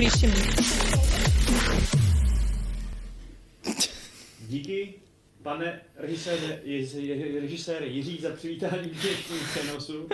dobrý 0.00 0.20
tím. 0.20 0.30
Díky, 4.48 4.94
pane 5.42 5.80
režisér, 5.96 6.38
režisér 7.40 7.82
Jiří, 7.82 8.18
za 8.20 8.30
přivítání 8.30 8.88
dnešního 8.88 9.44
přenosu. 9.54 10.08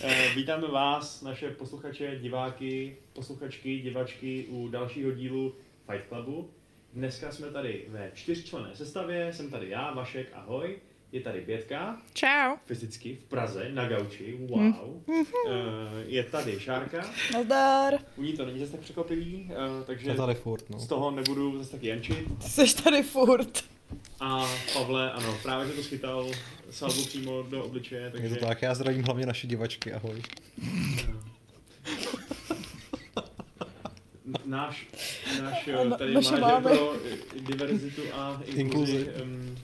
Eh, 0.00 0.34
Vítáme 0.34 0.68
vás, 0.68 1.22
naše 1.22 1.50
posluchače, 1.50 2.18
diváky, 2.22 2.96
posluchačky, 3.12 3.78
divačky 3.78 4.46
u 4.48 4.68
dalšího 4.68 5.12
dílu 5.12 5.54
Fight 5.90 6.08
Clubu. 6.08 6.50
Dneska 6.94 7.32
jsme 7.32 7.50
tady 7.50 7.84
ve 7.88 8.10
čtyřčlenné 8.14 8.76
sestavě, 8.76 9.32
jsem 9.32 9.50
tady 9.50 9.68
já, 9.68 9.94
Vašek, 9.94 10.28
ahoj. 10.34 10.78
Je 11.12 11.20
tady 11.20 11.40
Bětka, 11.40 12.02
Čau. 12.14 12.56
fyzicky 12.66 13.16
v 13.16 13.24
Praze, 13.28 13.68
na 13.72 13.88
gauči, 13.88 14.38
wow. 14.40 15.02
Eh, 15.48 15.52
Je 16.06 16.24
tady 16.24 16.60
Šárka, 16.60 17.10
Nazdar. 17.32 17.94
u 18.16 18.22
ní 18.22 18.32
to 18.32 18.46
není 18.46 18.58
zase 18.58 18.72
tak 18.72 18.80
překvapivý, 18.80 19.50
eh, 19.52 19.84
takže 19.84 20.10
To 20.10 20.16
tady 20.16 20.34
furt, 20.34 20.70
no. 20.70 20.78
z 20.78 20.86
toho 20.86 21.10
nebudu 21.10 21.58
zase 21.58 21.70
tak 21.70 21.82
jančit. 21.82 22.28
Jsi 22.40 22.82
tady 22.82 23.02
furt. 23.02 23.64
A 24.20 24.46
Pavle, 24.74 25.12
ano, 25.12 25.38
právě 25.42 25.66
že 25.66 25.72
to 25.72 25.82
schytal 25.82 26.30
salvu 26.70 27.04
přímo 27.04 27.42
do 27.42 27.64
obličeje, 27.64 28.10
takže... 28.10 28.26
Je 28.26 28.36
to 28.36 28.46
tak, 28.46 28.62
já 28.62 28.74
zdravím 28.74 29.02
hlavně 29.02 29.26
naše 29.26 29.46
divačky, 29.46 29.92
ahoj. 29.92 30.22
Náš, 34.44 34.86
náš 35.42 35.68
A 35.68 35.84
na- 35.84 35.96
tady 35.96 36.12
máme. 36.40 36.60
pro 36.70 36.92
diverzitu 37.40 38.02
a 38.14 38.42
inkluzi, 38.46 38.60
Inkluzi. 38.60 39.22
um, 39.22 39.58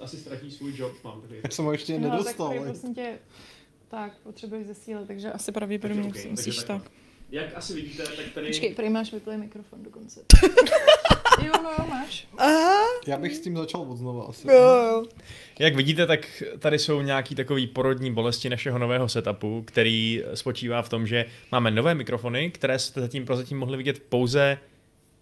asi 0.00 0.16
ztratí 0.16 0.50
svůj 0.50 0.72
job, 0.76 0.92
mám 1.04 1.20
takový. 1.20 1.40
Já 1.44 1.50
jsem 1.50 1.64
ho 1.64 1.72
ještě 1.72 1.98
No, 1.98 2.08
tak 2.10 2.18
nedostal. 2.18 2.46
tady 2.48 2.58
ale- 2.58 2.68
prosím 2.70 2.94
tě, 2.94 3.18
tak 3.88 4.12
potřebuješ 4.22 4.66
zesílit, 4.66 5.06
takže 5.06 5.32
asi 5.32 5.52
pravděpodobně 5.52 6.08
okay, 6.08 6.22
ok, 6.24 6.30
musíš 6.30 6.56
tak. 6.56 6.66
takhle. 6.66 6.90
Jak 7.30 7.46
asi 7.56 7.74
vidíte, 7.74 8.02
tak 8.02 8.26
tady... 8.34 8.46
Počkej, 8.46 8.74
prý 8.74 8.90
máš 8.90 9.12
vyplý 9.12 9.36
mikrofon 9.36 9.82
dokonce. 9.82 10.20
jo, 11.46 11.52
no, 11.62 11.86
máš. 11.88 12.28
Aha, 12.38 12.82
Já 13.06 13.16
bych 13.18 13.36
s 13.36 13.40
tím 13.40 13.56
začal 13.56 13.80
od 13.80 13.96
znova 13.96 14.24
asi. 14.24 14.48
jo, 14.48 14.54
jo. 14.54 15.04
Jak 15.58 15.74
vidíte, 15.76 16.06
tak 16.06 16.42
tady 16.58 16.78
jsou 16.78 17.00
nějaký 17.00 17.34
takový 17.34 17.66
porodní 17.66 18.12
bolesti 18.12 18.48
našeho 18.48 18.78
nového 18.78 19.08
setupu, 19.08 19.62
který 19.66 20.22
spočívá 20.34 20.82
v 20.82 20.88
tom, 20.88 21.06
že 21.06 21.24
máme 21.52 21.70
nové 21.70 21.94
mikrofony, 21.94 22.50
které 22.50 22.78
jste 22.78 23.00
zatím 23.00 23.24
prozatím 23.24 23.58
mohli 23.58 23.76
vidět 23.76 24.02
pouze 24.08 24.58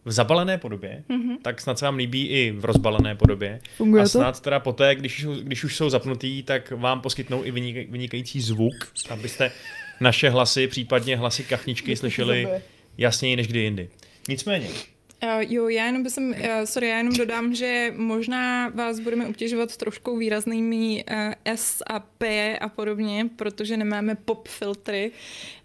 v 0.05 0.13
zabalené 0.13 0.59
podobě, 0.59 1.05
mm-hmm. 1.11 1.37
tak 1.43 1.61
snad 1.61 1.79
se 1.79 1.85
vám 1.85 1.97
líbí 1.97 2.27
i 2.27 2.51
v 2.51 2.65
rozbalené 2.65 3.15
podobě. 3.15 3.61
Funguje 3.77 4.03
a 4.03 4.05
to? 4.05 4.09
snad 4.09 4.41
teda 4.41 4.61
poté, 4.61 4.95
když, 4.95 5.25
už- 5.25 5.39
když 5.39 5.65
už 5.65 5.77
jsou 5.77 5.91
zapnutý, 5.91 6.43
tak 6.43 6.71
vám 6.71 7.01
poskytnou 7.01 7.45
i 7.45 7.51
vynik, 7.51 7.91
vynikající 7.91 8.41
zvuk, 8.41 8.93
abyste 9.11 9.51
naše 10.01 10.31
hlasy, 10.31 10.67
případně 10.67 11.17
hlasy 11.17 11.45
kachničky 11.45 11.97
slyšeli 11.97 12.49
jasněji 12.99 13.37
než 13.37 13.47
kdy 13.47 13.61
jindy. 13.61 13.89
Nicméně, 14.29 14.69
Uh, 15.23 15.53
jo, 15.53 15.69
já 15.69 15.87
jenom 15.87 16.11
jsem, 16.11 16.31
uh, 16.31 16.37
sorry, 16.65 16.89
já 16.89 16.97
jenom 16.97 17.15
dodám, 17.15 17.55
že 17.55 17.95
možná 17.97 18.69
vás 18.69 19.01
budeme 19.01 19.27
obtěžovat 19.27 19.77
trošku 19.77 20.17
výraznými 20.17 21.05
uh, 21.11 21.33
S 21.45 21.83
a 21.87 22.01
P 22.01 22.59
a 22.59 22.69
podobně, 22.69 23.31
protože 23.37 23.77
nemáme 23.77 24.15
pop 24.15 24.49
filtry, 24.49 25.11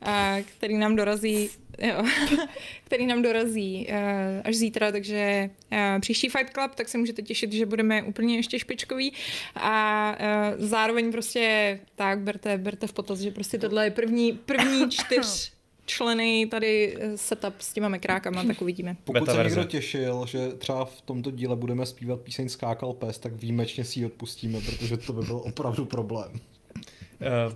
uh, 0.02 0.42
který 0.58 0.78
nám 0.78 0.96
dorazí 0.96 1.50
Jo, 1.80 2.06
který 2.84 3.06
nám 3.06 3.22
dorazí 3.22 3.88
uh, 3.90 3.96
až 4.44 4.56
zítra, 4.56 4.92
takže 4.92 5.50
uh, 5.72 6.00
příští 6.00 6.30
Fight 6.30 6.54
Club, 6.54 6.76
tak 6.76 6.90
se 6.90 6.98
můžete 6.98 7.22
těšit, 7.22 7.54
že 7.54 7.66
budeme 7.66 8.04
úplně 8.04 8.36
ještě 8.36 8.59
špičkoví 8.59 9.14
a 9.56 10.18
uh, 10.20 10.66
zároveň 10.66 11.12
prostě 11.12 11.80
tak, 11.96 12.20
berte, 12.20 12.58
berte 12.58 12.88
v 12.88 12.94
potaz, 12.94 13.20
že 13.20 13.31
prostě 13.31 13.58
tohle 13.58 13.86
je 13.86 13.92
první, 13.92 14.34
první 14.34 14.90
čtyř 14.90 15.54
členy 15.86 16.48
tady 16.52 16.98
eh, 17.00 17.17
setup 17.17 17.53
s 17.59 17.73
těma 17.73 17.88
mekrákama, 17.88 18.44
tak 18.44 18.62
uvidíme. 18.62 18.98
Pokud 19.03 19.14
Beta 19.14 19.31
se 19.31 19.38
verze. 19.38 19.56
někdo 19.56 19.72
těšil, 19.72 20.25
že 20.25 20.50
třeba 20.50 20.86
v 20.86 21.02
tomto 21.02 21.31
díle 21.31 21.56
budeme 21.56 21.86
zpívat 21.86 22.22
píseň 22.22 22.50
Skákal 22.50 22.94
pes, 22.94 23.20
tak 23.20 23.34
výjimečně 23.34 23.84
si 23.84 24.00
ji 24.00 24.06
odpustíme, 24.06 24.62
protože 24.62 24.98
to 24.98 25.13
by 25.13 25.25
byl 25.25 25.35
opravdu 25.35 25.85
problém. 25.85 26.31
Uh, 26.34 27.53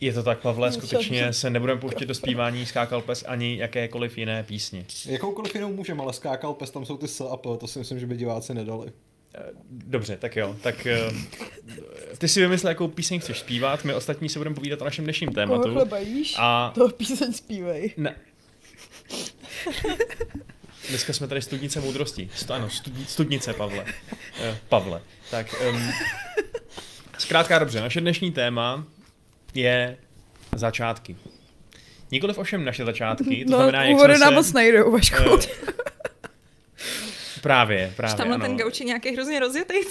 je 0.00 0.12
to 0.12 0.22
tak, 0.22 0.40
Pavle, 0.40 0.68
No, 0.68 0.72
skutečně 0.72 1.32
se 1.32 1.50
nebudeme 1.50 1.80
pouštět 1.80 2.06
do 2.06 2.14
zpívání 2.14 2.66
Skákal 2.66 3.02
pes 3.02 3.24
ani 3.28 3.56
jakékoliv 3.58 4.18
jiné 4.18 4.42
písni. 4.42 4.86
Jakoukoliv 5.06 5.54
jinou 5.54 5.72
můžeme, 5.72 6.02
ale 6.02 6.12
Skákal 6.12 6.54
pes, 6.54 6.70
tam 6.70 6.86
jsou 6.86 6.96
ty 6.96 7.08
S 7.08 7.20
a 7.20 7.36
P, 7.36 7.56
to 7.58 7.66
si 7.66 7.78
myslím, 7.78 8.00
že 8.00 8.06
by 8.06 8.16
diváci 8.16 8.54
nedali. 8.54 8.92
Eh, 9.34 9.40
Dobře, 9.70 10.16
tak 10.16 10.36
jo. 10.36 10.56
Tak 10.62 10.86
uh, 11.10 11.16
ty 12.18 12.28
si 12.28 12.40
vymysl, 12.40 12.68
jakou 12.68 12.88
píseň 12.88 13.20
chceš 13.20 13.38
zpívat, 13.38 13.84
my 13.84 13.94
ostatní 13.94 14.28
se 14.28 14.38
budeme 14.38 14.54
povídat 14.56 14.80
o 14.82 14.84
našem 14.84 15.04
dnešním 15.04 15.28
Koho 15.28 15.34
tématu. 15.34 15.72
chleba 15.72 15.98
jíš? 15.98 16.34
A 16.38 16.72
To 16.74 16.88
píseň 16.88 17.32
zpívej. 17.32 17.92
ne. 17.96 18.14
Dneska 20.88 21.12
jsme 21.12 21.28
tady 21.28 21.42
studnice 21.42 21.80
moudrosti. 21.80 22.30
Sto, 22.34 22.54
ano, 22.54 22.70
studi, 22.70 23.04
studnice, 23.08 23.52
Pavle. 23.52 23.84
Eh, 24.42 24.58
Pavle. 24.68 25.00
Tak, 25.30 25.46
um, 25.70 25.90
zkrátka 27.18 27.58
dobře, 27.58 27.80
naše 27.80 28.00
dnešní 28.00 28.32
téma 28.32 28.84
je 29.54 29.96
začátky. 30.56 31.16
Nikoliv 32.10 32.38
ovšem 32.38 32.64
naše 32.64 32.84
začátky, 32.84 33.44
to 33.44 33.50
no, 33.50 33.56
znamená, 33.56 33.84
jak 33.84 33.98
jsme 33.98 34.18
nám 34.18 34.28
se... 34.28 34.34
moc 34.34 34.52
nejdou, 34.52 34.90
Vašku. 34.92 35.16
eh, 35.22 35.81
Právě, 37.42 37.92
právě, 37.96 38.16
Tamhle 38.16 38.36
ano. 38.36 38.44
ten 38.44 38.56
gauč 38.56 38.80
je 38.80 38.86
nějaký 38.86 39.12
hrozně 39.12 39.40
rozjetý. 39.40 39.74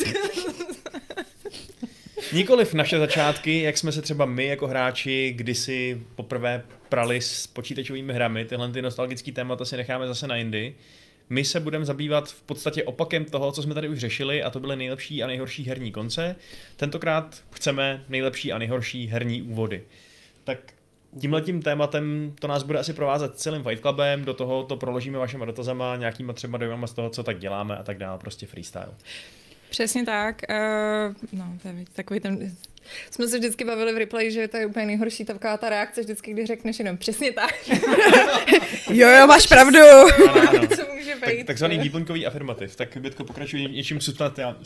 Nikoliv 2.33 2.73
naše 2.73 2.99
začátky, 2.99 3.61
jak 3.61 3.77
jsme 3.77 3.91
se 3.91 4.01
třeba 4.01 4.25
my 4.25 4.45
jako 4.45 4.67
hráči 4.67 5.33
kdysi 5.35 6.01
poprvé 6.15 6.63
prali 6.89 7.21
s 7.21 7.47
počítačovými 7.47 8.13
hrami, 8.13 8.45
tyhle 8.45 8.71
ty 8.71 8.81
nostalgické 8.81 9.31
témata 9.31 9.65
si 9.65 9.77
necháme 9.77 10.07
zase 10.07 10.27
na 10.27 10.35
jindy. 10.35 10.75
My 11.29 11.45
se 11.45 11.59
budeme 11.59 11.85
zabývat 11.85 12.29
v 12.29 12.41
podstatě 12.41 12.83
opakem 12.83 13.25
toho, 13.25 13.51
co 13.51 13.63
jsme 13.63 13.73
tady 13.73 13.89
už 13.89 13.99
řešili, 13.99 14.43
a 14.43 14.49
to 14.49 14.59
byly 14.59 14.75
nejlepší 14.75 15.23
a 15.23 15.27
nejhorší 15.27 15.63
herní 15.63 15.91
konce. 15.91 16.35
Tentokrát 16.75 17.43
chceme 17.51 18.05
nejlepší 18.09 18.51
a 18.51 18.57
nejhorší 18.57 19.07
herní 19.07 19.41
úvody. 19.41 19.83
Tak 20.43 20.59
tímhletím 21.19 21.61
tématem 21.61 22.33
to 22.39 22.47
nás 22.47 22.63
bude 22.63 22.79
asi 22.79 22.93
provázet 22.93 23.39
celým 23.39 23.63
Fight 23.63 23.81
Clubem, 23.81 24.25
do 24.25 24.33
toho 24.33 24.63
to 24.63 24.77
proložíme 24.77 25.17
vašima 25.17 25.45
dotazama, 25.45 25.95
nějakýma 25.95 26.33
třeba 26.33 26.57
dojmama 26.57 26.87
z 26.87 26.93
toho, 26.93 27.09
co 27.09 27.23
tak 27.23 27.39
děláme 27.39 27.77
a 27.77 27.83
tak 27.83 27.97
dále, 27.97 28.19
prostě 28.19 28.45
freestyle. 28.45 28.93
Přesně 29.69 30.05
tak. 30.05 30.41
Uh, 30.49 31.15
no, 31.39 31.57
to 31.61 31.67
je 31.67 31.85
takový 31.93 32.19
ten... 32.19 32.55
Jsme 33.11 33.27
se 33.27 33.37
vždycky 33.37 33.63
bavili 33.63 33.93
v 33.93 33.97
replay, 33.97 34.31
že 34.31 34.47
to 34.47 34.57
je 34.57 34.65
úplně 34.65 34.85
nejhorší 34.85 35.25
taková 35.25 35.57
ta 35.57 35.69
reakce 35.69 36.01
vždycky, 36.01 36.33
když 36.33 36.47
řekneš 36.47 36.79
jenom 36.79 36.97
přesně 36.97 37.31
tak. 37.31 37.55
Jo, 38.89 39.07
jo, 39.09 39.27
máš 39.27 39.47
pravdu. 39.47 39.79
Ano, 39.79 40.49
ano. 40.49 40.67
co 40.67 40.81
může 40.95 41.15
Tak, 41.19 41.29
být. 41.35 41.47
takzvaný 41.47 41.79
výplňkový 41.79 42.25
afirmativ. 42.25 42.75
Tak 42.75 42.97
Bětko 42.97 43.23
pokračuje 43.23 43.63
něčím 43.63 43.99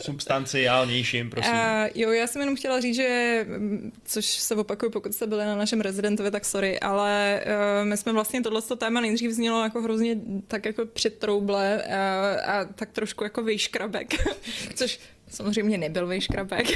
substanciálnějším, 0.02 1.30
prosím. 1.30 1.52
Uh, 1.52 1.58
jo, 1.94 2.10
já 2.10 2.26
jsem 2.26 2.40
jenom 2.40 2.56
chtěla 2.56 2.80
říct, 2.80 2.96
že, 2.96 3.44
mm, 3.48 3.92
což 4.04 4.26
se 4.26 4.54
opakuje, 4.54 4.90
pokud 4.90 5.14
jste 5.14 5.26
byli 5.26 5.44
na 5.44 5.56
našem 5.56 5.80
rezidentovi, 5.80 6.30
tak 6.30 6.44
sorry, 6.44 6.80
ale 6.80 7.42
uh, 7.80 7.88
my 7.88 7.96
jsme 7.96 8.12
vlastně 8.12 8.42
tohleto 8.42 8.76
téma 8.76 9.00
nejdřív 9.00 9.30
znělo 9.30 9.62
jako 9.62 9.82
hrozně 9.82 10.16
tak 10.48 10.64
jako 10.64 10.86
přitrouble 10.86 11.82
uh, 11.86 12.50
a 12.50 12.64
tak 12.64 12.92
trošku 12.92 13.24
jako 13.24 13.42
vyškrabek, 13.42 14.14
což 14.74 14.98
samozřejmě 15.28 15.78
nebyl 15.78 16.06
vyškrabek, 16.06 16.66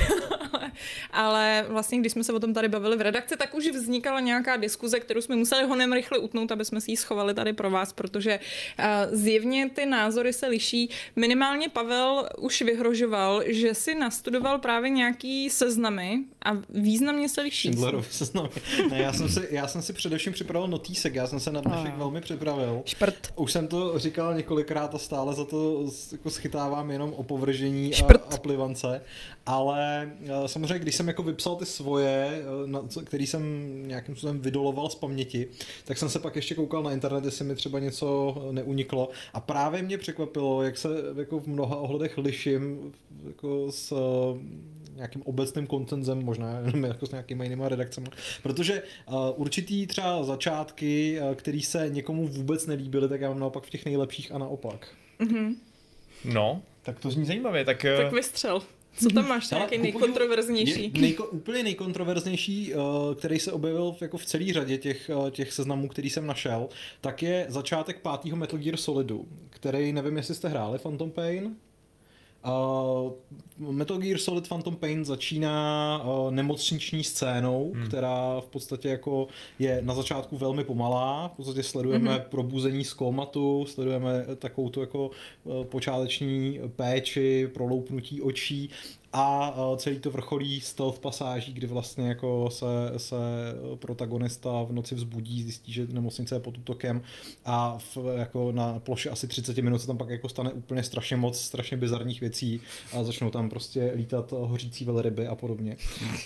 ale, 1.10 1.64
vlastně 1.68 1.98
když 1.98 2.12
jsme 2.12 2.24
se 2.24 2.32
o 2.32 2.40
tom 2.40 2.54
tady 2.54 2.68
bavili 2.68 2.96
v 2.96 3.00
redakci, 3.00 3.36
tak 3.36 3.54
už 3.54 3.68
vznikala 3.68 4.20
nějaká 4.20 4.56
diskuze, 4.56 5.00
kterou 5.00 5.20
jsme 5.20 5.36
museli 5.36 5.64
honem 5.64 5.92
rychle 5.92 6.18
utnout, 6.18 6.52
aby 6.52 6.64
jsme 6.64 6.80
si 6.80 6.90
ji 6.90 6.96
schovali 6.96 7.34
tady 7.34 7.52
pro 7.52 7.70
vás, 7.70 7.92
protože 7.92 8.40
uh, 8.78 8.84
zjevně 9.18 9.70
ty 9.70 9.86
názory 9.86 10.32
se 10.32 10.46
liší. 10.46 10.90
Minimálně 11.16 11.68
Pavel 11.68 12.28
už 12.38 12.62
vyhrožoval, 12.62 13.42
že 13.46 13.74
si 13.74 13.94
nastudoval 13.94 14.58
právě 14.58 14.90
nějaký 14.90 15.50
seznamy 15.50 16.18
a 16.44 16.50
významně 16.68 17.28
se 17.28 17.40
liší. 17.40 17.68
Schindlerovi 17.68 18.06
seznamy. 18.10 18.48
Ne, 18.90 18.98
já 18.98 19.12
jsem, 19.12 19.28
si, 19.28 19.40
já 19.50 19.68
jsem 19.68 19.82
si 19.82 19.92
především 19.92 20.32
připravil 20.32 20.68
notýsek, 20.68 21.14
já 21.14 21.26
jsem 21.26 21.40
se 21.40 21.50
na 21.52 21.60
dnešek 21.60 21.92
Ah. 21.94 21.98
velmi 21.98 22.20
připravil. 22.20 22.82
Šprt. 22.84 23.32
Už 23.36 23.52
jsem 23.52 23.68
to 23.68 23.98
říkal 23.98 24.34
několikrát 24.34 24.94
a 24.94 24.98
stále 24.98 25.34
za 25.34 25.44
to 25.44 25.84
jako 26.12 26.30
schytávám 26.30 26.90
jenom 26.90 27.12
opovržení 27.12 27.92
a, 27.92 27.96
Šprt. 27.96 28.34
a 28.34 28.38
plivance, 28.38 29.02
ale 29.46 30.10
eh, 30.24 30.48
samozřejmě, 30.48 30.78
když 30.78 30.94
jsem 30.94 31.08
jako 31.08 31.22
vypsal 31.22 31.56
ty 31.56 31.66
svoje, 31.66 32.42
eh, 32.42 32.66
na, 32.66 32.82
který 33.04 33.26
jsem 33.26 33.42
nějakým 33.88 34.14
způsobem 34.14 34.40
vydoloval 34.40 34.90
z 34.90 34.94
paměti, 34.94 35.48
tak 35.84 35.98
jsem 35.98 36.08
se 36.08 36.18
pak 36.18 36.36
ještě 36.36 36.54
koukal 36.54 36.82
na 36.82 36.92
internet, 36.92 37.24
jestli 37.24 37.44
mi 37.44 37.54
třeba 37.54 37.78
něco 37.78 38.36
eh, 38.48 38.52
neuniklo 38.52 39.08
a 39.34 39.40
právě 39.40 39.82
mě 39.82 39.98
překvapilo, 39.98 40.62
jak 40.62 40.78
se 40.78 40.88
jako 41.16 41.40
v 41.40 41.46
mnoha 41.46 41.76
ohledech 41.76 42.18
liším 42.18 42.92
jako 43.26 43.66
s 43.72 43.92
nějakým 44.94 45.22
obecným 45.22 45.66
koncenzem, 45.66 46.24
možná 46.24 46.58
jenom 46.66 46.84
jako 46.84 47.06
s 47.06 47.10
nějakýma 47.10 47.44
jinýma 47.44 47.68
redakcemi, 47.68 48.06
protože 48.42 48.82
uh, 49.08 49.14
určitý 49.36 49.86
třeba 49.86 50.22
začátky, 50.22 51.18
uh, 51.28 51.34
který 51.34 51.62
se 51.62 51.88
někomu 51.88 52.28
vůbec 52.28 52.66
nelíbily, 52.66 53.08
tak 53.08 53.20
já 53.20 53.28
mám 53.28 53.38
naopak 53.38 53.64
v 53.64 53.70
těch 53.70 53.84
nejlepších 53.84 54.32
a 54.32 54.38
naopak. 54.38 54.88
Mhm. 55.18 55.54
no, 56.24 56.62
tak 56.82 57.00
to 57.00 57.10
zní 57.10 57.24
zajímavě. 57.26 57.64
Tak, 57.64 57.82
Tak 57.82 57.96
tak 58.04 58.12
vystřel. 58.12 58.62
Co 58.96 59.08
tam 59.08 59.28
máš 59.28 59.50
nějaký 59.50 59.78
nejkontroverznější? 59.78 60.82
je 60.94 61.00
Nejko, 61.00 61.24
úplně 61.26 61.62
nejkontroverznější, 61.62 62.74
uh, 62.74 62.80
který 63.14 63.38
se 63.38 63.52
objevil 63.52 63.92
v- 63.98 64.02
jako 64.02 64.18
v 64.18 64.24
celé 64.26 64.52
řadě 64.52 64.78
těch, 64.78 65.10
uh, 65.16 65.30
těch 65.30 65.52
seznamů, 65.52 65.88
který 65.88 66.10
jsem 66.10 66.26
našel, 66.26 66.68
tak 67.00 67.22
je 67.22 67.46
začátek 67.48 68.00
pátého 68.00 68.36
Metal 68.36 68.58
Gear 68.58 68.76
Solidu, 68.76 69.28
který 69.50 69.92
nevím, 69.92 70.16
jestli 70.16 70.34
jste 70.34 70.48
hráli 70.48 70.78
Phantom 70.78 71.10
Pain. 71.10 71.56
Uh, 72.46 73.12
Metal 73.72 73.98
Gear 73.98 74.18
Solid 74.18 74.48
Phantom 74.48 74.76
Pain 74.76 75.04
začíná 75.04 76.02
uh, 76.04 76.30
nemocniční 76.30 77.04
scénou, 77.04 77.72
hmm. 77.74 77.86
která 77.86 78.40
v 78.40 78.46
podstatě 78.46 78.88
jako 78.88 79.28
je 79.58 79.82
na 79.82 79.94
začátku 79.94 80.36
velmi 80.36 80.64
pomalá. 80.64 81.28
V 81.28 81.36
podstatě 81.36 81.62
sledujeme 81.62 82.12
hmm. 82.12 82.22
probuzení 82.30 82.84
z 82.84 82.92
komatu, 82.92 83.66
sledujeme 83.68 84.26
takovou 84.36 84.68
tu 84.68 84.80
jako 84.80 85.10
uh, 85.44 85.64
počáteční 85.64 86.60
péči, 86.76 87.50
proloupnutí 87.54 88.22
očí 88.22 88.70
a 89.12 89.50
uh, 89.50 89.76
celý 89.76 89.98
to 89.98 90.10
vrcholí 90.10 90.60
stealth 90.60 90.98
pasáží, 90.98 91.52
kdy 91.52 91.66
vlastně 91.66 92.08
jako 92.08 92.50
se, 92.50 92.66
se 92.96 93.16
protagonista 93.74 94.62
v 94.62 94.72
noci 94.72 94.94
vzbudí, 94.94 95.42
zjistí, 95.42 95.72
že 95.72 95.86
nemocnice 95.86 96.34
je 96.34 96.40
pod 96.40 96.58
útokem 96.58 97.02
a 97.44 97.78
v, 97.78 97.98
jako 98.16 98.52
na 98.52 98.78
ploše 98.78 99.10
asi 99.10 99.28
30 99.28 99.58
minut 99.58 99.78
se 99.78 99.86
tam 99.86 99.98
pak 99.98 100.08
jako 100.08 100.28
stane 100.28 100.52
úplně 100.52 100.82
strašně 100.82 101.16
moc 101.16 101.40
strašně 101.40 101.76
bizarních 101.76 102.20
věcí 102.20 102.60
a 102.92 103.04
začnou 103.04 103.30
tam 103.30 103.50
prostě 103.50 103.92
lítat 103.94 104.32
hořící 104.32 104.84
velryby 104.84 105.26
a 105.26 105.34
podobně. 105.34 105.76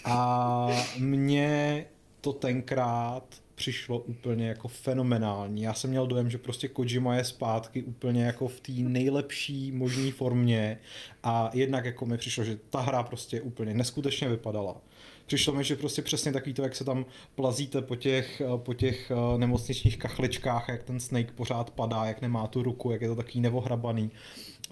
A 0.05 0.69
mě 0.99 1.87
to 2.21 2.33
tenkrát 2.33 3.44
přišlo 3.55 3.99
úplně 3.99 4.49
jako 4.49 4.69
fenomenální. 4.69 5.63
Já 5.63 5.75
jsem 5.75 5.91
měl 5.91 6.07
dojem, 6.07 6.31
že 6.31 6.39
prostě 6.39 6.69
Kojima 6.69 7.17
je 7.17 7.25
zpátky 7.25 7.83
úplně 7.83 8.25
jako 8.25 8.49
v 8.49 8.61
té 8.61 8.73
nejlepší 8.73 9.73
možné 9.73 10.13
formě 10.13 10.79
a 11.23 11.51
jednak 11.55 11.85
jako 11.85 12.07
mi 12.07 12.19
přišlo, 12.19 12.45
že 12.45 12.59
ta 12.71 12.81
hra 12.81 13.03
prostě 13.03 13.41
úplně 13.41 13.75
neskutečně 13.75 14.29
vypadala. 14.29 14.81
Přišlo 15.27 15.53
mi, 15.53 15.65
že 15.65 15.77
prostě 15.77 16.03
přesně 16.03 16.33
takový 16.33 16.55
to, 16.55 16.63
jak 16.63 16.77
se 16.77 16.85
tam 16.85 17.07
plazíte 17.35 17.83
po 17.83 17.97
těch, 17.97 18.43
po 18.57 18.75
těch 18.75 19.11
eh, 19.11 19.39
nemocničních 19.39 19.99
kachličkách, 19.99 20.69
jak 20.69 20.83
ten 20.83 21.01
Snake 21.01 21.33
pořád 21.33 21.71
padá, 21.71 22.05
jak 22.05 22.21
nemá 22.21 22.47
tu 22.47 22.63
ruku, 22.63 22.91
jak 22.91 23.03
je 23.03 23.09
to 23.09 23.17
takový 23.17 23.41
nevohrabaný 23.41 24.11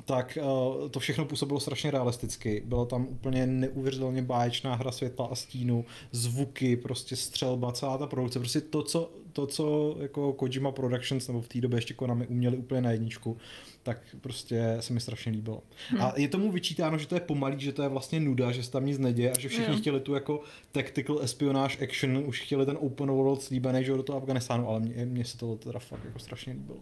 tak 0.04 0.38
uh, 0.43 0.88
to 0.88 1.00
všechno 1.00 1.25
působilo 1.25 1.60
strašně 1.60 1.90
realisticky. 1.90 2.62
Byla 2.66 2.84
tam 2.84 3.06
úplně 3.10 3.46
neuvěřitelně 3.46 4.22
báječná 4.22 4.75
hra 4.75 4.93
světla 4.93 5.28
a 5.31 5.34
stínu, 5.34 5.84
zvuky, 6.12 6.76
prostě 6.76 7.16
střelba, 7.16 7.72
celá 7.72 7.99
ta 7.99 8.06
produkce, 8.06 8.38
prostě 8.38 8.60
to, 8.60 8.82
co, 8.82 9.10
to, 9.32 9.46
co 9.46 9.96
jako 10.00 10.32
Kojima 10.32 10.72
Productions 10.72 11.28
nebo 11.28 11.40
v 11.40 11.49
té 11.49 11.60
době 11.60 11.76
ještě 11.76 11.94
Konami 11.94 12.26
uměli 12.26 12.56
úplně 12.56 12.81
na 12.81 12.90
jedničku, 12.90 13.37
tak 13.82 13.99
prostě 14.20 14.76
se 14.81 14.93
mi 14.93 15.00
strašně 15.00 15.32
líbilo. 15.32 15.62
Hmm. 15.88 16.02
A 16.02 16.12
je 16.16 16.28
tomu 16.28 16.52
vyčítáno, 16.52 16.99
že 16.99 17.06
to 17.06 17.14
je 17.14 17.20
pomalý, 17.20 17.60
že 17.60 17.72
to 17.72 17.82
je 17.82 17.88
vlastně 17.88 18.20
nuda, 18.20 18.52
že 18.52 18.62
se 18.62 18.70
tam 18.70 18.87
nic 18.87 18.99
neděje 18.99 19.32
a 19.32 19.40
že 19.40 19.49
všichni 19.49 19.75
Jo. 19.75 19.81
chtěli 19.81 20.00
tu 20.00 20.14
jako 20.14 20.40
tactical 20.72 21.20
espionage 21.22 21.84
action, 21.84 22.22
už 22.26 22.40
chtěli 22.40 22.66
ten 22.66 22.78
open 22.81 23.10
world 23.10 23.43
slíbený, 23.43 23.84
že 23.84 23.93
do 23.93 24.02
toho 24.02 24.19
Afganistánu, 24.19 24.69
ale 24.69 24.81
mně 25.04 25.25
se 25.25 25.38
to 25.38 25.56
teda 25.56 25.78
fakt 25.78 26.04
jako 26.04 26.19
strašně 26.19 26.52
líbilo. 26.52 26.81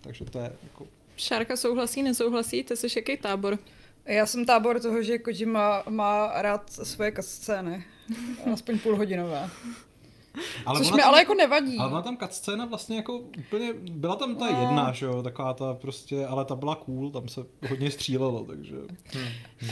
Takže 0.00 0.24
to 0.24 0.38
je 0.38 0.52
jako 0.62 0.86
Šárka 1.16 1.56
souhlasí, 1.56 2.02
nesouhlasí? 2.02 2.64
Ty 2.64 2.76
jsi 2.76 2.86
jaký 2.96 3.16
tábor? 3.16 3.58
Já 4.06 4.26
jsem 4.26 4.44
tábor 4.44 4.80
toho, 4.80 5.02
že 5.02 5.18
Kojima 5.18 5.82
má 5.88 6.42
rád 6.42 6.70
svoje 6.72 7.12
scény. 7.20 7.84
Aspoň 8.52 8.78
půlhodinové. 8.78 9.50
Ale 10.66 10.78
Což 10.78 10.90
mi 10.90 10.98
tam- 10.98 11.08
ale 11.08 11.18
jako 11.18 11.34
nevadí. 11.34 11.78
Ale 11.78 11.88
byla 11.88 12.02
tam 12.02 12.16
cutscéna 12.16 12.64
vlastně 12.66 12.96
jako 12.96 13.16
úplně, 13.18 13.72
byla 13.72 14.16
tam 14.16 14.36
ta 14.36 14.50
No. 14.50 14.60
jedna, 14.60 14.92
že 14.92 15.06
jo, 15.06 15.22
taková 15.22 15.54
ta 15.54 15.74
prostě, 15.74 16.26
ale 16.26 16.44
ta 16.44 16.54
byla 16.54 16.74
cool, 16.76 17.10
tam 17.10 17.28
se 17.28 17.40
hodně 17.68 17.90
střílelo, 17.90 18.44
takže. 18.44 18.76
Uh, 18.76 19.68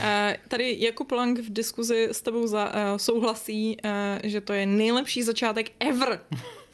tady 0.47 0.77
Jakub 0.79 1.11
Lang 1.11 1.39
v 1.39 1.53
diskuzi 1.53 2.07
s 2.11 2.21
tebou 2.21 2.47
za, 2.47 2.65
uh, 2.65 2.97
souhlasí, 2.97 3.77
uh, 3.85 3.91
že 4.23 4.41
to 4.41 4.53
je 4.53 4.65
nejlepší 4.65 5.23
začátek 5.23 5.71
ever. 5.79 6.21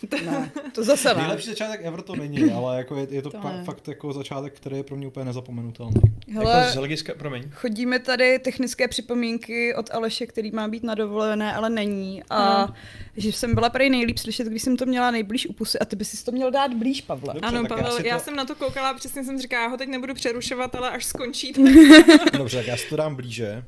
Ne, 0.26 0.52
to 0.72 0.84
zase 0.92 1.14
ne. 1.14 1.22
Nejlepší 1.22 1.50
začátek 1.50 1.82
ever 1.84 2.02
to 2.02 2.16
není, 2.16 2.52
ale 2.56 2.78
jako 2.78 2.96
je, 2.96 3.08
je 3.10 3.22
to, 3.22 3.30
To 3.30 3.38
pa, 3.38 3.52
ne. 3.52 3.64
fakt 3.64 3.88
jako 3.88 4.14
začátek, 4.14 4.54
který 4.54 4.78
je 4.78 4.84
pro 4.84 4.96
mě 4.96 5.08
úplně 5.08 5.26
nezapomenutelný. 5.26 5.94
Jako 6.28 6.40
Hele, 6.48 6.72
z 6.72 6.76
hlediska, 6.76 7.14
promiň. 7.18 7.44
chodíme 7.52 8.00
tady 8.00 8.40
technické 8.40 8.88
připomínky 8.88 9.76
od 9.76 9.90
Aleše, 9.94 10.26
který 10.28 10.52
má 10.52 10.68
být 10.68 10.84
na 10.84 10.96
dovolené, 10.96 11.54
ale 11.54 11.70
není. 11.70 12.24
A 12.30 12.36
Aha. 12.36 12.76
že 13.18 13.32
jsem 13.32 13.54
byla 13.56 13.70
prej 13.70 13.90
nejlíp 13.90 14.18
slyšet, 14.18 14.48
když 14.48 14.62
jsem 14.62 14.78
to 14.78 14.86
měla 14.86 15.12
nejblíž 15.12 15.48
u 15.48 15.54
pusy 15.54 15.80
a 15.80 15.86
ty 15.86 15.96
bys 15.96 16.10
si 16.10 16.26
to 16.26 16.32
měl 16.32 16.52
dát 16.52 16.74
blíž, 16.74 17.02
Pavle. 17.02 17.34
Dobře, 17.34 17.48
ano, 17.48 17.62
tak 17.68 17.78
já 17.78 17.84
Pavel, 17.84 18.06
já, 18.06 18.18
to- 18.18 18.24
jsem 18.24 18.36
na 18.36 18.46
to 18.46 18.56
koukala 18.56 18.90
a 18.90 18.94
přesně 18.94 19.24
jsem 19.24 19.40
říkala, 19.42 19.64
já 19.64 19.70
ho 19.70 19.78
teď 19.78 19.90
nebudu 19.90 20.14
přerušovat, 20.14 20.76
ale 20.76 20.90
až 20.90 21.06
skončí. 21.06 21.54
Dobře, 22.38 22.58
tak 22.58 22.68
já 22.68 22.78
si 22.78 22.90
to 22.90 22.96
dám 22.96 23.16
blíže. 23.16 23.64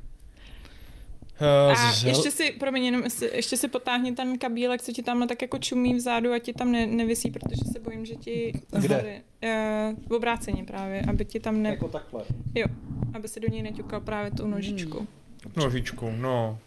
Uh, 1.42 1.78
A 1.80 1.94
ještě 2.06 2.32
si, 2.32 2.52
promiň, 2.52 2.84
jenom 2.84 3.04
ještě 3.34 3.58
si 3.58 3.68
potáhni 3.68 4.12
ten 4.16 4.38
kabílek, 4.38 4.82
co 4.82 4.92
ti 4.92 5.04
tam 5.04 5.28
tak 5.28 5.42
jako 5.42 5.58
čumí 5.58 5.96
vzadu 5.96 6.32
a 6.34 6.40
ti 6.40 6.54
tam 6.54 6.72
ne, 6.72 6.88
nevisí, 6.88 7.32
protože 7.32 7.62
se 7.74 7.80
bojím, 7.80 8.06
že 8.06 8.16
ti... 8.16 8.54
Kde? 8.80 8.96
Tady, 8.96 9.22
Uh, 9.44 9.96
v 10.08 10.12
obráceně 10.12 10.64
právě, 10.64 11.02
aby 11.10 11.26
ti 11.26 11.40
tam 11.40 11.62
ne... 11.62 11.70
Jako 11.70 11.88
takhle. 11.88 12.24
Jo, 12.56 12.66
aby 13.14 13.28
si 13.28 13.40
do 13.40 13.48
něj 13.48 13.62
neťukal 13.62 14.02
právě 14.02 14.32
tou 14.32 14.48
nožičkou. 14.48 15.08
nožičku, 15.56 16.12
no. 16.18 16.60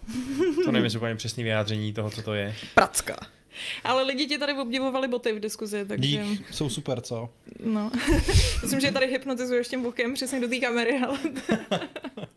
To 0.65 0.73
nevím, 0.73 0.85
jestli 0.85 0.99
úplně 0.99 1.15
přesný 1.15 1.43
vyjádření 1.45 1.93
toho, 1.93 2.11
co 2.11 2.23
to 2.23 2.35
je. 2.35 2.55
Pracka. 2.75 3.17
Ale 3.85 4.03
lidi 4.03 4.27
ti 4.27 4.39
tady 4.39 4.53
obdivovali 4.53 5.09
boty 5.09 5.33
v 5.33 5.41
diskuzi, 5.41 5.85
takže... 5.85 6.09
Dík, 6.09 6.55
jsou 6.55 6.69
super, 6.69 7.01
co? 7.01 7.29
No. 7.65 7.91
Myslím, 8.63 8.81
že 8.81 8.93
tady 8.93 9.07
hypnotizuješ 9.07 9.69
tím 9.69 9.83
bokem 9.83 10.15
přesně 10.15 10.41
do 10.41 10.49
té 10.49 10.59
kamery, 10.59 10.99
ale... 10.99 11.19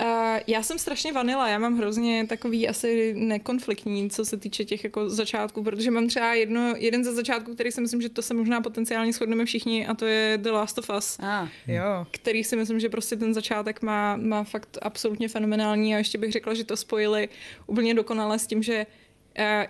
Uh, 0.00 0.06
já 0.46 0.62
jsem 0.62 0.78
strašně 0.78 1.12
vanila, 1.12 1.48
já 1.48 1.58
mám 1.58 1.78
hrozně 1.78 2.26
takový 2.26 2.68
asi 2.68 3.14
nekonfliktní, 3.16 4.10
co 4.10 4.24
se 4.24 4.36
týče 4.36 4.64
těch 4.64 4.84
jako 4.84 5.08
začátků, 5.08 5.64
protože 5.64 5.90
mám 5.90 6.08
třeba 6.08 6.34
jedno, 6.34 6.74
jeden 6.76 7.04
ze 7.04 7.14
začátků, 7.14 7.54
který 7.54 7.72
si 7.72 7.80
myslím, 7.80 8.02
že 8.02 8.08
to 8.08 8.22
se 8.22 8.34
možná 8.34 8.60
potenciálně 8.60 9.12
shodneme 9.12 9.44
všichni 9.44 9.86
a 9.86 9.94
to 9.94 10.06
je 10.06 10.38
The 10.38 10.50
Last 10.50 10.78
of 10.78 10.90
Us, 10.98 11.18
ah, 11.20 11.48
jo. 11.66 12.06
který 12.10 12.44
si 12.44 12.56
myslím, 12.56 12.80
že 12.80 12.88
prostě 12.88 13.16
ten 13.16 13.34
začátek 13.34 13.82
má, 13.82 14.16
má 14.16 14.44
fakt 14.44 14.78
absolutně 14.82 15.28
fenomenální 15.28 15.94
a 15.94 15.98
ještě 15.98 16.18
bych 16.18 16.32
řekla, 16.32 16.54
že 16.54 16.64
to 16.64 16.76
spojili 16.76 17.28
úplně 17.66 17.94
dokonale 17.94 18.38
s 18.38 18.46
tím, 18.46 18.62
že 18.62 18.74
eh, 18.74 19.03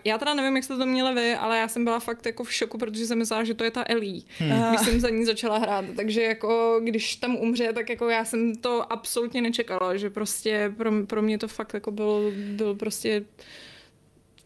já 0.05 0.19
teda 0.19 0.35
nevím, 0.35 0.57
jak 0.57 0.65
jste 0.65 0.77
to 0.77 0.87
měli 0.87 1.15
vy, 1.15 1.35
ale 1.35 1.59
já 1.59 1.69
jsem 1.69 1.85
byla 1.85 2.01
fakt 2.01 2.27
jako 2.27 2.45
v 2.45 2.53
šoku, 2.53 2.79
protože 2.79 3.07
jsem 3.07 3.19
myslela, 3.19 3.45
že 3.45 3.55
to 3.55 3.65
je 3.65 3.71
ta 3.71 3.85
Ellie, 3.87 4.23
hmm. 4.39 4.63
když 4.69 4.81
jsem 4.81 5.01
za 5.01 5.09
ní 5.11 5.25
začala 5.25 5.59
hrát. 5.59 5.85
Takže 5.97 6.23
jako 6.23 6.81
když 6.85 7.17
tam 7.17 7.37
umře, 7.37 7.73
tak 7.73 7.89
jako 7.91 8.09
já 8.09 8.25
jsem 8.25 8.55
to 8.55 8.93
absolutně 8.93 9.43
nečekala, 9.43 9.97
že 9.97 10.11
prostě 10.11 10.73
pro, 10.77 10.91
pro 11.07 11.23
mě 11.23 11.39
to 11.39 11.49
fakt 11.49 11.75
jako 11.75 11.91
byl, 11.91 12.33
byl 12.37 12.75
prostě 12.75 13.25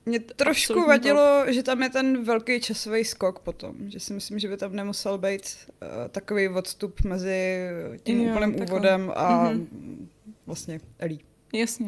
Mě 0.07 0.21
trošku 0.21 0.87
vadilo, 0.87 1.45
že 1.49 1.63
tam 1.63 1.83
je 1.83 1.91
ten 1.91 2.25
velký 2.25 2.61
časový 2.61 3.05
skok 3.05 3.39
potom, 3.39 3.75
že 3.87 4.01
si 4.01 4.13
myslím, 4.13 4.39
že 4.39 4.49
by 4.49 4.57
tam 4.57 4.77
nemusel 4.77 5.19
být 5.19 5.43
uh, 5.69 5.89
takový 6.11 6.49
odstup 6.49 7.01
mezi 7.05 7.59
tím 8.03 8.21
Jo, 8.23 8.31
úplným 8.35 8.55
takhle. 8.59 8.77
úvodem 8.77 9.13
a 9.17 9.51
Mhm. 9.51 10.09
vlastně 10.47 10.81
Ellie. 10.99 11.21
Jasně. 11.53 11.87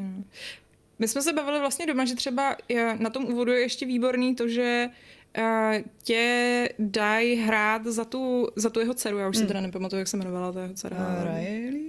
My 1.01 1.09
jsme 1.09 1.23
se 1.23 1.33
bavili 1.33 1.59
vlastně 1.61 1.87
doma, 1.87 2.05
že 2.05 2.15
třeba 2.15 2.57
na 2.99 3.11
tom 3.11 3.25
úvodu 3.25 3.53
je 3.53 3.61
ještě 3.61 3.87
výborný 3.87 4.35
to, 4.35 4.49
že 4.49 4.89
uh, 5.39 5.45
tě 6.03 6.69
dají 6.79 7.35
hrát 7.37 7.87
za 7.87 8.05
tu, 8.05 8.49
za 8.57 8.71
tu 8.71 8.81
jeho 8.81 8.95
dceru. 8.95 9.19
Já 9.19 9.29
už 9.29 9.37
si 9.37 9.41
Hmm. 9.43 9.49
teda 9.49 9.61
nepamatuju, 9.61 9.99
jak 9.99 10.09
se 10.09 10.17
jmenovala 10.17 10.53
ta 10.53 10.63
jeho 10.63 10.75
dcera. 10.75 10.97
Uh, 10.97 11.25
Riley? 11.25 11.81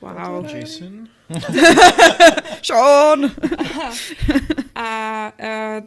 Wow. 0.00 0.46
Jason? 0.56 1.08
Sean! 2.62 3.32
A 4.74 5.32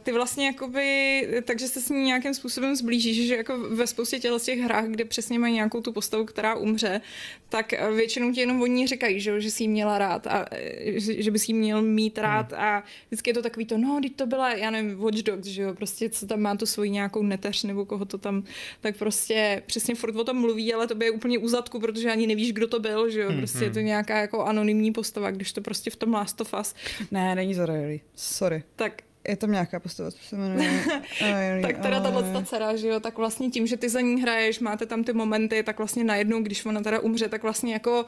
ty 0.04 0.12
vlastně 0.12 0.46
jakoby, 0.46 1.28
takže 1.46 1.68
se 1.68 1.82
s 1.82 1.90
ní 1.90 2.04
nějakým 2.04 2.34
způsobem 2.34 2.76
zblížíš, 2.76 3.28
že 3.28 3.36
jako 3.36 3.58
ve 3.58 3.88
spoustě 3.88 4.20
těchto 4.20 4.40
těch 4.40 4.60
hrách, 4.60 4.86
kde 4.86 5.06
přesně 5.06 5.40
mají 5.40 5.54
nějakou 5.54 5.82
tu 5.82 5.94
postavu, 5.94 6.26
která 6.26 6.56
umře, 6.56 7.02
tak 7.50 7.74
eh, 7.74 7.92
většinou 7.92 8.32
ti 8.32 8.40
jenom 8.40 8.62
oni 8.62 8.88
říkají, 8.88 9.20
že, 9.20 9.42
že 9.42 9.52
si 9.52 9.64
ji 9.64 9.68
měla 9.68 9.98
rád 9.98 10.28
a 10.28 10.46
eh, 10.52 11.00
že, 11.00 11.22
že 11.22 11.32
bys 11.32 11.50
jí 11.50 11.54
měl 11.54 11.82
mít 11.82 12.18
rád 12.18 12.54
a 12.54 12.84
vždycky 13.08 13.30
je 13.30 13.34
to 13.34 13.42
takový 13.42 13.66
to, 13.66 13.78
no, 13.78 14.00
teď 14.02 14.16
to 14.16 14.26
byla, 14.26 14.54
já 14.54 14.72
nevím, 14.72 14.98
Watch 14.98 15.18
Dogs, 15.18 15.48
že 15.48 15.62
jo, 15.62 15.74
prostě 15.74 16.10
co 16.10 16.28
tam 16.28 16.40
má 16.40 16.56
tu 16.56 16.66
svoji 16.66 16.90
nějakou 16.90 17.24
neteř 17.24 17.64
nebo 17.64 17.86
koho 17.86 18.06
to 18.06 18.18
tam, 18.18 18.44
tak 18.82 18.98
prostě 18.98 19.64
přesně 19.66 19.96
furt 19.96 20.16
o 20.16 20.24
tom 20.24 20.38
mluví, 20.38 20.74
ale 20.74 20.88
to 20.88 21.04
je 21.04 21.12
úplně 21.12 21.38
u 21.38 21.48
zadku, 21.48 21.80
protože 21.80 22.12
ani 22.12 22.28
nevíš, 22.28 22.54
kdo 22.54 22.68
to 22.68 22.80
byl, 22.80 23.10
že 23.10 23.22
jo, 23.22 23.34
prostě 23.38 23.64
je 23.64 23.72
to 23.72 23.80
nějaká 23.80 24.18
jako 24.18 24.44
anonymní 24.44 24.92
postava, 24.92 25.32
když 25.36 25.54
to 25.54 25.62
prostě 25.62 25.90
v 25.90 25.96
tom 25.96 26.14
Last 26.14 26.42
of 26.42 26.54
Us, 26.62 26.76
Ne, 27.12 27.36
není 27.36 27.54
za 27.54 27.66
Riley. 27.66 28.02
Sorry. 28.16 28.64
tak 28.76 29.02
Je 29.28 29.38
tam 29.38 29.52
nějaká 29.52 29.80
postava, 29.80 30.12
co 30.12 30.18
se 30.18 30.36
jmenuje 30.36 30.84
Riley, 31.22 31.62
Tak 31.62 31.78
teda 31.78 32.00
tahle 32.00 32.34
ta 32.34 32.42
dcera, 32.42 32.76
že 32.76 32.88
jo, 32.88 33.00
tak 33.00 33.18
vlastně 33.18 33.50
tím, 33.50 33.68
že 33.68 33.78
ty 33.78 33.90
za 33.90 34.02
ní 34.02 34.22
hraješ, 34.22 34.60
máte 34.60 34.86
tam 34.86 35.04
ty 35.04 35.14
momenty, 35.14 35.64
tak 35.64 35.78
vlastně 35.78 36.04
najednou, 36.04 36.42
když 36.42 36.66
ona 36.66 36.82
teda 36.82 37.00
umře, 37.00 37.30
tak 37.30 37.44
vlastně 37.44 37.74
jako 37.74 38.06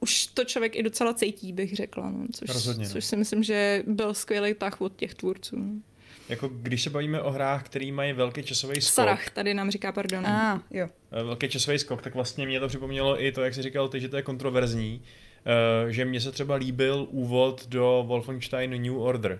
už 0.00 0.26
to 0.26 0.44
člověk 0.44 0.76
i 0.76 0.82
docela 0.82 1.14
cítí, 1.14 1.52
bych 1.52 1.76
řekla, 1.76 2.10
no, 2.10 2.26
což, 2.32 2.48
Rozhodně, 2.48 2.84
no. 2.84 2.90
což 2.90 3.04
si 3.04 3.16
myslím, 3.16 3.42
že 3.42 3.82
byl 3.86 4.14
skvělý 4.14 4.54
tah 4.54 4.80
od 4.80 4.96
těch 4.96 5.14
tvůrců. 5.14 5.56
No. 5.56 5.72
Jako 6.28 6.48
když 6.48 6.82
se 6.82 6.90
bavíme 6.90 7.20
o 7.22 7.30
hrách, 7.30 7.64
který 7.64 7.92
mají 7.92 8.12
velký 8.12 8.42
časový 8.42 8.80
skok, 8.80 8.94
Sarah 8.94 9.30
tady 9.30 9.54
nám 9.54 9.70
říká, 9.70 9.92
pardon. 9.92 10.26
A, 10.26 10.62
jo. 10.70 10.88
eh, 11.12 11.22
velký 11.22 11.48
časový 11.48 11.78
skok, 11.78 12.02
tak 12.02 12.14
vlastně 12.14 12.46
mě 12.46 12.60
to 12.60 12.68
připomnělo 12.68 13.24
i 13.24 13.32
to, 13.32 13.42
jak 13.42 13.54
jsi 13.54 13.62
říkal 13.62 13.88
ty, 13.88 14.00
že 14.00 14.08
to 14.08 14.16
je 14.16 14.22
kontroverzní. 14.22 15.02
Uh, 15.44 15.90
že 15.90 16.04
mně 16.04 16.20
se 16.20 16.32
třeba 16.32 16.54
líbil 16.54 17.06
úvod 17.10 17.66
do 17.68 18.04
Wolfenstein 18.06 18.82
New 18.82 18.98
Order, 18.98 19.38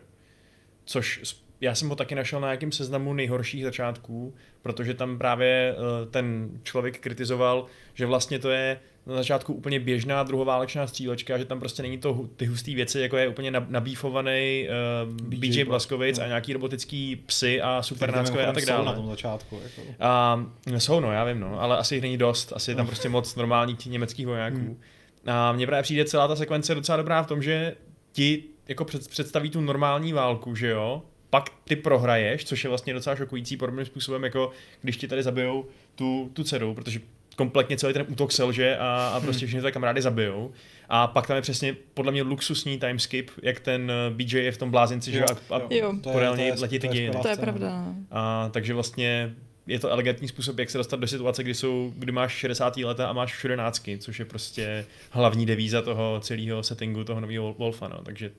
což 0.85 1.37
já 1.61 1.75
jsem 1.75 1.89
ho 1.89 1.97
taky 1.97 2.15
našel 2.15 2.41
na 2.41 2.49
nějakém 2.49 2.73
seznamu 2.73 3.15
nejhorších 3.15 3.65
začátků, 3.65 4.35
protože 4.63 4.95
tam 4.95 5.19
právě 5.19 5.75
uh, 5.77 6.11
ten 6.11 6.51
člověk 6.63 6.99
kritizoval, 6.99 7.67
že 7.95 8.07
vlastně 8.07 8.39
to 8.39 8.51
je 8.51 8.81
na 9.07 9.15
začátku 9.15 9.53
úplně 9.53 9.81
běžná 9.81 10.23
druhoválečná 10.23 10.87
střílečka, 10.87 11.39
že 11.39 11.45
tam 11.45 11.61
prostě 11.61 11.83
není 11.83 11.99
to 11.99 12.29
ty 12.37 12.47
husté 12.47 12.75
věci, 12.75 13.01
jako 13.01 13.17
je 13.17 13.29
úplně 13.29 13.51
nabífovaný 13.51 14.69
uh, 15.05 15.13
BJ, 15.13 15.37
BJ 15.37 15.65
Blaskovic 15.65 16.19
no. 16.19 16.25
a 16.25 16.27
nějaký 16.27 16.53
robotický 16.53 17.17
psy 17.17 17.61
a 17.63 17.83
supernáckové 17.83 18.47
a 18.47 18.53
tak 18.53 18.65
dále. 18.65 18.85
na 18.85 18.93
tom 18.93 19.11
začátku. 19.11 19.61
Jako. 19.63 19.95
A, 20.01 20.45
jsou 20.79 21.01
no, 21.01 21.13
já 21.13 21.25
vím 21.25 21.41
no, 21.41 21.61
ale 21.61 21.77
asi 21.79 21.95
jich 21.95 22.03
není 22.03 22.19
dost, 22.19 22.53
asi 22.53 22.71
je 22.71 22.75
tam 22.75 22.87
prostě 22.87 23.09
moc 23.09 23.37
normálních 23.37 23.87
německých 23.87 24.27
vojáků. 24.27 24.57
Hmm. 24.57 24.81
A 25.27 25.53
mně 25.53 25.67
právě 25.67 25.83
přijde 25.83 26.05
celá 26.05 26.29
ta 26.29 26.37
sekvence 26.37 26.75
docela 26.75 26.97
dobrá 26.97 27.23
v 27.23 27.27
tom, 27.27 27.43
že 27.43 27.77
ti 28.13 28.45
jako 28.69 28.85
představí 28.85 29.51
tu 29.51 29.61
normální 29.61 30.13
válku, 30.13 30.55
že 30.55 30.69
jo, 30.69 31.03
pak 31.31 31.51
ty 31.65 31.77
prohraješ, 31.77 32.45
což 32.45 32.65
je 32.65 32.69
vlastně 32.69 32.95
docela 32.95 33.17
šokující 33.17 33.57
podobným 33.57 33.87
způsobem, 33.87 34.25
jako 34.25 34.51
když 34.83 34.97
ti 34.97 35.09
tady 35.09 35.23
zabijou 35.23 35.67
tu, 35.95 36.31
tu 36.33 36.45
dceru, 36.45 36.75
protože 36.75 37.01
kompletně 37.37 37.77
celý 37.77 37.95
ten 37.95 38.07
útok 38.09 38.33
selže 38.33 38.77
a, 38.77 39.13
a 39.15 39.21
prostě 39.21 39.47
všichni 39.47 39.63
ty 39.63 39.73
kamarády 39.73 40.03
zabijou. 40.03 40.53
A 40.89 41.07
pak 41.07 41.27
tam 41.27 41.37
je 41.37 41.43
přesně 41.43 41.77
podle 41.95 42.13
mě 42.13 42.23
luxusní 42.23 42.79
timeskip, 42.79 43.31
jak 43.43 43.61
ten 43.61 43.91
eh, 43.91 44.11
BJ 44.11 44.39
je 44.39 44.53
v 44.53 44.59
tom 44.59 44.71
blázinci, 44.71 45.13
že 45.13 45.25
a, 45.25 45.57
a 45.57 45.61
jo. 45.71 45.95
podél 46.13 46.37
něj 46.37 46.53
letí 46.61 46.79
ty 46.79 46.89
dějiny. 46.89 47.17
To 47.23 47.29
je 47.29 47.37
pravda. 47.37 47.95
A, 48.11 48.49
takže 48.53 48.75
vlastně 48.75 49.35
je 49.67 49.79
to 49.79 49.91
elegantní 49.91 50.29
způsob, 50.29 50.59
jak 50.59 50.71
se 50.71 50.79
dostat 50.79 51.01
do 51.01 51.07
situace, 51.07 51.43
kdy, 51.43 51.55
jsou, 51.55 51.93
kdy 51.97 52.13
máš 52.13 52.33
60. 52.33 52.77
leta 52.77 53.09
a 53.09 53.13
máš 53.13 53.35
všude 53.35 53.57
nácky, 53.57 53.99
což 53.99 54.19
je 54.19 54.25
prostě 54.25 54.87
hlavní 55.11 55.47
devíza 55.47 55.83
toho 55.83 56.21
celého 56.21 56.63
settingu, 56.63 57.05
toho 57.05 57.21
nového 57.21 57.55
Wolfa. 57.59 57.89
No. 57.89 58.03
Takže 58.05 58.33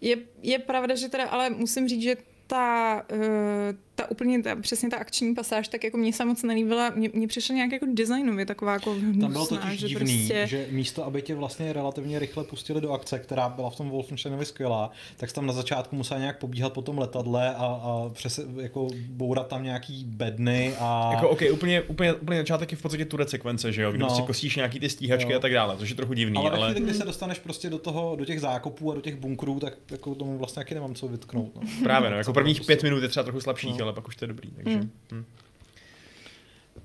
je, 0.00 0.16
je 0.42 0.58
pravda, 0.58 0.94
že 0.94 1.08
teda, 1.08 1.28
ale 1.28 1.50
musím 1.50 1.88
říct, 1.88 2.02
že 2.02 2.16
ta, 2.46 3.02
uh, 3.12 3.76
ta 3.94 4.10
úplně, 4.10 4.42
ta, 4.42 4.56
přesně 4.56 4.90
ta 4.90 4.96
akční 4.96 5.34
pasáž, 5.34 5.68
tak 5.68 5.84
jako 5.84 5.96
mě 5.96 6.12
se 6.12 6.24
moc 6.24 6.42
nelíbila, 6.42 6.90
mně, 6.90 7.10
mně 7.12 7.28
přišla 7.28 7.54
nějak 7.54 7.72
jako 7.72 7.86
designově 7.94 8.46
taková 8.46 8.72
jako 8.72 8.90
hnusná, 8.92 9.20
Tam 9.20 9.32
bylo 9.32 9.46
totiž 9.46 9.80
že 9.80 9.88
divný, 9.88 10.16
prostě... 10.16 10.46
že 10.46 10.66
místo, 10.70 11.04
aby 11.04 11.22
tě 11.22 11.34
vlastně 11.34 11.72
relativně 11.72 12.18
rychle 12.18 12.44
pustili 12.44 12.80
do 12.80 12.92
akce, 12.92 13.18
která 13.18 13.48
byla 13.48 13.70
v 13.70 13.76
tom 13.76 13.90
Wolfensteinovi 13.90 14.44
skvělá, 14.44 14.90
tak 15.16 15.32
tam 15.32 15.46
na 15.46 15.52
začátku 15.52 15.96
musel 15.96 16.18
nějak 16.18 16.38
pobíhat 16.38 16.72
po 16.72 16.82
tom 16.82 16.98
letadle 16.98 17.54
a, 17.54 17.64
a 17.64 18.08
přes, 18.12 18.40
jako 18.56 18.88
bourat 19.08 19.48
tam 19.48 19.64
nějaký 19.64 20.04
bedny 20.04 20.74
a... 20.80 21.10
Jako 21.12 21.28
OK, 21.28 21.42
úplně, 21.52 21.82
úplně, 21.82 22.12
úplně 22.12 22.38
začátek 22.38 22.72
je 22.72 22.78
v 22.78 22.82
podstatě 22.82 23.04
tu 23.04 23.16
sekvence, 23.26 23.72
že 23.72 23.82
jo, 23.82 23.90
kdy 23.92 23.98
no. 23.98 24.10
si 24.10 24.22
kosíš 24.22 24.56
nějaký 24.56 24.80
ty 24.80 24.88
stíhačky 24.88 25.32
jo. 25.32 25.38
a 25.38 25.40
tak 25.40 25.52
dále, 25.52 25.76
což 25.76 25.90
je 25.90 25.96
trochu 25.96 26.12
divný, 26.12 26.38
ale... 26.38 26.50
Ale, 26.50 26.74
kdy 26.74 26.94
se 26.94 27.04
dostaneš 27.04 27.38
prostě 27.38 27.70
do 27.70 27.78
toho, 27.78 28.16
do 28.16 28.24
těch 28.24 28.40
zákopů 28.40 28.92
a 28.92 28.94
do 28.94 29.00
těch 29.00 29.16
bunkrů, 29.16 29.60
tak 29.60 29.72
jako 29.90 30.14
tomu 30.14 30.38
vlastně 30.38 30.60
taky 30.60 30.74
nemám 30.74 30.94
co 30.94 31.08
vytknout. 31.08 31.54
No. 31.54 31.62
Právě, 31.82 32.10
no, 32.10 32.16
jako 32.16 32.32
prvních 32.40 32.66
pět 32.66 32.82
minut 32.82 33.02
je 33.02 33.08
třeba 33.08 33.24
trochu 33.24 33.40
slabší, 33.40 33.72
no. 33.72 33.82
ale 33.82 33.92
pak 33.92 34.08
už 34.08 34.16
to 34.16 34.24
je 34.24 34.28
dobrý. 34.28 34.50
Takže, 34.50 34.76
hmm. 34.76 34.90
Hmm. 35.10 35.24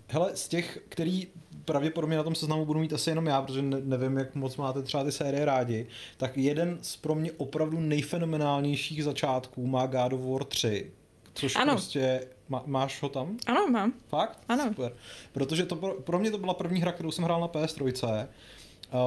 Hele, 0.07 0.31
z 0.35 0.47
těch, 0.47 0.79
který 0.89 1.27
pravděpodobně 1.65 2.17
na 2.17 2.23
tom 2.23 2.35
seznamu 2.35 2.65
budu 2.65 2.79
mít 2.79 2.93
asi 2.93 3.09
jenom 3.09 3.25
já, 3.25 3.41
protože 3.41 3.61
ne, 3.61 3.77
nevím, 3.83 4.17
jak 4.17 4.35
moc 4.35 4.57
máte 4.57 4.81
třeba 4.81 5.03
ty 5.03 5.11
série 5.11 5.45
rádi, 5.45 5.87
tak 6.17 6.37
jeden 6.37 6.77
z 6.81 6.95
pro 6.95 7.15
mě 7.15 7.31
opravdu 7.31 7.79
nejfenomenálnějších 7.79 9.03
začátků 9.03 9.67
má 9.67 9.85
God 9.85 10.13
of 10.13 10.21
War 10.21 10.43
3, 10.43 10.91
což 11.33 11.55
ano. 11.55 11.73
prostě 11.73 12.27
má, 12.49 12.63
máš 12.65 13.01
ho 13.01 13.09
tam? 13.09 13.37
Ano, 13.45 13.67
mám. 13.67 13.93
Fakt? 14.09 14.39
Ano. 14.49 14.63
Super. 14.67 14.93
Protože 15.33 15.65
to 15.65 15.75
pro, 15.75 15.93
pro 15.93 16.19
mě 16.19 16.31
to 16.31 16.37
byla 16.37 16.53
první 16.53 16.81
hra, 16.81 16.91
kterou 16.91 17.11
jsem 17.11 17.23
hrál 17.23 17.41
na 17.41 17.47
PS3. 17.47 18.27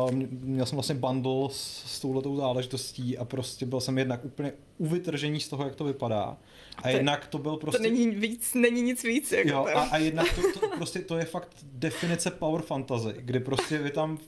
Uh, 0.05 0.12
měl 0.31 0.67
jsem 0.67 0.76
vlastně 0.76 0.95
bundle 0.95 1.49
s, 1.50 1.83
s 1.87 2.00
touhletou 2.00 2.37
záležitostí 2.37 3.19
a 3.19 3.25
prostě 3.25 3.67
byl 3.67 3.81
jsem 3.81 3.99
jednak 3.99 4.25
úplně 4.25 4.53
uvytržení 4.79 5.41
z 5.41 5.49
toho, 5.49 5.64
jak 5.64 5.75
to 5.75 5.85
vypadá. 5.85 6.37
A 6.76 6.83
to, 6.83 6.88
jednak 6.88 7.26
to 7.26 7.38
byl 7.38 7.57
prostě... 7.57 7.79
To 7.79 7.83
není 7.83 8.11
víc, 8.11 8.55
není 8.55 8.83
nic 8.83 9.03
víc. 9.03 9.33
Jako 9.33 9.49
jo, 9.49 9.67
a, 9.75 9.81
a 9.81 9.97
jednak 9.97 10.35
to, 10.35 10.61
to, 10.61 10.69
prostě 10.76 10.99
to 10.99 11.19
je 11.19 11.25
fakt 11.25 11.57
definice 11.62 12.31
power 12.31 12.62
fantasy, 12.62 13.14
kdy 13.19 13.41
prostě 13.41 13.79
vy 13.79 13.91
tam 13.91 14.19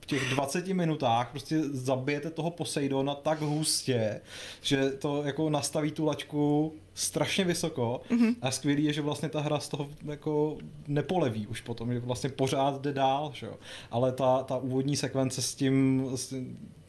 v 0.00 0.06
těch 0.06 0.30
20 0.30 0.66
minutách 0.66 1.30
prostě 1.30 1.60
zabijete 1.62 2.30
toho 2.30 2.50
Poseidona 2.50 3.14
tak 3.14 3.40
hustě, 3.40 4.20
že 4.60 4.90
to 4.90 5.22
jako 5.22 5.50
nastaví 5.50 5.92
tu 5.92 6.04
laťku 6.04 6.74
strašně 6.94 7.44
vysoko 7.44 8.00
mm-hmm. 8.10 8.34
a 8.42 8.50
skvělý 8.50 8.84
je, 8.84 8.92
že 8.92 9.02
vlastně 9.02 9.28
ta 9.28 9.40
hra 9.40 9.60
z 9.60 9.68
toho 9.68 9.88
jako 10.04 10.58
nepoleví 10.88 11.46
už 11.46 11.60
potom, 11.60 11.92
že 11.92 11.98
vlastně 12.00 12.30
pořád 12.30 12.80
jde 12.80 12.92
dál, 12.92 13.32
že 13.34 13.46
jo. 13.46 13.54
Ale 13.90 14.12
ta, 14.12 14.42
ta 14.42 14.56
úvodní 14.56 14.96
sekvence 14.96 15.42
s 15.42 15.54
tím, 15.54 16.06
s, 16.14 16.34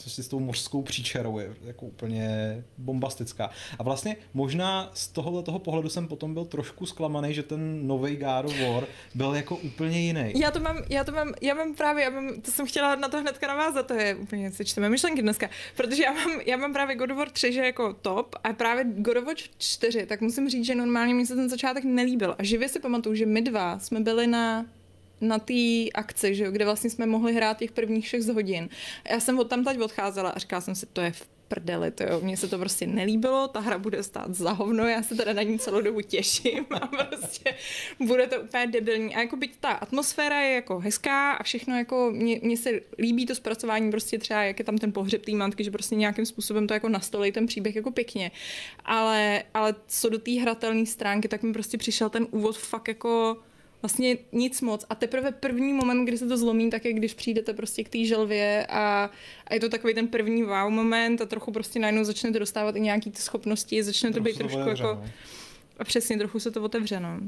s 0.07 0.27
tou 0.27 0.39
mořskou 0.39 0.81
příčerou 0.81 1.39
je 1.39 1.55
jako 1.65 1.85
úplně 1.85 2.27
bombastická. 2.77 3.49
A 3.79 3.83
vlastně 3.83 4.15
možná 4.33 4.91
z 4.93 5.07
tohohle 5.07 5.43
toho 5.43 5.59
pohledu 5.59 5.89
jsem 5.89 6.07
potom 6.07 6.33
byl 6.33 6.45
trošku 6.45 6.85
zklamaný, 6.85 7.33
že 7.33 7.43
ten 7.43 7.87
nový 7.87 8.15
God 8.15 8.45
of 8.45 8.59
War 8.59 8.83
byl 9.15 9.35
jako 9.35 9.55
úplně 9.55 9.99
jiný. 9.99 10.33
Já 10.35 10.51
to 10.51 10.59
mám, 10.59 10.77
já 10.89 11.03
to 11.03 11.11
mám, 11.11 11.33
já 11.41 11.53
mám 11.53 11.75
právě, 11.75 12.03
já 12.03 12.09
mám, 12.09 12.41
to 12.41 12.51
jsem 12.51 12.65
chtěla 12.65 12.95
na 12.95 13.07
to 13.07 13.21
hnedka 13.21 13.47
navázat, 13.47 13.87
to 13.87 13.93
je 13.93 14.15
úplně, 14.15 14.51
si 14.51 14.65
čteme 14.65 14.89
myšlenky 14.89 15.21
dneska, 15.21 15.49
protože 15.75 16.03
já 16.03 16.13
mám, 16.13 16.39
já 16.45 16.57
mám 16.57 16.73
právě 16.73 16.95
God 16.95 17.11
of 17.11 17.17
War 17.17 17.29
3, 17.29 17.53
že 17.53 17.65
jako 17.65 17.93
top 17.93 18.35
a 18.43 18.53
právě 18.53 18.85
God 18.97 19.17
of 19.17 19.25
War 19.25 19.35
4 19.57 19.92
4, 19.93 20.05
tak 20.05 20.21
musím 20.21 20.49
říct, 20.49 20.65
že 20.65 20.75
normálně 20.75 21.13
mi 21.13 21.25
se 21.25 21.35
ten 21.35 21.49
začátek 21.49 21.83
nelíbil. 21.83 22.35
A 22.37 22.43
živě 22.43 22.69
si 22.69 22.79
pamatuju, 22.79 23.15
že 23.15 23.25
my 23.25 23.41
dva 23.41 23.79
jsme 23.79 23.99
byli 23.99 24.27
na 24.27 24.65
na 25.21 25.39
té 25.39 25.89
akci, 25.93 26.35
že 26.35 26.43
jo, 26.43 26.51
kde 26.51 26.65
vlastně 26.65 26.89
jsme 26.89 27.05
mohli 27.05 27.33
hrát 27.33 27.57
těch 27.57 27.71
prvních 27.71 28.07
6 28.07 28.29
hodin. 28.29 28.69
Já 29.09 29.19
jsem 29.19 29.39
od 29.39 29.49
tam 29.49 29.65
odcházela 29.81 30.29
a 30.29 30.39
říkala 30.39 30.61
jsem 30.61 30.75
si, 30.75 30.85
to 30.85 31.01
je 31.01 31.11
v 31.11 31.27
prdeli, 31.53 31.91
to 31.91 32.03
jo, 32.03 32.19
mně 32.23 32.37
se 32.37 32.47
to 32.47 32.57
prostě 32.57 32.87
nelíbilo, 32.87 33.47
ta 33.47 33.59
hra 33.59 33.77
bude 33.77 34.03
stát 34.03 34.35
za 34.35 34.51
hovno, 34.51 34.87
já 34.87 35.03
se 35.03 35.15
teda 35.15 35.33
na 35.33 35.41
ní 35.41 35.59
celou 35.59 35.81
dobu 35.81 36.01
těším 36.01 36.65
a 36.81 36.87
prostě 36.87 37.55
bude 37.99 38.27
to 38.27 38.41
úplně 38.41 38.67
debilní. 38.67 39.15
A 39.15 39.19
jako 39.19 39.35
byť 39.35 39.57
ta 39.59 39.69
atmosféra 39.69 40.41
je 40.41 40.55
jako 40.55 40.79
hezká 40.79 41.31
a 41.31 41.43
všechno 41.43 41.77
jako, 41.77 42.11
mně 42.41 42.57
se 42.57 42.69
líbí 42.99 43.25
to 43.25 43.35
zpracování 43.35 43.91
prostě 43.91 44.17
třeba, 44.17 44.43
jak 44.43 44.59
je 44.59 44.65
tam 44.65 44.77
ten 44.77 44.91
pohřeb 44.91 45.25
té 45.25 45.31
matky, 45.31 45.63
že 45.63 45.71
prostě 45.71 45.95
nějakým 45.95 46.25
způsobem 46.25 46.67
to 46.67 46.73
jako 46.73 46.89
nastolí 46.89 47.31
ten 47.31 47.45
příběh 47.45 47.75
jako 47.75 47.91
pěkně. 47.91 48.31
Ale, 48.85 49.43
ale 49.53 49.75
co 49.87 50.09
do 50.09 50.19
té 50.19 50.31
hratelné 50.31 50.85
stránky, 50.85 51.27
tak 51.27 51.43
mi 51.43 51.53
prostě 51.53 51.77
přišel 51.77 52.09
ten 52.09 52.27
úvod 52.31 52.57
fakt 52.57 52.87
jako 52.87 53.37
vlastně 53.83 54.17
nic 54.31 54.61
moc. 54.61 54.85
A 54.89 54.95
teprve 54.95 55.31
první 55.31 55.73
moment, 55.73 56.05
kdy 56.05 56.17
se 56.17 56.27
to 56.27 56.37
zlomí, 56.37 56.69
tak 56.69 56.85
je, 56.85 56.93
když 56.93 57.13
přijdete 57.13 57.53
prostě 57.53 57.83
k 57.83 57.89
té 57.89 58.05
želvě 58.05 58.65
a, 58.69 59.09
a 59.47 59.53
je 59.53 59.59
to 59.59 59.69
takový 59.69 59.93
ten 59.93 60.07
první 60.07 60.43
wow 60.43 60.69
moment 60.69 61.21
a 61.21 61.25
trochu 61.25 61.51
prostě 61.51 61.79
najednou 61.79 62.03
začnete 62.03 62.39
dostávat 62.39 62.75
i 62.75 62.79
nějaký 62.79 63.11
ty 63.11 63.21
schopnosti, 63.21 63.83
začne 63.83 64.11
to 64.11 64.19
být 64.19 64.37
trošku 64.37 64.59
jako... 64.59 64.83
No. 64.83 65.05
A 65.79 65.83
přesně, 65.83 66.17
trochu 66.17 66.39
se 66.39 66.51
to 66.51 66.63
otevře, 66.63 66.99
no. 66.99 67.19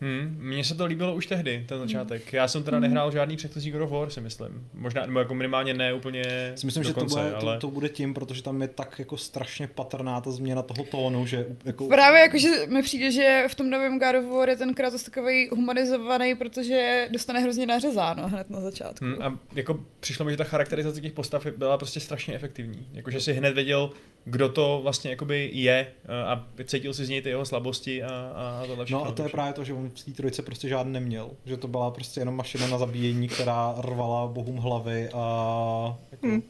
Hmm, 0.00 0.36
mně 0.40 0.64
se 0.64 0.74
to 0.74 0.86
líbilo 0.86 1.14
už 1.14 1.26
tehdy, 1.26 1.64
ten 1.68 1.78
začátek. 1.78 2.32
Já 2.32 2.48
jsem 2.48 2.62
teda 2.62 2.80
nehrál 2.80 3.12
žádný 3.12 3.36
předchozí 3.36 3.70
God 3.70 3.82
of 3.82 3.90
War, 3.90 4.10
si 4.10 4.20
myslím. 4.20 4.68
Možná, 4.74 5.06
nebo 5.06 5.18
jako 5.18 5.34
minimálně 5.34 5.74
ne 5.74 5.92
úplně 5.92 6.52
si 6.54 6.66
myslím, 6.66 6.84
dokonce, 6.84 7.14
že 7.14 7.24
to 7.24 7.28
bude, 7.28 7.34
ale... 7.34 7.54
to, 7.54 7.60
to, 7.60 7.70
bude 7.70 7.88
tím, 7.88 8.14
protože 8.14 8.42
tam 8.42 8.62
je 8.62 8.68
tak 8.68 8.98
jako 8.98 9.16
strašně 9.16 9.66
patrná 9.66 10.20
ta 10.20 10.30
změna 10.30 10.62
toho 10.62 10.84
tónu, 10.84 11.26
že 11.26 11.46
jako... 11.64 11.88
Právě 11.88 12.20
jako, 12.20 12.38
že 12.38 12.48
mi 12.68 12.82
přijde, 12.82 13.10
že 13.10 13.44
v 13.48 13.54
tom 13.54 13.70
novém 13.70 13.98
God 13.98 14.14
of 14.14 14.30
War 14.30 14.48
je 14.48 14.56
ten 14.56 14.74
Kratos 14.74 15.02
takový 15.02 15.48
humanizovaný, 15.48 16.34
protože 16.34 17.08
dostane 17.12 17.40
hrozně 17.40 17.66
nařezáno 17.66 18.28
hned 18.28 18.50
na 18.50 18.60
začátku. 18.60 19.04
Hmm, 19.04 19.22
a 19.22 19.38
jako 19.54 19.80
přišlo 20.00 20.24
mi, 20.24 20.30
že 20.30 20.36
ta 20.36 20.44
charakterizace 20.44 21.00
těch 21.00 21.12
postav 21.12 21.46
byla 21.56 21.78
prostě 21.78 22.00
strašně 22.00 22.34
efektivní. 22.34 22.88
Jakože 22.92 23.20
si 23.20 23.32
hned 23.32 23.54
věděl, 23.54 23.90
kdo 24.24 24.48
to 24.48 24.80
vlastně 24.82 25.10
jakoby 25.10 25.50
je 25.52 25.86
a 26.26 26.46
cítil 26.64 26.94
si 26.94 27.04
z 27.04 27.08
něj 27.08 27.22
ty 27.22 27.28
jeho 27.28 27.44
slabosti 27.44 28.02
a, 28.02 28.08
a 28.08 28.66
tohle 28.66 28.84
všechno. 28.84 29.04
No 29.04 29.06
a 29.06 29.12
to 29.12 29.22
je 29.22 29.28
právě 29.28 29.52
to, 29.52 29.64
že 29.64 29.72
on 29.72 29.85
v 29.90 30.04
té 30.04 30.12
trojice 30.12 30.42
prostě 30.42 30.68
žádný 30.68 30.92
neměl. 30.92 31.30
Že 31.46 31.56
to 31.56 31.68
byla 31.68 31.90
prostě 31.90 32.20
jenom 32.20 32.36
mašina 32.36 32.66
na 32.66 32.78
zabíjení, 32.78 33.28
která 33.28 33.74
rvala 33.78 34.26
bohům 34.26 34.56
hlavy 34.56 35.08
a 35.08 35.98
jako... 36.12 36.26
Hmm. 36.26 36.42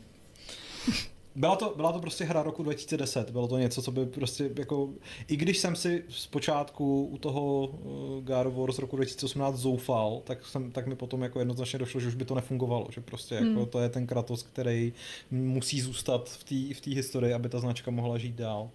Byla 1.37 1.57
to, 1.57 1.73
byla 1.77 1.93
to 1.93 1.99
prostě 1.99 2.25
hra 2.25 2.43
roku 2.43 2.63
2010, 2.63 3.31
bylo 3.31 3.49
to 3.49 3.59
něco, 3.59 3.83
co 3.83 3.91
by 3.91 4.07
prostě 4.07 4.51
jako, 4.59 4.91
i 5.29 5.37
když 5.37 5.59
jsem 5.59 5.77
si 5.77 6.05
zpočátku 6.09 7.09
u 7.13 7.19
toho 7.19 7.67
uh, 7.67 8.25
God 8.25 8.47
of 8.47 8.55
War 8.55 8.73
z 8.73 8.79
roku 8.79 8.97
2018 8.97 9.57
zoufal, 9.57 10.21
tak, 10.25 10.47
jsem, 10.47 10.73
tak 10.73 10.87
mi 10.87 10.97
potom 10.97 11.23
jako 11.23 11.39
jednoznačně 11.39 11.79
došlo, 11.79 12.01
že 12.01 12.09
už 12.09 12.15
by 12.15 12.25
to 12.25 12.35
nefungovalo, 12.35 12.87
že 12.91 13.01
prostě 13.01 13.35
jako 13.35 13.47
hmm. 13.47 13.67
to 13.67 13.81
je 13.81 13.89
ten 13.89 14.07
Kratos, 14.07 14.43
který 14.43 14.93
musí 15.31 15.81
zůstat 15.81 16.31
v 16.31 16.45
té 16.45 16.91
v 16.91 16.95
historii, 16.95 17.35
aby 17.35 17.49
ta 17.49 17.61
značka 17.61 17.91
mohla 17.91 18.19
žít 18.19 18.35
dál. 18.35 18.71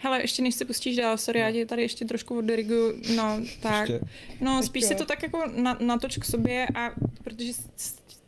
Hele, 0.00 0.20
ještě 0.20 0.42
než 0.42 0.54
se 0.54 0.64
pustíš 0.64 0.96
dál, 0.96 1.18
sorry, 1.18 1.40
já 1.40 1.52
tě 1.52 1.66
tady 1.66 1.82
ještě 1.82 2.04
trošku 2.04 2.38
oddirigu, 2.38 2.92
no 3.16 3.40
tak, 3.62 3.88
ještě. 3.88 4.06
no 4.40 4.62
spíš 4.62 4.84
si 4.84 4.94
to 4.94 5.04
tak 5.06 5.22
jako 5.22 5.42
na, 5.56 5.78
natoč 5.80 6.18
k 6.18 6.24
sobě 6.24 6.66
a 6.74 6.90
protože 7.24 7.52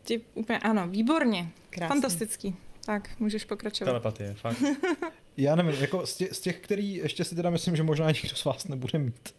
ti 0.03 0.21
úplně, 0.35 0.59
ano, 0.59 0.89
výborně, 0.89 1.49
Krásný. 1.71 1.89
fantastický. 1.89 2.57
Tak, 2.85 3.11
můžeš 3.21 3.45
pokračovat. 3.45 3.87
Telepatie, 3.87 4.35
fakt. 4.35 4.57
Já 5.37 5.55
nevím, 5.57 5.81
jako 5.81 6.07
z 6.07 6.17
těch, 6.17 6.33
z 6.35 6.41
těch, 6.41 6.57
který 6.61 6.95
ještě 6.95 7.25
si 7.25 7.35
teda 7.35 7.51
myslím, 7.51 7.77
že 7.77 7.83
možná 7.83 8.07
nikdo 8.11 8.37
z 8.37 8.45
vás 8.45 8.69
nebude 8.69 8.99
mít. 8.99 9.35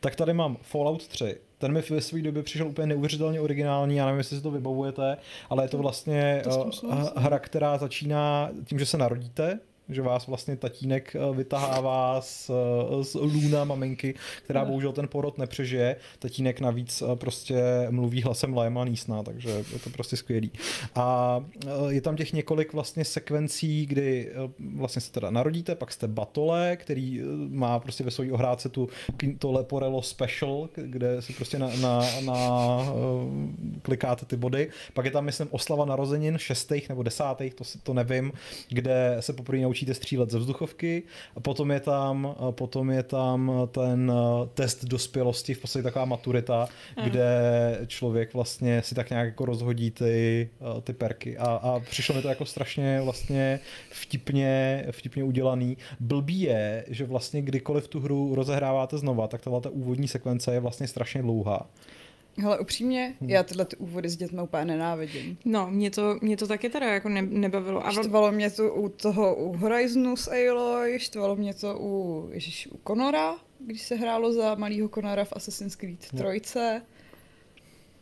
Tak 0.00 0.16
tady 0.16 0.32
mám 0.34 0.56
Fallout 0.62 1.06
3. 1.08 1.36
Ten 1.58 1.72
mi 1.72 1.80
ve 1.90 2.00
své 2.00 2.22
době 2.22 2.42
přišel 2.42 2.68
úplně 2.68 2.86
neuvěřitelně 2.86 3.40
originální, 3.40 3.96
já 3.96 4.04
nevím, 4.06 4.18
jestli 4.18 4.36
si 4.36 4.42
to 4.42 4.50
vybavujete, 4.50 5.16
ale 5.50 5.64
je 5.64 5.68
to 5.68 5.78
vlastně 5.78 6.40
To 6.44 6.50
souhlasím. 6.52 6.88
hra, 7.16 7.38
která 7.38 7.78
začíná 7.78 8.50
tím, 8.64 8.78
že 8.78 8.86
se 8.86 8.98
narodíte, 8.98 9.60
že 9.88 10.02
vás 10.02 10.26
vlastně 10.26 10.56
tatínek 10.56 11.16
eh, 11.16 11.34
vytahává 11.34 12.20
z, 12.20 12.50
eh, 12.50 13.04
z 13.04 13.14
lůna 13.14 13.64
maminky, 13.64 14.14
která 14.44 14.64
bohužel 14.64 14.92
ten 14.92 15.08
porod 15.08 15.38
nepřežije. 15.38 15.96
Tatínek 16.18 16.60
navíc 16.60 17.02
eh, 17.02 17.16
prostě 17.16 17.62
mluví 17.90 18.22
hlasem 18.22 18.58
Liama 18.58 18.84
Neesona, 18.84 19.22
takže 19.22 19.50
je 19.72 19.78
to 19.84 19.90
prostě 19.90 20.16
skvělý. 20.16 20.50
A 20.94 21.40
je 21.88 22.00
tam 22.00 22.16
těch 22.16 22.32
několik 22.32 22.72
vlastně 22.72 23.04
sekvencí, 23.04 23.86
kdy 23.86 24.32
vlastně 24.76 25.00
se 25.02 25.12
teda 25.12 25.30
narodíte, 25.30 25.74
pak 25.74 25.92
jste 25.92 26.08
batole, 26.08 26.76
který 26.76 27.22
má 27.48 27.78
prostě 27.78 28.04
ve 28.04 28.10
své 28.10 28.32
ohrádce 28.32 28.68
tu 28.68 28.88
to 29.38 29.52
Leporello 29.52 30.02
Special, 30.02 30.68
kde 30.74 31.22
si 31.22 31.32
prostě 31.32 31.58
na, 31.58 31.70
na, 31.80 32.00
na 32.20 32.38
klikáte 33.82 34.26
ty 34.26 34.36
body. 34.36 34.70
Pak 34.94 35.04
je 35.04 35.10
tam, 35.10 35.24
myslím, 35.24 35.48
oslava 35.50 35.84
narozenin, 35.84 36.38
šestých 36.38 36.88
nebo 36.88 37.02
desátých, 37.02 37.54
to, 37.54 37.64
to 37.82 37.94
nevím, 37.94 38.32
kde 38.68 39.16
se 39.20 39.32
poprvé 39.32 39.58
naučíte 39.78 39.94
střílet 39.94 40.30
ze 40.30 40.38
vzduchovky. 40.38 41.02
A 41.36 41.40
potom 41.40 41.70
je 41.70 41.80
tam, 41.80 42.34
potom 42.50 42.90
je 42.90 43.02
tam 43.02 43.52
ten 43.70 44.12
test 44.54 44.84
dospělosti, 44.84 45.54
v 45.54 45.58
podstatě 45.58 45.82
taková 45.82 46.04
maturita, 46.04 46.68
kde 47.04 47.30
člověk 47.86 48.34
vlastně 48.34 48.82
si 48.82 48.94
tak 48.94 49.10
nějak 49.10 49.26
jako 49.26 49.44
rozhodí 49.44 49.90
ty, 49.90 50.50
ty 50.82 50.92
perky. 50.92 51.38
A, 51.38 51.44
a 51.44 51.80
přišlo 51.80 52.14
mi 52.14 52.22
to 52.22 52.28
jako 52.28 52.44
strašně 52.44 53.00
vlastně 53.00 53.60
vtipně, 53.90 54.84
vtipně 54.90 55.24
udělaný. 55.24 55.76
Blbý 56.00 56.40
je, 56.40 56.84
že 56.88 57.04
vlastně 57.04 57.42
kdykoliv 57.42 57.88
tu 57.88 58.00
hru 58.00 58.34
rozehráváte 58.34 58.98
znova, 58.98 59.28
tak 59.28 59.40
tahle 59.40 59.60
ta 59.60 59.70
úvodní 59.70 60.08
sekvence 60.08 60.54
je 60.54 60.60
vlastně 60.60 60.88
strašně 60.88 61.22
dlouhá. 61.22 61.70
Hele, 62.38 62.58
upřímně, 62.58 63.14
já 63.20 63.42
tyhle 63.42 63.64
ty 63.64 63.76
úvody 63.76 64.08
s 64.08 64.16
dětmi 64.16 64.42
úplně 64.42 64.64
nenávidím. 64.64 65.38
No, 65.44 65.70
mě 65.70 65.90
to, 65.90 66.18
mě 66.22 66.36
to 66.36 66.46
taky 66.46 66.68
teda 66.70 66.86
jako 66.86 67.08
ne, 67.08 67.22
nebavilo. 67.22 67.86
A 67.86 67.92
Štvalo 67.92 68.32
mě 68.32 68.50
to 68.50 68.74
u 68.74 68.88
toho 68.88 69.34
u 69.36 69.56
Horizonu 69.56 70.16
s 70.16 70.30
Aloy, 70.30 70.98
štvalo 70.98 71.36
mě 71.36 71.54
to 71.54 71.78
u, 71.80 72.28
ježiš, 72.32 72.68
u 72.72 72.80
Conora, 72.86 73.36
když 73.58 73.82
se 73.82 73.94
hrálo 73.94 74.32
za 74.32 74.54
malýho 74.54 74.88
Conora 74.88 75.24
v 75.24 75.32
Assassin's 75.32 75.76
Creed 75.76 75.98
3, 75.98 76.60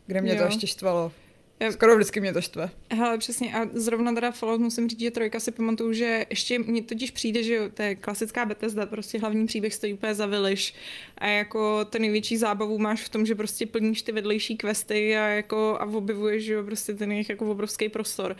kde 0.05 0.21
mě 0.21 0.35
to 0.35 0.41
Jo. 0.41 0.45
ještě 0.47 0.67
štvalo. 0.67 1.11
Já- 1.59 1.71
Skoro 1.71 1.95
vždycky 1.95 2.19
mě 2.19 2.33
to 2.33 2.41
štve. 2.41 2.69
Hele, 2.91 3.17
přesně. 3.17 3.53
A 3.55 3.69
zrovna 3.73 4.13
teda 4.13 4.31
Fallout 4.31 4.61
musím 4.61 4.89
říct, 4.89 4.99
že 4.99 5.11
trojka 5.11 5.39
si 5.39 5.51
pamatuju, 5.51 5.93
že 5.93 6.25
ještě 6.29 6.59
mně 6.59 6.81
totiž 6.83 7.11
přijde, 7.11 7.43
že 7.43 7.69
to 7.73 7.81
je 7.81 7.95
klasická 7.95 8.45
Bethesda, 8.45 8.85
prostě 8.85 9.19
hlavní 9.19 9.45
příběh 9.45 9.73
stojí 9.73 9.93
úplně 9.93 10.15
za 10.15 10.25
viliš. 10.25 10.73
A 11.17 11.27
jako 11.27 11.85
ten 11.85 12.01
největší 12.01 12.37
zábavu 12.37 12.77
máš 12.77 13.03
v 13.03 13.09
tom, 13.09 13.25
že 13.25 13.35
prostě 13.35 13.65
plníš 13.65 14.01
ty 14.01 14.11
vedlejší 14.11 14.57
questy 14.57 15.17
a 15.17 15.27
jako 15.27 15.77
a 15.79 15.85
objevuješ, 15.85 16.43
že 16.43 16.53
jo, 16.53 16.63
prostě 16.63 16.93
ten 16.93 17.11
jejich 17.11 17.29
jako 17.29 17.51
obrovský 17.51 17.89
prostor. 17.89 18.35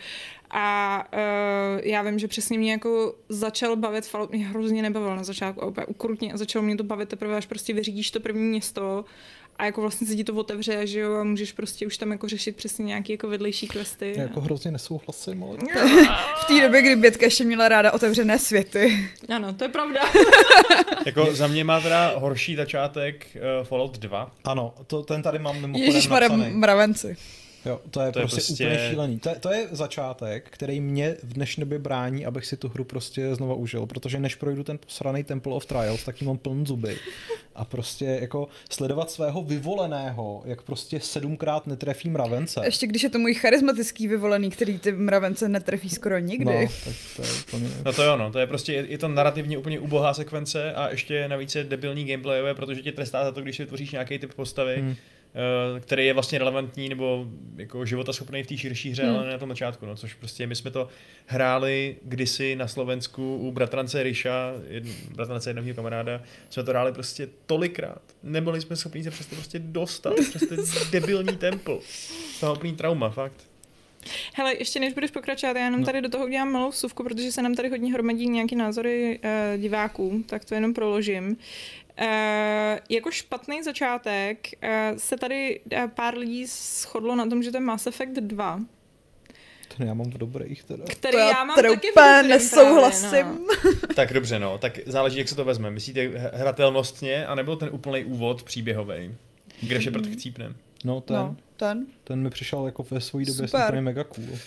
A 0.50 1.04
uh, 1.12 1.80
já 1.86 2.02
vím, 2.02 2.18
že 2.18 2.28
přesně 2.28 2.58
mě 2.58 2.72
jako 2.72 3.14
začal 3.28 3.76
bavit 3.76 4.06
Fallout, 4.06 4.30
mě 4.32 4.46
hrozně 4.46 4.82
nebavil 4.82 5.16
na 5.16 5.24
začátku, 5.24 5.62
a 5.62 5.66
úplně 5.66 5.86
ukrutně 5.86 6.32
a 6.32 6.36
začalo 6.36 6.64
mě 6.64 6.76
to 6.76 6.84
bavit 6.84 7.08
teprve, 7.08 7.36
až 7.36 7.46
prostě 7.46 7.74
vyřídíš 7.74 8.10
to 8.10 8.20
první 8.20 8.42
město 8.42 9.04
a 9.58 9.64
jako 9.64 9.80
vlastně 9.80 10.06
se 10.06 10.16
ti 10.16 10.24
to 10.24 10.34
otevře, 10.34 10.86
že 10.86 11.00
jo, 11.00 11.14
a 11.14 11.24
můžeš 11.24 11.52
prostě 11.52 11.86
už 11.86 11.98
tam 11.98 12.12
jako 12.12 12.28
řešit 12.28 12.56
přesně 12.56 12.84
nějaký 12.84 13.12
jako 13.12 13.28
vedlejší 13.28 13.68
questy. 13.68 14.12
Já 14.16 14.22
jako 14.22 14.40
hrozně 14.40 14.70
nesouhlasím, 14.70 15.44
ale... 15.44 15.56
V 16.40 16.44
té 16.44 16.60
době, 16.62 16.82
kdy 16.82 16.96
Bětka 16.96 17.24
ještě 17.24 17.44
měla 17.44 17.68
ráda 17.68 17.92
otevřené 17.92 18.38
světy. 18.38 19.10
Ano, 19.34 19.52
to 19.52 19.64
je 19.64 19.68
pravda. 19.68 20.00
Jako 21.06 21.34
za 21.34 21.46
mě 21.46 21.64
má 21.64 21.80
teda 21.80 22.12
horší 22.16 22.56
začátek 22.56 23.26
uh, 23.36 23.66
Fallout 23.66 23.98
2. 23.98 24.32
Ano, 24.44 24.74
to, 24.86 25.02
ten 25.02 25.22
tady 25.22 25.38
mám 25.38 25.60
mimochodem 25.60 25.86
Ježíš 25.86 26.08
mravenci. 26.52 27.16
Jo, 27.66 27.80
to 27.90 28.00
je, 28.00 28.12
To 28.12 28.18
je 28.18 28.22
prostě, 28.22 28.36
prostě- 28.36 28.64
úplně 28.66 28.88
šílený. 28.90 29.18
To 29.18 29.28
je, 29.28 29.34
to 29.34 29.52
je 29.52 29.66
začátek, 29.70 30.46
který 30.50 30.80
mě 30.80 31.16
v 31.22 31.32
dnešní 31.32 31.60
době 31.60 31.78
brání, 31.78 32.26
abych 32.26 32.46
si 32.46 32.56
tu 32.56 32.68
hru 32.68 32.84
prostě 32.84 33.34
znova 33.34 33.54
užil, 33.54 33.86
protože 33.86 34.18
než 34.20 34.34
projdu 34.34 34.64
ten 34.64 34.78
posraný 34.78 35.24
Temple 35.24 35.52
of 35.54 35.66
Trials, 35.66 36.04
tak 36.04 36.22
mám 36.22 36.38
pln 36.38 36.66
zuby. 36.66 36.96
A 37.54 37.64
prostě 37.64 38.04
jako 38.20 38.48
sledovat 38.70 39.10
svého 39.10 39.42
vyvoleného, 39.42 40.42
jak 40.44 40.62
prostě 40.62 41.00
sedmkrát 41.00 41.66
netrefí 41.66 42.10
mravence. 42.10 42.60
Ještě 42.64 42.86
když 42.86 43.02
je 43.02 43.10
to 43.10 43.18
můj 43.18 43.34
charismatický 43.34 44.08
vyvolený, 44.08 44.50
který 44.50 44.78
ty 44.78 44.92
mravence 44.92 45.48
netrefí 45.48 45.90
skoro 45.90 46.18
nikdy. 46.18 46.44
No, 46.44 46.68
tak 46.84 46.94
to 47.16 47.22
je 47.22 47.28
úplně... 47.48 47.68
No 47.84 47.92
to 47.92 48.02
jo, 48.02 48.16
no, 48.16 48.32
to 48.32 48.38
je 48.38 48.46
prostě, 48.46 48.72
je, 48.72 48.86
je 48.88 48.98
to 48.98 49.08
narrativně 49.08 49.58
úplně 49.58 49.80
ubohá 49.80 50.14
sekvence 50.14 50.72
a 50.74 50.88
ještě 50.90 51.28
navíc 51.28 51.54
je 51.54 51.64
debilní 51.64 52.04
gameplayové, 52.04 52.54
protože 52.54 52.82
tě 52.82 52.92
trestá 52.92 53.24
za 53.24 53.32
to, 53.32 53.40
když 53.42 53.56
si 53.56 53.62
vytvoříš 53.62 53.90
nějaký 53.92 54.18
typ 54.18 54.34
postavy, 54.34 54.76
Hmm. 54.76 54.94
Hmm. 55.34 55.80
který 55.80 56.06
je 56.06 56.12
vlastně 56.12 56.38
relevantní 56.38 56.88
nebo 56.88 57.26
jako 57.56 57.86
životaschopný 57.86 58.42
v 58.42 58.46
té 58.46 58.56
širší 58.56 58.90
hře, 58.90 59.02
Hmm. 59.02 59.16
ale 59.16 59.26
ne 59.26 59.32
na 59.32 59.38
tom 59.38 59.48
začátku, 59.48 59.86
no, 59.86 59.96
což 59.96 60.14
prostě 60.14 60.46
my 60.46 60.56
jsme 60.56 60.70
to 60.70 60.88
hráli 61.26 61.96
kdysi 62.02 62.56
na 62.56 62.68
Slovensku 62.68 63.36
u 63.36 63.52
bratrance 63.52 64.02
Ryša, 64.02 64.52
jedn, 64.68 64.90
bratrance 65.14 65.50
jednoho 65.50 65.74
kamaráda, 65.74 66.22
jsme 66.50 66.62
to 66.62 66.70
hráli 66.70 66.92
prostě 66.92 67.28
tolikrát. 67.46 68.02
Nebyli 68.22 68.60
jsme 68.60 68.76
schopni 68.76 69.04
se 69.04 69.10
přes 69.10 69.26
to 69.26 69.34
prostě 69.34 69.58
dostat, 69.58 70.14
přes 70.28 70.48
ten 70.48 70.58
debilní 70.90 71.36
temple. 71.36 71.78
Z 72.36 72.40
toho 72.40 72.54
úplný 72.54 72.76
trauma, 72.76 73.10
fakt. 73.10 73.48
Hele, 74.34 74.54
ještě 74.58 74.80
než 74.80 74.94
budeš 74.94 75.10
pokračovat, 75.10 75.56
já 75.56 75.64
jenom 75.64 75.84
tady 75.84 76.00
do 76.00 76.08
toho 76.08 76.24
udělám 76.24 76.52
malou 76.52 76.70
vsuvku, 76.70 77.04
protože 77.04 77.32
se 77.32 77.42
nám 77.42 77.54
tady 77.54 77.68
hodně 77.68 77.92
hromadí 77.92 78.28
nějaké 78.28 78.56
názory 78.56 79.20
uh, 79.24 79.60
diváků, 79.60 80.24
tak 80.26 80.44
to 80.44 80.54
jenom 80.54 80.74
proložím. 80.74 81.36
Uh, 82.00 82.78
jako 82.90 83.10
špatný 83.10 83.62
začátek 83.62 84.48
uh, 84.62 84.98
se 84.98 85.16
tady 85.16 85.60
uh, 85.72 85.86
pár 85.88 86.18
lidí 86.18 86.46
shodlo 86.46 87.16
na 87.16 87.26
tom, 87.26 87.42
že 87.42 87.50
to 87.50 87.56
je 87.56 87.60
Mass 87.60 87.86
Effect 87.86 88.12
2, 88.20 88.60
To 89.76 89.84
já 89.84 89.94
mám 89.94 90.10
v 90.10 90.18
dobrých 90.18 90.64
teda. 90.64 90.84
který 90.88 91.12
To 91.12 91.18
já, 91.18 91.28
já 91.28 91.44
mám 91.44 91.56
taky 91.56 91.88
v 91.96 92.22
nesouhlasím. 92.28 93.10
Právě, 93.10 93.34
no. 93.64 93.72
Tak 93.94 94.12
dobře, 94.12 94.38
no, 94.38 94.58
tak 94.58 94.78
záleží, 94.86 95.18
jak 95.18 95.28
se 95.28 95.34
to 95.34 95.44
vezme. 95.44 95.70
Myslíte 95.70 96.08
hratelnostně, 96.32 97.26
anebo 97.26 97.56
ten 97.56 97.68
úplný 97.72 98.04
úvod 98.04 98.42
příběhový, 98.42 99.14
kde 99.62 99.80
Shepard 99.80 100.06
chcípne? 100.06 100.52
No 100.84 101.00
ten, 101.00 101.16
No, 101.16 101.36
ten. 101.56 101.86
ten 102.04 102.22
mi 102.22 102.30
přišel 102.30 102.66
jako 102.66 102.82
ve 102.90 103.00
své 103.00 103.24
době 103.24 103.48
Super. 103.48 103.80
mega 103.82 104.04
cool. 104.04 104.38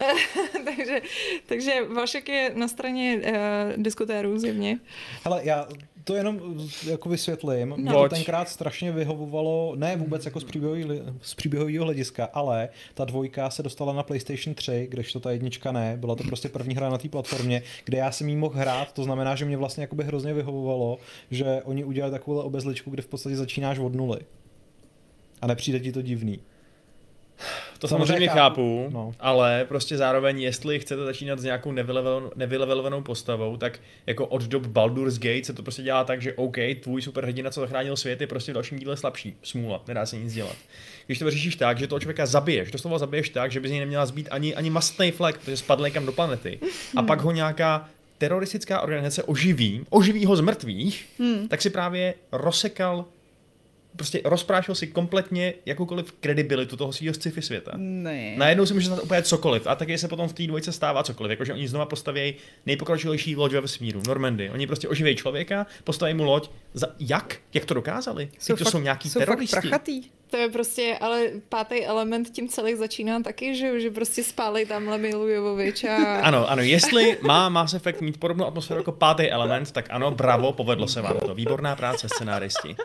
takže, 0.64 1.00
takže 1.46 1.72
Vašek 1.94 2.28
je 2.28 2.52
na 2.54 2.68
straně 2.68 3.20
uh, 3.24 3.82
diskutérů 3.82 4.38
zjevně. 4.38 4.78
Hele, 5.24 5.40
já 5.44 5.68
to 6.04 6.14
jenom 6.14 6.40
jako 6.86 7.08
vysvětlím. 7.08 7.74
Mě 7.76 7.92
to 7.92 8.08
tenkrát 8.08 8.48
strašně 8.48 8.92
vyhovovalo, 8.92 9.72
ne 9.76 9.96
vůbec 9.96 10.24
jako 10.24 10.40
z, 10.40 10.44
příběhový, 10.44 11.00
z 11.22 11.34
příběhového 11.34 11.84
hlediska, 11.84 12.24
ale 12.24 12.68
ta 12.94 13.04
dvojka 13.04 13.50
se 13.50 13.62
dostala 13.62 13.92
na 13.92 14.02
PlayStation 14.02 14.54
3, 14.54 14.86
kdežto 14.90 15.20
ta 15.20 15.30
jednička 15.30 15.72
ne. 15.72 15.96
Byla 15.96 16.16
to 16.16 16.24
prostě 16.24 16.48
první 16.48 16.74
hra 16.74 16.88
na 16.88 16.98
té 16.98 17.08
platformě, 17.08 17.62
kde 17.84 17.98
já 17.98 18.12
jsem 18.12 18.28
jí 18.28 18.36
mohl 18.36 18.58
hrát, 18.58 18.92
to 18.92 19.04
znamená, 19.04 19.36
že 19.36 19.44
mě 19.44 19.56
vlastně 19.56 19.82
jakoby 19.82 20.04
hrozně 20.04 20.34
vyhovovalo, 20.34 20.98
že 21.30 21.62
oni 21.64 21.84
udělali 21.84 22.12
takovou 22.12 22.40
obezličku, 22.40 22.90
kde 22.90 23.02
v 23.02 23.06
podstatě 23.06 23.36
začínáš 23.36 23.78
od 23.78 23.94
nuly. 23.94 24.20
A 25.40 25.46
nepřijde 25.46 25.80
ti 25.80 25.92
to 25.92 26.02
divný. 26.02 26.40
To 27.78 27.88
Samozřejmě 27.88 28.06
samozřejmě 28.06 28.28
chápu. 28.28 28.36
chápu, 28.84 28.88
No. 28.94 29.12
ale 29.20 29.64
prostě 29.68 29.96
zároveň, 29.96 30.40
jestli 30.40 30.80
chcete 30.80 31.04
začínat 31.04 31.38
s 31.38 31.44
nějakou 31.44 31.72
nevylevelovanou, 31.72 32.30
nevylevelovanou 32.36 33.02
postavou, 33.02 33.56
tak 33.56 33.80
jako 34.06 34.26
od 34.26 34.42
dob 34.42 34.66
Baldur's 34.66 35.18
Gate 35.18 35.44
se 35.44 35.52
to 35.52 35.62
prostě 35.62 35.82
dělá 35.82 36.04
tak, 36.04 36.22
že 36.22 36.34
OK, 36.34 36.56
tvůj 36.80 37.02
superhrdina, 37.02 37.50
co 37.50 37.60
zachránil 37.60 37.96
svět, 37.96 38.20
je 38.20 38.26
prostě 38.26 38.52
v 38.52 38.54
dalším 38.54 38.78
díle 38.78 38.96
slabší. 38.96 39.36
Smůla, 39.42 39.82
nedá 39.88 40.06
se 40.06 40.16
nic 40.18 40.34
dělat. 40.34 40.56
Když 41.06 41.18
to 41.18 41.30
řešíš 41.30 41.56
tak, 41.56 41.78
že 41.78 41.86
toho 41.86 42.00
člověka 42.00 42.26
zabiješ, 42.26 42.70
doslova 42.70 42.98
zabiješ 42.98 43.28
tak, 43.28 43.52
že 43.52 43.60
by 43.60 43.68
z 43.68 43.70
něj 43.70 43.80
neměla 43.80 44.06
zbýt 44.06 44.28
ani, 44.30 44.54
ani 44.54 44.70
mastný 44.70 45.10
flek, 45.10 45.38
protože 45.38 45.56
spadl 45.56 45.84
někam 45.84 46.06
do 46.06 46.12
planety, 46.12 46.58
a 46.96 47.02
pak 47.02 47.20
ho 47.20 47.32
nějaká 47.32 47.88
teroristická 48.18 48.80
organizace 48.80 49.22
oživí, 49.22 49.84
oživí 49.90 50.24
ho 50.24 50.36
z 50.36 50.40
mrtvých, 50.40 51.06
Hmm. 51.18 51.48
tak 51.48 51.62
si 51.62 51.70
právě 51.70 52.14
rozsekal 52.32 53.04
prostě 53.96 54.20
rozprášil 54.24 54.74
si 54.74 54.86
kompletně 54.86 55.54
jakoukoliv 55.66 56.12
kredibilitu 56.12 56.76
toho 56.76 56.92
svého 56.92 57.14
sci-fi 57.14 57.42
světa. 57.42 57.72
Ne. 57.76 58.34
Najednou 58.36 58.66
si 58.66 58.74
může 58.74 58.86
stát 58.86 59.02
úplně 59.02 59.22
cokoliv 59.22 59.66
a 59.66 59.74
taky 59.74 59.98
se 59.98 60.08
potom 60.08 60.28
v 60.28 60.32
té 60.32 60.46
dvojce 60.46 60.72
stává 60.72 61.02
cokoliv, 61.02 61.30
jakože 61.30 61.52
oni 61.52 61.68
znova 61.68 61.86
postaví 61.86 62.34
nejpokročilejší 62.66 63.36
loď 63.36 63.52
ve 63.52 63.60
vesmíru, 63.60 64.02
Normandy. 64.06 64.50
Oni 64.50 64.66
prostě 64.66 64.88
oživějí 64.88 65.16
člověka, 65.16 65.66
postaví 65.84 66.14
mu 66.14 66.24
loď. 66.24 66.50
Za, 66.74 66.86
jak? 67.00 67.36
Jak 67.54 67.64
to 67.64 67.74
dokázali? 67.74 68.28
Jsou 68.38 68.56
to 68.56 68.64
fakt- 68.64 68.72
jsou 68.72 68.80
nějaký 68.80 69.10
jsou 69.10 69.20
fakt 69.20 69.26
teroristi. 69.26 69.56
prachatý. 69.60 70.02
To 70.30 70.36
je 70.36 70.48
prostě, 70.48 70.98
ale 71.00 71.28
pátý 71.48 71.84
element 71.84 72.30
tím 72.30 72.48
celý 72.48 72.74
začíná 72.74 73.20
taky, 73.20 73.54
že, 73.56 73.80
že 73.80 73.90
prostě 73.90 74.24
spálej 74.24 74.66
tamhle 74.66 74.98
Milu 74.98 75.28
Jovovič 75.28 75.84
a... 75.84 75.96
Ano, 76.20 76.50
ano, 76.50 76.62
jestli 76.62 77.18
má 77.22 77.48
Mass 77.48 77.74
Effect 77.74 78.00
mít 78.00 78.20
podobnou 78.20 78.46
atmosféru 78.46 78.80
jako 78.80 78.92
pátý 78.92 79.30
element, 79.30 79.72
tak 79.72 79.86
ano, 79.90 80.10
bravo, 80.10 80.52
povedlo 80.52 80.88
se 80.88 81.02
vám 81.02 81.18
to. 81.26 81.34
Výborná 81.34 81.76
práce, 81.76 82.08
scenáristi. 82.08 82.76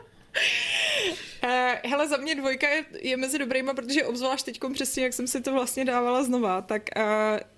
Hele, 1.84 2.08
za 2.08 2.18
mě 2.18 2.36
dvojka 2.36 2.70
je, 2.70 2.86
je 3.02 3.18
mezi 3.18 3.40
dobrýma, 3.40 3.74
protože 3.74 4.06
obzvlášť 4.06 4.46
teď 4.46 4.60
přesně, 4.74 5.04
jak 5.04 5.14
jsem 5.14 5.28
si 5.28 5.42
to 5.42 5.52
vlastně 5.54 5.86
dávala 5.86 6.24
znova, 6.24 6.62
tak 6.62 6.82
uh, 6.98 7.04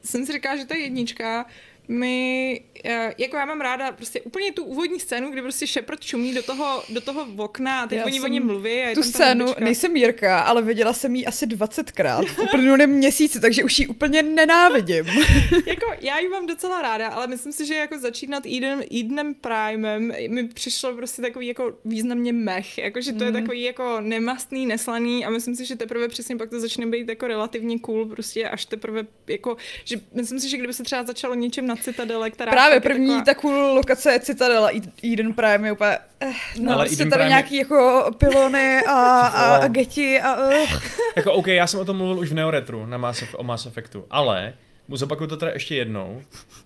jsem 0.03 0.25
si 0.25 0.31
říkala, 0.31 0.57
že 0.57 0.65
ta 0.65 0.75
jednička 0.75 1.45
mi, 1.87 2.61
eh, 2.85 3.13
jako 3.17 3.37
já 3.37 3.45
mám 3.45 3.61
ráda 3.61 3.91
prostě 3.91 4.21
úplně 4.21 4.51
tu 4.51 4.63
úvodní 4.63 4.99
scénu, 4.99 5.31
kdy 5.31 5.41
prostě 5.41 5.67
Shepard 5.67 5.99
čumí 5.99 6.33
do 6.33 6.43
toho, 6.43 6.83
do 6.89 7.01
toho 7.01 7.27
okna 7.37 7.81
a 7.81 7.87
teď 7.87 7.97
Já 7.97 8.05
oni 8.05 8.21
o 8.21 8.27
něm 8.27 8.45
mluví. 8.45 8.71
A 8.71 8.89
je 8.89 8.95
Tu 8.95 9.03
scénu, 9.03 9.45
hudbička. 9.45 9.63
nejsem 9.65 9.95
Jirka, 9.95 10.39
ale 10.39 10.61
viděla 10.61 10.93
jsem 10.93 11.15
ji 11.15 11.25
asi 11.25 11.45
20krát 11.45 12.25
v 12.25 12.39
uplynulém 12.39 12.89
měsíci, 12.89 13.39
takže 13.39 13.63
už 13.63 13.79
ji 13.79 13.87
úplně 13.87 14.23
nenávidím. 14.23 15.05
jako, 15.65 15.85
já 16.01 16.19
ji 16.19 16.29
mám 16.29 16.47
docela 16.47 16.81
ráda, 16.81 17.07
ale 17.07 17.27
myslím 17.27 17.53
si, 17.53 17.65
že 17.65 17.75
jako 17.75 17.99
začínat 17.99 18.43
Eden, 18.45 18.83
Edenem 18.99 19.33
Primem 19.33 20.13
mi 20.27 20.47
přišlo 20.47 20.93
prostě 20.95 21.21
takový 21.21 21.47
jako 21.47 21.77
významně 21.85 22.33
mech, 22.33 22.77
jako, 22.77 23.01
že 23.01 23.13
to 23.13 23.23
je 23.23 23.31
takový 23.31 23.61
jako 23.61 24.01
nemastný, 24.01 24.65
neslaný 24.65 25.25
a 25.25 25.29
myslím 25.29 25.55
si, 25.55 25.65
že 25.65 25.75
teprve 25.75 26.07
přesně 26.07 26.35
pak 26.35 26.49
to 26.49 26.59
začne 26.59 26.85
být 26.85 27.09
jako 27.09 27.27
relativně 27.27 27.79
cool, 27.79 28.05
prostě 28.05 28.49
až 28.49 28.65
teprve 28.65 29.05
jako, 29.27 29.57
že 29.83 30.01
myslím 30.13 30.39
si, 30.39 30.49
že 30.49 30.57
kdyby 30.57 30.73
se 30.73 30.83
třeba 30.83 31.03
začalo 31.03 31.35
něčem 31.35 31.67
na 31.67 31.76
Citadele, 31.81 32.31
která 32.31 32.51
Právě 32.51 32.79
první 32.79 33.07
taková, 33.07 33.23
ta 33.25 33.33
cool 33.33 33.73
lokace 33.75 34.11
je 34.11 34.19
Citadela, 34.19 34.69
Eden 35.13 35.33
Prime 35.33 35.67
je 35.67 35.71
úplně, 35.71 35.97
eh, 36.19 36.31
no, 36.59 36.73
Ale 36.73 36.85
prostě 36.85 37.03
Eden 37.03 37.09
tady 37.09 37.19
Prime 37.19 37.25
je- 37.25 37.29
nějaký 37.29 37.57
jako 37.57 38.11
pilony 38.17 38.81
a, 38.87 38.93
a, 39.21 39.55
a 39.63 39.67
geti 39.67 40.21
a 40.21 40.35
uh. 40.35 40.79
Jako 41.15 41.33
OK, 41.33 41.47
já 41.47 41.67
jsem 41.67 41.79
o 41.79 41.85
tom 41.85 41.97
mluvil 41.97 42.19
už 42.19 42.29
v 42.29 42.33
Neoretru 42.35 42.85
na 42.85 42.97
Mass, 42.97 43.23
o 43.33 43.43
Mass 43.43 43.65
Effectu, 43.65 44.05
ale 44.09 44.53
zopakuju 44.89 45.29
to 45.29 45.37
teda 45.37 45.51
ještě 45.51 45.75
jednou. 45.75 46.21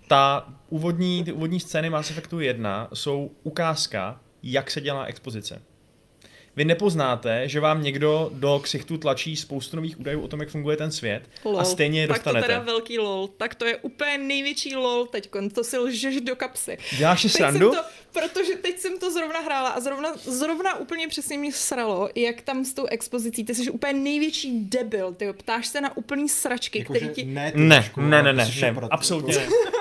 Ta 0.08 0.46
úvodní, 0.68 1.24
ty 1.24 1.32
úvodní 1.32 1.60
scény 1.60 1.90
Mass 1.90 2.10
Effectu 2.10 2.40
1 2.40 2.88
jsou 2.94 3.30
ukázka, 3.42 4.20
jak 4.42 4.70
se 4.70 4.80
dělá 4.80 5.04
expozice. 5.04 5.62
Vy 6.56 6.64
nepoznáte, 6.64 7.48
že 7.48 7.60
vám 7.60 7.82
někdo 7.82 8.30
do 8.34 8.60
ksichtu 8.62 8.98
tlačí 8.98 9.36
spoustu 9.36 9.76
nových 9.76 10.00
údajů 10.00 10.20
o 10.20 10.28
tom, 10.28 10.40
jak 10.40 10.48
funguje 10.48 10.76
ten 10.76 10.90
svět 10.92 11.22
lol. 11.44 11.60
a 11.60 11.64
stejně 11.64 12.00
je 12.00 12.08
Tak 12.08 12.16
to 12.16 12.22
dostanete. 12.22 12.46
teda 12.46 12.58
velký 12.60 12.98
lol, 12.98 13.28
tak 13.36 13.54
to 13.54 13.64
je 13.64 13.76
úplně 13.76 14.18
největší 14.18 14.76
lol 14.76 15.06
teď, 15.06 15.28
to 15.54 15.64
si 15.64 15.78
lžeš 15.78 16.20
do 16.20 16.36
kapsy. 16.36 16.78
Děláš 16.98 17.22
si 17.22 17.28
srandu? 17.28 17.70
to, 17.70 17.76
protože 18.12 18.54
teď 18.62 18.78
jsem 18.78 18.98
to 18.98 19.10
zrovna 19.10 19.40
hrála 19.40 19.68
a 19.68 19.80
zrovna, 19.80 20.12
zrovna 20.16 20.78
úplně 20.78 21.08
přesně 21.08 21.38
mě 21.38 21.52
sralo, 21.52 22.08
jak 22.14 22.42
tam 22.42 22.64
s 22.64 22.74
tou 22.74 22.86
expozicí, 22.86 23.44
ty 23.44 23.54
jsi 23.54 23.70
úplně 23.70 23.92
největší 23.92 24.60
debil, 24.64 25.12
ty 25.14 25.32
ptáš 25.32 25.66
se 25.66 25.80
na 25.80 25.96
úplný 25.96 26.28
sračky, 26.28 26.78
Jakože 26.78 27.00
který 27.00 27.14
ti... 27.14 27.24
ne, 27.24 27.52
ty 27.52 27.58
Ne, 27.58 27.76
trošku, 27.80 28.00
ne, 28.00 28.16
ale 28.20 28.22
ne, 28.22 28.32
ne, 28.32 28.44
prostě 28.44 28.60
ne, 28.66 28.72
Shepard, 28.72 28.88
absolutně 28.92 29.34
jako- 29.34 29.50
ne. 29.50 29.72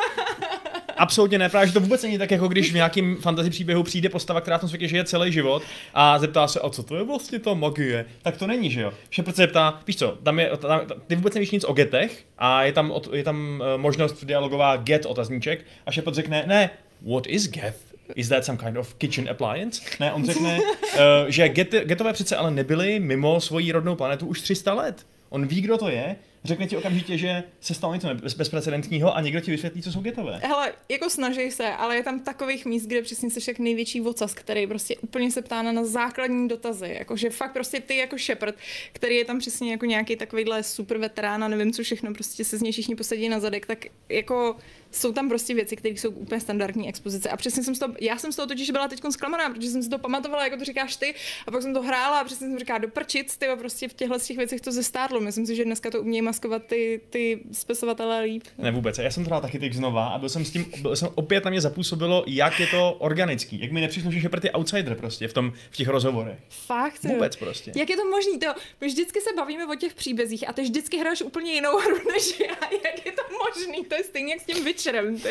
Absolutně 1.02 1.40
ne, 1.40 1.50
právě 1.50 1.68
že 1.68 1.74
to 1.74 1.80
vůbec 1.80 2.04
není 2.04 2.18
tak, 2.18 2.32
jako 2.32 2.48
když 2.48 2.72
v 2.72 2.76
nějakým 2.76 3.16
fantasy 3.16 3.50
příběhu 3.50 3.84
přijde 3.84 4.10
postava, 4.10 4.42
která 4.42 4.58
v 4.58 4.62
tom 4.62 4.70
světě 4.70 4.88
žije 4.88 5.04
celý 5.04 5.32
život 5.32 5.64
a 5.94 6.20
zeptá 6.20 6.48
se, 6.48 6.60
a 6.60 6.70
co 6.70 6.84
to 6.84 6.96
je 6.96 7.04
vlastně 7.04 7.40
ta 7.40 7.54
magie? 7.54 8.06
Tak 8.22 8.38
to 8.38 8.48
není, 8.48 8.72
že 8.72 8.82
jo? 8.82 8.94
Že 9.10 9.24
se 9.26 9.32
zeptá, 9.32 9.80
víš 9.88 9.96
co, 9.96 10.18
tam 10.24 10.40
je, 10.40 10.52
tam, 10.58 10.82
ty 11.08 11.16
vůbec 11.16 11.34
nevíš 11.34 11.52
nic 11.52 11.64
o 11.64 11.74
getech 11.74 12.26
a 12.38 12.64
je 12.64 12.74
tam, 12.74 12.94
je 13.12 13.24
tam 13.24 13.64
eh, 13.66 13.78
možnost 13.78 14.26
dialogová 14.26 14.78
get 14.78 15.06
otazníček 15.06 15.66
a 15.86 15.92
Shepard 15.92 16.16
řekne, 16.16 16.44
ne, 16.48 16.70
what 17.12 17.28
is 17.28 17.50
get? 17.50 17.76
Is 18.16 18.30
that 18.30 18.46
some 18.46 18.58
kind 18.58 18.78
of 18.78 18.94
kitchen 18.94 19.30
appliance? 19.30 19.82
Ne, 20.00 20.14
on 20.14 20.26
řekne, 20.26 20.60
uh, 20.60 21.00
že 21.28 21.50
get, 21.50 21.72
getové 21.72 22.14
přece 22.14 22.36
ale 22.36 22.52
nebyly 22.52 23.00
mimo 23.00 23.42
svoji 23.42 23.72
rodnou 23.72 23.96
planetu 23.96 24.26
už 24.26 24.42
300 24.42 24.74
let. 24.74 25.06
On 25.30 25.48
ví, 25.48 25.62
kdo 25.62 25.78
to 25.78 25.90
je, 25.90 26.16
řekne 26.44 26.68
ti 26.68 26.78
okamžitě, 26.78 27.18
že 27.18 27.44
se 27.62 27.74
stalo 27.74 27.94
něco 27.94 28.08
bez, 28.16 28.34
bezprecedentního 28.34 29.16
a 29.16 29.22
někdo 29.22 29.40
ti 29.40 29.52
vysvětlí, 29.52 29.82
co 29.82 29.92
jsou 29.92 30.02
getové. 30.02 30.42
Hele, 30.44 30.74
jako 30.90 31.10
snaží 31.10 31.52
se, 31.52 31.68
ale 31.70 31.96
je 31.96 32.04
tam 32.04 32.20
takových 32.20 32.66
míst, 32.66 32.86
kde 32.86 33.02
přesně 33.02 33.30
jsi 33.30 33.40
jak 33.52 33.60
největší 33.60 34.00
vocas, 34.00 34.34
který 34.34 34.68
prostě 34.68 34.98
úplně 34.98 35.32
se 35.32 35.42
ptá 35.42 35.62
na 35.62 35.86
základní 35.86 36.48
dotazy. 36.48 36.96
Jakože 37.00 37.30
fakt 37.30 37.54
prostě 37.54 37.80
ty 37.80 37.96
jako 37.96 38.18
Shepard, 38.18 38.56
který 38.94 39.16
je 39.16 39.26
tam 39.26 39.40
přesně 39.40 39.72
jako 39.72 39.86
nějaký 39.86 40.16
takovýhle 40.16 40.64
super 40.64 40.98
veterán 40.98 41.44
a 41.44 41.48
nevím 41.48 41.74
co 41.74 41.84
všechno, 41.84 42.14
prostě 42.14 42.46
se 42.46 42.58
z 42.58 42.62
něj 42.62 42.72
všichni 42.72 42.96
posadí 42.96 43.30
na 43.30 43.40
zadek, 43.40 43.66
tak 43.66 43.86
jako 44.10 44.56
jsou 44.92 45.12
tam 45.12 45.30
prostě 45.30 45.54
věci, 45.54 45.76
které 45.76 45.96
jsou 45.96 46.10
úplně 46.10 46.42
standardní 46.42 46.90
expozice. 46.90 47.30
A 47.30 47.38
přesně 47.38 47.64
jsem 47.64 47.76
z 47.76 47.80
toho, 47.80 47.94
já 48.02 48.18
jsem 48.18 48.32
z 48.32 48.36
toho 48.36 48.48
totiž 48.48 48.72
byla 48.72 48.88
teď 48.88 49.02
zklamaná, 49.10 49.50
protože 49.50 49.70
jsem 49.70 49.84
si 49.84 49.90
to 49.90 49.98
pamatovala, 49.98 50.44
jako 50.44 50.58
to 50.58 50.66
říkáš 50.66 50.96
ty, 50.96 51.14
a 51.48 51.52
pak 51.52 51.62
jsem 51.62 51.74
to 51.74 51.82
hrála 51.82 52.20
a 52.20 52.24
přesně 52.24 52.48
jsem 52.48 52.60
říkala, 52.60 52.80
doprčit, 52.80 53.38
ty 53.38 53.46
prostě 53.60 53.88
v 53.88 53.94
těchto 53.94 54.20
těch 54.20 54.38
věcech 54.38 54.62
to 54.62 54.72
zestárlo. 54.72 55.22
Myslím 55.22 55.46
si, 55.46 55.56
že 55.56 55.66
dneska 55.66 55.92
to 55.92 56.02
umějí 56.02 56.22
maskovat 56.32 56.66
ty, 56.66 57.02
ty 57.10 57.40
spisovatelé 57.52 58.22
líp. 58.22 58.44
Ne 58.58 58.72
vůbec, 58.72 58.98
já 58.98 59.12
jsem 59.12 59.24
to 59.24 59.28
hrál 59.28 59.42
taky 59.42 59.60
teď 59.60 59.74
znova 59.74 60.08
a 60.08 60.18
byl 60.18 60.30
jsem 60.30 60.46
s 60.46 60.52
tím, 60.52 60.66
byl 60.82 60.96
jsem 60.96 61.10
opět 61.16 61.46
na 61.46 61.52
mě 61.52 61.62
zapůsobilo, 61.62 62.24
jak 62.28 62.60
je 62.60 62.68
to 62.68 62.94
organický, 63.00 63.62
jak 63.62 63.72
mi 63.72 63.82
nepřišlo, 63.82 64.12
že 64.12 64.20
Shepard 64.20 64.44
je 64.44 64.52
outsider 64.52 64.96
prostě 64.96 65.28
v, 65.28 65.34
tom, 65.34 65.54
v 65.72 65.76
těch 65.78 65.88
rozhovorech. 65.88 66.40
Fakt, 66.50 67.06
jo. 67.06 67.14
Vůbec 67.14 67.36
prostě. 67.36 67.72
Jak 67.76 67.90
je 67.90 67.96
to 67.96 68.06
možný? 68.10 68.40
To, 68.40 68.48
my 68.82 68.88
vždycky 68.88 69.22
se 69.22 69.30
bavíme 69.36 69.66
o 69.66 69.76
těch 69.76 69.94
příbězích 69.94 70.50
a 70.50 70.54
ty 70.54 70.62
vždycky 70.62 70.98
hraješ 70.98 71.22
úplně 71.22 71.54
jinou 71.54 71.78
hru 71.78 71.98
než 72.14 72.40
já. 72.40 72.70
Jak 72.86 73.06
je 73.06 73.12
to 73.12 73.22
možný? 73.44 73.86
To 73.86 73.96
je 73.96 74.04
stejně 74.04 74.34
jak 74.34 74.42
s 74.42 74.46
tím 74.46 74.66
Witcherem, 74.66 75.20
ty. 75.20 75.30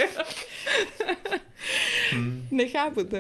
Hmm. 2.11 2.49
Nechápu 2.51 3.05
to. 3.05 3.17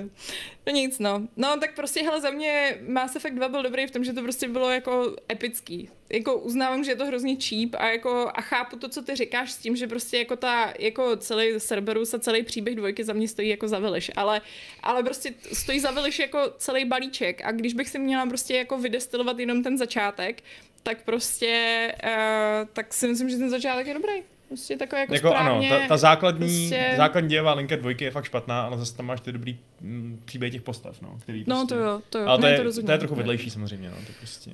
No 0.66 0.72
nic, 0.72 0.98
no. 0.98 1.28
No 1.36 1.56
tak 1.60 1.74
prostě, 1.74 2.02
hele, 2.02 2.20
za 2.20 2.30
mě 2.30 2.78
Mass 2.88 3.16
Effect 3.16 3.34
2 3.34 3.48
byl 3.48 3.62
dobrý 3.62 3.86
v 3.86 3.90
tom, 3.90 4.04
že 4.04 4.12
to 4.12 4.22
prostě 4.22 4.48
bylo 4.48 4.70
jako 4.70 5.16
epický. 5.32 5.88
Jako 6.12 6.38
uznávám, 6.38 6.84
že 6.84 6.90
je 6.90 6.96
to 6.96 7.06
hrozně 7.06 7.36
cheap 7.36 7.74
a 7.78 7.88
jako 7.88 8.30
a 8.34 8.40
chápu 8.40 8.76
to, 8.76 8.88
co 8.88 9.02
ty 9.02 9.16
říkáš 9.16 9.52
s 9.52 9.58
tím, 9.58 9.76
že 9.76 9.86
prostě 9.86 10.18
jako 10.18 10.36
ta, 10.36 10.74
jako 10.78 11.16
celý 11.16 11.60
Cerberus 11.60 12.14
a 12.14 12.18
celý 12.18 12.42
příběh 12.42 12.76
dvojky 12.76 13.04
za 13.04 13.12
mě 13.12 13.28
stojí 13.28 13.48
jako 13.48 13.68
za 13.68 13.78
Viliš, 13.78 14.10
ale, 14.16 14.40
ale 14.82 15.02
prostě 15.02 15.34
stojí 15.52 15.80
za 15.80 15.90
Viliš 15.90 16.18
jako 16.18 16.52
celý 16.58 16.84
balíček 16.84 17.40
a 17.44 17.52
když 17.52 17.74
bych 17.74 17.88
si 17.88 17.98
měla 17.98 18.26
prostě 18.26 18.54
jako 18.54 18.78
vydestilovat 18.78 19.38
jenom 19.38 19.62
ten 19.62 19.78
začátek, 19.78 20.42
tak 20.82 21.04
prostě, 21.04 21.92
uh, 22.04 22.68
tak 22.72 22.94
si 22.94 23.08
myslím, 23.08 23.30
že 23.30 23.36
ten 23.36 23.50
začátek 23.50 23.86
je 23.86 23.94
dobrý. 23.94 24.22
Prostě 24.50 24.76
takový 24.76 25.00
jako, 25.00 25.14
Jako 25.14 25.34
ano, 25.34 25.38
správně, 25.38 25.68
ta, 25.70 25.88
ta 25.88 25.96
základní, 25.96 26.68
prostě- 26.68 26.94
základní 26.96 27.30
dějová 27.30 27.54
linka 27.54 27.76
dvojky 27.76 28.04
je 28.04 28.10
fakt 28.10 28.24
špatná, 28.24 28.62
ale 28.62 28.78
zase 28.78 28.96
tam 28.96 29.06
máš 29.06 29.20
ty 29.20 29.32
dobrý 29.32 29.58
mm, 29.80 30.22
příběhy 30.24 30.50
těch 30.50 30.62
postav, 30.62 31.02
no, 31.02 31.18
který 31.22 31.44
No 31.46 31.56
prostě... 31.56 31.74
to 31.74 31.80
jo, 31.80 32.02
to 32.10 32.18
jo. 32.18 32.26
Ale 32.26 32.38
to, 32.38 32.46
je, 32.46 32.60
to, 32.60 32.82
to, 32.82 32.92
je 32.92 32.98
trochu 32.98 33.14
vedlejší 33.14 33.50
samozřejmě, 33.50 33.90
no, 33.90 33.96
to 34.06 34.12
prostě... 34.18 34.50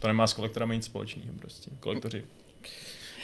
To 0.00 0.06
nemá 0.08 0.26
s 0.26 0.32
kolektorami 0.32 0.76
nic 0.76 0.84
společného 0.84 1.28
prostě. 1.38 1.70
Kolektoři... 1.80 2.24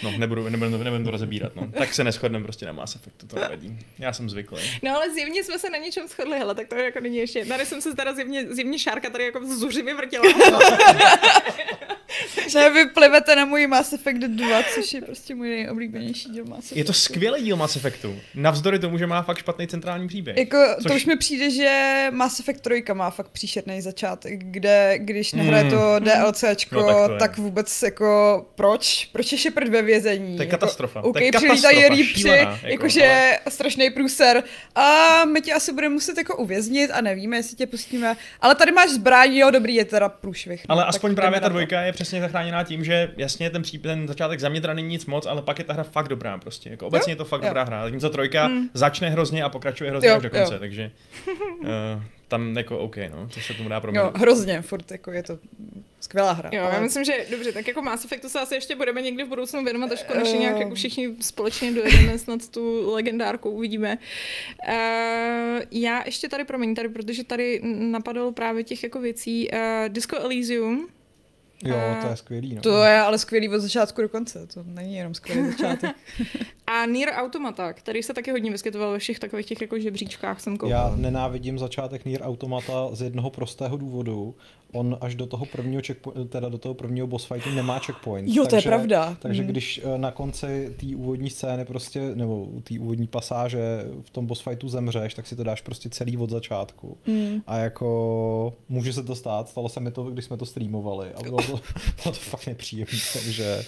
No, 0.02 0.10
nebudu, 0.18 0.48
nebudu, 0.48 0.78
nebudu 0.84 1.04
to 1.04 1.10
rozebírat, 1.10 1.56
no. 1.56 1.68
Tak 1.78 1.94
se 1.94 2.04
neschodneme 2.04 2.44
prostě 2.44 2.66
na 2.66 2.72
Mass 2.72 2.96
Effectu, 2.96 3.26
to 3.26 3.36
nevadí. 3.36 3.78
Já 3.98 4.12
jsem 4.12 4.30
zvyklý. 4.30 4.58
No 4.82 4.96
ale 4.96 5.10
zjevně 5.10 5.44
jsme 5.44 5.58
se 5.58 5.70
na 5.70 5.78
něčem 5.78 6.08
shodli, 6.08 6.38
hele, 6.38 6.54
tak 6.54 6.68
to 6.68 6.74
jako 6.74 7.00
není 7.00 7.16
ještě. 7.16 7.44
Tady 7.44 7.66
jsem 7.66 7.80
se 7.80 7.94
teda 7.96 8.14
zjevně, 8.14 8.46
zjevně 8.54 8.78
šárka 8.78 9.10
tady 9.10 9.24
jako 9.24 9.46
zuřivě 9.46 9.94
vrtěla. 9.94 10.24
Ne, 12.54 12.70
vy 12.70 12.86
plivete 12.86 13.36
na 13.36 13.44
můj 13.44 13.66
Mass 13.66 13.92
Effect 13.92 14.18
2, 14.20 14.62
což 14.74 14.92
je 14.94 15.00
prostě 15.00 15.34
můj 15.34 15.48
nejoblíbenější 15.48 16.28
díl 16.28 16.44
Mass 16.44 16.58
Effectu. 16.58 16.78
Je 16.78 16.84
to 16.84 16.92
skvělý 16.92 17.42
díl 17.42 17.56
Mass 17.56 17.76
Effectu. 17.76 18.18
Navzdory 18.34 18.78
tomu, 18.78 18.98
že 18.98 19.06
má 19.06 19.22
fakt 19.22 19.38
špatný 19.38 19.66
centrální 19.68 20.08
příběh. 20.08 20.36
Jako, 20.36 20.56
Což- 20.82 20.86
to 20.88 20.94
už 20.94 21.06
mi 21.06 21.16
přijde, 21.16 21.50
že 21.50 22.06
Mass 22.10 22.40
Effect 22.40 22.60
3 22.60 22.84
má 22.92 23.10
fakt 23.10 23.28
příšerný 23.28 23.80
začátek, 23.82 24.44
kde 24.44 24.94
když 24.98 25.32
nehraje 25.32 25.64
Mm. 25.64 25.70
to 25.70 25.96
DLCčko, 25.98 26.74
No, 26.74 26.82
tak 26.86 26.96
to 26.96 27.02
tak, 27.02 27.10
je. 27.12 27.18
tak 27.18 27.38
vůbec 27.38 27.82
jako 27.82 28.46
proč? 28.54 29.08
Proč 29.12 29.32
je 29.32 29.38
Shepard 29.38 29.68
ve 29.68 29.82
vězení? 29.82 30.36
To 30.36 30.42
je 30.42 30.46
jako, 30.46 30.50
katastrofa. 30.58 31.02
OK, 31.02 31.12
To 31.18 31.24
je 31.24 31.32
přilítají 31.32 31.62
katastrofa, 31.76 31.94
rýpři, 31.94 32.20
šílená, 32.20 32.36
jako, 32.40 32.52
jako, 32.54 32.66
jakože 32.68 33.32
strašný 33.48 33.90
průser. 33.90 34.42
A 34.74 35.24
my 35.24 35.40
tě 35.40 35.52
asi 35.52 35.72
budeme 35.72 35.92
muset 35.94 36.18
jako 36.18 36.36
uvěznit 36.36 36.90
a 36.90 37.00
nevíme, 37.00 37.36
jestli 37.36 37.56
tě 37.56 37.66
pustíme. 37.66 38.16
Ale 38.40 38.54
tady 38.54 38.72
máš 38.72 38.90
zbraň, 38.90 39.34
jo, 39.34 39.50
dobrý, 39.50 39.74
je 39.74 39.84
teda 39.84 40.08
průšvih. 40.08 40.60
no, 40.68 40.72
Ale 40.72 40.84
aspoň 40.84 41.14
právě 41.14 41.40
ta 41.40 41.48
dvojka 41.48 41.80
je 41.82 41.92
přesně 42.04 42.20
zachráněná 42.20 42.64
tím, 42.64 42.84
že 42.84 43.12
jasně 43.16 43.50
ten, 43.50 43.62
příp, 43.62 43.82
ten 43.82 44.08
začátek 44.08 44.40
za 44.40 44.48
mě 44.48 44.60
teda 44.60 44.74
není 44.74 44.88
nic 44.88 45.06
moc, 45.06 45.26
ale 45.26 45.42
pak 45.42 45.58
je 45.58 45.64
ta 45.64 45.72
hra 45.72 45.82
fakt 45.82 46.08
dobrá 46.08 46.38
prostě. 46.38 46.70
Jako 46.70 46.86
obecně 46.86 47.12
je 47.12 47.16
to 47.16 47.24
fakt 47.24 47.42
jo. 47.42 47.48
dobrá 47.48 47.62
hra. 47.64 47.84
Zatímco 47.84 48.10
trojka 48.10 48.50
začne 48.74 49.10
hrozně 49.10 49.42
a 49.44 49.48
pokračuje 49.48 49.90
hrozně 49.90 50.08
Jo, 50.08 50.16
až 50.16 50.22
do 50.22 50.30
konce, 50.30 50.52
jo. 50.54 50.58
takže 50.60 50.90
uh, 51.60 51.66
tam 52.28 52.56
jako 52.56 52.78
OK, 52.78 52.96
no, 52.96 53.28
to 53.34 53.40
se 53.40 53.54
tomu 53.54 53.68
dá 53.68 53.76
Jo, 53.76 53.80
proměnit. 53.80 54.16
hrozně, 54.16 54.62
furt 54.62 54.90
jako 54.90 55.10
je 55.12 55.22
to 55.22 55.38
skvělá 56.00 56.32
hra. 56.32 56.50
Jo, 56.52 56.62
ale- 56.64 56.74
já 56.74 56.80
myslím, 56.80 57.04
že 57.04 57.12
dobře, 57.30 57.52
tak 57.52 57.68
jako 57.68 57.82
Mass 57.82 58.04
Effectu 58.04 58.28
se 58.28 58.40
asi 58.40 58.54
ještě 58.54 58.76
budeme 58.76 59.02
někdy 59.02 59.24
v 59.24 59.28
budoucnu 59.28 59.64
věnovat, 59.64 59.92
až 59.92 60.02
konečně 60.02 60.36
Eh. 60.36 60.40
nějak 60.40 60.58
jako 60.58 60.74
všichni 60.74 61.08
společně 61.20 61.72
dojedeme 61.72 62.18
snad 62.18 62.48
tu 62.48 62.90
legendárku, 62.92 63.50
uvidíme. 63.50 63.98
Uh, 64.68 65.62
já 65.70 66.02
ještě 66.06 66.28
tady, 66.28 66.44
promiň, 66.44 66.74
tady, 66.74 66.88
protože 66.88 67.24
tady 67.24 67.60
napadalo 67.64 68.32
právě 68.32 68.64
těch 68.64 68.82
jako 68.82 69.00
věcí. 69.00 69.48
Uh, 69.52 69.58
Disco 69.88 70.16
Elysium, 70.18 70.88
Jo, 71.64 71.76
A- 71.76 72.02
to 72.02 72.08
je 72.08 72.16
skvělý. 72.16 72.54
No. 72.54 72.60
To 72.62 72.82
je 72.84 72.98
ale 73.00 73.18
skvělý 73.18 73.48
od 73.48 73.58
začátku 73.60 74.02
do 74.02 74.08
konce, 74.08 74.46
to 74.46 74.62
není 74.66 74.94
jenom 74.96 75.14
skvělý 75.14 75.50
začátek. 75.50 75.96
A 76.66 76.86
Nier 76.86 77.08
Automata, 77.16 77.72
který 77.72 78.02
se 78.02 78.14
taky 78.14 78.30
hodně 78.30 78.50
vyskytoval 78.50 78.92
ve 78.92 78.98
všech 78.98 79.18
takových 79.18 79.46
těch 79.46 79.60
jako 79.60 79.78
žebříčkách, 79.78 80.40
jsem 80.40 80.56
koukala. 80.56 80.82
Já 80.90 80.96
nenávidím 80.96 81.58
začátek 81.58 82.04
Nier 82.04 82.22
Automata 82.22 82.88
z 82.92 83.02
jednoho 83.02 83.30
prostého 83.30 83.76
důvodu. 83.76 84.34
On 84.72 84.98
až 85.00 85.14
do 85.14 85.26
toho 85.26 85.46
prvního 85.46 85.82
checkpo- 85.82 86.28
teda 86.28 86.48
do 86.48 86.58
toho 86.58 86.74
prvního 86.74 87.06
boss 87.06 87.24
fightu 87.24 87.50
nemá 87.50 87.78
checkpoint. 87.78 88.28
Jo, 88.28 88.46
to 88.46 88.56
je 88.56 88.62
pravda. 88.62 89.16
Takže 89.20 89.42
Hmm. 89.42 89.50
když 89.50 89.80
eh, 89.94 89.98
na 89.98 90.10
konci 90.10 90.74
té 90.80 90.86
úvodní 90.96 91.30
scény 91.30 91.64
prostě, 91.64 92.00
nebo 92.14 92.48
té 92.62 92.74
úvodní 92.80 93.06
pasáže 93.06 93.84
v 94.02 94.10
tom 94.10 94.26
boss 94.26 94.40
fightu 94.40 94.68
zemřeš, 94.68 95.14
tak 95.14 95.26
si 95.26 95.36
to 95.36 95.44
dáš 95.44 95.60
prostě 95.60 95.88
celý 95.88 96.16
od 96.16 96.30
začátku. 96.30 96.96
Mm. 97.06 97.42
A 97.46 97.56
jako 97.56 98.54
může 98.68 98.92
se 98.92 99.02
to 99.02 99.14
stát, 99.14 99.48
stalo 99.48 99.68
se 99.68 99.80
mi 99.80 99.90
to, 99.90 100.02
když 100.04 100.24
jsme 100.24 100.36
to 100.36 100.46
streamovali 100.46 101.08
a 101.14 101.22
bylo 101.22 101.36
to, 101.38 101.53
bylo 102.02 102.02
to 102.02 102.12
fakt 102.12 102.46
nepříjemné, 102.46 102.98
takže 103.12 103.64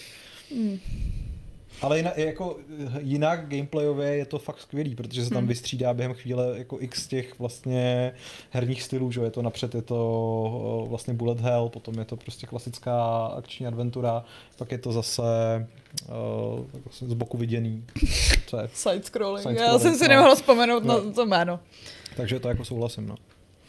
Mm. 0.50 0.78
Ale 1.82 1.96
jinak, 1.96 2.18
jako, 2.18 2.56
jinak 3.00 3.48
gameplayově 3.48 4.16
je 4.16 4.26
to 4.26 4.38
fakt 4.38 4.60
skvělý, 4.60 4.94
protože 4.94 5.24
se 5.24 5.30
tam 5.30 5.38
hmm. 5.38 5.48
vystřídá 5.48 5.94
během 5.94 6.14
chvíle 6.14 6.58
jako 6.58 6.76
x 6.80 7.06
těch 7.06 7.38
vlastně 7.38 8.12
herních 8.50 8.82
stylů, 8.82 9.12
že 9.12 9.20
je 9.20 9.30
to 9.30 9.42
napřed 9.42 9.74
je 9.74 9.82
to 9.82 10.82
eh, 10.84 10.88
vlastně 10.88 11.14
bullet 11.14 11.40
hell, 11.40 11.68
potom 11.68 11.98
je 11.98 12.04
to 12.04 12.16
prostě 12.16 12.46
klasická 12.46 13.26
akční 13.26 13.66
adventura, 13.66 14.24
pak 14.58 14.72
je 14.72 14.78
to 14.78 14.92
zase 14.92 15.22
uh, 16.08 17.10
z 17.10 17.14
boku 17.14 17.36
viděný. 17.36 17.84
Co 18.46 18.56
je? 18.56 18.68
Side-scrolling. 18.74 19.48
Side 19.48 19.60
Já 19.60 19.78
jsem 19.78 19.94
si 19.94 20.02
no. 20.02 20.08
nemohla 20.08 20.34
vzpomenout 20.34 20.84
no. 20.84 21.04
na 21.04 21.12
to 21.12 21.26
jméno. 21.26 21.60
Takže 22.16 22.40
to 22.40 22.48
jako 22.48 22.64
souhlasím, 22.64 23.06
no. 23.06 23.14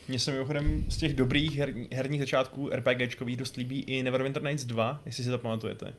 Mně 0.07 0.19
se 0.19 0.31
mimochodem 0.31 0.85
z 0.89 0.97
těch 0.97 1.13
dobrých 1.13 1.57
herní, 1.57 1.87
herních 1.91 2.19
začátků 2.19 2.69
RPGčkových 2.69 3.37
dost 3.37 3.55
líbí 3.55 3.79
i 3.79 4.03
Neverwinter 4.03 4.43
Nights 4.43 4.65
2, 4.65 5.01
jestli 5.05 5.23
si 5.23 5.29
to 5.29 5.37
pamatujete 5.37 5.93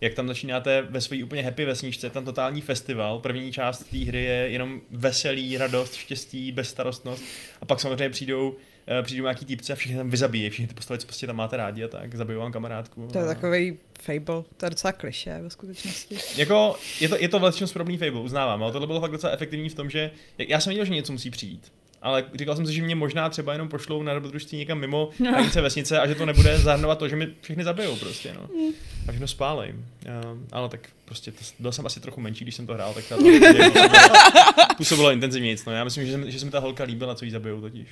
jak 0.00 0.14
tam 0.14 0.28
začínáte 0.28 0.82
ve 0.90 1.00
své 1.00 1.24
úplně 1.24 1.42
happy 1.42 1.64
vesničce, 1.64 2.10
tam 2.10 2.24
totální 2.24 2.60
festival. 2.60 3.18
První 3.18 3.52
část 3.52 3.78
té 3.78 3.98
hry 3.98 4.24
je 4.24 4.34
jenom 4.34 4.80
veselý, 4.90 5.58
radost, 5.58 5.94
štěstí, 5.94 6.52
bezstarostnost. 6.52 7.22
A 7.60 7.64
pak 7.64 7.80
samozřejmě 7.80 8.10
přijdou 8.10 8.50
uh, 8.50 8.56
přijdou 9.02 9.22
nějaký 9.22 9.44
týpci 9.44 9.72
a 9.72 9.76
všichni 9.76 9.96
tam 9.96 10.10
vyzabíjí, 10.10 10.50
všichni 10.50 10.68
ty 10.68 10.74
postavy, 10.74 10.98
co 10.98 11.06
prostě 11.06 11.26
tam 11.26 11.36
máte 11.36 11.56
rádi 11.56 11.84
a 11.84 11.88
tak, 11.88 12.14
zabijou 12.14 12.40
vám 12.40 12.52
kamarádku. 12.52 13.08
To 13.12 13.18
je 13.18 13.24
a... 13.24 13.28
takový 13.28 13.78
fable, 14.00 14.42
to 14.56 14.66
je 14.66 14.70
docela 14.70 14.92
kliše 14.92 15.38
ve 15.42 15.50
skutečnosti. 15.50 16.18
jako, 16.36 16.76
je 17.00 17.08
to, 17.08 17.16
je 17.16 17.28
to 17.28 17.38
vlastně 17.38 17.66
podobný 17.66 17.98
fable, 17.98 18.20
uznávám, 18.20 18.62
ale 18.62 18.72
tohle 18.72 18.86
bylo 18.86 19.00
fakt 19.00 19.12
docela 19.12 19.32
efektivní 19.32 19.68
v 19.68 19.74
tom, 19.74 19.90
že 19.90 20.10
já 20.38 20.60
jsem 20.60 20.70
viděl, 20.70 20.84
že 20.84 20.94
něco 20.94 21.12
musí 21.12 21.30
přijít 21.30 21.72
ale 22.02 22.24
říkal 22.34 22.56
jsem 22.56 22.66
si, 22.66 22.72
že 22.72 22.82
mě 22.82 22.94
možná 22.94 23.28
třeba 23.28 23.52
jenom 23.52 23.68
pošlou 23.68 24.02
na 24.02 24.14
dobrodružství 24.14 24.58
někam 24.58 24.78
mimo 24.78 25.10
hranice 25.18 25.60
vesnice 25.60 26.00
a 26.00 26.06
že 26.06 26.14
to 26.14 26.26
nebude 26.26 26.58
zahrnovat 26.58 26.98
to, 26.98 27.08
že 27.08 27.16
mi 27.16 27.28
všechny 27.40 27.64
zabijou 27.64 27.96
prostě, 27.96 28.34
no. 28.34 28.48
Mm. 28.54 28.72
A 29.08 29.10
všechno 29.10 29.28
spálej. 29.28 29.74
Uh, 29.74 30.38
ale 30.52 30.68
tak 30.68 30.88
prostě 31.04 31.32
to, 31.32 31.38
byl 31.58 31.72
jsem 31.72 31.86
asi 31.86 32.00
trochu 32.00 32.20
menší, 32.20 32.44
když 32.44 32.54
jsem 32.54 32.66
to 32.66 32.74
hrál, 32.74 32.94
tak 32.94 33.04
to 33.08 33.16
působilo 34.76 35.12
intenzivně 35.12 35.56
no. 35.66 35.72
Já 35.72 35.84
myslím, 35.84 36.06
že, 36.06 36.12
jsem, 36.12 36.30
že 36.30 36.38
se 36.38 36.44
mi 36.44 36.50
ta 36.50 36.58
holka 36.58 36.84
líbila, 36.84 37.14
co 37.14 37.24
jí 37.24 37.30
zabijou 37.30 37.60
totiž. 37.60 37.88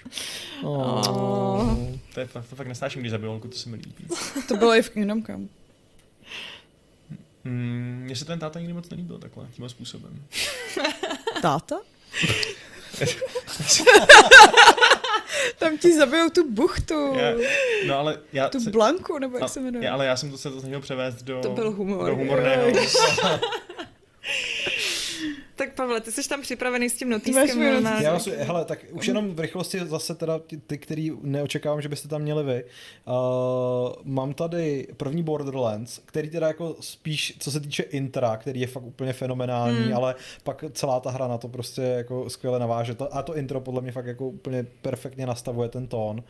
Oh. 0.62 1.02
To, 2.14 2.20
je, 2.20 2.26
to, 2.26 2.42
to 2.50 2.56
fakt 2.56 2.66
nesnáším, 2.66 3.02
když 3.02 3.10
zabijou 3.10 3.32
holku, 3.32 3.48
to 3.48 3.56
se 3.56 3.68
mi 3.68 3.76
líbí. 3.76 4.04
to 4.48 4.56
bylo 4.56 4.74
i 4.74 4.82
v 4.82 4.90
Kingdom 4.90 5.22
Come. 5.22 5.46
Mm, 7.44 8.00
mně 8.04 8.16
se 8.16 8.24
ten 8.24 8.38
táta 8.38 8.58
nikdy 8.58 8.74
moc 8.74 8.90
nelíbil 8.90 9.18
takhle, 9.18 9.46
tímhle 9.52 9.68
způsobem. 9.68 10.22
táta? 11.42 11.76
Tam 15.58 15.78
ti 15.78 15.96
zabijou 15.96 16.30
tu 16.30 16.50
buchtu. 16.50 17.14
Já, 17.14 17.32
no 17.86 17.98
ale 17.98 18.18
já 18.32 18.48
tu 18.48 18.60
se, 18.60 18.70
blanku, 18.70 19.18
nebo 19.18 19.36
jak 19.36 19.44
a, 19.44 19.48
se 19.48 19.60
jmenuje. 19.60 19.84
Já, 19.84 19.92
ale 19.92 20.06
já 20.06 20.16
jsem 20.16 20.30
to 20.30 20.38
se 20.38 20.50
to 20.50 20.60
snažil 20.60 20.80
převést 20.80 21.22
do, 21.22 21.40
to 21.40 21.50
byl 21.50 21.70
humor. 21.70 22.06
do 22.06 22.16
humorného. 22.16 22.66
Tak 25.56 25.74
Pavle, 25.74 26.00
ty 26.00 26.12
jsi 26.12 26.28
tam 26.28 26.42
připravený 26.42 26.90
s 26.90 26.94
tím 26.94 27.08
notýskem. 27.08 27.62
Já 28.00 28.12
vás, 28.12 28.26
hele, 28.26 28.64
tak 28.64 28.78
už 28.90 29.08
jenom 29.08 29.34
v 29.34 29.40
rychlosti 29.40 29.78
zase 29.84 30.14
teda 30.14 30.40
ty, 30.66 30.78
který 30.78 31.12
neočekávám, 31.22 31.82
že 31.82 31.88
byste 31.88 32.08
tam 32.08 32.22
měli 32.22 32.44
vy. 32.44 32.64
Uh, 32.64 33.92
mám 34.04 34.34
tady 34.34 34.88
první 34.96 35.22
Borderlands, 35.22 36.00
který 36.04 36.30
teda 36.30 36.46
jako 36.46 36.76
spíš, 36.80 37.36
co 37.38 37.50
se 37.50 37.60
týče 37.60 37.82
intra, 37.82 38.36
který 38.36 38.60
je 38.60 38.66
fakt 38.66 38.82
úplně 38.82 39.12
fenomenální, 39.12 39.78
hmm. 39.78 39.96
ale 39.96 40.14
pak 40.44 40.64
celá 40.72 41.00
ta 41.00 41.10
hra 41.10 41.28
na 41.28 41.38
to 41.38 41.48
prostě 41.48 41.82
jako 41.82 42.30
skvěle 42.30 42.58
naváže. 42.58 42.96
A 43.10 43.22
to 43.22 43.36
intro 43.36 43.60
podle 43.60 43.82
mě 43.82 43.92
fakt 43.92 44.06
jako 44.06 44.28
úplně 44.28 44.66
perfektně 44.82 45.26
nastavuje 45.26 45.68
ten 45.68 45.86
tón. 45.86 46.24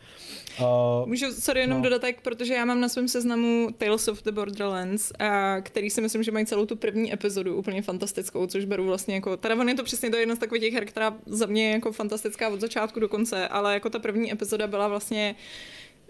Uh, 0.59 1.07
Můžu, 1.07 1.25
sorry, 1.31 1.59
jenom 1.59 1.77
no. 1.77 1.83
dodatek, 1.83 2.21
protože 2.21 2.53
já 2.53 2.65
mám 2.65 2.81
na 2.81 2.89
svém 2.89 3.07
seznamu 3.07 3.69
Tales 3.77 4.07
of 4.07 4.23
the 4.23 4.31
Borderlands, 4.31 5.11
a 5.19 5.61
který 5.61 5.89
si 5.89 6.01
myslím, 6.01 6.23
že 6.23 6.31
mají 6.31 6.45
celou 6.45 6.65
tu 6.65 6.75
první 6.75 7.13
epizodu 7.13 7.55
úplně 7.55 7.81
fantastickou, 7.81 8.47
což 8.47 8.65
beru 8.65 8.85
vlastně 8.85 9.16
jako, 9.17 9.37
teda 9.37 9.55
on 9.55 9.69
je 9.69 9.75
to 9.75 9.83
přesně 9.83 10.09
to 10.09 10.17
jedna 10.17 10.35
z 10.35 10.39
takových 10.39 10.63
těch 10.63 10.73
her, 10.73 10.85
která 10.85 11.15
za 11.25 11.45
mě 11.45 11.67
je 11.67 11.71
jako 11.71 11.91
fantastická 11.91 12.49
od 12.49 12.61
začátku 12.61 12.99
do 12.99 13.09
konce, 13.09 13.47
ale 13.47 13.73
jako 13.73 13.89
ta 13.89 13.99
první 13.99 14.31
epizoda 14.31 14.67
byla 14.67 14.87
vlastně 14.87 15.35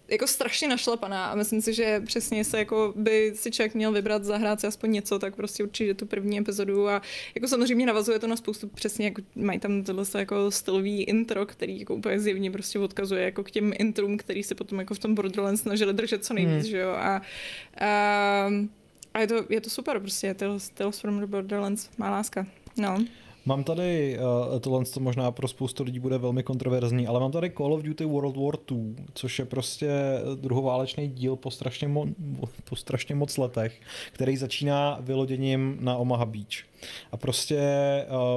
jako 0.08 0.28
strašně 0.28 0.68
našlapaná 0.68 1.26
a 1.26 1.36
myslím 1.36 1.62
si, 1.62 1.74
že 1.74 2.02
přesně 2.06 2.44
se 2.44 2.60
jako 2.60 2.94
by 2.96 3.32
si 3.36 3.52
člověk 3.52 3.76
měl 3.76 3.92
vybrat, 3.92 4.24
zahrát 4.24 4.60
si 4.60 4.68
aspoň 4.68 4.92
něco, 4.92 5.20
tak 5.20 5.36
prostě 5.36 5.64
určitě 5.64 5.94
tu 5.94 6.06
první 6.06 6.40
epizodu 6.40 6.90
a 6.90 7.02
jako 7.36 7.48
samozřejmě 7.48 7.86
navazuje 7.86 8.20
to 8.20 8.28
na 8.28 8.36
spoustu 8.36 8.68
přesně, 8.68 9.06
jako 9.06 9.22
mají 9.36 9.60
tam 9.60 9.84
tohle 9.84 10.04
jako 10.18 10.52
stylový 10.52 11.04
intro, 11.04 11.46
který 11.46 11.80
jako 11.80 11.96
úplně 11.96 12.20
zjevně 12.20 12.52
prostě 12.52 12.80
odkazuje 12.80 13.24
jako 13.24 13.44
k 13.44 13.52
těm 13.52 13.74
intrům, 13.80 14.18
který 14.18 14.44
se 14.44 14.56
potom 14.56 14.80
jako 14.80 14.94
v 14.94 15.00
tom 15.00 15.16
Borderlands 15.16 15.62
snažili 15.62 15.94
držet 15.94 16.26
co 16.26 16.34
nejvíc, 16.34 16.64
hmm. 16.64 16.72
že 16.72 16.78
jo, 16.78 16.90
a, 16.90 17.22
a, 17.82 18.52
a 19.14 19.20
je, 19.20 19.28
to, 19.28 19.46
je 19.50 19.62
to 19.62 19.70
super 19.70 20.00
prostě, 20.00 20.34
Tales, 20.34 20.70
Tales 20.70 21.00
from 21.00 21.20
the 21.20 21.26
Borderlands, 21.26 21.90
má 21.98 22.10
láska, 22.10 22.46
no. 22.78 23.06
Mám 23.46 23.64
tady, 23.64 24.20
uh, 24.20 24.60
tohle 24.60 24.86
to 24.86 25.00
možná 25.00 25.32
pro 25.32 25.48
spoustu 25.48 25.84
lidí 25.84 26.00
bude 26.00 26.18
velmi 26.18 26.44
kontroverzní, 26.44 27.08
ale 27.08 27.20
mám 27.20 27.32
tady 27.32 27.52
Call 27.58 27.74
of 27.74 27.82
Duty 27.82 28.06
World 28.06 28.38
War 28.38 28.56
II, 28.72 28.96
což 29.14 29.40
je 29.40 29.46
prostě 29.46 29.90
druhoválečný 30.36 31.08
díl 31.08 31.36
po 31.36 31.52
strašně, 31.52 31.88
mo- 31.88 32.14
po 32.70 32.76
strašně 32.76 33.16
moc 33.16 33.38
letech, 33.38 33.82
který 34.12 34.38
začíná 34.38 34.98
vyloděním 35.02 35.78
na 35.80 35.98
Omaha 35.98 36.26
Beach. 36.26 36.64
A 37.12 37.18
prostě 37.18 37.60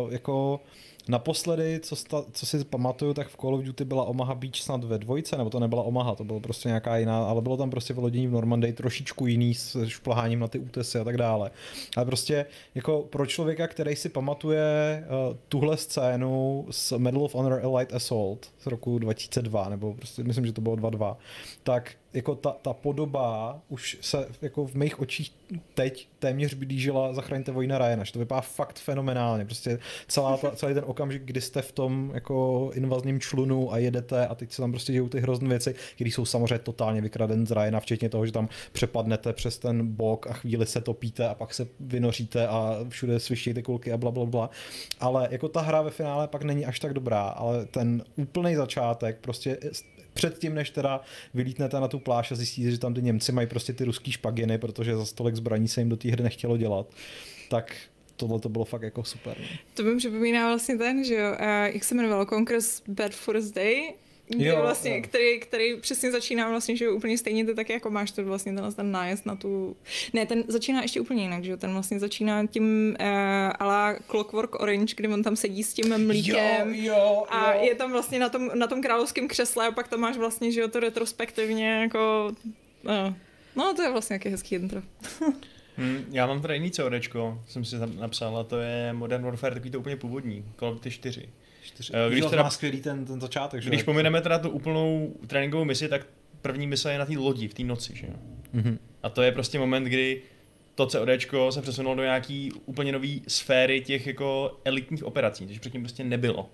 uh, 0.03 0.13
jako 0.13 0.61
Naposledy, 1.11 1.81
co, 1.83 1.97
sta, 1.97 2.25
co 2.33 2.47
si 2.47 2.65
pamatuju, 2.65 3.15
tak 3.15 3.29
v 3.29 3.37
Call 3.37 3.55
of 3.55 3.63
Duty 3.65 3.85
byla 3.85 4.05
Omaha 4.05 4.35
Beach 4.35 4.57
snad 4.57 4.85
ve 4.85 4.99
dvojce, 4.99 5.37
nebo 5.37 5.51
to 5.51 5.61
nebyla 5.61 5.83
Omaha, 5.83 6.15
to 6.15 6.25
bylo 6.25 6.41
prostě 6.41 6.69
nějaká 6.69 6.97
jiná, 6.97 7.25
ale 7.25 7.43
bylo 7.43 7.57
tam 7.57 7.71
prostě 7.71 7.95
vylodění 7.95 8.27
v 8.27 8.33
Normandii 8.33 8.73
trošičku 8.73 9.27
jiný 9.27 9.55
s 9.55 9.87
šplháním 9.87 10.41
na 10.41 10.49
ty 10.49 10.59
útesy 10.59 10.99
a 10.99 11.05
tak 11.05 11.17
dále. 11.17 11.51
Ale 11.97 12.07
prostě 12.07 12.47
jako 12.75 13.03
pro 13.11 13.27
člověka, 13.27 13.67
který 13.67 13.97
si 13.97 14.09
pamatuje 14.09 15.05
uh, 15.05 15.37
tuhle 15.49 15.77
scénu 15.77 16.67
z 16.71 16.93
Medal 16.93 17.25
of 17.25 17.35
Honor 17.35 17.61
Elite 17.63 17.95
Assault 17.97 18.53
z 18.59 18.67
roku 18.67 18.99
2002, 18.99 19.69
nebo 19.69 19.95
prostě 19.95 20.25
myslím, 20.25 20.47
že 20.47 20.53
to 20.53 20.61
bylo 20.61 20.77
2.2, 20.77 21.17
tak 21.63 21.93
jako 22.15 22.35
ta, 22.35 22.57
ta 22.63 22.73
podoba 22.73 23.59
už 23.69 23.99
se 24.01 24.29
jako 24.43 24.67
v 24.67 24.75
mých 24.75 25.01
očích 25.01 25.33
teď 25.75 26.09
téměř 26.19 26.55
blížila 26.55 27.13
Zachraňte 27.13 27.53
vojna 27.53 27.79
Ryana, 27.79 28.05
že 28.05 28.13
to 28.13 28.19
vypadá 28.19 28.41
fakt 28.41 28.79
fenomenálně, 28.79 29.45
prostě 29.45 29.79
celá 30.09 30.37
ta, 30.37 30.51
celý 30.51 30.75
ten 30.75 30.85
okamžik, 30.87 31.23
kdy 31.23 31.41
jste 31.41 31.63
v 31.63 31.73
tom 31.73 32.11
jako 32.15 32.71
invazním 32.75 33.21
člunu 33.21 33.73
a 33.73 33.79
jedete 33.79 34.27
a 34.27 34.35
teď 34.35 34.53
se 34.53 34.63
tam 34.63 34.71
prostě 34.71 34.93
dějou 34.93 35.09
ty 35.09 35.21
hrozné 35.21 35.49
věci, 35.49 35.75
které 35.95 36.11
jsou 36.11 36.25
samozřejmě 36.25 36.59
totálně 36.59 37.01
vykraden 37.01 37.47
z 37.47 37.51
Ryana, 37.51 37.81
včetně 37.81 38.09
toho, 38.09 38.27
že 38.27 38.33
tam 38.33 38.49
přepadnete 38.73 39.33
přes 39.33 39.59
ten 39.59 39.87
bok 39.87 40.27
a 40.27 40.33
chvíli 40.33 40.67
se 40.67 40.81
topíte 40.81 41.29
a 41.29 41.35
pak 41.35 41.55
se 41.55 41.69
vynoříte 41.81 42.49
a 42.49 42.79
všude 42.89 43.21
svištějí 43.21 43.55
ty 43.55 43.63
kulky 43.63 43.93
a 43.93 43.97
bla, 43.97 44.11
bla, 44.11 44.27
bla. 44.27 44.51
Ale 45.01 45.29
jako 45.31 45.49
ta 45.49 45.61
hra 45.61 45.83
ve 45.83 45.91
finále 45.91 46.29
pak 46.29 46.43
není 46.43 46.67
až 46.67 46.81
tak 46.81 46.95
dobrá, 46.95 47.23
ale 47.23 47.67
ten 47.67 48.05
úplný 48.17 48.55
začátek 48.55 49.19
prostě 49.21 49.59
předtím, 50.21 50.55
než 50.55 50.71
teda 50.71 51.01
vylítnete 51.35 51.81
na 51.81 51.89
tu 51.89 51.99
pláž 51.99 52.33
a 52.33 52.35
zjistíte, 52.35 52.71
že 52.71 52.79
tam 52.79 52.95
ty 52.95 53.03
Němci 53.03 53.33
mají 53.33 53.47
prostě 53.47 53.73
ty 53.73 53.85
ruský 53.85 54.13
špaginy, 54.13 54.59
protože 54.59 54.97
za 54.97 55.07
stolek 55.07 55.37
zbraní 55.37 55.69
se 55.69 55.81
jim 55.81 55.89
do 55.89 55.97
té 55.97 56.11
hry 56.11 56.23
nechtělo 56.23 56.57
dělat, 56.57 56.87
tak 57.49 57.77
tohle 58.17 58.41
to 58.41 58.49
bylo 58.49 58.65
fakt 58.65 58.83
jako 58.83 59.05
super. 59.05 59.39
Ne? 59.41 59.47
To 59.75 59.83
mi 59.83 59.97
připomíná 59.97 60.49
vlastně 60.49 60.79
ten, 60.79 61.05
že 61.05 61.15
jo, 61.15 61.31
uh, 61.33 61.75
jak 61.75 61.85
se 61.85 61.95
jmenovalo, 61.95 62.27
Conquer's 62.27 62.83
Bad 62.89 63.13
First 63.13 63.55
Day, 63.55 63.95
jo, 64.39 64.57
vlastně, 64.61 64.97
jo. 64.97 65.03
Který, 65.03 65.41
který 65.41 65.77
přesně 65.77 66.11
začíná 66.11 66.49
vlastně, 66.49 66.77
že 66.77 66.91
úplně 66.91 67.19
stejně 67.19 67.45
ty 67.45 67.55
taky 67.55 67.73
jako 67.73 67.91
máš 67.91 68.11
to 68.11 68.25
vlastně 68.25 68.53
ten, 68.53 68.73
ten 68.75 68.93
nájezd 68.93 69.27
na 69.27 69.37
tu... 69.37 69.77
Ne, 70.13 70.27
ten 70.27 70.45
začíná 70.49 70.83
ještě 70.83 71.01
úplně 71.01 71.23
jinak, 71.23 71.45
že 71.45 71.57
ten 71.57 71.73
vlastně 71.73 71.99
začíná 71.99 72.47
tím 72.47 72.97
uh, 73.01 73.07
ala 73.59 73.95
Clockwork 74.11 74.61
Orange, 74.61 74.95
kdy 74.97 75.09
on 75.09 75.23
tam 75.23 75.37
sedí 75.37 75.63
s 75.63 75.75
tím 75.75 76.07
mlíkem 76.07 76.75
jo, 76.75 76.95
jo, 76.95 77.25
a 77.29 77.55
jo. 77.55 77.61
je 77.63 77.75
tam 77.75 77.93
vlastně 77.93 78.19
na 78.19 78.29
tom, 78.29 78.51
na 78.55 78.67
tom 78.67 78.83
královském 78.83 79.29
křesle 79.29 79.67
a 79.67 79.73
pak 79.73 79.89
tam 79.89 80.01
máš 80.01 80.17
vlastně, 80.17 80.53
že 80.53 80.61
jo, 80.61 80.69
to 80.69 80.81
retrospektivně 80.81 81.81
jako... 81.81 82.33
Uh, 82.85 83.15
no, 83.57 83.75
to 83.75 83.83
je 83.83 83.91
vlastně 83.91 84.15
jaký 84.15 84.29
hezký 84.29 84.55
intro. 84.55 84.83
Hmm, 85.77 86.05
já 86.11 86.27
mám 86.27 86.43
tady 86.43 86.55
jiný 86.55 86.71
CODčko, 86.71 87.43
jsem 87.49 87.65
si 87.65 87.79
tam 87.79 87.97
napsal, 87.97 88.39
a 88.39 88.45
to 88.45 88.59
je 88.59 88.93
Modern 88.93 89.25
Warfare, 89.25 89.55
takový 89.55 89.71
to 89.71 89.79
úplně 89.79 89.97
původní, 89.97 90.45
Call 90.59 90.69
of 90.69 90.75
Duty 90.75 90.91
4. 90.91 91.29
4. 91.71 91.93
Eh, 91.95 92.11
když 92.11 92.25
teda, 92.25 92.43
má 92.43 92.51
skvělý 92.51 92.81
ten, 92.81 93.05
ten 93.05 93.21
začátek, 93.21 93.63
že? 93.63 93.71
Když 93.71 93.83
pomineme 93.83 94.21
teda 94.21 94.39
tu 94.39 94.51
úplnou 94.51 95.15
tréninkovou 95.27 95.65
misi, 95.65 95.89
tak 95.89 96.07
první 96.43 96.67
mise 96.67 96.93
je 96.93 96.99
na 96.99 97.07
té 97.07 97.19
lodi, 97.19 97.49
v 97.49 97.55
té 97.55 97.63
noci, 97.63 97.93
že 97.97 98.07
jo? 98.07 98.13
Mm-hmm. 98.55 98.79
A 99.03 99.09
to 99.09 99.23
je 99.23 99.33
prostě 99.33 99.59
moment, 99.59 99.85
kdy 99.85 100.23
to 100.75 100.87
CODčko 100.87 101.53
se 101.53 101.63
přesunulo 101.63 101.95
do 101.95 102.03
nějaký 102.03 102.53
úplně 102.67 102.93
nové 102.93 103.09
sféry 103.29 103.81
těch 103.81 104.07
jako 104.07 104.59
elitních 104.65 105.05
operací, 105.05 105.49
což 105.49 105.59
předtím 105.59 105.83
prostě 105.83 106.05
nebylo. 106.05 106.51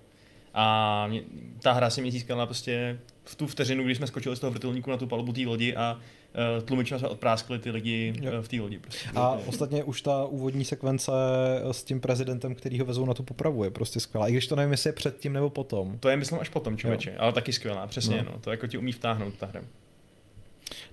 A 0.53 1.07
mě, 1.07 1.21
ta 1.61 1.71
hra 1.71 1.89
si 1.89 2.01
mě 2.01 2.11
získala 2.11 2.45
prostě 2.45 2.99
v 3.23 3.35
tu 3.35 3.47
vteřinu, 3.47 3.83
kdy 3.83 3.95
jsme 3.95 4.07
skočili 4.07 4.35
z 4.35 4.39
toho 4.39 4.51
vrtulníku 4.51 4.91
na 4.91 4.97
tu 4.97 5.07
palubu 5.07 5.33
té 5.33 5.41
lodi 5.41 5.75
a 5.75 5.99
tlumičem 6.65 6.99
jsme 6.99 7.07
odpráskli 7.07 7.59
ty 7.59 7.71
lidi 7.71 8.13
uh, 8.21 8.29
v 8.41 8.47
té 8.47 8.61
lodi. 8.61 8.79
Prostě. 8.79 9.09
A 9.15 9.31
ostatně 9.45 9.83
už 9.83 10.01
ta 10.01 10.25
úvodní 10.25 10.65
sekvence 10.65 11.11
eh, 11.69 11.73
s 11.73 11.83
tím 11.83 11.99
prezidentem, 11.99 12.55
který 12.55 12.79
ho 12.79 12.85
vezou 12.85 13.05
na 13.05 13.13
tu 13.13 13.23
popravu, 13.23 13.63
je 13.63 13.71
prostě 13.71 13.99
skvělá. 13.99 14.27
I 14.27 14.31
když 14.31 14.47
to 14.47 14.55
nevím, 14.55 14.71
jestli 14.71 14.87
je 14.87 14.93
předtím 14.93 15.33
nebo 15.33 15.49
potom. 15.49 15.99
To 15.99 16.09
je 16.09 16.17
myslím 16.17 16.39
až 16.39 16.49
potom, 16.49 16.77
člověče, 16.77 17.15
ale 17.17 17.33
taky 17.33 17.53
skvělá, 17.53 17.87
přesně, 17.87 18.17
no. 18.17 18.31
no. 18.31 18.39
To 18.39 18.51
jako 18.51 18.67
ti 18.67 18.77
umí 18.77 18.91
vtáhnout 18.91 19.33
ta 19.37 19.45
hra. 19.45 19.61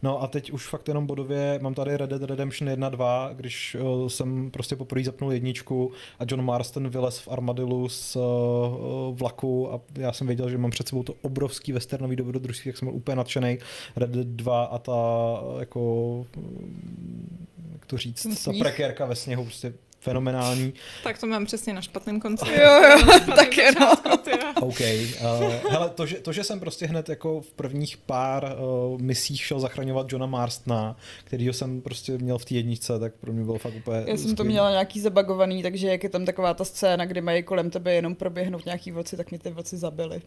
No 0.03 0.23
a 0.23 0.27
teď 0.27 0.51
už 0.53 0.67
fakt 0.67 0.89
jenom 0.89 1.07
bodově, 1.07 1.59
mám 1.63 1.75
tady 1.75 1.97
Red 1.97 2.11
Dead 2.11 2.23
Redemption 2.23 2.69
1, 2.69 2.89
2, 2.89 3.31
když 3.33 3.77
uh, 3.81 4.09
jsem 4.09 4.51
prostě 4.51 4.77
poprvé 4.77 5.05
zapnul 5.05 5.33
jedničku 5.33 5.93
a 6.19 6.25
John 6.29 6.45
Marston 6.45 6.89
vylez 6.89 7.19
v 7.19 7.29
armadillu 7.29 7.89
z 7.89 8.17
uh, 8.17 8.23
vlaku 9.19 9.73
a 9.73 9.81
já 9.99 10.13
jsem 10.13 10.27
věděl, 10.27 10.51
že 10.51 10.59
mám 10.59 10.71
před 10.71 10.89
sebou 10.89 11.03
to 11.03 11.15
obrovský 11.23 11.73
westernový 11.73 12.17
dobrodružství, 12.17 12.69
jak 12.69 12.79
jsem 12.79 12.89
byl 12.89 12.97
úplně 12.97 13.17
nadšený. 13.17 13.59
Red 13.97 14.11
Dead 14.11 14.27
2 14.27 14.65
a 14.65 14.79
ta 14.79 14.95
jako, 15.59 16.27
jak 17.73 17.87
to 17.87 17.99
říct, 17.99 18.45
ta 18.45 18.53
prekérka 18.59 19.07
ve 19.07 19.15
sněhu, 19.15 19.45
prostě 19.45 19.73
fenomenální. 20.05 20.75
Tak 21.05 21.19
to 21.19 21.27
mám 21.27 21.47
přesně 21.47 21.73
na 21.73 21.81
špatném 21.81 22.21
konci. 22.21 22.45
Jo, 22.49 22.83
jo, 22.83 23.21
taky 23.37 23.62
no. 23.81 23.93
OK. 24.61 24.81
Uh, 24.81 25.71
hele, 25.71 25.90
to 25.95 26.07
že, 26.07 26.17
to, 26.17 26.33
že 26.33 26.45
jsem 26.45 26.61
prostě 26.61 26.87
hned 26.87 27.09
jako 27.09 27.40
v 27.40 27.53
prvních 27.53 27.97
pár 27.97 28.57
uh, 28.93 29.01
misích 29.01 29.45
šel 29.45 29.61
zachraňovat 29.61 30.12
Johna 30.12 30.27
Marstona, 30.27 30.97
kterýho 31.25 31.53
jsem 31.53 31.81
prostě 31.81 32.19
měl 32.19 32.38
v 32.38 32.45
té 32.45 32.55
jedničce, 32.55 32.99
tak 32.99 33.14
pro 33.14 33.33
mě 33.33 33.45
bylo 33.45 33.59
fakt 33.59 33.75
úplně 33.75 34.05
Já 34.07 34.17
jsem 34.17 34.37
to 34.37 34.45
měla 34.45 34.71
nějaký 34.71 35.01
zabagovaný, 35.01 35.62
takže 35.62 35.88
jak 35.88 36.03
je 36.03 36.09
tam 36.09 36.25
taková 36.25 36.55
ta 36.55 36.64
scéna, 36.64 37.05
kdy 37.05 37.21
mají 37.21 37.43
kolem 37.43 37.71
tebe 37.71 37.95
jenom 37.95 38.14
proběhnout 38.14 38.64
nějaký 38.64 38.90
vlci, 38.90 39.17
tak 39.17 39.31
mě 39.31 39.38
ty 39.38 39.51
vlci 39.51 39.77
zabili. 39.77 40.23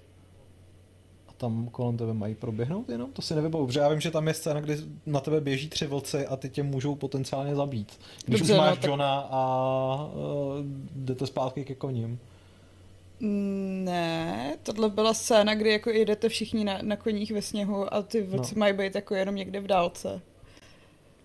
Tam 1.37 1.67
kolem 1.71 1.97
tebe 1.97 2.13
mají 2.13 2.35
proběhnout 2.35 2.89
jenom? 2.89 3.11
To 3.11 3.21
si 3.21 3.35
nevybavu, 3.35 3.67
protože 3.67 3.79
já 3.79 3.89
vím, 3.89 3.99
že 4.01 4.11
tam 4.11 4.27
je 4.27 4.33
scéna, 4.33 4.61
kdy 4.61 4.77
na 5.05 5.19
tebe 5.19 5.41
běží 5.41 5.69
tři 5.69 5.87
vlci 5.87 6.27
a 6.27 6.35
ty 6.35 6.49
tě 6.49 6.63
můžou 6.63 6.95
potenciálně 6.95 7.55
zabít. 7.55 7.99
Když 8.25 8.39
Dobře, 8.39 8.53
už 8.53 8.57
no, 8.57 8.63
máš 8.65 8.77
tak- 8.77 8.83
Johna 8.89 9.19
a 9.31 10.09
uh, 10.13 10.65
jdete 10.95 11.27
zpátky 11.27 11.65
ke 11.65 11.75
koním. 11.75 12.19
Mm, 13.19 13.81
Ne, 13.85 14.55
tohle 14.63 14.89
byla 14.89 15.13
scéna, 15.13 15.55
kdy 15.55 15.71
jako 15.71 15.89
jedete 15.89 16.29
všichni 16.29 16.63
na, 16.63 16.79
na 16.81 16.95
koních 16.95 17.31
ve 17.31 17.41
sněhu 17.41 17.93
a 17.93 18.01
ty 18.01 18.21
vlci 18.21 18.55
No. 18.55 18.59
mají 18.59 18.73
být 18.73 18.95
jako 18.95 19.15
jenom 19.15 19.35
někde 19.35 19.59
v 19.59 19.67
dálce. 19.67 20.21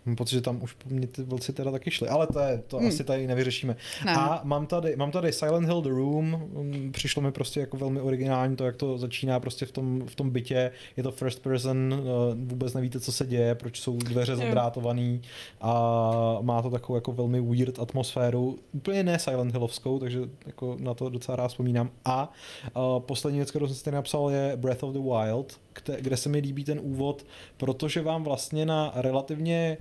Mám 0.06 0.16
pocit, 0.16 0.34
že 0.34 0.40
tam 0.40 0.62
už 0.62 0.76
mně 0.86 1.06
ty 1.06 1.22
vlci 1.22 1.52
teda 1.52 1.70
taky 1.70 1.90
šli, 1.90 2.08
ale 2.08 2.26
to, 2.26 2.38
je, 2.40 2.62
to 2.66 2.78
Hmm. 2.78 2.88
asi 2.88 3.04
tady 3.04 3.26
nevyřešíme. 3.26 3.76
Ne. 4.04 4.14
A 4.16 4.40
mám 4.44 4.66
tady, 4.66 4.96
mám 4.96 5.10
tady 5.10 5.32
Silent 5.32 5.66
Hill 5.66 5.82
The 5.82 5.88
Room, 5.88 6.48
um, 6.52 6.92
přišlo 6.92 7.22
mi 7.22 7.32
prostě 7.32 7.60
jako 7.60 7.76
velmi 7.76 8.00
originální 8.00 8.56
to, 8.56 8.64
jak 8.64 8.76
to 8.76 8.98
začíná 8.98 9.40
prostě 9.40 9.66
v 9.66 9.72
tom, 9.72 10.06
v 10.06 10.14
tom 10.14 10.30
bytě, 10.30 10.70
je 10.96 11.02
to 11.02 11.10
first 11.12 11.42
person, 11.42 11.94
uh, 11.94 12.48
vůbec 12.50 12.74
nevíte, 12.74 13.00
co 13.00 13.12
se 13.12 13.26
děje, 13.26 13.54
proč 13.54 13.80
jsou 13.80 13.96
dveře 13.96 14.32
Jo. 14.32 14.38
zadrátovaný 14.38 15.22
a 15.60 16.38
má 16.42 16.62
to 16.62 16.70
takovou 16.70 16.96
jako 16.96 17.12
velmi 17.12 17.40
weird 17.40 17.78
atmosféru, 17.78 18.58
úplně 18.72 19.02
ne 19.02 19.18
Silent 19.18 19.52
Hillovskou, 19.52 19.98
takže 19.98 20.20
jako 20.46 20.76
na 20.80 20.94
to 20.94 21.08
docela 21.08 21.36
rád 21.36 21.48
vzpomínám. 21.48 21.90
A 22.04 22.32
uh, 22.76 23.00
poslední 23.00 23.38
věc, 23.38 23.50
kterou 23.50 23.66
jsem 23.66 23.76
si 23.76 23.84
tady 23.84 23.94
napsal, 23.94 24.30
je 24.30 24.52
Breath 24.56 24.82
of 24.82 24.92
the 24.92 24.98
Wild, 25.00 25.60
kde, 25.84 26.00
kde 26.00 26.16
se 26.16 26.28
mi 26.28 26.38
líbí 26.38 26.64
ten 26.64 26.80
úvod, 26.82 27.26
protože 27.56 28.02
vám 28.02 28.24
vlastně 28.24 28.66
na 28.66 28.92
relativně 28.94 29.78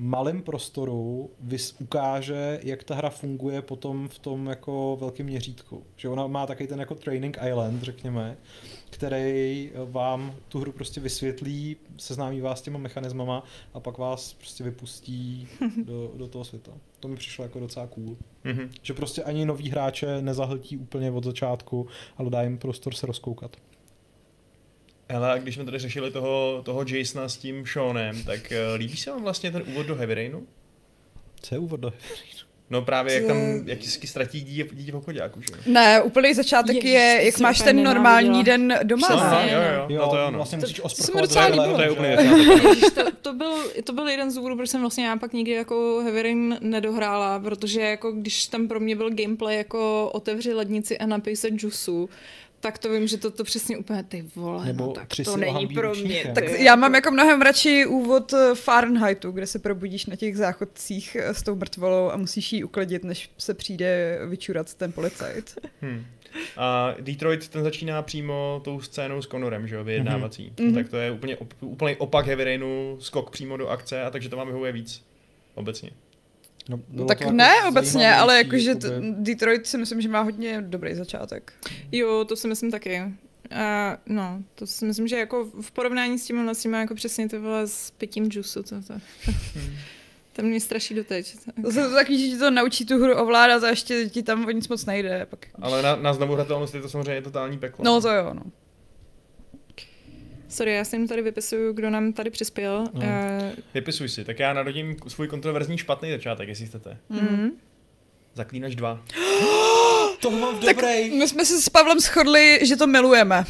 malém 0.00 0.42
prostoru 0.42 1.30
vys 1.40 1.74
ukáže, 1.80 2.60
jak 2.62 2.84
ta 2.84 2.94
hra 2.94 3.10
funguje 3.10 3.62
potom 3.62 4.08
v 4.08 4.18
tom 4.18 4.46
jako 4.46 4.96
velkém 5.00 5.26
měřítku. 5.26 5.82
Že 5.96 6.08
ona 6.08 6.26
má 6.26 6.46
taky 6.46 6.66
ten 6.66 6.80
jako 6.80 6.94
Training 6.94 7.38
Island, 7.48 7.82
řekněme, 7.82 8.36
který 8.90 9.70
vám 9.84 10.34
tu 10.48 10.60
hru 10.60 10.72
prostě 10.72 11.00
vysvětlí, 11.00 11.76
seznámí 11.96 12.40
vás 12.40 12.58
s 12.58 12.62
těma 12.62 12.78
mechanismama 12.78 13.42
a 13.74 13.80
pak 13.80 13.98
vás 13.98 14.32
prostě 14.34 14.64
vypustí 14.64 15.48
do, 15.84 16.12
do 16.16 16.28
toho 16.28 16.44
světa. 16.44 16.72
To 17.00 17.08
mi 17.08 17.16
přišlo 17.16 17.44
jako 17.44 17.60
docela 17.60 17.86
cool. 17.86 18.16
Mhm. 18.44 18.70
Že 18.82 18.94
prostě 18.94 19.22
ani 19.22 19.46
nový 19.46 19.70
hráče 19.70 20.22
nezahltí 20.22 20.76
úplně 20.76 21.10
od 21.10 21.24
začátku, 21.24 21.86
ale 22.16 22.30
dá 22.30 22.42
jim 22.42 22.58
prostor 22.58 22.94
se 22.94 23.06
rozkoukat. 23.06 23.56
Hele, 25.10 25.32
a 25.32 25.38
když 25.38 25.54
jsme 25.54 25.64
tady 25.64 25.78
řešili 25.78 26.10
toho, 26.10 26.62
toho 26.64 26.84
Jasona 26.88 27.28
s 27.28 27.36
tím 27.36 27.64
Seanem, 27.66 28.24
tak 28.24 28.40
uh, 28.52 28.76
líbí 28.78 28.96
se 28.96 29.10
vám 29.10 29.22
vlastně 29.22 29.50
ten 29.50 29.62
úvod 29.66 29.86
do 29.86 29.94
Heavy 29.94 30.14
Rainu? 30.14 30.46
Co 31.42 31.54
je 31.54 31.58
úvod 31.58 31.80
do 31.80 31.92
No 32.70 32.82
právě 32.82 33.14
jak 33.14 33.24
tam, 33.26 33.36
jak 33.66 33.78
vždycky 33.78 34.06
ztratí 34.06 34.40
dítě, 34.40 34.68
dítě 34.72 34.92
v 34.92 34.96
obchodáku, 34.96 35.40
že? 35.40 35.72
Ne, 35.72 36.02
úplný 36.02 36.34
začátek 36.34 36.76
Ježiš, 36.76 36.90
je, 36.90 37.16
to 37.20 37.26
jak 37.26 37.38
máš 37.38 37.58
ten 37.62 37.82
normální 37.82 38.44
den 38.44 38.78
doma. 38.82 39.06
Aha, 39.10 39.36
Přesně, 39.38 39.54
jo, 39.56 39.62
jo, 39.62 39.86
jo, 39.88 39.98
no 40.00 40.10
to 40.10 40.16
jo, 40.16 40.30
no. 40.30 40.36
vlastně 40.38 40.58
musíš 40.58 40.76
To- 40.76 40.82
osprchovat 40.82 41.20
to 41.20 41.26
dveře, 41.26 41.94
To 41.94 42.04
je 42.04 42.16
začátek. 42.16 42.62
Ježiš, 42.64 42.84
to, 42.94 43.02
to, 43.22 43.32
byl, 43.32 43.52
to 43.84 43.92
byl 43.92 44.08
jeden 44.08 44.30
z 44.30 44.34
důvodů, 44.34 44.56
proč 44.56 44.70
jsem 44.70 44.80
vlastně 44.80 45.06
já 45.06 45.16
pak 45.16 45.32
nikdy 45.32 45.52
jako 45.52 46.00
Heavy 46.02 46.22
Rain 46.22 46.58
nedohrála, 46.60 47.38
protože 47.40 47.80
jako 47.80 48.12
když 48.12 48.46
tam 48.46 48.68
pro 48.68 48.80
mě 48.80 48.96
byl 48.96 49.10
gameplay 49.10 49.56
jako 49.56 50.10
otevři 50.14 50.54
lednici 50.54 50.98
a 50.98 51.06
napij 51.06 51.36
se 51.36 51.48
džusu, 51.48 52.08
tak 52.60 52.78
to 52.78 52.92
vím, 52.92 53.06
že 53.06 53.18
to, 53.18 53.30
to 53.30 53.44
přesně 53.44 53.78
úplně 53.78 54.02
ty 54.02 54.24
vole, 54.36 54.66
Nebo 54.66 54.86
no, 54.86 54.92
tak 54.92 55.08
to 55.24 55.36
není 55.36 55.66
pro 55.66 55.94
mě. 55.94 56.24
Tak 56.34 56.44
ty, 56.44 56.64
Já 56.64 56.76
mám 56.76 56.94
jako 56.94 57.10
mnohem 57.10 57.42
radši 57.42 57.86
úvod 57.86 58.32
eh, 58.32 58.54
Fahrenheitu, 58.54 59.30
kde 59.30 59.46
se 59.46 59.58
probudíš 59.58 60.06
na 60.06 60.16
těch 60.16 60.36
záchodcích 60.36 61.16
eh, 61.20 61.34
s 61.34 61.42
tou 61.42 61.56
mrtvolou 61.56 62.10
a 62.10 62.16
musíš 62.16 62.52
ji 62.52 62.64
uklidit, 62.64 63.04
než 63.04 63.30
se 63.38 63.54
přijde 63.54 64.18
vyčurat 64.26 64.74
ten 64.74 64.92
policajt. 64.92 65.58
Hmm. 65.80 66.04
A 66.56 66.94
Detroit 67.00 67.48
ten 67.48 67.62
začíná 67.64 68.02
přímo 68.02 68.60
tou 68.64 68.80
scénou 68.80 69.22
s 69.22 69.26
Conorem, 69.26 69.68
že 69.68 69.74
jo, 69.74 69.84
vyjednávací. 69.84 70.52
Mhm. 70.60 70.74
Tak 70.74 70.88
to 70.88 70.96
je 70.96 71.10
úplně 71.10 71.36
op, 71.36 71.54
úplný 71.60 71.96
opak 71.96 72.26
Heavy 72.26 72.44
Rainu, 72.44 72.96
skok 73.00 73.30
přímo 73.30 73.56
do 73.56 73.68
akce, 73.68 74.02
a 74.02 74.10
takže 74.10 74.28
to 74.28 74.36
vám 74.36 74.46
vyhovuje 74.46 74.72
víc. 74.72 75.04
Obecně. 75.54 75.90
No, 76.68 76.76
bylo 76.88 77.06
tak 77.06 77.18
to 77.18 77.24
jako 77.24 77.36
ne 77.36 77.64
obecně, 77.68 78.14
ale 78.14 78.38
jakože 78.38 78.74
Detroit 79.12 79.66
si 79.66 79.78
myslím, 79.78 80.00
že 80.00 80.08
má 80.08 80.20
hodně 80.20 80.62
dobrý 80.62 80.94
začátek. 80.94 81.52
Jo, 81.92 82.24
to 82.24 82.36
si 82.36 82.48
myslím 82.48 82.70
taky. 82.70 83.02
A 83.50 83.96
no, 84.06 84.42
to 84.54 84.66
si 84.66 84.84
myslím, 84.84 85.08
že 85.08 85.18
jako 85.18 85.44
v 85.60 85.70
porovnání 85.70 86.18
s 86.18 86.26
tímhle 86.26 86.54
s 86.54 86.62
tím 86.62 86.74
jako 86.74 86.94
přesně 86.94 87.28
ty 87.28 87.38
vole 87.38 87.66
s 87.66 87.90
pitím 87.90 88.30
džusu, 88.30 88.62
to, 88.62 88.82
to, 88.82 88.94
to 90.32 90.42
mě 90.42 90.60
straší 90.60 90.94
doteď. 90.94 91.36
To 91.62 91.72
se 91.72 91.88
to 91.88 91.94
taky, 91.94 92.18
že 92.18 92.26
ti 92.26 92.38
to 92.38 92.50
naučí 92.50 92.86
tu 92.86 93.02
hru 93.02 93.14
ovládat 93.14 93.64
a 93.64 93.68
ještě 93.68 94.08
ti 94.08 94.22
tam 94.22 94.46
o 94.46 94.50
nic 94.50 94.68
moc 94.68 94.86
nejde. 94.86 95.26
Pak... 95.30 95.46
Ale 95.62 95.82
na, 95.82 95.96
na 95.96 96.14
znovu 96.14 96.34
hratelnost 96.34 96.74
je 96.74 96.82
to 96.82 96.88
samozřejmě 96.88 97.22
totální 97.22 97.58
peklo. 97.58 97.84
No 97.84 98.00
to 98.00 98.12
jo, 98.12 98.34
no. 98.34 98.42
Sorry, 100.48 100.74
já 100.74 100.84
si 100.84 100.96
jim 100.96 101.08
tady 101.08 101.22
vypisuju, 101.22 101.72
kdo 101.72 101.90
nám 101.90 102.12
tady 102.12 102.30
přispěl. 102.30 102.84
No. 102.94 103.00
Uh, 103.00 103.06
Vypisuj 103.74 104.08
si, 104.08 104.24
tak 104.24 104.38
já 104.38 104.52
narodím 104.52 104.96
svůj 105.08 105.28
kontroverzní 105.28 105.78
špatný 105.78 106.10
začátek, 106.10 106.48
jestli 106.48 106.66
chcete. 106.66 106.96
mm. 107.08 107.50
Zaklínač 108.34 108.74
2. 108.74 109.00
To 110.20 110.30
mám 110.30 110.58
Tak 110.60 110.76
dobrý. 110.76 111.10
my 111.18 111.28
jsme 111.28 111.44
se 111.44 111.60
s 111.62 111.68
Pavlem 111.68 112.00
shodli, 112.00 112.60
že 112.62 112.76
to 112.76 112.86
milujeme. 112.86 113.44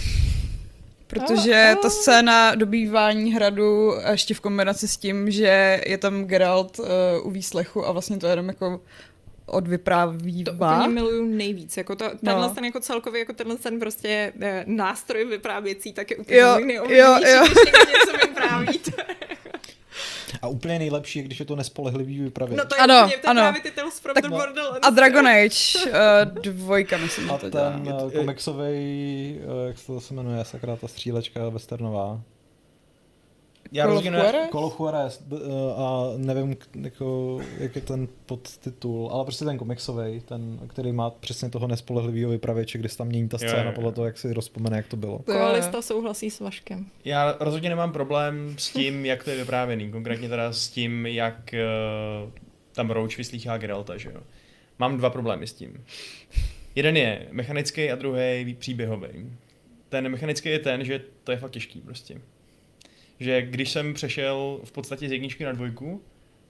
Protože 1.06 1.72
Oh, 1.76 1.82
ta 1.82 1.88
oh. 1.88 1.94
scéna 1.94 2.54
dobývání 2.54 3.34
hradu 3.34 3.92
a 4.06 4.10
ještě 4.10 4.34
v 4.34 4.40
kombinaci 4.40 4.88
s 4.88 4.96
tím, 4.96 5.30
že 5.30 5.80
je 5.86 5.98
tam 5.98 6.24
Geralt 6.24 6.78
uh, 6.78 6.86
u 7.22 7.30
výslechu 7.30 7.86
a 7.86 7.92
vlastně 7.92 8.16
to 8.18 8.26
jenom 8.26 8.48
jako 8.48 8.80
To 9.48 9.52
odvyprávívá. 9.52 10.76
úplně 10.78 10.94
miluju 10.94 11.24
nejvíc. 11.24 11.76
Jako 11.76 11.96
to, 11.96 12.04
tenhle 12.24 12.48
No. 12.48 12.54
ten 12.54 12.64
jako 12.64 12.80
celkově, 12.80 13.18
jako 13.18 13.32
tenhle 13.32 13.56
ten 13.56 13.80
prostě 13.80 14.32
eh, 14.40 14.64
nástroj 14.66 15.24
vyprávěcí, 15.24 15.92
tak 15.92 16.10
je 16.10 16.16
úplně 16.16 16.38
Jo, 16.38 16.58
jo, 16.88 17.18
jo. 17.26 17.44
když 17.44 17.72
něco 17.74 18.26
vypráví. 18.28 18.80
A 20.42 20.48
úplně 20.48 20.78
nejlepší 20.78 21.18
je, 21.18 21.24
když 21.24 21.40
je 21.40 21.46
to 21.46 21.56
nespolehlivý 21.56 22.18
vypravěč. 22.20 22.58
No 22.58 22.64
to 22.64 22.74
je, 22.74 22.80
Ano, 22.80 22.94
úplně, 23.04 23.16
to 23.18 23.26
je 23.26 23.30
ano. 23.30 23.40
právě 23.42 23.60
ty 23.62 23.70
Tales 23.70 24.00
from 24.00 24.14
Tak 24.14 24.22
the 24.24 24.30
no. 24.30 24.36
Borderlands. 24.36 24.86
A 24.86 24.90
Dragon 24.90 25.26
Age 25.26 25.78
uh, 25.86 26.42
dvojka, 26.42 26.96
myslím, 26.98 27.30
a 27.30 27.34
že 27.34 27.40
to 27.40 27.50
dělá. 27.50 27.70
ten 27.70 27.92
uh, 27.94 28.12
komiksový, 28.12 29.38
uh, 29.62 29.66
jak 29.68 29.78
se 29.78 29.86
to 29.86 30.00
se 30.00 30.14
jmenuje, 30.14 30.44
sakra, 30.44 30.76
ta 30.76 30.88
střílečka 30.88 31.48
westernová. 31.48 32.20
Já 33.72 33.84
Call 33.84 33.92
of 33.92 33.96
rozhodně 33.96 34.10
ne, 34.10 34.18
Juarez? 34.24 34.50
Call 34.50 34.64
of 34.64 34.80
Juarez, 34.80 35.22
d- 35.26 35.36
uh, 35.36 35.82
a 35.82 36.04
nevím, 36.16 36.56
jako, 36.82 37.38
jak 37.58 37.76
je 37.76 37.82
ten 37.82 38.08
podtitul, 38.26 39.10
ale 39.12 39.24
prostě 39.24 39.44
ten 39.44 39.58
komiksový, 39.58 40.20
ten, 40.20 40.60
který 40.68 40.92
má 40.92 41.10
přesně 41.10 41.50
toho 41.50 41.66
nespolehlivého 41.68 42.30
vypravěče, 42.30 42.78
kde 42.78 42.88
se 42.88 42.98
tam 42.98 43.06
mění 43.06 43.28
ta 43.28 43.38
Jo, 43.42 43.48
scéna 43.48 43.62
jo, 43.62 43.68
jo. 43.68 43.72
podle 43.74 43.92
toho, 43.92 44.04
jak 44.06 44.18
si 44.18 44.32
rozpomene, 44.34 44.76
jak 44.76 44.86
to 44.86 44.96
bylo. 44.96 45.18
To 45.18 45.32
je- 45.32 45.38
Koalista 45.38 45.82
souhlasí 45.82 46.30
s 46.30 46.40
Vaškem. 46.40 46.86
já 47.04 47.36
rozhodně 47.40 47.68
nemám 47.68 47.92
problém 47.92 48.54
s 48.58 48.70
tím, 48.72 49.06
jak 49.06 49.24
to 49.24 49.30
je 49.30 49.36
vyprávěný. 49.36 49.90
Konkrétně 49.90 50.28
teda 50.28 50.52
s 50.52 50.68
tím, 50.68 51.06
jak 51.06 51.54
uh, 52.24 52.30
tam 52.72 52.90
Roach 52.90 53.16
vyslýchá 53.18 53.58
Geralta, 53.58 53.96
že 53.96 54.08
jo. 54.14 54.20
Mám 54.78 54.96
dva 54.98 55.10
problémy 55.10 55.46
s 55.46 55.52
tím. 55.52 55.84
Jeden 56.74 56.96
je 56.96 57.26
mechanický 57.32 57.90
a 57.90 57.94
druhý 57.94 58.56
příběhový. 58.58 59.32
Ten 59.88 60.08
mechanický 60.08 60.48
je 60.48 60.58
ten, 60.58 60.84
že 60.84 61.00
to 61.24 61.32
je 61.32 61.38
fakt 61.38 61.50
těžký 61.50 61.80
prostě. 61.80 62.20
Že 63.20 63.42
když 63.42 63.70
jsem 63.70 63.94
přešel 63.94 64.60
v 64.64 64.72
podstatě 64.72 65.08
z 65.08 65.12
jedničky 65.12 65.44
na 65.44 65.52
dvojku, 65.52 66.02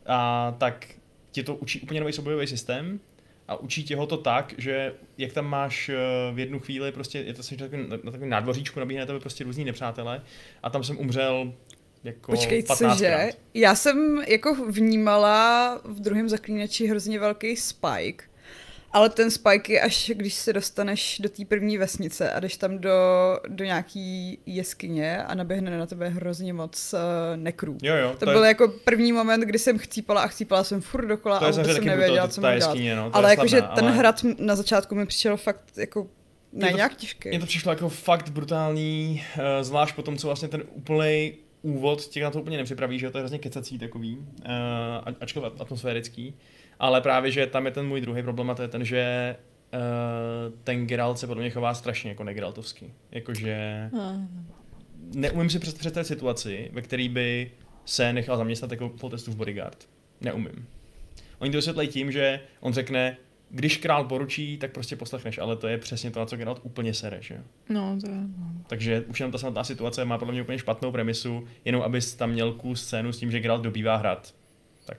a 0.07 0.55
tak 0.59 0.87
ti 1.31 1.43
to 1.43 1.55
učí 1.55 1.81
úplně 1.81 2.01
nový 2.01 2.13
soubojový 2.13 2.47
systém 2.47 3.01
a 3.49 3.57
učí 3.57 3.85
tě 3.85 3.97
ho 3.97 4.07
to 4.07 4.17
tak, 4.17 4.55
že 4.59 4.95
jak 5.19 5.33
tam 5.33 5.47
máš 5.47 5.89
eh, 5.89 5.97
v 6.33 6.39
jednu 6.39 6.61
chvíli, 6.61 6.93
prostě 6.93 7.19
je 7.19 7.35
to 7.35 7.43
jsi 7.43 7.57
na 7.57 7.67
takovém, 7.67 7.91
na 7.91 7.97
takovém 7.97 8.29
nádvoříčku, 8.29 8.81
nabíhají 8.81 9.01
na 9.01 9.07
tebe 9.07 9.21
prostě 9.21 9.45
různí 9.45 9.65
nepřátelé 9.65 10.23
a 10.63 10.71
tam 10.71 10.85
jsem 10.85 10.99
umřel 10.99 11.55
jako 12.05 12.33
Počkej, 12.33 12.63
15 12.63 12.93
cože? 12.93 13.31
Já 13.55 13.75
jsem 13.75 14.23
jako 14.29 14.55
vnímala 14.55 15.81
v 15.85 16.01
druhém 16.01 16.29
zaklínači 16.29 16.87
hrozně 16.87 17.19
velký 17.19 17.57
spike. 17.57 18.25
Ale 18.93 19.09
ten 19.09 19.31
spike 19.31 19.73
je 19.73 19.81
až, 19.81 20.11
když 20.15 20.35
se 20.35 20.53
dostaneš 20.53 21.19
do 21.23 21.29
té 21.29 21.45
první 21.45 21.79
vesnice 21.79 22.31
a 22.33 22.41
jdeš 22.41 22.57
tam 22.57 22.79
do, 22.79 22.91
do 23.49 23.65
nějaký 23.65 24.39
jeskyně 24.47 25.23
a 25.25 25.35
naběhne 25.35 25.79
na 25.79 25.87
tebe 25.87 26.09
hrozně 26.09 26.53
moc 26.53 26.95
uh, 26.95 27.01
nekrů. 27.37 27.79
Jo, 27.83 27.95
jo, 27.97 28.11
To, 28.11 28.17
to 28.25 28.31
je- 28.31 28.35
byl 28.35 28.45
jako 28.45 28.69
první 28.85 29.13
moment, 29.13 29.41
kdy 29.41 29.59
jsem 29.59 29.79
chcípala 29.79 30.23
a 30.23 30.27
chcípala 30.27 30.65
jsem 30.65 30.81
furt 30.81 31.07
dokola 31.07 31.39
To 31.39 31.45
a 31.45 31.49
je 31.49 31.53
vůbec 31.53 31.73
jsem 31.77 31.85
nevěděla, 31.85 32.27
to- 32.27 32.33
co 32.33 32.41
mám 32.41 32.59
dělat. 32.59 32.77
no, 32.97 33.11
ale 33.13 33.29
je 33.29 33.33
jakože 33.33 33.63
ten 33.63 33.85
ale- 33.85 33.93
hrad 33.97 34.21
na 34.39 34.57
začátku 34.57 34.95
mi 34.95 35.07
přišel 35.07 35.37
fakt 35.37 35.65
jako 35.77 36.07
ne, 36.53 36.67
Je 36.67 36.71
to- 36.71 36.77
nějak 36.77 36.95
těžký. 36.97 37.29
Mně 37.29 37.41
to 37.41 37.47
přišlo 37.47 37.73
jako 37.73 37.89
fakt 37.89 38.29
brutální, 38.31 39.23
uh, 39.37 39.43
zvlášť 39.65 39.95
po 39.95 40.03
tom, 40.03 40.17
co 40.17 40.27
vlastně 40.27 40.49
ten 40.49 40.63
úplný 40.75 41.33
úvod 41.63 42.05
tě 42.05 42.23
na 42.25 42.31
to 42.31 42.41
úplně 42.41 42.57
nepřipraví, 42.57 42.99
že 42.99 43.11
to 43.11 43.19
je 43.19 43.23
hrozně 43.23 43.39
kecací 43.39 43.79
takový, 43.79 44.17
uh, 44.19 44.25
ačkoliv 45.21 45.53
atmosférický, 45.61 46.35
ale 46.79 47.01
právě, 47.01 47.31
že 47.31 47.47
tam 47.47 47.67
je 47.67 47.73
ten 47.73 47.87
můj 47.87 48.01
druhý 48.01 48.23
problém 48.23 48.51
a 48.51 48.55
to 48.55 48.63
je 48.63 48.69
ten, 48.69 48.85
že 48.85 49.37
uh, 49.75 50.59
ten 50.65 50.87
Geralt 50.87 51.19
se 51.19 51.27
podle 51.27 51.41
mě 51.41 51.51
chová 51.51 51.75
strašně 51.75 52.11
jako 52.11 52.25
negeraltovsky. 52.25 52.93
Jakože 53.11 53.91
neumím 55.15 55.51
si 55.51 55.59
před- 55.59 55.79
představit 55.79 56.05
situaci, 56.05 56.71
ve 56.73 56.83
které 56.83 57.09
by 57.09 57.51
se 57.85 58.13
nechal 58.13 58.37
zaměstnat 58.37 58.71
jako 58.71 58.89
Foltestův 58.97 59.37
bodyguard. 59.37 59.89
Neumím. 60.21 60.67
Oni 61.39 61.51
to 61.51 61.59
vysvětlejí 61.59 61.89
tím, 61.89 62.13
že 62.13 62.41
on 62.61 62.73
řekne, 62.73 63.17
když 63.51 63.77
král 63.77 64.05
poručí, 64.05 64.59
tak 64.59 64.73
prostě 64.73 64.97
poslechneš, 64.97 65.39
ale 65.39 65.57
to 65.57 65.69
je 65.69 65.79
přesně 65.79 66.11
to, 66.11 66.21
na 66.21 66.27
co 66.27 66.37
Geralt 66.37 66.61
úplně 66.63 66.95
sere, 66.95 67.19
že. 67.21 67.43
No, 67.69 67.99
to 68.01 68.11
je... 68.11 68.17
Takže 68.67 69.01
už 69.01 69.21
jenom 69.21 69.33
ta 69.33 69.39
samotná 69.39 69.65
situace 69.65 70.05
má 70.05 70.19
podle 70.19 70.33
mě 70.33 70.43
úplně 70.43 70.59
špatnou 70.59 70.93
premisu, 70.93 71.45
jenom 71.65 71.83
abys 71.83 72.15
tam 72.15 72.31
měl 72.31 72.53
kus 72.53 72.83
scénu 72.83 73.13
s 73.13 73.19
tím, 73.19 73.31
že 73.31 73.41
Geralt 73.41 73.63
dobývá 73.63 73.97
hrad. 73.97 74.35
Tak 74.85 74.99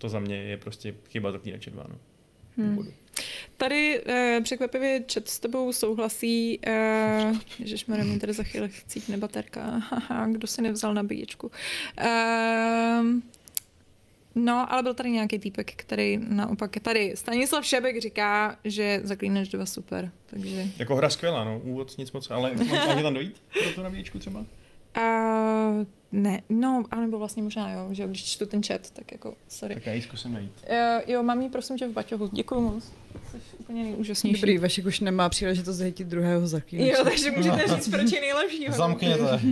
to 0.00 0.08
za 0.08 0.20
mě 0.20 0.36
je 0.36 0.56
prostě 0.56 0.94
chyba 1.08 1.32
zaklínače 1.32 1.70
2. 1.70 1.84
No. 1.88 1.98
Hmm. 2.56 2.92
Tady 3.56 4.00
eh, 4.06 4.40
překvapivě 4.42 5.04
chat 5.12 5.28
s 5.28 5.38
tebou 5.38 5.72
souhlasí, 5.72 6.58
eh, 6.66 7.32
ježišmarja, 7.58 8.04
mi 8.04 8.18
tady 8.18 8.32
za 8.32 8.42
chvíli 8.42 8.70
cítne 8.86 9.16
baterka, 9.16 9.62
haha, 9.62 10.26
kdo 10.26 10.46
si 10.46 10.62
nevzal 10.62 10.94
nabíječku. 10.94 11.50
Eh, 11.98 13.02
no, 14.34 14.72
ale 14.72 14.82
byl 14.82 14.94
tady 14.94 15.10
nějaký 15.10 15.38
týpek, 15.38 15.72
který 15.76 16.18
naopak 16.28 16.76
tady, 16.82 17.12
Stanislav 17.16 17.66
Šebek 17.66 18.00
říká, 18.00 18.58
že 18.64 19.00
Zaklínač 19.04 19.48
2 19.48 19.66
super, 19.66 20.10
takže... 20.26 20.66
Jako 20.78 20.96
hra 20.96 21.10
skvělá, 21.10 21.44
no, 21.44 21.60
úvod 21.64 21.98
nic 21.98 22.12
moc, 22.12 22.30
ale 22.30 22.54
máte 22.86 23.02
tam 23.02 23.14
dojít 23.14 23.42
pro 23.62 23.72
tu 23.74 23.82
nabíječku 23.82 24.18
třeba? 24.18 24.44
Uh, 24.96 25.86
ne, 26.12 26.42
no, 26.48 26.84
anebo 26.90 27.18
vlastně 27.18 27.42
možná 27.42 27.72
jo, 27.72 27.88
že 27.90 28.06
když 28.06 28.24
čtu 28.24 28.46
ten 28.46 28.62
chat, 28.62 28.90
tak 28.90 29.12
jako, 29.12 29.34
sorry. 29.48 29.74
Tak 29.74 29.86
já 29.86 29.92
ji 29.92 30.02
zkusím 30.02 30.32
najít. 30.32 30.52
Uh, 30.70 30.76
jo, 31.06 31.22
mám 31.22 31.42
ji 31.42 31.48
prosím 31.48 31.78
tě 31.78 31.88
v 31.88 31.92
baťohu, 31.92 32.30
děkuji 32.32 32.60
moc. 32.60 32.84
Jsi 32.84 33.56
úplně 33.58 33.82
nejúžasnější. 33.84 34.40
Dobrý, 34.40 34.58
Vašek 34.58 34.86
už 34.86 35.00
nemá 35.00 35.28
příležitost 35.28 35.76
zajít 35.76 36.00
druhého 36.00 36.46
zaklínače. 36.46 36.92
Jo, 36.92 37.04
takže 37.04 37.30
můžete 37.30 37.74
říct, 37.74 37.88
proč 37.88 38.12
je 38.12 38.20
nejlepší. 38.20 38.66
Zamkněte. 38.70 39.40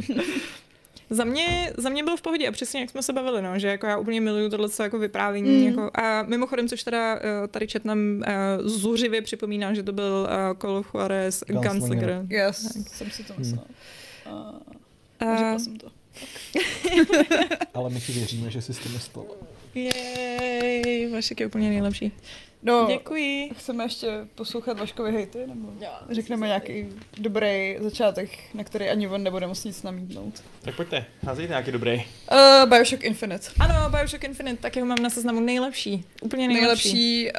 Za 1.11 1.24
mě, 1.24 1.72
za 1.76 1.89
mě 1.89 2.05
bylo 2.05 2.16
v 2.16 2.22
pohodě 2.22 2.49
a 2.49 2.53
přesně 2.53 2.80
jak 2.80 2.91
jsme 2.91 3.03
se 3.03 3.12
bavili, 3.12 3.43
no, 3.43 3.59
že 3.59 3.68
jako 3.68 3.86
já 3.86 3.99
úplně 3.99 4.20
miluju 4.20 4.51
tohle 4.51 4.68
jako 4.82 4.99
vyprávění. 4.99 5.51
Mm. 5.51 5.61
Mm. 5.61 5.66
Jako, 5.66 5.91
a 5.95 6.22
mimochodem, 6.22 6.68
což 6.68 6.84
teda 6.84 7.16
eh, 7.16 7.49
tady 7.49 7.66
chat 7.68 7.84
nám 7.84 7.99
uh, 7.99 8.68
zuřivě 8.68 9.22
připomíná, 9.22 9.74
že 9.74 9.82
to 9.82 9.93
byl 9.93 10.28
uh, 10.30 10.59
Call 10.59 10.76
of 10.76 10.95
Juarez 10.95 11.45
Gunslinger. 11.47 11.78
Gunslinger. 11.78 12.26
Já 12.28 12.53
jsem 12.53 13.11
si 13.11 13.24
to 13.24 13.34
myslela. 13.39 13.64
A 14.26 14.30
Uh, 14.30 14.78
řekla 15.21 15.59
jsem 15.59 15.77
to. 15.77 15.89
Ale 17.75 17.91
my 17.91 18.01
ti 18.01 18.12
věříme, 18.12 18.51
že 18.51 18.62
jsi 18.62 18.75
s 18.75 18.79
tím 18.79 18.93
myslel. 18.93 19.25
jej, 19.75 21.11
Vašek 21.12 21.41
je 21.41 21.47
úplně 21.47 21.69
nejlepší. 21.69 22.12
No, 22.62 22.87
Děkuji. 22.89 23.51
chceme 23.59 23.85
ještě 23.85 24.07
poslouchat 24.35 24.79
Vaškovi 24.81 25.12
hejty, 25.12 25.39
nebo 25.47 25.69
řekneme 26.11 26.47
nějaký 26.47 26.87
dobrý 27.19 27.77
začátek, 27.81 28.31
na 28.55 28.64
který 28.64 28.89
ani 28.89 29.09
on 29.09 29.23
nebude 29.23 29.47
moct 29.47 29.64
nic 29.64 29.83
namítnout. 29.83 30.43
Tak 30.62 30.77
pojďte, 30.77 31.05
házejte 31.23 31.51
nějaký 31.51 31.73
dobrý. 31.73 31.95
Uh, 32.33 32.69
Bioshock 32.71 33.05
Infinite. 33.05 33.49
Ano, 33.61 33.91
Bioshock 33.91 34.25
Infinite, 34.25 34.62
taky 34.62 34.81
ho 34.81 34.87
mám 34.87 34.99
na 35.03 35.11
seznamu 35.11 35.41
nejlepší. 35.41 36.05
Úplně 36.23 36.49
nejlepší. 36.49 36.89
Nejlepší 36.95 37.33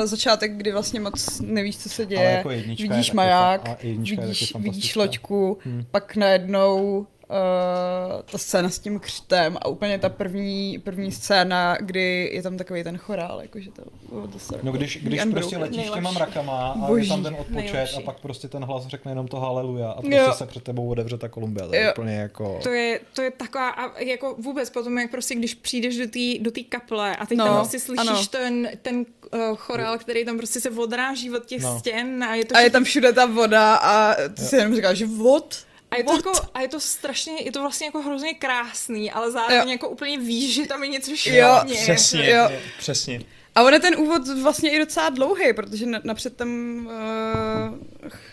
uh, 0.00 0.06
začátek, 0.06 0.56
kdy 0.56 0.72
vlastně 0.72 1.00
moc 1.00 1.40
nevíš, 1.40 1.78
co 1.78 1.88
se 1.88 2.06
děje. 2.06 2.20
Ale 2.20 2.30
jako 2.30 2.50
je 2.50 2.62
vidíš 2.62 3.12
maják, 3.12 3.68
je 3.68 3.74
taky 3.74 3.92
vidíš, 3.94 4.54
vidíš 4.58 4.94
loďku, 4.96 5.58
Hmm. 5.64 5.84
pak 5.90 6.16
najednou 6.16 7.06
uh, 7.30 8.22
ta 8.30 8.38
scéna 8.38 8.70
s 8.70 8.78
tím 8.78 8.98
křtem 9.00 9.56
a 9.62 9.68
úplně 9.68 9.98
ta 9.98 10.08
první, 10.08 10.78
první 10.84 11.12
scéna, 11.12 11.76
kdy 11.80 12.30
je 12.32 12.42
tam 12.42 12.56
takový 12.56 12.84
ten 12.84 12.98
chorál, 12.98 13.40
jakože 13.42 13.70
to 13.70 13.82
bylo 14.12 14.26
to 14.28 14.38
No 14.62 14.72
když, 14.72 14.96
když 15.02 15.22
Unbroken. 15.24 15.32
prostě 15.32 15.56
letíš 15.58 15.76
těma 15.84 15.90
Nejlepší. 15.94 16.14
mrakama 16.14 16.68
a 16.72 16.74
Boží. 16.78 17.04
je 17.04 17.08
tam 17.08 17.22
ten 17.22 17.34
odpočet 17.34 17.54
Nejlepší. 17.72 17.96
a 17.96 18.00
pak 18.00 18.20
prostě 18.20 18.48
ten 18.48 18.64
hlas 18.64 18.86
řekne 18.86 19.10
jenom 19.12 19.28
to 19.28 19.40
haleluja 19.40 19.90
a 19.90 20.00
prostě 20.02 20.16
Jo. 20.16 20.32
se 20.32 20.46
před 20.46 20.62
tebou 20.62 20.88
otevře 20.90 21.18
ta 21.18 21.28
Kolumbia. 21.28 21.66
To 21.66 21.74
je 21.74 21.82
Jo. 21.84 21.90
úplně 21.92 22.14
jako... 22.16 22.60
To 22.62 22.68
je, 22.70 23.00
to 23.12 23.22
je 23.22 23.30
taková, 23.30 23.68
a 23.70 24.00
jako 24.00 24.34
vůbec 24.38 24.70
potom, 24.70 24.98
jak 24.98 25.10
prostě, 25.10 25.34
když 25.34 25.54
přijdeš 25.54 25.96
do 25.96 26.06
té 26.06 26.38
do 26.44 26.50
tý 26.50 26.64
kaple 26.64 27.16
a 27.16 27.26
teď 27.26 27.38
No, 27.38 27.44
tam 27.44 27.56
prostě 27.56 27.78
slyšíš 27.80 28.08
ano. 28.10 28.26
ten, 28.30 28.68
ten 28.82 28.96
uh, 29.34 29.56
chorál, 29.56 29.98
který 29.98 30.24
tam 30.24 30.36
prostě 30.36 30.60
se 30.60 30.70
odráží 30.70 31.30
od 31.30 31.46
těch 31.46 31.62
No. 31.62 31.78
stěn 31.78 32.24
a 32.24 32.34
je 32.34 32.44
to 32.44 32.56
A 32.56 32.60
je 32.60 32.70
tam 32.70 32.84
všude 32.84 33.12
ta 33.12 33.26
voda 33.26 33.74
a 33.74 34.14
ty 34.34 34.42
si 34.42 34.56
jenom 34.56 34.74
říkáš, 34.74 34.98
že 34.98 35.06
vod? 35.06 35.65
A 35.90 35.96
je 35.96 36.04
to, 36.04 36.10
What? 36.12 36.26
jako, 36.26 36.48
a 36.54 36.60
je 36.60 36.68
to 36.68 36.80
strašně, 36.80 37.32
je 37.42 37.52
to 37.52 37.60
vlastně 37.60 37.86
jako 37.86 38.02
hrozně 38.02 38.34
krásný, 38.34 39.10
ale 39.12 39.30
zároveň 39.30 39.68
Jo. 39.68 39.72
jako 39.72 39.88
úplně 39.88 40.18
víš, 40.18 40.54
že 40.54 40.66
tam 40.66 40.82
je 40.82 40.88
něco 40.88 41.10
Jo, 41.10 41.16
špatně. 41.16 41.74
Přesně, 41.76 42.30
Jo. 42.30 42.50
přesně. 42.78 43.20
A 43.54 43.62
on 43.62 43.72
je 43.72 43.80
ten 43.80 43.96
úvod 43.98 44.22
vlastně 44.42 44.70
i 44.70 44.78
docela 44.78 45.08
dlouhý, 45.08 45.52
protože 45.52 45.86
na- 45.86 46.00
napřed 46.04 46.36
tam, 46.36 46.48
uh, 46.86 47.78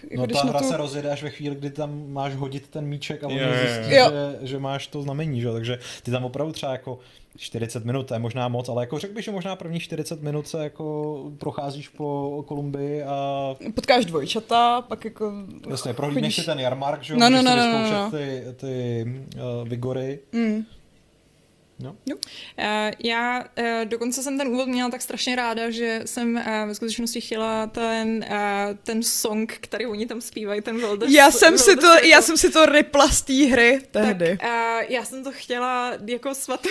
jako 0.10 0.22
No 0.22 0.26
když 0.26 0.42
ta 0.42 0.48
hra 0.48 0.60
tu... 0.60 0.68
se 0.68 0.78
rozjede 0.78 1.12
až 1.12 1.24
ve 1.24 1.30
chvíli, 1.30 1.56
kdy 1.56 1.70
tam 1.70 2.12
máš 2.14 2.36
hodit 2.36 2.68
ten 2.70 2.86
míček 2.86 3.24
a 3.24 3.28
Jo, 3.30 3.38
jo, 3.38 3.48
jo. 3.48 3.54
zjistí, 3.62 3.96
Jo. 3.96 4.12
že, 4.42 4.48
že 4.48 4.60
máš 4.60 4.88
to 4.88 5.02
znamení, 5.02 5.42
že? 5.42 5.48
jo. 5.48 5.54
takže 5.54 5.80
ty 6.04 6.12
tam 6.12 6.26
opravdu 6.26 6.54
třeba 6.54 6.72
jako 6.72 7.00
40 7.38 7.86
minut, 7.86 8.08
to 8.08 8.14
je 8.14 8.20
možná 8.20 8.48
moc, 8.48 8.70
ale 8.70 8.84
jako 8.84 9.00
řekl 9.00 9.14
bych, 9.14 9.26
že 9.26 9.32
možná 9.32 9.56
první 9.56 9.80
40 9.80 10.22
minut 10.22 10.48
se 10.48 10.64
jako 10.64 11.16
procházíš 11.38 11.90
po 11.90 12.44
Kolumbii 12.48 13.04
a 13.04 13.56
Potkáš 13.76 14.06
dvojčata, 14.06 14.82
pak 14.82 15.06
jako... 15.06 15.34
jasně, 15.70 15.94
prohlídneš 15.94 16.36
chodíš- 16.36 16.42
si 16.42 16.46
ten 16.46 16.60
jarmark, 16.60 17.04
že 17.04 17.14
jo, 17.14 17.20
No, 17.20 17.30
no, 17.30 17.42
no, 17.42 17.56
no, 17.56 17.66
no, 17.72 17.92
no. 17.92 18.12
ty, 18.12 18.44
ty 18.56 19.06
uh, 19.36 19.68
vigory. 19.70 20.20
Mm. 20.32 20.66
No. 21.80 21.92
Uh, 21.92 22.26
já 23.04 23.44
uh, 23.60 23.66
dokonce 23.86 24.24
jsem 24.24 24.38
ten 24.38 24.48
úvod 24.48 24.68
měla 24.68 24.90
tak 24.90 25.02
strašně 25.02 25.36
ráda, 25.36 25.70
že 25.70 26.02
jsem 26.06 26.36
uh, 26.36 26.68
ve 26.68 26.76
skutečnosti 26.76 27.22
chtěla 27.22 27.68
ten, 27.68 28.26
uh, 28.32 28.36
ten 28.84 29.04
song, 29.04 29.58
který 29.62 29.86
oni 29.86 30.06
tam 30.06 30.22
zpívají, 30.22 30.62
ten 30.62 30.78
Wilder 30.78 31.10
Já 31.10 31.32
jsem 31.32 31.58
si 31.58 31.76
to, 31.76 31.88
já 32.04 32.22
jsem 32.22 32.38
si 32.38 32.50
to 32.52 32.66
rypla 32.66 33.08
z 33.08 33.22
té 33.22 33.34
hry 33.34 33.80
tehdy. 33.92 34.38
Tak, 34.38 34.50
uh, 34.50 34.92
já 34.92 35.06
jsem 35.06 35.24
to 35.24 35.32
chtěla 35.32 35.94
jako 36.08 36.36
svat, 36.36 36.68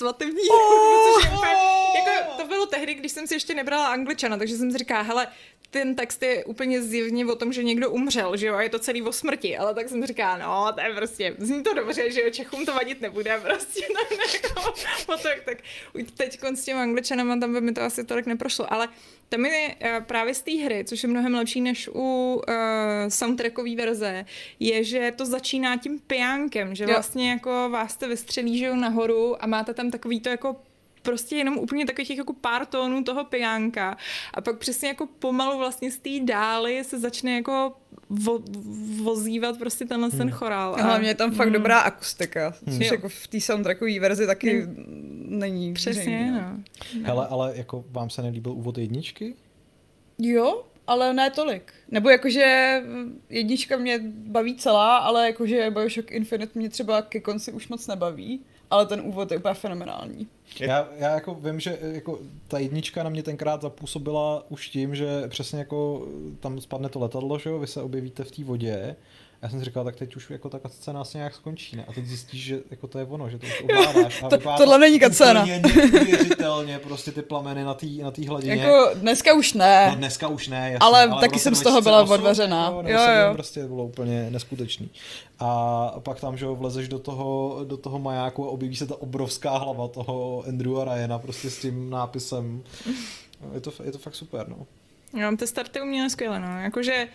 svatební 0.00 0.48
Oh! 0.50 1.14
což 1.14 1.24
je 1.24 1.30
úplně, 1.30 1.52
jako, 1.96 2.42
to 2.42 2.46
bylo 2.46 2.66
tehdy, 2.66 2.94
když 2.94 3.12
jsem 3.12 3.26
si 3.26 3.34
ještě 3.34 3.54
nebrala 3.54 3.86
angličana, 3.86 4.36
takže 4.36 4.56
jsem 4.56 4.70
si 4.70 4.78
říkala, 4.78 5.02
hele, 5.02 5.26
ten 5.70 5.94
text 5.94 6.22
je 6.22 6.44
úplně 6.44 6.82
zjevně 6.82 7.26
o 7.26 7.36
tom, 7.36 7.52
že 7.52 7.62
někdo 7.62 7.90
umřel, 7.90 8.36
že 8.36 8.46
jo, 8.46 8.54
a 8.54 8.62
je 8.62 8.68
to 8.68 8.78
celý 8.78 9.02
o 9.02 9.12
smrti, 9.12 9.56
ale 9.56 9.74
tak 9.74 9.88
jsem 9.88 10.06
říkala, 10.06 10.38
no, 10.38 10.72
to 10.72 10.80
je 10.80 10.94
prostě, 10.94 11.34
zní 11.38 11.62
to 11.62 11.74
dobře, 11.74 12.10
že 12.10 12.20
jo, 12.20 12.30
Čechům 12.30 12.66
to 12.66 12.74
vadit 12.74 13.00
nebude, 13.00 13.40
prostě, 13.42 13.86
no, 13.94 14.16
jako, 14.34 14.74
tak, 15.22 15.40
tak 15.44 15.58
teď 16.16 16.38
s 16.54 16.64
těma 16.64 16.82
angličanama 16.82 17.36
tam 17.40 17.52
by 17.52 17.60
mi 17.60 17.72
to 17.72 17.82
asi 17.82 18.04
tolik 18.04 18.26
neprošlo, 18.26 18.72
ale 18.72 18.88
tam 19.30 19.44
je 19.44 19.74
eh, 19.80 20.00
právě 20.00 20.34
z 20.34 20.42
té 20.42 20.52
hry, 20.52 20.84
což 20.84 21.02
je 21.02 21.08
mnohem 21.08 21.34
lepší 21.34 21.60
než 21.60 21.88
u 21.94 22.34
uh, 22.48 22.54
soundtrackové 23.08 23.76
verze, 23.76 24.24
je, 24.60 24.84
že 24.84 25.12
to 25.16 25.26
začíná 25.26 25.76
tím 25.76 25.98
pijánkem, 26.06 26.74
že 26.74 26.84
Jo. 26.84 26.90
vlastně 26.90 27.30
jako 27.30 27.68
vás 27.70 27.96
to 27.96 28.08
vystřelí, 28.08 28.58
že 28.58 28.64
jo, 28.64 28.76
nahoru 28.76 29.44
a 29.44 29.46
máte 29.46 29.74
tam 29.74 29.90
takový 29.90 30.20
to 30.20 30.28
jako 30.28 30.56
prostě 31.02 31.36
jenom 31.36 31.58
úplně 31.58 31.86
takových 31.86 32.18
jako 32.18 32.32
pár 32.32 32.66
tónů 32.66 33.04
toho 33.04 33.24
pijánka 33.24 33.96
a 34.34 34.40
pak 34.40 34.58
přesně 34.58 34.88
jako 34.88 35.06
pomalu 35.06 35.58
vlastně 35.58 35.90
z 35.90 35.98
té 35.98 36.10
dály 36.20 36.84
se 36.84 36.98
začne 36.98 37.34
jako 37.34 37.72
vo, 38.10 38.38
vozívat 39.02 39.58
prostě 39.58 39.84
tenhle 39.84 40.10
ten 40.10 40.30
chorál. 40.30 40.74
A 40.74 40.82
hlavně 40.82 41.08
je 41.08 41.14
tam 41.14 41.30
fakt 41.32 41.46
Mm. 41.46 41.52
dobrá 41.52 41.78
akustika, 41.78 42.54
což 42.64 42.86
Jo. 42.86 42.92
jako 42.94 43.08
v 43.08 43.26
té 43.26 43.40
soundtrackové 43.40 44.00
verzi 44.00 44.26
taky 44.26 44.66
není 45.28 45.74
Přesně, 45.74 46.02
zřejmý, 46.02 46.30
no. 46.30 46.40
no. 46.40 46.60
Hele, 47.02 47.26
ale 47.26 47.52
jako 47.56 47.84
vám 47.90 48.10
se 48.10 48.22
nelíbil 48.22 48.52
úvod 48.52 48.78
jedničky? 48.78 49.34
Jo, 50.18 50.64
ale 50.86 51.12
ne 51.14 51.30
tolik. 51.30 51.72
Nebo 51.90 52.10
jakože 52.10 52.82
jednička 53.30 53.76
mě 53.76 54.00
baví 54.08 54.56
celá, 54.56 54.96
ale 54.96 55.26
jakože 55.26 55.70
Bioshock 55.70 56.10
Infinite 56.10 56.58
mě 56.58 56.68
třeba 56.70 57.02
ke 57.02 57.20
konci 57.20 57.52
už 57.52 57.68
moc 57.68 57.86
nebaví, 57.86 58.40
ale 58.70 58.86
ten 58.86 59.00
úvod 59.00 59.30
je 59.30 59.38
úplně 59.38 59.54
fenomenální. 59.54 60.28
Já, 60.60 60.88
já 60.96 61.14
jako 61.14 61.34
vím, 61.34 61.60
že 61.60 61.78
jako 61.80 62.18
ta 62.48 62.58
jednička 62.58 63.02
na 63.02 63.10
mě 63.10 63.22
tenkrát 63.22 63.62
zapůsobila 63.62 64.44
už 64.48 64.68
tím, 64.68 64.94
že 64.94 65.28
přesně 65.28 65.58
jako 65.58 66.06
tam 66.40 66.60
spadne 66.60 66.88
to 66.88 66.98
letadlo, 66.98 67.38
že 67.38 67.50
jo, 67.50 67.58
vy 67.58 67.66
se 67.66 67.82
objevíte 67.82 68.24
v 68.24 68.30
té 68.30 68.44
vodě 68.44 68.96
Já 69.42 69.48
jsem 69.48 69.58
si 69.58 69.64
říkal, 69.64 69.84
tak 69.84 69.96
teď 69.96 70.16
už 70.16 70.30
jako 70.30 70.48
ta 70.50 70.68
scéna 70.68 71.00
asi 71.00 71.18
nějak 71.18 71.34
skončí, 71.34 71.76
ne? 71.76 71.84
A 71.88 71.92
teď 71.92 72.04
zjistíš, 72.06 72.44
že 72.44 72.60
jako 72.70 72.86
to 72.86 72.98
je 72.98 73.04
ono, 73.04 73.30
že 73.30 73.38
to 73.38 73.46
už 73.46 73.62
ovládáš. 73.62 74.22
A 74.22 74.28
To- 74.28 74.36
vypadá 74.38 74.56
tohle 74.56 74.78
není 74.78 75.00
úplně 75.06 75.62
neuvěřitelně, 75.74 76.78
prostě 76.78 77.12
ty 77.12 77.22
plameny 77.22 77.64
na 77.64 77.74
té 77.74 77.86
na 77.86 78.10
tý 78.10 78.26
hladině. 78.26 78.54
Jako 78.54 78.90
dneska 78.94 79.34
už 79.34 79.52
ne. 79.52 79.86
No 79.90 79.96
dneska 79.96 80.28
už 80.28 80.48
ne, 80.48 80.56
jasně, 80.58 80.78
Ale 80.78 81.06
v 81.08 81.20
taky 81.20 81.38
jsem 81.38 81.54
z 81.54 81.62
toho 81.62 81.80
byla 81.80 82.02
2008, 82.02 82.20
odvařená. 82.20 82.66
Jo, 82.66 82.82
Jo, 82.86 83.26
jo. 83.26 83.34
Prostě 83.34 83.62
to 83.62 83.68
bylo 83.68 83.84
úplně 83.84 84.26
neskutečný. 84.30 84.90
A 85.38 85.86
pak 86.00 86.20
tam, 86.20 86.36
že 86.36 86.44
jo, 86.44 86.54
vlezeš 86.56 86.88
do 86.88 86.98
toho, 86.98 87.60
do 87.64 87.76
toho 87.76 87.98
majáku 87.98 88.46
a 88.46 88.50
objeví 88.50 88.76
se 88.76 88.86
ta 88.86 89.02
obrovská 89.02 89.58
hlava 89.58 89.88
toho 89.88 90.44
Andrewa 90.48 90.94
Ryana 90.94 91.18
prostě 91.18 91.50
s 91.50 91.58
tím 91.58 91.90
nápisem. 91.90 92.62
Je 93.54 93.60
to, 93.60 93.72
je 93.84 93.92
to 93.92 93.98
fakt 93.98 94.14
super, 94.14 94.48
no. 94.48 94.66
Jo, 95.20 95.36
ty 95.36 95.46
starty 95.46 95.80
uměly 95.80 96.10
skvěle, 96.10 96.40
no. 96.40 96.60
Jakože 96.60 97.08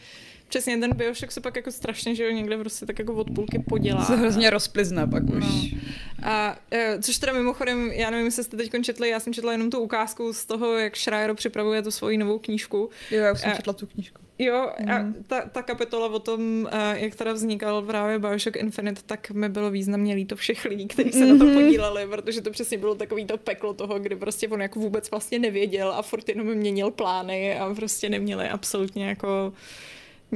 přesně 0.48 0.78
ten 0.78 0.96
Bioshock 0.96 1.32
se 1.32 1.42
pak 1.42 1.56
jako 1.56 1.72
strašně, 1.72 2.16
že 2.16 2.24
jo, 2.24 2.32
někde 2.32 2.58
prostě 2.58 2.86
tak 2.86 3.00
jako 3.00 3.14
od 3.14 3.28
půlky 3.36 3.60
podělá. 3.60 4.06
Se 4.06 4.16
hrozně 4.16 4.50
rozplizne 4.50 5.08
pak 5.08 5.24
už. 5.24 5.44
No. 5.44 5.80
A 6.24 6.58
e, 6.72 6.98
což 7.02 7.18
teda 7.18 7.34
mimochodem, 7.34 7.92
já 7.92 8.10
nevím, 8.10 8.26
jestli 8.26 8.44
jste 8.44 8.58
teď 8.58 8.72
četli, 8.82 9.10
já 9.10 9.20
jsem 9.20 9.34
četla 9.34 9.52
jenom 9.52 9.70
tu 9.70 9.80
ukázku 9.80 10.34
z 10.34 10.46
toho, 10.46 10.78
jak 10.78 10.98
Schreier 10.98 11.34
připravuje 11.36 11.82
tu 11.82 11.92
svoji 11.92 12.18
novou 12.18 12.40
knížku. 12.40 12.90
Jo, 13.12 13.20
já 13.24 13.32
už 13.34 13.40
jsem 13.40 13.52
A- 13.52 13.56
četla 13.56 13.74
tu 13.74 13.86
knížku. 13.88 14.22
Jo, 14.40 14.70
a 14.88 14.98
Mhm. 15.00 15.24
ta, 15.28 15.42
ta 15.42 15.62
kapitola 15.62 16.08
o 16.08 16.20
tom, 16.20 16.70
eh, 16.72 17.00
jak 17.00 17.16
teda 17.16 17.34
vznikal 17.34 17.82
právě 17.82 18.20
Bioshock 18.20 18.56
Infinite, 18.56 19.02
tak 19.06 19.32
mi 19.32 19.50
bylo 19.50 19.72
významně 19.72 20.16
líto 20.16 20.36
všech 20.36 20.66
lidí, 20.66 20.88
kteří 20.88 21.12
se 21.12 21.26
na 21.26 21.38
tom 21.38 21.48
Mhm. 21.48 21.62
podíleli, 21.64 22.08
protože 22.08 22.42
to 22.42 22.52
přesně 22.52 22.78
bylo 22.78 22.96
takový 22.96 23.26
to 23.26 23.38
peklo 23.38 23.74
toho, 23.74 24.00
kdy 24.00 24.16
prostě 24.16 24.48
on 24.48 24.62
jako 24.62 24.80
vůbec 24.80 25.12
vlastně 25.12 25.40
nevěděl 25.40 25.92
a 25.92 26.02
furt 26.02 26.30
jenom 26.30 26.48
měnil 26.48 26.92
plány 26.92 27.60
a 27.60 27.74
prostě 27.76 28.10
neměli 28.10 28.50
absolutně 28.50 29.08
jako 29.08 29.54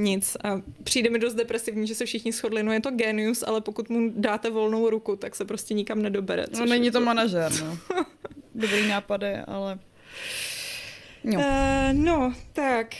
nic. 0.00 0.36
A 0.44 0.60
přijde 0.84 1.10
mi 1.10 1.18
dost 1.18 1.34
depresivní, 1.34 1.86
že 1.86 1.94
se 1.94 2.06
všichni 2.06 2.32
shodli, 2.32 2.62
no 2.62 2.72
je 2.72 2.80
to 2.80 2.90
genius, 2.90 3.44
ale 3.46 3.60
pokud 3.60 3.90
mu 3.90 4.10
dáte 4.14 4.50
volnou 4.50 4.90
ruku, 4.90 5.16
tak 5.16 5.36
se 5.36 5.44
prostě 5.44 5.74
nikam 5.74 6.02
nedobere. 6.02 6.44
No 6.58 6.66
není 6.66 6.86
je 6.86 6.92
to 6.92 7.00
manažer, 7.00 7.52
no. 7.60 7.78
Dobrý 8.54 8.88
nápady, 8.88 9.36
ale... 9.46 9.78
Jo. 11.24 11.38
Uh, 11.40 11.92
no, 11.92 12.34
tak, 12.52 12.94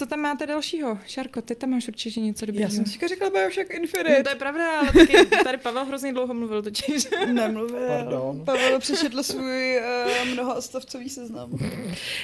co 0.00 0.06
tam 0.06 0.20
máte 0.20 0.46
dalšího? 0.46 0.98
Šarko, 1.06 1.42
ty 1.42 1.54
tam 1.54 1.70
máš 1.70 1.88
určitě 1.88 2.20
něco 2.20 2.46
dobrého. 2.46 2.62
Já 2.62 2.70
jsem 2.70 2.84
teďka 2.84 3.06
řekla 3.08 3.30
Bioshock 3.30 3.68
No, 3.70 3.80
Infinite. 3.80 4.22
to 4.22 4.28
je 4.28 4.34
pravda, 4.34 4.78
ale 4.80 4.92
taky 4.92 5.26
tady 5.44 5.58
Pavel 5.58 5.84
hrozně 5.84 6.12
dlouho 6.12 6.34
mluvil 6.34 6.62
totiž. 6.62 7.08
Nemluvil. 7.32 7.86
Pardon. 7.86 8.44
Pavel 8.44 8.78
přečetl 8.80 9.22
svůj 9.22 9.80
uh, 10.24 10.28
mnohostavcový 10.32 11.08
seznam. 11.08 11.50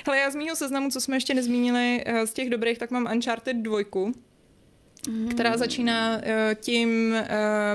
Hele, 0.06 0.18
já 0.18 0.30
z 0.30 0.34
mýho 0.34 0.56
seznamu, 0.56 0.90
co 0.90 1.00
jsme 1.00 1.16
ještě 1.16 1.34
nezmínili, 1.34 2.02
eh, 2.06 2.26
z 2.26 2.32
těch 2.32 2.50
dobrých, 2.50 2.78
tak 2.78 2.90
mám 2.90 3.08
Uncharted 3.14 3.56
2, 3.56 3.84
která 5.30 5.56
začíná 5.56 6.20
eh, 6.22 6.56
tím 6.60 7.14
eh, 7.14 7.28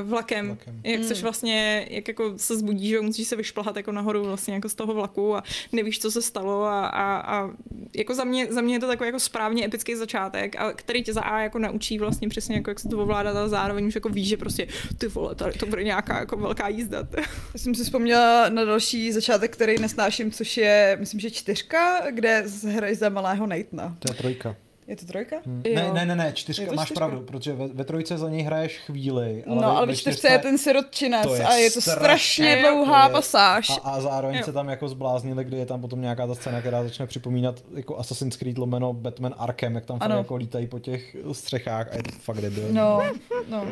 vlakem, 0.04 0.48
Vlakem. 0.48 0.82
jak 0.84 1.00
Mm. 1.00 1.08
seš 1.08 1.22
vlastně, 1.24 1.88
jak 1.90 2.08
jako 2.08 2.34
se 2.38 2.58
zbudíš, 2.58 2.90
že 2.90 3.02
musíš 3.02 3.28
se 3.28 3.36
vyšplhat 3.36 3.76
jako 3.76 3.92
nahoru 3.92 4.24
vlastně 4.24 4.54
jako 4.54 4.70
z 4.70 4.76
toho 4.76 4.94
vlaku 4.94 5.36
a 5.36 5.44
nevíš, 5.72 6.00
co 6.00 6.12
se 6.12 6.22
stalo 6.22 6.64
a, 6.64 6.86
a, 6.88 7.18
a 7.18 7.50
jako 7.96 8.14
za 8.14 8.24
mě, 8.24 8.48
za 8.50 8.62
mě 8.62 8.76
je 8.76 8.80
to 8.80 8.88
takový 8.88 9.08
jako 9.08 9.20
správně 9.20 9.66
epický 9.66 9.96
začátek, 9.96 10.56
a 10.56 10.74
který 10.74 11.04
tě 11.04 11.14
za 11.14 11.22
A 11.22 11.40
jako 11.40 11.60
naučí 11.60 12.00
vlastně 12.00 12.30
přesně 12.30 12.56
jako 12.56 12.70
jak 12.70 12.80
se 12.80 12.90
to 12.90 12.98
ovládat 12.98 13.36
a 13.36 13.48
zároveň 13.48 13.86
už 13.88 13.96
jako 13.96 14.10
víš, 14.10 14.28
že 14.28 14.38
prostě 14.38 14.68
ty 14.98 15.08
vole, 15.08 15.36
tady 15.36 15.54
to 15.54 15.66
bude 15.66 15.84
nějaká 15.84 16.20
jako 16.20 16.38
velká 16.38 16.68
jízda. 16.68 17.08
Já 17.18 17.24
jsem 17.56 17.76
si 17.76 17.84
vzpomněla 17.84 18.50
na 18.50 18.66
další 18.66 19.12
začátek, 19.12 19.54
který 19.54 19.80
nesnáším, 19.80 20.32
což 20.32 20.58
je, 20.58 20.98
myslím, 21.00 21.20
že 21.20 21.32
čtyřka, 21.32 22.12
kde 22.12 22.44
hraješ 22.68 22.98
za 22.98 23.10
malého 23.10 23.48
Nathana. 23.48 23.96
To 24.00 24.12
je 24.12 24.16
trojka. 24.16 24.56
Je 24.92 24.98
to 24.98 25.06
trojka? 25.06 25.36
Hm. 25.46 25.62
Jo. 25.66 25.76
Ne, 25.76 25.92
ne, 25.94 26.06
ne, 26.06 26.16
ne, 26.16 26.32
čtyřka, 26.34 26.66
to 26.66 26.74
máš 26.74 26.88
čtyřka? 26.88 27.00
pravdu, 27.00 27.26
protože 27.26 27.54
ve, 27.54 27.68
ve 27.68 27.84
trojce 27.84 28.18
za 28.18 28.30
něj 28.30 28.42
hraješ 28.44 28.78
chvíli. 28.78 29.44
Ale 29.48 29.62
no, 29.62 29.78
ale 29.78 29.88
ve 29.88 29.96
čtyřce 29.96 30.28
je 30.28 30.40
ten 30.40 30.58
sirotčinec 30.58 31.28
je 31.34 31.46
a 31.46 31.54
je 31.54 31.72
to 31.72 31.82
strašně, 31.82 32.58
dlouhá 32.62 33.06
je- 33.08 33.12
pasáž. 33.12 33.70
A, 33.70 33.74
a 33.74 34.02
zároveň 34.02 34.38
Jo. 34.38 34.44
se 34.46 34.54
tam 34.54 34.70
jako 34.70 34.90
zbláznili, 34.90 35.44
kdy 35.44 35.58
je 35.58 35.66
tam 35.66 35.82
potom 35.82 36.02
nějaká 36.02 36.28
ta 36.28 36.36
scéna, 36.36 36.60
která 36.60 36.84
začne 36.84 37.08
připomínat 37.08 37.64
jako 37.76 37.98
Assassin's 38.00 38.36
Creed 38.38 38.58
lomeno 38.58 38.94
Batman 38.94 39.36
Arkham, 39.38 39.76
jak 39.76 39.86
tam 39.86 40.00
fakt 40.00 40.10
jako 40.12 40.36
lítají 40.36 40.68
po 40.68 40.80
těch 40.80 41.16
střechách 41.32 41.88
a 41.92 41.96
je 41.96 42.04
to 42.04 42.12
fakt 42.12 42.42
debil. 42.42 42.68
No, 42.72 43.02
no. 43.50 43.68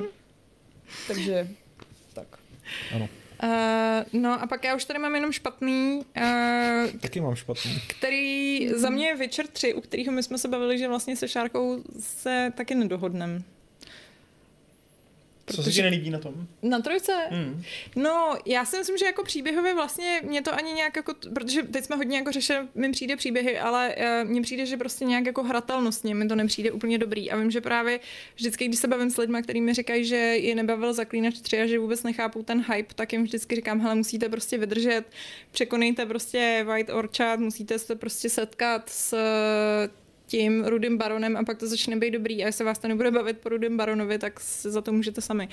Takže, 1.07 1.47
tak. 2.13 2.27
Ano, 2.95 3.07
Uh, 3.43 4.21
no 4.21 4.41
a 4.41 4.47
pak 4.47 4.63
já 4.63 4.75
už 4.75 4.85
tady 4.85 4.99
mám 4.99 5.15
jenom 5.15 5.31
špatný, 5.31 6.05
uh, 6.17 6.99
taky 6.99 7.21
mám 7.21 7.35
špatný. 7.35 7.81
který 7.87 8.69
za 8.69 8.89
mě 8.89 9.07
je 9.07 9.15
Witcher 9.15 9.47
3, 9.47 9.73
u 9.73 9.81
kterého 9.81 10.11
my 10.11 10.23
jsme 10.23 10.37
se 10.37 10.47
bavili, 10.47 10.77
že 10.77 10.87
vlastně 10.87 11.15
se 11.15 11.27
Šárkou 11.27 11.83
se 11.99 12.53
taky 12.55 12.75
nedohodneme. 12.75 13.41
Co 15.55 15.63
se 15.63 15.71
ti 15.71 15.81
nelíbí 15.81 16.09
na 16.09 16.19
tom? 16.19 16.47
Na 16.61 16.79
trojce? 16.79 17.13
Hmm. 17.29 17.63
No, 17.95 18.37
já 18.45 18.65
si 18.65 18.77
myslím, 18.77 18.97
že 18.97 19.05
jako 19.05 19.23
příběhově 19.23 19.73
vlastně 19.73 20.21
mě 20.23 20.41
to 20.41 20.53
ani 20.53 20.73
nějak 20.73 20.95
jako, 20.95 21.13
protože 21.33 21.63
teď 21.63 21.83
jsme 21.85 21.95
hodně 21.95 22.17
jako 22.17 22.31
řešili, 22.31 22.59
mi 22.75 22.91
přijde 22.91 23.15
příběhy, 23.15 23.59
ale 23.59 23.95
uh, 23.95 24.29
mně 24.29 24.41
přijde, 24.41 24.65
že 24.65 24.77
prostě 24.77 25.05
nějak 25.05 25.25
jako 25.25 25.43
hratelnostně 25.43 26.15
mi 26.15 26.27
to 26.27 26.35
nepřijde 26.35 26.71
úplně 26.71 26.97
dobrý. 26.97 27.31
A 27.31 27.37
vím, 27.37 27.51
že 27.51 27.61
právě 27.61 27.99
vždycky, 28.35 28.67
když 28.67 28.79
se 28.79 28.87
bavím 28.87 29.09
s 29.09 29.17
lidmi, 29.17 29.43
kteří 29.43 29.61
mi 29.61 29.73
říkají, 29.73 30.05
že 30.05 30.15
je 30.15 30.55
nebavil 30.55 30.93
Zaklínač 30.93 31.39
3 31.39 31.61
a 31.61 31.65
že 31.65 31.79
vůbec 31.79 32.03
nechápou 32.03 32.43
ten 32.43 32.65
hype, 32.73 32.93
tak 32.93 33.13
jim 33.13 33.23
vždycky 33.23 33.55
říkám, 33.55 33.79
hele, 33.79 33.95
musíte 33.95 34.29
prostě 34.29 34.57
vydržet, 34.57 35.03
překonejte 35.51 36.05
prostě 36.05 36.65
White 36.67 36.89
Orchard, 36.89 37.39
musíte 37.39 37.79
se 37.79 37.95
prostě 37.95 38.29
setkat 38.29 38.89
s 38.89 39.15
tím 40.29 40.65
Rudým 40.65 40.97
baronem 40.97 41.37
a 41.37 41.43
pak 41.43 41.57
to 41.57 41.67
začne 41.67 41.95
být 41.95 42.11
dobrý 42.11 42.43
a 42.43 42.45
jestli 42.45 42.65
vás 42.65 42.79
to 42.79 42.87
nebude 42.87 43.11
bavit 43.11 43.37
po 43.37 43.49
Rudým 43.49 43.77
baronovi, 43.77 44.17
tak 44.17 44.41
za 44.61 44.81
to 44.81 44.91
můžete 44.91 45.21
sami. 45.21 45.49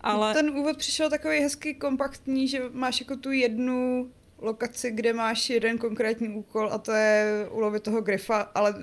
Ale... 0.00 0.34
Ten 0.34 0.50
úvod 0.50 0.76
přišel 0.76 1.10
takový 1.10 1.38
hezky 1.40 1.74
kompaktní, 1.74 2.48
že 2.48 2.62
máš 2.72 3.00
jako 3.00 3.16
tu 3.16 3.32
jednu 3.32 4.10
lokaci, 4.38 4.90
kde 4.90 5.12
máš 5.12 5.50
jeden 5.50 5.78
konkrétní 5.78 6.28
úkol 6.28 6.68
a 6.72 6.78
to 6.78 6.92
je 6.92 7.46
ulovit 7.50 7.82
toho 7.82 8.00
grifa, 8.00 8.40
ale 8.40 8.74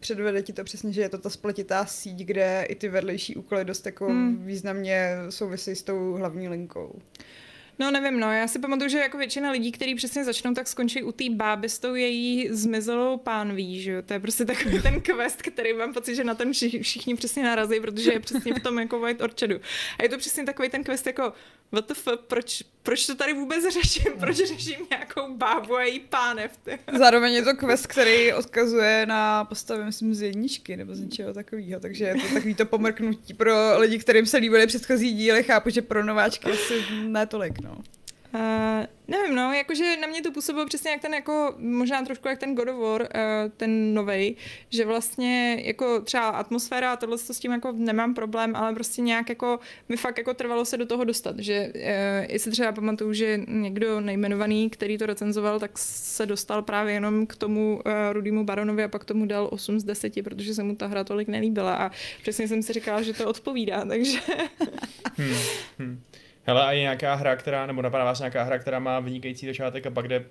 předvede 0.00 0.42
ti 0.42 0.52
to 0.52 0.64
přesně, 0.64 0.92
že 0.92 1.00
je 1.00 1.08
to 1.08 1.18
ta 1.18 1.30
spletitá 1.30 1.86
síť, 1.86 2.18
kde 2.18 2.66
i 2.68 2.74
ty 2.74 2.88
vedlejší 2.88 3.36
úkoly 3.36 3.64
dost 3.64 3.86
jako 3.86 4.06
Hmm. 4.06 4.46
významně 4.46 5.10
souvisí 5.30 5.74
s 5.74 5.82
tou 5.82 6.12
hlavní 6.12 6.48
linkou. 6.48 6.98
No 7.80 7.90
nevím, 7.90 8.20
no, 8.20 8.32
já 8.32 8.48
si 8.48 8.58
pamatuju, 8.58 8.90
že 8.90 8.98
jako 8.98 9.18
většina 9.18 9.50
lidí, 9.50 9.72
kteří 9.72 9.94
přesně 9.94 10.24
začnou, 10.24 10.54
tak 10.54 10.68
skončí 10.68 11.02
u 11.02 11.12
té 11.12 11.24
báby 11.30 11.68
s 11.68 11.78
tou 11.78 11.94
její 11.94 12.48
zmizelou 12.50 13.16
pánví, 13.16 13.82
že 13.82 13.92
jo, 13.92 14.02
to 14.02 14.12
je 14.12 14.20
prostě 14.20 14.44
takový 14.44 14.82
ten 14.82 15.00
quest, 15.00 15.42
který 15.42 15.72
mám 15.72 15.92
pocit, 15.92 16.14
že 16.14 16.24
na 16.24 16.34
ten 16.34 16.52
všichni, 16.52 17.14
přesně 17.14 17.42
narazí, 17.42 17.80
protože 17.80 18.12
je 18.12 18.20
přesně 18.20 18.54
v 18.54 18.60
tom 18.60 18.78
jako 18.78 19.00
White 19.00 19.22
Orchardu. 19.22 19.60
A 19.98 20.02
je 20.02 20.08
to 20.08 20.18
přesně 20.18 20.44
takový 20.44 20.68
ten 20.68 20.84
quest 20.84 21.06
jako, 21.06 21.32
what 21.72 21.88
the 21.88 21.94
fuck, 21.94 22.20
proč, 22.26 22.62
proč 22.82 23.06
to 23.06 23.14
tady 23.14 23.32
vůbec 23.32 23.64
řeším, 23.72 24.12
proč 24.20 24.36
řeším 24.36 24.86
nějakou 24.90 25.36
bábu 25.36 25.76
a 25.76 25.82
její 25.82 26.00
pánev. 26.00 26.52
Zároveň 26.98 27.32
je 27.32 27.42
to 27.42 27.56
quest, 27.56 27.86
který 27.86 28.32
odkazuje 28.32 29.06
na 29.06 29.44
postavy, 29.44 29.84
myslím, 29.84 30.14
z 30.14 30.22
jedničky 30.22 30.76
nebo 30.76 30.94
z 30.94 31.00
něčeho 31.00 31.34
takového, 31.34 31.80
takže 31.80 32.04
je 32.04 32.14
to 32.14 32.34
takový 32.34 32.54
to 32.54 32.66
pomrknutí 32.66 33.34
pro 33.34 33.78
lidi, 33.78 33.98
kterým 33.98 34.26
se 34.26 34.36
líbily 34.36 34.66
předchozí 34.66 35.12
díly, 35.12 35.42
chápu, 35.42 35.70
že 35.70 35.82
pro 35.82 36.04
nováčky 36.04 36.50
asi 36.50 36.84
ne 37.02 37.26
tolik, 37.26 37.60
no. 37.60 37.69
Uh, 38.34 38.86
nevím, 39.08 39.34
no, 39.34 39.52
jakože 39.52 39.96
na 39.96 40.06
mě 40.06 40.22
to 40.22 40.32
působilo 40.32 40.66
přesně 40.66 40.90
jak 40.90 41.00
ten, 41.00 41.14
jako, 41.14 41.54
možná 41.58 42.04
trošku 42.04 42.28
jak 42.28 42.38
ten 42.38 42.54
God 42.54 42.68
of 42.68 42.80
War, 42.80 43.02
uh, 43.02 43.08
ten 43.56 43.94
novej, 43.94 44.36
že 44.68 44.84
vlastně 44.84 45.62
jako 45.64 46.00
třeba 46.00 46.28
atmosféra 46.28 46.92
a 46.92 46.96
tohle 46.96 47.18
s 47.18 47.38
tím 47.38 47.52
jako 47.52 47.72
nemám 47.72 48.14
problém, 48.14 48.56
ale 48.56 48.74
prostě 48.74 49.02
nějak 49.02 49.28
jako 49.28 49.60
mi 49.88 49.96
fakt 49.96 50.18
jako 50.18 50.34
trvalo 50.34 50.64
se 50.64 50.76
do 50.76 50.86
toho 50.86 51.04
dostat, 51.04 51.38
že 51.38 51.72
uh, 51.74 51.80
jestli 52.28 52.50
třeba 52.50 52.72
pamatuju, 52.72 53.12
že 53.12 53.40
někdo 53.48 54.00
nejmenovaný, 54.00 54.70
který 54.70 54.98
to 54.98 55.06
recenzoval, 55.06 55.60
tak 55.60 55.70
se 55.78 56.26
dostal 56.26 56.62
právě 56.62 56.94
jenom 56.94 57.26
k 57.26 57.36
tomu 57.36 57.80
uh, 57.86 57.92
Rudýmu 58.12 58.44
Baronovi 58.44 58.84
a 58.84 58.88
pak 58.88 59.04
tomu 59.04 59.26
dal 59.26 59.48
8 59.52 59.80
z 59.80 59.84
10, 59.84 60.24
protože 60.24 60.54
se 60.54 60.62
mu 60.62 60.76
ta 60.76 60.86
hra 60.86 61.04
tolik 61.04 61.28
nelíbila 61.28 61.74
a 61.74 61.90
přesně 62.22 62.48
jsem 62.48 62.62
si 62.62 62.72
říkala, 62.72 63.02
že 63.02 63.12
to 63.12 63.28
odpovídá, 63.28 63.84
takže 63.84 64.18
Hmm. 65.16 65.36
Hmm. 65.78 66.00
Hele, 66.50 66.64
a 66.64 66.72
je 66.72 66.80
nějaká 66.80 67.14
hra, 67.14 67.36
která, 67.36 67.66
nebo 67.66 67.82
napadá 67.82 68.04
vás 68.04 68.18
nějaká 68.18 68.42
hra, 68.42 68.58
která 68.58 68.78
má 68.78 69.00
vynikající 69.00 69.46
začátek 69.46 69.86
a 69.86 69.90
pak 69.90 70.08
jde 70.08 70.24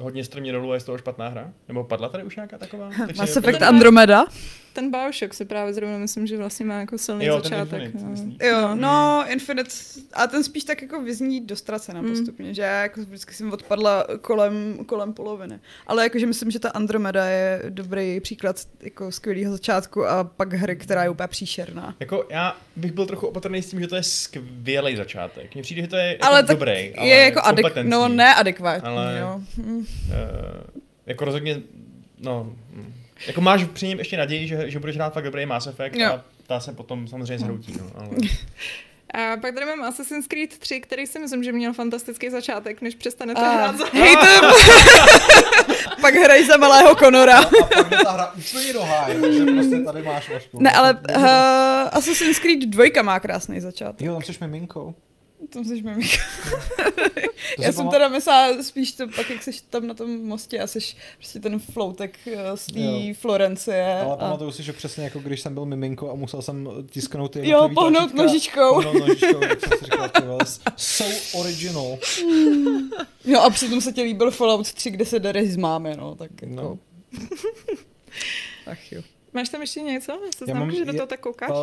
hodně 0.00 0.24
strmě 0.24 0.52
dolů 0.52 0.70
a 0.70 0.74
je 0.74 0.80
z 0.80 0.84
toho 0.84 0.98
špatná 0.98 1.28
hra? 1.28 1.52
Nebo 1.68 1.84
padla 1.84 2.08
tady 2.08 2.24
už 2.24 2.36
nějaká 2.36 2.58
taková? 2.58 2.90
Mass 3.16 3.36
Effect 3.36 3.62
Andromeda? 3.62 4.24
Ten 4.72 4.90
Bioshock 4.90 5.34
si 5.34 5.44
právě 5.44 5.74
zrovna 5.74 5.98
myslím, 5.98 6.26
že 6.26 6.36
vlastně 6.36 6.66
má 6.66 6.80
jako 6.80 6.98
silný 6.98 7.24
Jo, 7.24 7.40
ten 7.40 7.50
začátek. 7.50 7.82
Infinite, 7.82 8.22
no. 8.46 8.48
Jo, 8.48 8.74
no, 8.74 9.24
Infinite, 9.28 9.70
a 10.12 10.26
ten 10.26 10.44
spíš 10.44 10.64
tak 10.64 10.82
jako 10.82 11.02
vyzní 11.02 11.40
dostracena 11.46 12.02
Mm. 12.02 12.10
postupně, 12.10 12.54
že 12.54 12.62
já 12.62 12.82
jako 12.82 13.00
vždycky 13.00 13.34
jsem 13.34 13.52
odpadla 13.52 14.06
kolem, 14.20 14.78
kolem 14.86 15.12
poloviny. 15.12 15.60
Ale 15.86 16.02
jakože 16.02 16.26
myslím, 16.26 16.50
že 16.50 16.58
ta 16.58 16.68
Andromeda 16.70 17.26
je 17.26 17.62
dobrý 17.68 18.20
příklad 18.20 18.56
jako 18.80 19.12
skvělého 19.12 19.52
začátku 19.52 20.06
a 20.06 20.24
pak 20.24 20.52
hry, 20.52 20.76
která 20.76 21.02
je 21.04 21.10
úplně 21.10 21.28
příšerná. 21.28 21.94
Jako 22.00 22.26
já 22.30 22.56
bych 22.76 22.92
byl 22.92 23.06
trochu 23.06 23.26
opatrný 23.26 23.62
s 23.62 23.70
tím, 23.70 23.80
že 23.80 23.86
to 23.88 23.96
je 23.96 24.02
skvělý 24.02 24.96
začátek. 24.96 25.54
Mně 25.54 25.62
přijde, 25.62 25.82
že 25.82 25.88
to 25.88 25.96
je 25.96 26.06
jako 26.06 26.26
ale 26.26 26.42
tak 26.42 26.56
dobrý, 26.56 26.94
ale 26.96 27.08
je 27.08 27.16
jako 27.24 27.40
adek- 27.40 27.88
no 27.88 28.08
neadekvátní, 28.08 28.88
Ale- 28.88 29.18
jo. 29.20 29.40
Hm. 29.56 29.76
Uh, 29.76 29.84
jako 31.06 31.24
rozhodně, 31.24 31.60
no, 32.20 32.52
hm. 32.72 32.92
Jako 33.26 33.40
máš 33.40 33.64
při 33.64 33.88
něm 33.88 33.98
ještě 33.98 34.16
naději, 34.16 34.48
že, 34.48 34.70
že 34.70 34.78
budeš 34.78 34.96
hrát 34.96 35.14
fakt 35.14 35.24
dobrý 35.24 35.46
Mass 35.46 35.66
Effect 35.66 35.96
Jo. 35.96 36.12
a 36.12 36.24
ta 36.46 36.60
se 36.60 36.72
potom 36.72 37.08
samozřejmě 37.08 37.38
zhroutí, 37.38 37.74
no, 37.78 37.90
ale... 37.94 38.08
A 39.14 39.36
pak 39.36 39.54
tady 39.54 39.66
mám 39.66 39.82
Assassin's 39.82 40.26
Creed 40.26 40.58
3, 40.58 40.80
který 40.80 41.06
si 41.06 41.18
myslím, 41.18 41.44
že 41.44 41.52
měl 41.52 41.72
fantastický 41.72 42.30
začátek, 42.30 42.82
než 42.82 42.94
přestanete 42.94 43.40
A 43.40 43.50
hrát 43.50 43.78
za... 43.78 43.84
hejtem! 43.92 44.44
Pak 46.00 46.14
hraj 46.14 46.44
za 46.44 46.56
malého 46.56 46.96
Konora. 46.96 47.38
A 47.38 47.44
pak 47.74 47.90
jde 47.90 47.96
ta 48.04 48.10
hra 48.10 48.32
úplně 48.32 48.72
do 48.72 48.82
háje, 48.82 49.20
takže 49.20 49.44
prostě 49.44 49.78
tady 49.78 50.02
máš 50.02 50.30
Vašku. 50.30 50.62
Ne, 50.62 50.72
ale 50.72 50.98
uh, 51.16 51.24
Assassin's 51.92 52.38
Creed 52.38 52.60
2 52.60 53.02
má 53.02 53.20
krásný 53.20 53.60
začátek. 53.60 54.06
Jo, 54.06 54.12
tam 54.12 54.22
jsi 54.22 54.32
miminkou. 54.40 54.94
To 55.50 55.64
jsi 55.64 55.82
mi 55.82 55.94
To 57.56 57.62
Já 57.62 57.72
jsem 57.72 57.88
teda 57.88 58.08
myslela 58.08 58.62
spíš 58.62 58.92
to 58.92 59.08
pak, 59.16 59.30
jak 59.30 59.42
jsi 59.42 59.50
tam 59.70 59.86
na 59.86 59.94
tom 59.94 60.24
mostě 60.24 60.60
a 60.60 60.66
jsi 60.66 60.78
prostě 61.16 61.40
ten 61.40 61.58
floutek 61.58 62.18
eh, 62.26 62.56
z 62.56 62.66
té. 62.66 63.14
Florencie. 63.20 64.00
Ale 64.00 64.12
a... 64.12 64.16
pamatuju 64.16 64.50
si, 64.50 64.62
že 64.62 64.72
přesně 64.72 65.04
jako 65.04 65.18
když 65.18 65.40
jsem 65.40 65.54
byl 65.54 65.64
miminko 65.64 66.10
a 66.10 66.14
musel 66.14 66.42
jsem 66.42 66.68
tisknout 66.90 67.32
ty 67.32 67.48
Jo, 67.48 67.68
pohnout 67.74 68.12
tlačítka, 68.12 68.22
nožičkou. 68.22 68.74
Pohnout 68.74 68.94
nožičkou, 68.94 69.40
tak 69.40 69.60
jsem 69.60 69.78
si 69.78 69.84
říkal, 69.84 70.08
ty 70.08 70.22
vole, 70.22 70.44
so 70.76 71.38
original. 71.40 71.98
No 73.24 73.42
a 73.42 73.50
přitom 73.50 73.80
se 73.80 73.92
ti 73.92 74.02
líbil 74.02 74.30
Fallout 74.30 74.72
3, 74.72 74.90
kde 74.90 75.06
se 75.06 75.18
dereš 75.18 75.50
z 75.50 75.56
mámy, 75.56 75.96
no, 75.96 76.14
tak 76.14 76.30
jako... 76.42 76.54
No. 76.54 76.78
Ach 78.66 78.92
jo. 78.92 79.02
Máš 79.32 79.48
tam 79.48 79.60
ještě 79.60 79.80
něco? 79.80 80.12
Já 80.12 80.18
se 80.18 80.44
Já 80.48 80.54
znám, 80.54 80.58
mám- 80.58 80.76
že 80.76 80.84
do 80.84 80.92
toho 80.92 81.06
tak 81.06 81.20
koukáš. 81.20 81.50
Uh, 81.50 81.56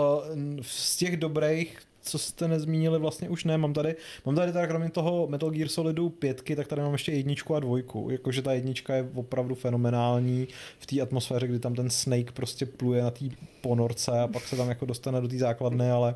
z 0.62 0.98
těch 0.98 1.18
dobrých, 1.18 1.78
co 2.10 2.18
jste 2.18 2.47
nezmínili, 2.47 2.99
vlastně 2.99 3.30
už 3.30 3.43
ne. 3.43 3.57
Mám 3.57 3.74
tady, 3.74 3.95
mám 4.26 4.36
tady 4.36 4.51
teda 4.51 4.68
kromě 4.68 4.89
toho 4.89 5.28
Metal 5.28 5.49
Gear 5.49 5.68
Solidu 5.68 6.10
pětky, 6.10 6.55
tak 6.55 6.68
tady 6.68 6.82
mám 6.82 6.93
ještě 6.93 7.12
jedničku 7.12 7.55
a 7.55 7.60
dvojku. 7.60 8.10
Jakože 8.12 8.41
ta 8.41 8.53
jednička 8.53 8.95
je 8.95 9.10
opravdu 9.16 9.55
fenomenální 9.55 10.47
v 10.80 10.86
té 10.86 11.01
atmosféře, 11.01 11.47
kdy 11.47 11.60
tam 11.60 11.76
ten 11.76 11.89
Snake 11.89 12.32
prostě 12.32 12.66
pluje 12.66 13.03
na 13.03 13.12
té 13.12 13.26
ponorce 13.62 14.12
a 14.12 14.28
pak 14.28 14.47
se 14.47 14.55
tam 14.55 14.70
jako 14.70 14.86
dostane 14.86 15.22
do 15.22 15.28
té 15.28 15.38
základny, 15.38 15.91
ale 15.91 16.16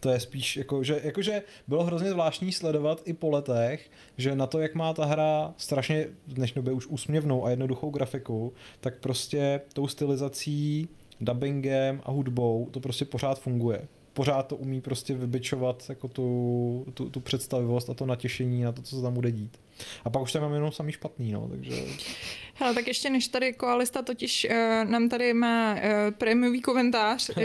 to 0.00 0.10
je 0.10 0.20
spíš 0.20 0.56
jako, 0.56 0.84
že, 0.84 1.00
jakože 1.04 1.42
bylo 1.68 1.84
hrozně 1.84 2.10
zvláštní 2.10 2.52
sledovat 2.52 3.02
i 3.04 3.12
po 3.12 3.30
letech, 3.30 3.90
že 4.16 4.36
na 4.36 4.46
to, 4.46 4.58
jak 4.58 4.74
má 4.74 4.94
ta 4.94 5.04
hra 5.04 5.54
strašně 5.56 6.06
v 6.26 6.34
dnešní 6.34 6.54
době 6.54 6.72
už 6.72 6.86
úsměvnou 6.86 7.44
a 7.44 7.50
jednoduchou 7.50 7.90
grafiku, 7.90 8.52
tak 8.80 8.98
prostě 8.98 9.60
tou 9.72 9.86
stylizací 9.86 10.88
dubbingem 11.20 12.00
a 12.04 12.10
hudbou 12.10 12.68
to 12.70 12.80
prostě 12.80 13.04
pořád 13.04 13.40
funguje. 13.40 13.88
Pořád 14.20 14.46
to 14.46 14.56
umí 14.56 14.80
prostě 14.80 15.14
vybičovat 15.14 15.84
jako 15.88 16.08
tu, 16.08 16.86
tu, 16.94 17.10
tu 17.10 17.20
představivost 17.20 17.90
a 17.90 17.94
to 17.94 18.06
natěšení 18.06 18.62
na 18.62 18.72
to, 18.72 18.82
co 18.82 18.96
se 18.96 19.02
tam 19.02 19.14
bude 19.14 19.30
dít. 19.30 19.58
A 20.04 20.10
pak 20.10 20.22
už 20.22 20.32
tam 20.32 20.42
mám 20.42 20.54
jenom 20.54 20.72
samý 20.72 20.92
špatný, 20.92 21.32
no, 21.32 21.48
takže... 21.48 21.74
Hele, 22.54 22.74
tak 22.74 22.86
ještě 22.86 23.10
než 23.10 23.28
tady 23.28 23.52
koalista 23.52 24.02
totiž 24.02 24.46
uh, 24.50 24.90
nám 24.90 25.08
tady 25.08 25.34
má 25.34 25.74
uh, 25.74 25.80
prémiový 26.10 26.60
komentář 26.60 27.28
uh, 27.36 27.44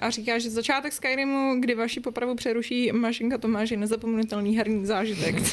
a 0.00 0.10
říká, 0.10 0.38
že 0.38 0.50
začátek 0.50 0.92
Skyrimu, 0.92 1.60
kdy 1.60 1.74
vaši 1.74 2.00
popravu 2.00 2.34
přeruší 2.34 2.92
Mašinka 2.92 3.38
Tomáš, 3.38 3.70
je 3.70 3.76
nezapomenutelný 3.76 4.56
herní 4.56 4.86
zážitek. 4.86 5.34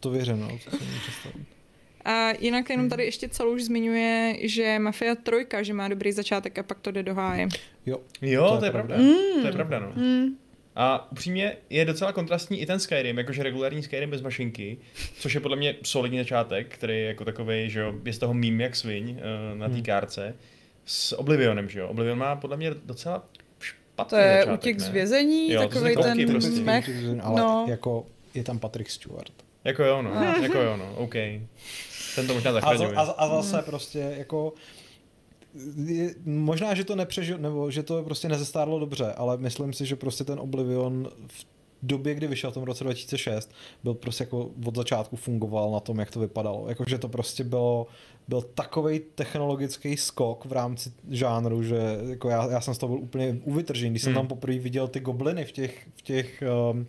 To 0.00 0.10
věřím, 0.10 0.40
no, 0.40 0.58
co 0.64 0.70
si. 0.70 1.57
A 2.10 2.32
jinak 2.40 2.70
jenom 2.70 2.88
tady 2.88 3.04
ještě 3.04 3.28
celou 3.28 3.54
už 3.54 3.62
zmiňuje, 3.62 4.36
že 4.42 4.78
Mafia 4.78 5.14
3, 5.14 5.64
že 5.64 5.74
má 5.74 5.88
dobrý 5.88 6.12
začátek 6.12 6.58
a 6.58 6.62
pak 6.62 6.78
to 6.80 6.90
jde 6.90 7.02
do 7.02 7.14
háje. 7.14 7.48
Jo, 7.86 8.00
Jo, 8.22 8.48
To 8.48 8.54
je 8.54 8.58
to 8.58 8.64
je 8.64 8.70
pravda. 8.70 8.94
pravda. 8.94 9.40
To 9.40 9.46
je 9.46 9.52
pravda, 9.52 9.78
no. 9.78 9.92
Mm. 9.96 10.26
A 10.76 11.12
upřímně 11.12 11.56
je 11.70 11.84
docela 11.84 12.12
kontrastní 12.12 12.60
i 12.60 12.66
ten 12.66 12.80
Skyrim, 12.80 13.18
jakože 13.18 13.42
regulární 13.42 13.82
Skyrim 13.82 14.10
bez 14.10 14.22
mašinky, 14.22 14.78
což 15.18 15.34
je 15.34 15.40
podle 15.40 15.56
mě 15.56 15.74
solidní 15.82 16.18
začátek, 16.18 16.66
který 16.74 16.94
je 16.94 17.04
jako 17.04 17.24
takový, 17.24 17.70
že 17.70 17.80
jo, 17.80 17.94
je 18.04 18.12
z 18.12 18.18
toho 18.18 18.34
mím 18.34 18.60
jak 18.60 18.76
sviň 18.76 19.10
uh, 19.10 19.58
na 19.58 19.68
té 19.68 19.74
Hmm. 19.74 19.82
kárce. 19.82 20.34
S 20.84 21.18
Oblivionem, 21.18 21.68
že 21.68 21.80
jo. 21.80 21.88
Oblivion 21.88 22.18
má 22.18 22.36
podle 22.36 22.56
mě 22.56 22.70
docela 22.84 23.24
špatný 23.60 24.10
To 24.10 24.16
je 24.16 24.36
začátek, 24.38 24.54
útěk 24.60 24.78
ne? 24.78 24.84
z 24.84 24.88
vězení, 24.88 25.52
Jo, 25.52 25.60
takový 25.68 25.94
ten 26.02 26.30
prostě. 26.30 26.60
mech. 26.60 26.90
ale 27.22 27.40
no. 27.40 27.66
jako 27.68 28.06
je 28.34 28.44
tam 28.44 28.58
Patrick 28.58 28.90
Stewart. 28.90 29.32
Jako 29.64 29.84
jo, 29.84 30.02
no. 30.02 30.10
Jako 30.42 30.58
jo, 30.58 30.76
no. 30.76 30.94
OK. 30.96 31.14
Ten 32.14 32.26
to 32.26 32.34
možná 32.34 32.50
A, 32.50 32.54
zachraňuje. 32.54 32.96
a, 32.96 33.00
a 33.00 33.28
zase 33.42 33.62
prostě 33.62 34.14
jako 34.18 34.52
je, 35.84 36.14
možná, 36.24 36.74
že 36.74 36.84
to 36.84 36.96
nepřežil, 36.96 37.38
nebo 37.38 37.70
že 37.70 37.82
to 37.82 38.02
prostě 38.02 38.28
nezestárlo 38.28 38.78
dobře, 38.78 39.12
ale 39.12 39.36
myslím 39.36 39.72
si, 39.72 39.86
že 39.86 39.96
prostě 39.96 40.24
ten 40.24 40.40
Oblivion 40.40 41.08
v 41.26 41.46
době, 41.82 42.14
kdy 42.14 42.26
vyšel 42.26 42.50
v 42.50 42.54
tom 42.54 42.62
roce 42.62 42.84
2006, 42.84 43.50
byl 43.84 43.94
prostě 43.94 44.22
jako 44.24 44.50
od 44.66 44.76
začátku 44.76 45.16
fungoval 45.16 45.70
na 45.72 45.80
tom, 45.80 45.98
jak 45.98 46.10
to 46.10 46.20
vypadalo. 46.20 46.68
Jakože 46.68 46.98
to 46.98 47.08
prostě 47.08 47.44
bylo, 47.44 47.86
byl 48.28 48.42
takový 48.42 49.00
technologický 49.14 49.96
skok 49.96 50.44
v 50.44 50.52
rámci 50.52 50.92
žánru, 51.10 51.62
že 51.62 51.76
jako 52.08 52.28
já, 52.30 52.50
já 52.50 52.60
jsem 52.60 52.74
z 52.74 52.78
toho 52.78 52.94
byl 52.96 53.02
úplně 53.04 53.38
uvytržený, 53.44 53.90
když 53.90 54.02
jsem 54.02 54.12
Hmm. 54.12 54.20
tam 54.20 54.28
poprvé 54.28 54.58
viděl 54.58 54.88
ty 54.88 55.00
gobliny 55.00 55.44
v 55.44 55.52
těch, 55.52 55.86
v 55.96 56.02
těch 56.02 56.42
um, 56.70 56.86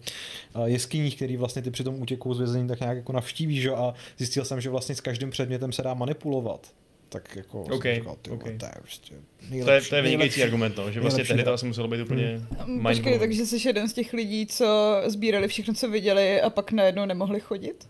uh, 0.55 0.65
jeskyních, 0.65 1.15
který 1.15 1.37
vlastně 1.37 1.61
ty 1.61 1.71
při 1.71 1.83
tom 1.83 2.01
útěku 2.01 2.33
z 2.33 2.37
vězení 2.39 2.67
tak 2.67 2.79
nějak 2.79 2.97
jako 2.97 3.13
navštívíš 3.13 3.61
že? 3.61 3.71
a 3.71 3.93
zjistil 4.17 4.45
jsem, 4.45 4.61
že 4.61 4.69
vlastně 4.69 4.95
s 4.95 5.01
každým 5.01 5.29
předmětem 5.29 5.71
se 5.71 5.81
dá 5.81 5.93
manipulovat. 5.93 6.67
Tak 7.09 7.35
jako 7.35 7.63
jsem 7.65 7.73
OK, 7.73 7.83
říkal, 7.95 8.15
ty 8.21 8.29
vole, 8.29 8.41
OK. 8.41 8.57
to 8.59 8.65
je 8.65 8.71
prostě 8.81 9.15
To 9.15 9.45
je, 9.45 9.49
nejlepší, 9.51 9.89
to 9.89 9.95
je 9.95 10.01
vynikající 10.01 10.39
nejlepší. 10.39 10.43
argument, 10.43 10.77
no, 10.77 10.91
že 10.91 10.99
vlastně 11.01 11.23
tehdy 11.25 11.43
to 11.43 11.47
hra. 11.47 11.53
asi 11.55 11.65
muselo 11.65 11.87
být 11.87 12.01
úplně 12.01 12.39
Počkej, 12.57 12.75
mindblowing. 12.75 13.19
takže 13.19 13.45
jsi 13.45 13.67
jeden 13.67 13.89
z 13.89 13.93
těch 13.93 14.13
lidí, 14.13 14.45
co 14.47 15.01
sbírali 15.05 15.47
všechno, 15.47 15.73
co 15.73 15.89
viděli 15.89 16.41
a 16.41 16.49
pak 16.49 16.71
najednou 16.71 17.05
nemohli 17.05 17.39
chodit? 17.39 17.89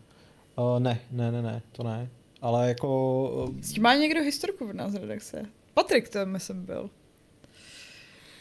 Uh, 0.58 0.80
ne, 0.80 1.00
ne, 1.12 1.32
ne, 1.32 1.41
ne, 1.41 1.62
to 1.72 1.84
ne. 1.84 2.10
Ale 2.42 2.68
jako... 2.68 3.22
uh, 3.50 3.62
S 3.62 3.72
tím 3.72 3.84
má 3.84 3.96
někdo 3.96 4.22
historku 4.22 4.68
v 4.68 4.74
nás 4.74 4.94
redakce? 4.94 5.46
Patrik 5.74 6.10
to 6.10 6.26
myslím 6.26 6.66
byl. 6.66 6.90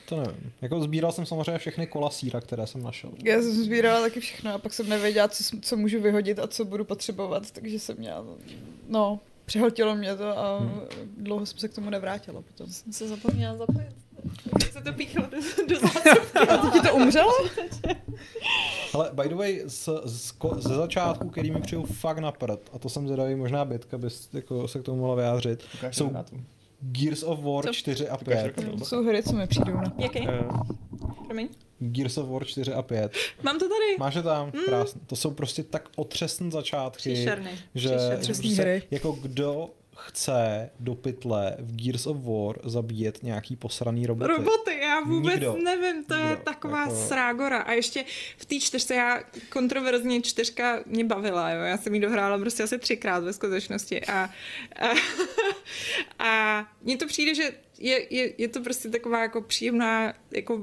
To 0.09 0.17
nevím. 0.17 0.53
Jako 0.63 0.81
sbíral 0.83 1.13
jsem 1.13 1.27
samozřejmě 1.27 1.59
všechny 1.59 1.87
kola 1.87 2.11
síra, 2.11 2.41
které 2.41 2.67
jsem 2.67 2.83
našel. 2.83 3.11
Já 3.25 3.43
jsem 3.43 3.53
sbírala 3.65 4.01
taky 4.01 4.21
všechno 4.21 4.55
a 4.55 4.59
pak 4.59 4.73
jsem 4.73 4.89
nevěděla, 4.89 5.29
co, 5.29 5.45
co 5.63 5.77
můžu 5.77 6.01
vyhodit 6.01 6.39
a 6.39 6.47
co 6.47 6.65
budu 6.65 6.85
potřebovat, 6.85 7.51
takže 7.51 7.79
jsem 7.79 7.97
měla, 7.97 8.25
no, 8.89 9.21
přehltilo 9.45 9.97
mě 9.97 10.17
to 10.17 10.39
a 10.39 10.59
Hmm. 10.59 10.81
dlouho 11.17 11.47
jsem 11.47 11.59
se 11.59 11.69
k 11.69 11.75
tomu 11.75 11.91
nevrátila 11.91 12.43
potom. 12.43 12.67
Jsem 12.67 12.93
se 12.93 13.09
zapomněla 13.09 13.57
zapojit. 13.57 13.93
Se 14.73 14.81
to 14.81 14.93
píchlo 14.93 15.23
do, 15.31 15.37
do 15.81 15.89
A 16.51 16.71
ti 16.73 16.81
to 16.89 16.95
umřelo? 16.95 17.33
Ale 18.95 19.11
by 19.13 19.29
the 19.29 19.35
way, 19.35 19.63
z, 19.67 19.89
z, 20.05 20.33
ze 20.59 20.75
začátku, 20.75 21.29
který 21.31 21.51
mi 21.51 21.61
přijel 21.61 21.83
fakt 21.83 22.19
na 22.19 22.33
prd, 22.33 22.61
a 22.73 22.79
to 22.79 22.89
jsem 22.89 23.07
zvědavý, 23.07 23.35
možná 23.35 23.65
Bětka 23.65 23.99
bys 23.99 24.29
jako 24.33 24.69
se 24.69 24.79
k 24.79 24.83
tomu 24.83 24.99
mohla 25.01 25.15
vyjádřit, 25.15 25.65
Ukáž 25.75 25.97
jsou. 25.97 26.13
Gears 26.81 27.23
of 27.23 27.41
War 27.43 27.65
Co? 27.65 27.73
4 27.73 28.09
a 28.09 28.15
Ukáž 28.17 28.25
5. 28.43 28.59
Renátu, 28.59 28.79
To 28.79 28.85
jsou 28.85 29.05
hry, 29.05 29.23
co 29.23 29.33
mi 29.33 29.47
přijdou 29.47 29.73
na. 29.73 29.93
Jaký? 29.99 30.29
Eh, 30.29 30.45
Promiň. 31.27 31.49
Gears 31.79 32.19
of 32.19 32.29
War 32.29 32.45
4 32.45 32.73
a 32.73 32.83
5. 32.83 33.13
Mám 33.43 33.59
to 33.59 33.65
tady. 33.65 33.97
Máš 33.99 34.15
je 34.15 34.23
tam? 34.23 34.53
Krásný. 34.65 35.01
To 35.07 35.17
jsou 35.17 35.31
prostě 35.31 35.63
tak 35.63 35.89
otřesné 35.97 36.51
začátky, 36.51 37.13
Příšerný. 37.15 37.51
že 37.75 37.89
Příšerný. 37.89 38.27
Prostě, 38.27 38.63
hry. 38.63 38.83
jako 38.91 39.13
kdo 39.13 39.71
chce 40.07 40.71
do 40.81 40.95
pytle 40.95 41.57
v 41.59 41.77
Gears 41.77 42.07
of 42.07 42.17
War 42.17 42.57
zabíjet 42.65 43.23
nějaký 43.23 43.57
posraný 43.57 44.07
roboty. 44.07 44.33
Roboty, 44.33 44.79
já 44.83 45.01
vůbec 45.01 45.35
Nikdo. 45.35 45.57
nevím, 45.65 46.05
to 46.05 46.15
je 46.15 46.23
Nikdo. 46.29 46.43
taková 46.45 46.81
Jako- 46.81 46.95
srágora. 47.07 47.59
A 47.59 47.73
ještě 47.73 48.05
v 48.37 48.45
té 48.47 48.61
čtyřce, 48.61 48.95
já 48.95 49.23
kontroverzně 49.49 50.23
čtyřka 50.23 50.81
mě 50.87 51.05
bavila, 51.05 51.51
jo. 51.51 51.63
Já 51.63 51.77
jsem 51.79 51.95
ji 51.95 52.01
dohrála 52.01 52.39
prostě 52.39 52.63
asi 52.63 52.79
třikrát 52.79 53.25
ve 53.25 53.33
skutečnosti. 53.33 54.07
A, 54.07 54.31
a, 54.81 54.89
a 56.19 56.65
mně 56.83 56.97
to 56.97 57.07
přijde, 57.07 57.35
že 57.35 57.53
je, 57.79 58.15
je, 58.15 58.33
je 58.39 58.49
to 58.49 58.61
prostě 58.61 58.89
taková 58.89 59.23
jako 59.23 59.43
příjemná, 59.43 60.15
jako 60.31 60.59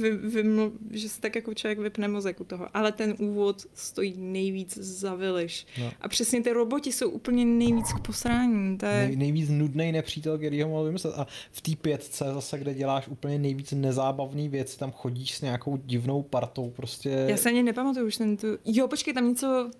vy, 0.00 0.10
vy, 0.10 0.42
vy, 0.42 0.70
že 0.90 1.08
se 1.08 1.20
tak 1.20 1.34
jako 1.34 1.54
člověk 1.54 1.78
vypne 1.78 2.08
mozek 2.08 2.40
u 2.40 2.44
toho. 2.44 2.68
Ale 2.74 2.92
ten 2.92 3.14
úvod 3.18 3.62
stojí 3.74 4.14
nejvíc 4.18 4.78
za 4.78 5.14
vyliš. 5.14 5.66
No. 5.80 5.92
A 6.00 6.08
přesně 6.08 6.42
ty 6.42 6.52
roboti 6.52 6.92
jsou 6.92 7.10
úplně 7.10 7.44
nejvíc 7.44 7.92
k 7.92 8.00
posrání. 8.00 8.78
To 8.78 8.86
je... 8.86 9.06
Nej, 9.06 9.16
nejvíc 9.16 9.48
nudný 9.50 9.92
nepřítel, 9.92 10.38
který 10.38 10.62
ho 10.62 10.68
mohl 10.68 10.84
vymyslet. 10.84 11.14
A 11.16 11.26
v 11.52 11.60
té 11.60 11.72
pětce 11.76 12.24
zase, 12.34 12.58
kde 12.58 12.74
děláš 12.74 13.08
úplně 13.08 13.38
nejvíc 13.38 13.72
nezábavný 13.72 14.48
věci, 14.48 14.78
tam 14.78 14.92
chodíš 14.92 15.34
s 15.34 15.40
nějakou 15.40 15.76
divnou 15.76 16.22
partou, 16.22 16.70
prostě 16.70 17.08
Já 17.08 17.36
se 17.36 17.48
ani 17.48 17.62
nepamatuju 17.62 18.06
už 18.06 18.16
ten 18.16 18.36
tu... 18.36 18.46
Jo, 18.64 18.88
počkej, 18.88 19.14
tam 19.14 19.28
něco... 19.28 19.70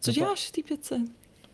Co 0.00 0.12
děláš 0.12 0.48
v 0.48 0.52
té 0.52 0.62
pětce? 0.62 1.00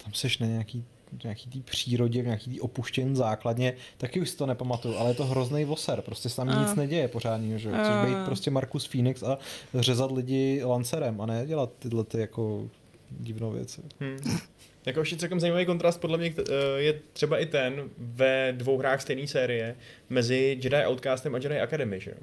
tam 0.09 0.15
seš 0.15 0.39
na 0.39 0.47
nějaký 0.47 0.85
nějaký 1.25 1.51
té 1.51 1.71
přírodě, 1.71 2.23
v 2.23 2.25
nějaký 2.25 2.55
té 2.55 2.61
opuštěné 2.61 3.15
základně, 3.15 3.73
taky 3.99 4.21
už 4.21 4.31
si 4.31 4.37
to 4.37 4.47
nepamatuju, 4.47 4.97
ale 4.97 5.11
je 5.11 5.15
to 5.15 5.25
hrozný 5.25 5.65
voser, 5.65 6.03
prostě 6.03 6.29
se 6.29 6.37
tam 6.37 6.49
A. 6.49 6.63
nic 6.63 6.75
neděje 6.75 7.09
pořádně, 7.09 7.59
že 7.59 7.69
jo? 7.69 7.75
Chceš 7.83 8.11
být 8.11 8.25
prostě 8.25 8.51
Markus 8.51 8.87
Phoenix 8.87 9.23
a 9.23 9.39
řezat 9.75 10.13
lidi 10.13 10.61
lancerem 10.65 11.21
a 11.21 11.27
ne 11.27 11.47
dělat 11.47 11.71
tyhle 11.79 12.05
ty 12.05 12.21
jako 12.21 12.69
divnou 13.11 13.51
věci. 13.51 13.81
Hmm. 14.01 14.39
Jako 14.87 15.01
ještě 15.01 15.17
celkem 15.17 15.41
zajímavý 15.41 15.67
kontrast 15.67 16.01
podle 16.01 16.19
mě 16.19 16.35
eh, 16.39 16.53
je 16.77 17.01
třeba 17.13 17.39
i 17.39 17.47
ten 17.47 17.91
ve 17.99 18.53
dvou 18.57 18.79
hrách 18.79 19.03
stejné 19.03 19.27
série 19.27 19.77
mezi 20.11 20.59
Jedi 20.63 20.87
Outcastem 20.87 21.35
a 21.35 21.39
Jedi 21.39 21.61
Academy, 21.61 22.01
že 22.01 22.11
jo? 22.11 22.17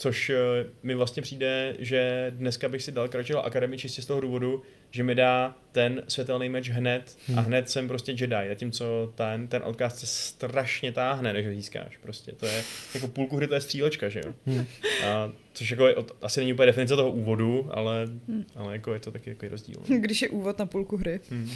Což 0.00 0.30
eh, 0.30 0.36
mi 0.82 0.94
vlastně 0.94 1.22
přijde, 1.22 1.76
že 1.78 2.32
dneska 2.36 2.68
bych 2.68 2.82
si 2.82 2.92
dal 2.92 3.08
Crunchyroll 3.08 3.46
Academy 3.46 3.78
čistě 3.78 4.02
z 4.02 4.06
toho 4.06 4.20
důvodu, 4.20 4.62
že 4.90 5.02
mi 5.02 5.14
dá 5.14 5.54
ten 5.72 6.02
světelný 6.08 6.48
meč 6.48 6.70
hned 6.70 7.16
a 7.36 7.40
hned 7.40 7.70
jsem 7.70 7.88
prostě 7.88 8.12
Jedi, 8.12 8.48
zatímco 8.48 9.12
ten, 9.14 9.48
ten 9.48 9.62
odkaz 9.64 9.98
se 10.00 10.06
strašně 10.06 10.92
táhne, 10.92 11.32
než 11.32 11.46
ho 11.46 11.52
získáš. 11.52 11.96
Prostě 11.96 12.32
to 12.32 12.46
je, 12.46 12.62
jako 12.94 13.08
půlku 13.08 13.36
hry 13.36 13.46
to 13.46 13.54
je 13.54 13.60
střílečka, 13.60 14.08
že 14.08 14.20
jo. 14.26 14.32
A, 15.06 15.32
což 15.52 15.70
jako 15.70 15.86
je, 15.88 15.94
od- 15.94 16.16
asi 16.22 16.40
není 16.40 16.52
úplně 16.52 16.66
definice 16.66 16.96
toho 16.96 17.10
úvodu, 17.10 17.68
ale, 17.72 18.06
ale 18.56 18.72
jako 18.72 18.94
je 18.94 19.00
to 19.00 19.10
taky 19.10 19.30
takový 19.34 19.48
rozdíl. 19.48 19.76
no. 19.88 19.98
Když 20.00 20.22
je 20.22 20.28
úvod 20.28 20.58
na 20.58 20.66
půlku 20.66 20.96
hry. 20.96 21.20
Hmm. 21.30 21.50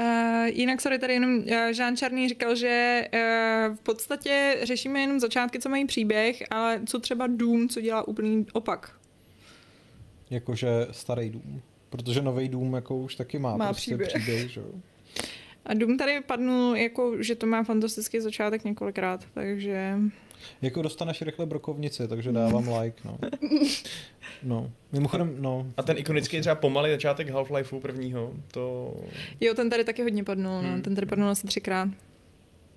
Uh, 0.00 0.46
jinak, 0.46 0.80
sorry, 0.80 0.98
tady 0.98 1.12
jenom 1.12 1.38
uh, 1.38 1.44
Jean 1.78 1.96
Čarný 1.96 2.28
říkal, 2.28 2.54
že 2.54 3.04
uh, 3.14 3.76
v 3.76 3.80
podstatě 3.80 4.56
řešíme 4.62 5.00
jenom 5.00 5.20
začátky, 5.20 5.58
co 5.58 5.68
mají 5.68 5.86
příběh, 5.86 6.42
ale 6.50 6.80
co 6.86 6.98
třeba 6.98 7.26
Doom, 7.26 7.68
co 7.68 7.80
dělá 7.80 8.08
úplný 8.08 8.46
opak. 8.52 8.96
Jakože 10.30 10.68
starý 10.90 11.30
dům. 11.30 11.62
Protože 11.90 12.22
nový 12.22 12.48
dům 12.48 12.74
jako 12.74 12.96
už 12.96 13.14
taky 13.14 13.38
má, 13.38 13.56
Má 13.56 13.66
prostě 13.66 13.90
příběh. 13.90 14.08
příběh 14.08 14.50
že? 14.50 14.62
A 15.66 15.74
Doom 15.74 15.98
tady 15.98 16.20
padnul, 16.20 16.76
jako, 16.76 17.22
že 17.22 17.34
to 17.34 17.46
má 17.46 17.62
fantastický 17.62 18.20
začátek 18.20 18.64
několikrát, 18.64 19.24
takže... 19.34 19.94
Jako 20.62 20.82
dostaneš 20.82 21.22
rychle 21.22 21.46
brokovnici, 21.46 22.08
takže 22.08 22.32
dávám 22.32 22.68
like, 22.80 23.00
no. 23.04 23.18
No, 24.42 24.70
mimochodem, 24.92 25.34
no. 25.38 25.66
A 25.76 25.82
ten 25.82 25.98
ikonický 25.98 26.40
třeba 26.40 26.54
pomalý 26.54 26.90
začátek 26.90 27.28
Half-Lifeu 27.28 27.80
prvního, 27.80 28.32
to 28.50 28.94
Jo, 29.40 29.54
ten 29.54 29.70
tady 29.70 29.84
taky 29.84 30.02
hodně 30.02 30.24
padnul, 30.24 30.58
Hmm. 30.60 30.76
no, 30.76 30.82
ten 30.82 30.94
tady 30.94 31.06
padnul 31.06 31.28
asi 31.28 31.46
třikrát. 31.46 31.88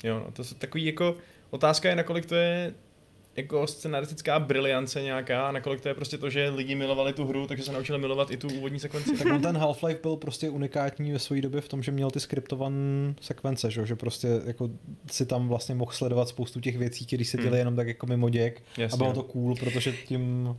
Jo, 0.04 0.20
no, 0.20 0.32
to 0.32 0.44
jsou 0.44 0.56
takový 0.56 0.86
jako, 0.86 1.16
otázka 1.50 1.90
je, 1.90 1.96
nakolik 1.96 2.26
to 2.26 2.36
je 2.36 2.74
jako 3.36 3.68
scenaristická 3.68 4.40
briliance 4.40 5.02
nějaká, 5.02 5.48
a 5.48 5.52
nakolik 5.52 5.82
to 5.82 5.88
je 5.88 5.94
prostě 5.94 6.18
to, 6.18 6.30
že 6.30 6.50
lidi 6.50 6.76
milovali 6.76 7.14
tu 7.14 7.26
hru, 7.26 7.48
takže 7.48 7.64
se 7.64 7.72
naučili 7.72 8.00
milovat 8.00 8.32
i 8.32 8.38
tu 8.38 8.48
úvodní 8.48 8.80
sekvenci. 8.80 9.18
Tak 9.18 9.42
ten 9.42 9.58
Half-Life 9.58 10.02
byl 10.02 10.16
prostě 10.16 10.50
unikátní 10.50 11.12
ve 11.12 11.20
své 11.20 11.42
době 11.42 11.62
v 11.62 11.68
tom, 11.68 11.84
že 11.84 11.92
měl 11.92 12.12
ty 12.12 12.20
skriptované 12.20 13.14
sekvence, 13.22 13.72
že, 13.72 13.80
jo, 13.80 13.86
že 13.86 13.96
prostě 13.96 14.28
jako 14.46 14.70
si 15.12 15.26
tam 15.26 15.48
vlastně 15.48 15.76
mohl 15.76 15.92
sledovat 15.92 16.28
spoustu 16.30 16.60
těch 16.60 16.78
věcí, 16.78 17.06
které 17.06 17.26
se 17.26 17.38
děly 17.38 17.50
Hmm. 17.50 17.58
jenom 17.58 17.76
tak 17.76 17.88
jako 17.88 18.06
mimo 18.06 18.30
děk 18.30 18.64
Jasně. 18.78 18.94
a 18.96 18.98
bylo 18.98 19.14
to 19.14 19.24
cool, 19.24 19.56
protože 19.56 19.92
tím, 19.92 20.56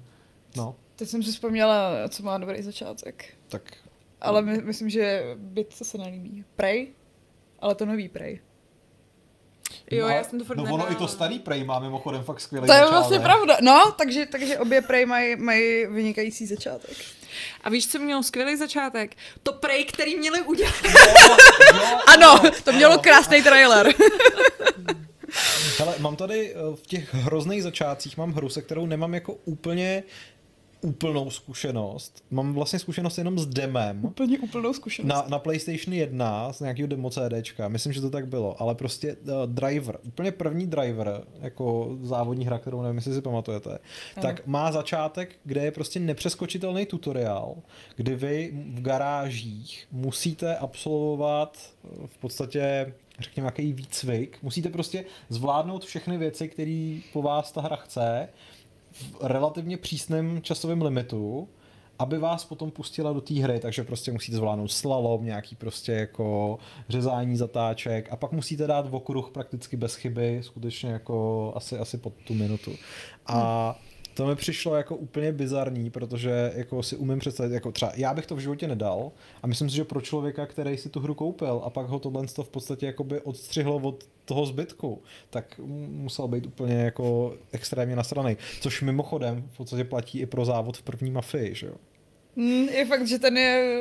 no, 0.57 0.77
Teď 0.97 1.09
jsem 1.09 1.23
si 1.23 1.33
vzpomněla, 1.33 2.09
co 2.09 2.23
má 2.23 2.39
dobrý 2.39 2.63
začátek. 2.63 3.25
tak 3.49 3.73
Ale 4.21 4.43
my, 4.43 4.59
myslím, 4.63 4.91
že 4.91 5.23
byt 5.37 5.73
se 5.73 5.99
nelíbí. 5.99 6.45
Prey? 6.57 6.89
Ale 7.59 7.75
to 7.75 7.87
nový 7.87 8.09
Prey. 8.09 8.41
Jo, 9.91 10.09
No, 10.09 10.15
já 10.15 10.25
jsem 10.25 10.39
to 10.39 10.45
furt 10.45 10.57
No 10.57 10.65
ono 10.75 10.93
i 10.93 10.95
to 10.95 11.09
starý 11.09 11.39
Prey 11.39 11.65
má 11.65 11.79
mimochodem 11.79 12.23
fakt 12.25 12.41
skvělý 12.41 12.67
To 12.67 12.73
je 12.73 12.79
začátek. 12.79 12.93
vlastně 12.99 13.19
pravda. 13.21 13.57
No, 13.63 13.93
takže, 13.99 14.27
takže 14.27 14.59
obě 14.59 14.83
Prey 14.83 15.07
mají, 15.07 15.37
mají 15.37 15.87
vynikající 15.87 16.47
začátek. 16.47 16.97
A 17.65 17.71
víš, 17.71 17.89
co 17.89 17.99
měl 17.99 18.23
skvělý 18.23 18.57
začátek? 18.57 19.17
To 19.43 19.53
prej, 19.53 19.85
který 19.85 20.17
měli 20.17 20.41
udělat. 20.41 20.75
Ano, 22.07 22.41
to 22.65 22.73
mělo 22.73 22.99
krásný 22.99 23.43
trailer. 23.43 23.95
Hele, 25.79 25.95
mám 25.99 26.17
tady 26.17 26.55
eh, 26.55 26.77
v 26.77 26.87
těch 26.87 27.15
hrozných 27.15 27.63
začátcích 27.63 28.17
mám 28.17 28.33
hru, 28.33 28.49
se 28.49 28.63
kterou 28.63 28.87
nemám 28.87 29.15
jako 29.15 29.33
úplně 29.45 30.03
úplnou 30.85 31.31
zkušenost. 31.31 32.25
Mám 32.31 32.53
vlastně 32.53 32.79
zkušenost 32.79 33.19
jenom 33.19 33.39
s 33.39 33.47
demem. 33.47 34.05
Úplně 34.05 34.39
úplnou 34.39 34.73
zkušenost. 34.73 35.09
Na, 35.09 35.25
na 35.29 35.39
PlayStation 35.39 35.95
1 35.95 36.53
z 36.53 36.61
nějakého 36.61 36.89
demo 36.89 37.11
CDčka, 37.11 37.69
myslím, 37.69 37.93
že 37.93 38.01
to 38.01 38.11
tak 38.11 38.27
bylo, 38.27 38.63
ale 38.63 38.75
prostě 38.75 39.17
uh, 39.17 39.29
Driver, 39.47 39.99
úplně 40.03 40.33
první 40.33 40.67
Driver, 40.67 41.25
jako 41.41 41.97
závodní 42.03 42.47
hra, 42.47 42.59
kterou 42.59 42.83
nevím, 42.83 42.97
jestli 42.97 43.15
si 43.15 43.21
pamatujete, 43.21 43.71
ano. 43.71 44.23
tak 44.23 44.47
má 44.47 44.73
začátek, 44.73 45.37
kde 45.45 45.65
je 45.65 45.71
prostě 45.71 46.01
nepřeskočitelný 46.01 46.87
tutoriál, 46.87 47.55
kdy 47.97 48.15
vy 48.15 48.53
v 48.75 48.83
garážích 48.83 49.87
musíte 49.93 50.57
absolvovat 50.57 51.59
eh, 51.85 52.07
v 52.07 52.19
podstatě 52.19 52.93
řekněme, 53.19 53.45
nějaký 53.45 53.73
výcvik. 53.73 54.39
Musíte 54.43 54.69
prostě 54.69 55.05
zvládnout 55.29 55.85
všechny 55.85 56.19
věci, 56.19 56.49
které 56.49 56.99
po 57.13 57.23
vás 57.23 57.53
ta 57.53 57.61
hra 57.61 57.77
chce 57.77 58.29
v 58.95 59.17
relativně 59.21 59.77
přísném 59.77 60.43
časovém 60.43 60.83
limitu, 60.83 61.49
aby 61.99 62.19
vás 62.19 62.45
potom 62.45 62.71
pustila 62.71 63.13
do 63.13 63.21
té 63.21 63.35
hry, 63.35 63.61
takže 63.61 63.85
prostě 63.85 64.13
musíte 64.13 64.37
zvládnout 64.37 64.69
slalom, 64.69 65.25
nějaký 65.25 65.57
prostě 65.57 65.93
jako 65.93 66.59
řezání 66.89 67.37
zatáček 67.37 68.09
a 68.13 68.17
pak 68.17 68.33
musíte 68.33 68.67
dát 68.67 68.91
v 68.91 68.95
okruh 68.95 69.31
prakticky 69.31 69.77
bez 69.77 69.95
chyby, 69.95 70.41
skutečně 70.43 70.91
jako 70.91 71.53
asi, 71.57 71.79
asi 71.79 71.99
pod 71.99 72.13
tu 72.27 72.35
minutu. 72.35 72.73
A 73.27 73.79
to 74.15 74.27
mi 74.27 74.37
přišlo 74.37 74.75
jako 74.77 74.97
úplně 74.97 75.33
bizarní, 75.33 75.91
protože 75.91 76.53
jako 76.57 76.83
si 76.83 76.97
umím 76.97 77.19
představit, 77.19 77.53
jako 77.53 77.73
třeba 77.73 77.93
já 77.97 78.15
bych 78.15 78.27
to 78.27 78.37
v 78.37 78.39
životě 78.39 78.69
nedal 78.69 79.13
a 79.43 79.47
myslím 79.47 79.71
si, 79.71 79.77
že 79.77 79.85
pro 79.85 80.01
člověka, 80.01 80.47
který 80.47 80.77
si 80.77 80.89
tu 80.89 81.01
hru 81.01 81.15
koupil 81.15 81.63
a 81.65 81.71
pak 81.71 81.87
ho 81.87 81.99
tohle 81.99 82.27
v 82.27 82.49
podstatě 82.49 82.87
jakoby 82.87 83.21
odstřihlo 83.21 83.77
od 83.77 84.05
toho 84.25 84.47
zbytku, 84.47 85.03
tak 85.31 85.61
musel 85.89 86.29
být 86.29 86.47
úplně 86.47 86.75
jako 86.75 87.35
extrémně 87.53 87.97
nasranej. 87.97 88.37
Což 88.61 88.83
mimochodem 88.83 89.49
v 89.53 89.57
podstatě 89.57 89.85
platí 89.85 90.19
i 90.19 90.27
pro 90.27 90.45
závod 90.45 90.77
v 90.77 90.83
první 90.83 91.11
mafii, 91.11 91.55
že 91.55 91.67
jo? 91.67 91.75
Mm, 92.37 92.69
je 92.69 92.87
fakt, 92.87 93.07
že 93.07 93.19
ten 93.19 93.37
je, 93.37 93.81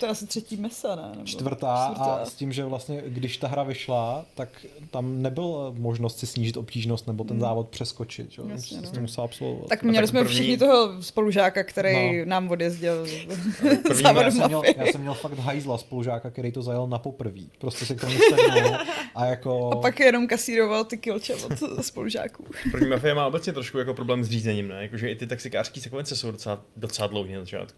to 0.00 0.06
je 0.06 0.10
asi 0.10 0.26
třetí 0.26 0.56
mesa, 0.56 0.94
ne? 0.96 1.02
Nebo 1.10 1.24
Čtvrtá, 1.24 1.74
a 1.84 2.24
s 2.24 2.34
tím, 2.34 2.52
že 2.52 2.64
vlastně 2.64 3.02
když 3.06 3.36
ta 3.36 3.48
hra 3.48 3.62
vyšla, 3.62 4.24
tak 4.34 4.48
tam 4.90 5.22
nebyl 5.22 5.74
možnost 5.78 6.18
si 6.18 6.26
snížit 6.26 6.56
obtížnost 6.56 7.06
nebo 7.06 7.24
ten 7.24 7.40
závod 7.40 7.68
přeskočit, 7.68 8.28
jo? 8.38 8.44
Jasně, 8.48 8.76
Jasně, 8.76 8.96
no. 8.96 9.02
musel 9.02 9.24
absolvovat. 9.24 9.68
Tak 9.68 9.82
měli 9.82 10.06
tak 10.06 10.10
jsme 10.10 10.20
první- 10.20 10.34
všichni 10.34 10.58
toho 10.58 11.02
spolužáka, 11.02 11.64
který 11.64 12.18
No. 12.18 12.24
nám 12.24 12.50
odjezdil 12.50 13.06
První 13.82 14.02
já, 14.02 14.30
jsem 14.30 14.46
měl, 14.46 14.62
já 14.76 14.86
jsem 14.86 15.00
měl 15.00 15.14
fakt 15.14 15.38
hajzla 15.38 15.78
spolužáka, 15.78 16.30
který 16.30 16.52
to 16.52 16.62
zajel 16.62 16.86
na 16.86 16.98
poprví. 16.98 17.50
Prostě 17.58 17.86
si 17.86 17.94
k 17.96 18.00
tomu 18.00 18.12
sednul 18.30 18.76
a 19.14 19.24
jako... 19.26 19.70
A 19.72 19.76
pak 19.76 20.00
jenom 20.00 20.26
kasíroval 20.26 20.84
ty 20.84 20.96
kilče 20.98 21.34
od 21.34 21.52
spolužáků. 21.84 22.44
První 22.70 22.88
mafie 22.88 23.14
má 23.14 23.26
obecně 23.26 23.52
trošku 23.52 23.78
jako 23.78 23.94
problém 23.94 24.24
s 24.24 24.28
řízením, 24.28 24.68
ne? 24.68 24.82
Jakože 24.82 25.10
i 25.10 25.16
ty 25.16 25.26
taxikářské 25.26 25.80
sekvence 25.80 26.16
jsou 26.16 26.30
docela, 26.30 26.60
docela 26.76 27.08
dlouhé 27.08 27.34
na 27.34 27.40
začátku. 27.40 27.75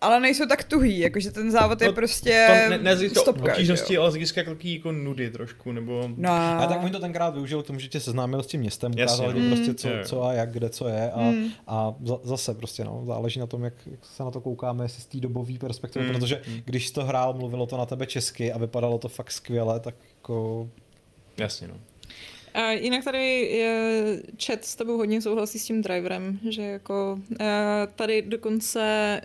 Ale 0.00 0.20
nejsou 0.20 0.46
tak 0.46 0.64
tuhý, 0.64 0.98
jakože 0.98 1.30
ten 1.30 1.50
závod 1.50 1.80
je 1.80 1.86
No, 1.86 1.92
prostě 1.94 2.46
To 2.64 2.70
ne, 2.70 2.78
ne 2.78 2.94
hlediska 2.94 3.20
stopka, 3.20 3.52
obtížnosti, 3.52 3.96
ale 3.98 4.10
z 4.10 4.14
hlediska 4.14 4.44
takový 4.44 4.74
jako 4.74 4.92
nudy 4.92 5.30
trošku, 5.30 5.72
nebo... 5.72 6.08
No, 6.16 6.30
A 6.32 6.66
tak 6.68 6.82
oni 6.82 6.92
to 6.92 6.98
tenkrát 7.00 7.34
využil 7.34 7.62
k 7.62 7.66
tomu, 7.66 7.78
že 7.78 7.88
tě 7.88 8.00
seznámil 8.00 8.42
s 8.42 8.46
tím 8.46 8.60
městem, 8.60 8.92
ukázal 8.92 9.32
no. 9.32 9.48
prostě 9.56 9.70
Mm. 9.70 9.74
co, 9.76 9.88
Jo, 9.88 9.96
jo. 9.96 10.04
co 10.04 10.24
a 10.24 10.32
jak, 10.32 10.50
kde 10.52 10.68
co 10.70 10.88
je 10.88 11.10
a, 11.10 11.20
Mm. 11.22 11.48
a 11.66 11.94
za- 12.04 12.18
zase 12.22 12.54
prostě 12.54 12.84
no, 12.84 13.02
záleží 13.06 13.40
na 13.40 13.46
tom, 13.46 13.64
jak, 13.64 13.74
jak 13.86 14.00
se 14.06 14.22
na 14.24 14.30
to 14.30 14.40
koukáme, 14.40 14.84
jestli 14.84 15.02
z 15.02 15.06
té 15.06 15.18
dobové 15.20 15.58
perspektivy, 15.58 16.04
Mm. 16.06 16.12
protože 16.12 16.42
když 16.64 16.86
jsi 16.88 16.92
to 16.94 17.04
hrál, 17.04 17.34
mluvilo 17.34 17.66
to 17.66 17.76
na 17.76 17.86
tebe 17.86 18.06
česky 18.06 18.52
a 18.52 18.58
vypadalo 18.58 18.98
to 18.98 19.08
fakt 19.08 19.32
skvěle, 19.32 19.80
tak 19.80 19.94
jako 20.16 20.68
Jasně, 21.38 21.68
no. 21.68 21.74
A 22.56 22.70
jinak 22.70 23.04
tady 23.04 23.40
je, 23.40 24.02
chat 24.46 24.64
s 24.64 24.76
tebou 24.76 24.96
hodně 24.96 25.22
souhlasí 25.22 25.58
s 25.58 25.64
tím 25.64 25.82
driverem, 25.82 26.38
že 26.48 26.62
jako 26.62 27.18
uh, 27.30 27.36
tady 27.94 28.22
dokonce 28.22 29.20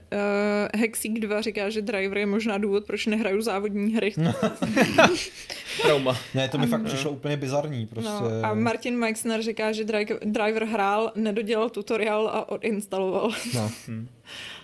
uh, 0.74 0.80
Hexík 0.82 1.20
2 1.20 1.42
říká, 1.42 1.70
že 1.70 1.82
driver 1.82 2.18
je 2.18 2.26
možná 2.26 2.58
důvod, 2.58 2.86
proč 2.86 3.06
nehraju 3.06 3.42
závodní 3.42 3.94
hry. 3.94 4.14
No, 4.18 4.34
Trauma. 5.82 6.18
ne, 6.34 6.50
to 6.50 6.58
mi 6.58 6.68
fakt 6.68 6.84
přišlo 6.84 7.12
úplně 7.12 7.38
bizarní, 7.38 7.88
prostě. 7.88 8.12
no, 8.12 8.30
a 8.44 8.54
Martin 8.54 8.98
Meixner 8.98 9.42
říká, 9.42 9.72
že 9.72 9.84
dri- 9.84 10.20
driver 10.26 10.66
hrál, 10.66 11.12
nedodělal 11.16 11.70
tutoriál 11.70 12.28
a 12.28 12.50
odinstaloval. 12.50 13.32
no. 13.56 13.72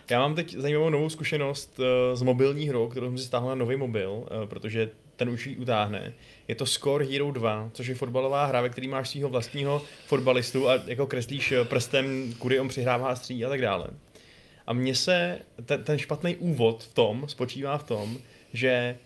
Já 0.10 0.20
mám 0.20 0.36
teď 0.36 0.56
zajímavou 0.58 0.90
novou 0.90 1.10
zkušenost 1.10 1.80
uh, 1.80 1.86
s 2.18 2.22
mobilní 2.22 2.70
hrou, 2.70 2.88
kterou 2.88 3.08
jsem 3.08 3.18
si 3.18 3.26
stáhl 3.26 3.48
na 3.48 3.56
nový 3.56 3.76
mobil, 3.76 4.12
uh, 4.12 4.46
protože 4.46 4.90
ten 5.16 5.30
už 5.30 5.48
ji 5.48 5.58
utáhne. 5.58 6.14
Je 6.48 6.56
to 6.56 6.66
Score 6.66 7.06
Hero 7.06 7.32
2, 7.32 7.70
což 7.74 7.88
je 7.88 7.96
fotbalová 7.96 8.46
hra, 8.46 8.62
ve 8.62 8.70
který 8.70 8.88
máš 8.88 9.10
svého 9.10 9.30
vlastního 9.30 9.82
fotbalistu 10.06 10.70
a 10.70 10.80
jako 10.86 11.08
kreslíš 11.08 11.52
eh, 11.52 11.66
prstem, 11.66 12.34
kudy 12.38 12.60
on 12.60 12.68
přihrává 12.68 13.16
stří 13.16 13.46
a 13.46 13.50
tak 13.50 13.62
dále. 13.62 13.88
A 14.68 14.74
mně 14.74 14.96
se 14.96 15.40
ten, 15.66 15.84
ten 15.84 15.98
špatný 15.98 16.36
úvod 16.36 16.84
v 16.84 16.94
tom 16.94 17.26
spočívá 17.28 17.78
v 17.78 17.84
tom, 17.84 18.18
že 18.54 18.98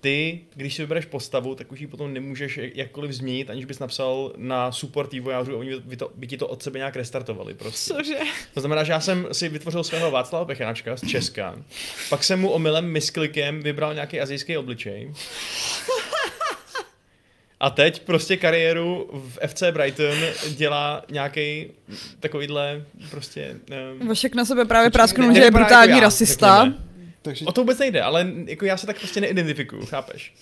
ty, 0.00 0.40
když 0.54 0.74
si 0.74 0.82
vybereš 0.82 1.04
postavu, 1.04 1.54
tak 1.54 1.72
už 1.72 1.80
ji 1.80 1.86
potom 1.86 2.14
nemůžeš 2.14 2.56
jak- 2.56 2.76
jakkoliv 2.76 3.12
změnit, 3.12 3.50
aniž 3.50 3.64
bys 3.64 3.78
napsal 3.78 4.32
na 4.36 4.72
support 4.72 5.12
vývojářů 5.12 5.56
oni 5.58 5.80
by, 5.80 5.96
to, 5.96 6.10
by 6.14 6.26
ti 6.26 6.36
to 6.36 6.48
od 6.48 6.62
sebe 6.62 6.78
nějak 6.78 6.96
restartovali 6.96 7.54
prostě. 7.54 7.94
Cože? 7.94 8.18
To 8.54 8.60
znamená, 8.60 8.84
že 8.84 8.92
já 8.92 9.00
jsem 9.00 9.28
si 9.32 9.48
vytvořil 9.48 9.84
svého 9.84 10.10
Václava 10.10 10.44
Pechanáčka 10.44 10.96
z 10.96 11.06
Česka, 11.08 11.56
pak 12.10 12.24
jsem 12.24 12.40
mu 12.40 12.50
omylem 12.50 12.86
misklikem 12.92 13.62
vybral 13.62 13.94
nějaký 13.94 14.20
azijský 14.20 14.56
obličej. 14.56 15.12
A 17.60 17.70
teď 17.70 18.02
prostě 18.02 18.36
kariéru 18.36 19.10
v 19.12 19.38
FC 19.48 19.62
Brighton 19.70 20.18
dělá 20.50 21.02
nějaký 21.10 21.66
takovýhle 22.20 22.84
prostě... 23.10 23.56
Um, 24.00 24.08
Vašek 24.08 24.34
na 24.34 24.44
sebe 24.44 24.64
právě 24.64 24.90
prasknul, 24.90 25.28
ne- 25.28 25.34
že 25.34 25.40
je 25.40 25.44
nevypadá 25.44 25.64
brutální 25.64 25.90
jako 25.90 26.00
já, 26.00 26.04
rasista. 26.06 26.64
řekněme. 26.64 26.84
Takže 27.22 27.44
O 27.44 27.52
to 27.52 27.60
vůbec 27.60 27.78
nejde, 27.78 28.02
ale 28.02 28.26
jako 28.46 28.64
já 28.64 28.76
se 28.76 28.86
tak 28.86 28.98
prostě 28.98 29.20
neidentifikuju, 29.20 29.86
chápeš? 29.86 30.32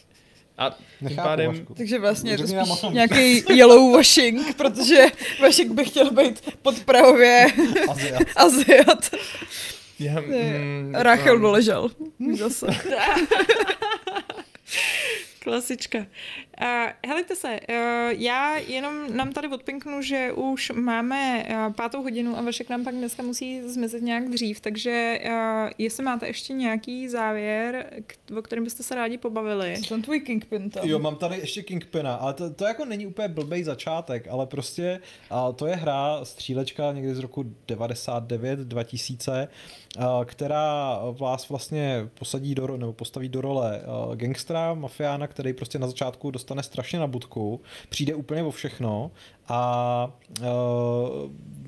A 0.59 0.71
tím 0.71 0.79
Nechápu, 1.01 1.29
pádem, 1.29 1.47
Vašku. 1.47 1.75
Takže 1.75 1.99
vlastně 1.99 2.31
je 2.31 2.39
to 2.39 2.47
spíš 2.47 2.83
nějaký 2.91 3.45
yellow 3.55 3.93
washing, 3.93 4.57
protože 4.57 5.05
Vašek 5.43 5.71
by 5.71 5.85
chtěl 5.85 6.11
být 6.11 6.55
podprahově 6.63 7.47
Aziat. 7.89 8.23
Aziat. 8.37 9.11
já, 9.99 10.21
mm, 10.21 10.95
Rachel 10.95 11.35
um, 11.37 11.43
doležel. 11.43 11.91
Zase. 12.39 12.67
Klasička. 15.49 15.99
Uh, 15.99 16.07
helejte 17.07 17.37
se, 17.37 17.61
uh, 17.69 17.77
já 18.11 18.57
jenom 18.59 19.17
nám 19.17 19.33
tady 19.33 19.49
odpinknu, 19.49 20.03
že 20.03 20.33
už 20.33 20.71
máme 20.71 21.47
uh, 21.51 21.73
pátou 21.73 22.03
hodinu 22.03 22.39
a 22.39 22.41
Vašek 22.41 22.69
nám 22.69 22.85
pak 22.85 22.95
dneska 22.95 23.23
musí 23.23 23.63
zmizet 23.63 24.03
nějak 24.03 24.29
dřív, 24.29 24.61
takže 24.61 25.21
uh, 25.25 25.31
jestli 25.79 26.05
máte 26.05 26.27
ještě 26.27 26.53
nějaký 26.53 27.09
závěr, 27.09 27.87
k, 28.07 28.37
o 28.39 28.43
kterém 28.43 28.65
byste 28.65 28.83
se 28.83 28.95
rádi 28.95 29.19
pobavili. 29.19 29.75
Ten 29.89 30.03
tvůj 30.03 30.21
Kingpin 30.21 30.71
tam. 30.71 30.89
Jo, 30.89 30.99
mám 30.99 31.17
tady 31.17 31.37
ještě 31.37 31.63
Kingpina, 31.63 32.15
ale 32.15 32.35
to, 32.35 32.51
to 32.51 32.65
jako 32.65 32.85
není 32.85 33.07
úplně 33.07 33.29
blbej 33.29 33.65
začátek, 33.65 34.29
ale 34.29 34.47
prostě 34.47 35.01
a 35.31 35.53
to 35.53 35.67
je 35.67 35.77
hra 35.77 36.25
střílečka 36.25 36.93
někdy 36.93 37.15
z 37.15 37.19
roku 37.19 37.55
99, 37.69 38.59
2000, 38.59 39.49
a, 39.99 40.25
která 40.25 40.99
vás 41.13 41.49
vlastně 41.49 42.09
posadí 42.19 42.55
do, 42.55 42.67
ro- 42.67 42.79
nebo 42.79 42.93
postaví 42.93 43.29
do 43.29 43.41
role 43.41 43.81
a, 43.81 44.15
gangstra, 44.15 44.75
mafiána, 44.75 45.27
který 45.39 45.53
prostě 45.53 45.79
na 45.79 45.87
začátku 45.87 46.31
dostane 46.31 46.63
strašně 46.63 46.99
na 46.99 47.07
budku, 47.07 47.61
přijde 47.89 48.15
úplně 48.15 48.43
o 48.43 48.51
všechno 48.51 49.11
a 49.49 50.13
uh, 50.41 50.47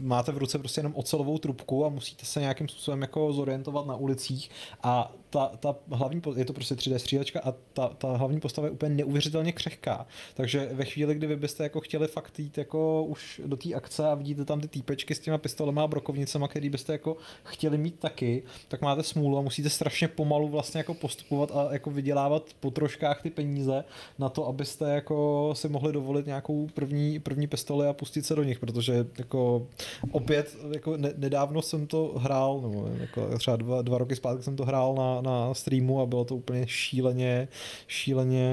máte 0.01 0.33
v 0.33 0.39
ruce 0.39 0.59
prostě 0.59 0.79
jenom 0.79 0.93
ocelovou 0.97 1.39
trubku 1.39 1.87
a 1.87 1.89
musíte 1.89 2.27
se 2.27 2.41
nějakým 2.41 2.69
způsobem 2.69 3.03
jako 3.03 3.33
zorientovat 3.33 3.87
na 3.87 3.97
ulicích 3.97 4.51
a 4.83 5.13
ta, 5.31 5.51
ta 5.61 5.77
hlavní, 5.91 6.23
je 6.37 6.45
to 6.45 6.53
prostě 6.53 6.75
3D 6.75 6.97
střílečka 6.97 7.41
a 7.45 7.53
ta, 7.73 7.89
ta 7.89 8.17
hlavní 8.17 8.41
postava 8.41 8.67
je 8.67 8.73
úplně 8.73 8.95
neuvěřitelně 8.95 9.53
křehká. 9.53 10.07
Takže 10.35 10.69
ve 10.73 10.85
chvíli, 10.85 11.15
kdy 11.15 11.27
vy 11.27 11.37
byste 11.37 11.63
jako 11.63 11.81
chtěli 11.81 12.09
fakt 12.09 12.39
jít 12.39 12.59
jako 12.59 13.05
už 13.05 13.41
do 13.47 13.57
té 13.57 13.75
akce 13.75 14.09
a 14.09 14.15
vidíte 14.15 14.45
tam 14.45 14.61
ty 14.61 14.69
týpečky 14.69 15.15
s 15.15 15.21
těma 15.21 15.39
pistolema 15.39 15.83
a 15.83 15.87
brokovnicema, 15.87 16.49
který 16.49 16.69
byste 16.69 16.93
jako 16.93 17.17
chtěli 17.45 17.79
mít 17.79 17.99
taky, 17.99 18.43
tak 18.69 18.83
máte 18.83 19.03
smůlu 19.03 19.39
a 19.39 19.43
musíte 19.43 19.71
strašně 19.71 20.09
pomalu 20.09 20.49
vlastně 20.49 20.79
jako 20.79 20.95
postupovat 20.95 21.51
a 21.57 21.73
jako 21.73 21.91
vydělávat 21.91 22.43
po 22.61 22.71
troškách 22.71 23.23
ty 23.23 23.31
peníze 23.31 23.85
na 24.19 24.29
to, 24.29 24.47
abyste 24.47 24.91
jako 24.91 25.51
si 25.57 25.69
mohli 25.69 25.93
dovolit 25.93 26.27
nějakou 26.27 26.67
první, 26.75 27.19
první 27.19 27.47
pistoli 27.71 27.89
a 27.89 27.93
pustit 27.93 28.27
se 28.27 28.35
do 28.35 28.43
nich, 28.43 28.59
protože 28.59 29.07
jako 29.19 29.67
opět 30.11 30.57
jako 30.73 30.97
ne, 30.97 31.13
nedávno 31.17 31.63
jsem 31.63 31.87
to 31.87 32.15
hrál, 32.17 32.61
nebo 32.61 32.89
jako 33.01 33.39
třeba 33.39 33.57
dva, 33.57 33.83
dva 33.83 33.99
roky 33.99 34.17
zpátky 34.17 34.43
jsem 34.43 34.57
to 34.57 34.65
hrál 34.65 34.95
na, 34.95 35.21
na 35.21 35.55
streamu 35.55 36.01
a 36.01 36.07
bylo 36.07 36.25
to 36.25 36.37
úplně 36.37 36.67
šíleně, 36.67 37.49
šíleně 37.87 38.51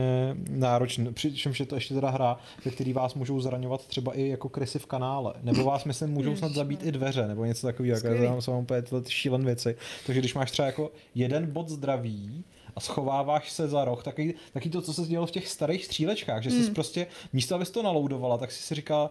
náročné. 0.49 1.11
Přičemž 1.11 1.59
je 1.59 1.65
to 1.65 1.75
ještě 1.75 1.93
teda 1.93 2.09
hra, 2.09 2.37
ve 2.65 2.71
který 2.71 2.93
vás 2.93 3.15
můžou 3.15 3.39
zraňovat 3.39 3.87
třeba 3.87 4.13
i 4.13 4.27
jako 4.27 4.49
krysy 4.49 4.79
v 4.79 4.85
kanále, 4.85 5.33
nebo 5.43 5.63
vás 5.63 5.85
myslím 5.85 6.09
můžou 6.09 6.35
snad 6.35 6.51
zabít 6.51 6.83
i 6.83 6.91
dveře, 6.91 7.27
nebo 7.27 7.45
něco 7.45 7.67
takového, 7.67 7.97
jako 7.97 8.23
tam 8.23 8.41
jsou 8.41 8.51
vám 8.51 8.61
úplně 8.61 8.81
tyhle 8.81 9.01
ty 9.01 9.11
šílené 9.11 9.45
věci. 9.45 9.75
Takže 10.05 10.19
když 10.19 10.35
máš 10.35 10.51
třeba 10.51 10.65
jako 10.65 10.91
jeden 11.15 11.51
bod 11.51 11.69
zdraví, 11.69 12.43
a 12.77 12.79
schováváš 12.79 13.51
se 13.51 13.67
za 13.67 13.85
roh, 13.85 14.03
taky, 14.03 14.33
taky 14.53 14.69
to, 14.69 14.81
co 14.81 14.93
se 14.93 15.01
dělo 15.01 15.25
v 15.25 15.31
těch 15.31 15.47
starých 15.47 15.85
střílečkách, 15.85 16.43
že 16.43 16.51
jsi 16.51 16.71
prostě 16.71 17.07
místo, 17.33 17.55
abys 17.55 17.71
to 17.71 17.83
naloudovala, 17.83 18.37
tak 18.37 18.51
jsi 18.51 18.63
si 18.63 18.75
říkal, 18.75 19.09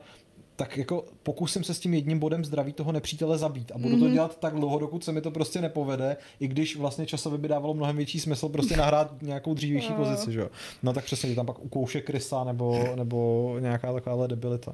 tak 0.56 0.76
jako 0.76 1.04
pokusím 1.22 1.64
se 1.64 1.74
s 1.74 1.78
tím 1.80 1.94
jedním 1.94 2.18
bodem 2.18 2.44
zdraví 2.44 2.72
toho 2.72 2.92
nepřítele 2.92 3.38
zabít 3.38 3.72
a 3.74 3.78
budu 3.78 3.98
to 3.98 4.08
dělat 4.10 4.38
tak 4.38 4.54
dlouho, 4.54 4.78
dokud 4.78 5.04
se 5.04 5.12
mi 5.12 5.20
to 5.20 5.30
prostě 5.30 5.60
nepovede, 5.60 6.16
i 6.40 6.48
když 6.48 6.76
vlastně 6.76 7.06
časově 7.06 7.38
by 7.38 7.48
dávalo 7.48 7.74
mnohem 7.74 7.96
větší 7.96 8.20
smysl 8.20 8.48
prostě 8.48 8.76
nahrát 8.76 9.14
nějakou 9.22 9.54
dřívější 9.54 9.88
Jo. 9.90 9.96
pozici, 9.96 10.32
že 10.32 10.40
jo. 10.40 10.48
No 10.82 10.92
tak 10.92 11.04
přesně, 11.04 11.34
tam 11.34 11.46
pak 11.46 11.58
ukouše 11.64 12.00
krysa 12.00 12.44
nebo, 12.44 12.84
nebo 12.94 13.56
nějaká 13.60 13.92
takováhle 13.92 14.28
debilita. 14.28 14.72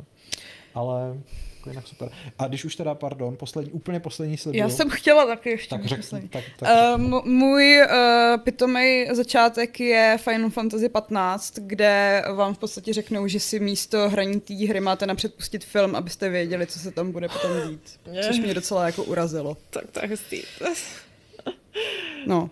Ale 0.74 1.18
jako 1.62 1.70
jinak 1.70 1.86
super. 1.88 2.08
A 2.38 2.46
když 2.48 2.64
už 2.64 2.76
teda, 2.76 2.94
pardon, 2.94 3.36
poslední, 3.36 3.72
úplně 3.72 4.00
poslední 4.00 4.36
slibuju, 4.36 4.60
Já 4.62 4.68
jsem 4.68 4.90
chtěla 4.90 5.26
taky 5.26 5.50
ještě. 5.50 5.70
tak 5.70 5.84
řekni, 5.84 6.02
poslední. 6.02 6.28
tak, 6.28 6.44
tak 6.58 6.68
Uh, 6.98 7.04
m- 7.04 7.20
můj 7.24 7.80
uh, 7.82 8.40
pitomej 8.44 9.08
začátek 9.12 9.80
je 9.80 10.18
Final 10.20 10.50
Fantasy 10.50 10.88
15, 10.88 11.54
kde 11.58 12.24
vám 12.34 12.54
v 12.54 12.58
podstatě 12.58 12.92
řeknou, 12.92 13.26
že 13.26 13.40
si 13.40 13.60
místo 13.60 14.08
hraní 14.08 14.40
té 14.40 14.54
hry 14.54 14.80
máte 14.80 15.06
napřed 15.06 15.34
pustit 15.34 15.64
film, 15.64 15.96
abyste 15.96 16.28
věděli, 16.28 16.66
co 16.66 16.78
se 16.78 16.90
tam 16.90 17.12
bude 17.12 17.28
potom 17.28 17.50
dít. 17.70 18.00
Což 18.26 18.38
mě 18.38 18.54
docela 18.54 18.86
jako 18.86 19.04
urazilo. 19.04 19.56
Tak 19.70 19.84
to 19.90 20.00
je 20.02 20.08
hustý. 20.08 20.42
No. 22.26 22.50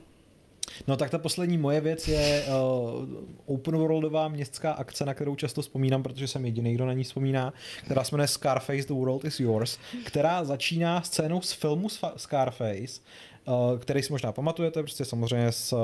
No 0.89 0.97
tak 0.97 1.11
ta 1.11 1.19
poslední 1.19 1.59
moje 1.59 1.81
věc 1.81 2.09
je 2.09 2.45
uh, 2.47 3.55
open 3.55 3.77
worldová 3.77 4.29
městská 4.29 4.73
akce, 4.73 5.05
na 5.05 5.15
kterou 5.15 5.37
často 5.37 5.63
vzpomínám, 5.63 6.03
protože 6.03 6.29
jsem 6.29 6.45
jediný, 6.45 6.75
kdo 6.75 6.87
na 6.87 6.93
ní 6.93 7.05
vzpomíná, 7.05 7.53
která 7.85 8.05
se 8.05 8.15
jmenuje 8.15 8.29
Scarface 8.29 8.83
The 8.89 8.93
World 8.95 9.25
is 9.25 9.41
Yours, 9.41 9.79
která 10.05 10.45
začíná 10.45 11.03
scénou 11.03 11.41
z 11.41 11.53
filmu 11.53 11.89
Scarface, 12.17 13.01
uh, 13.49 13.79
který 13.79 14.03
si 14.03 14.13
možná 14.13 14.33
pamatujete, 14.33 14.83
prostě 14.83 15.05
samozřejmě 15.05 15.53
s, 15.53 15.77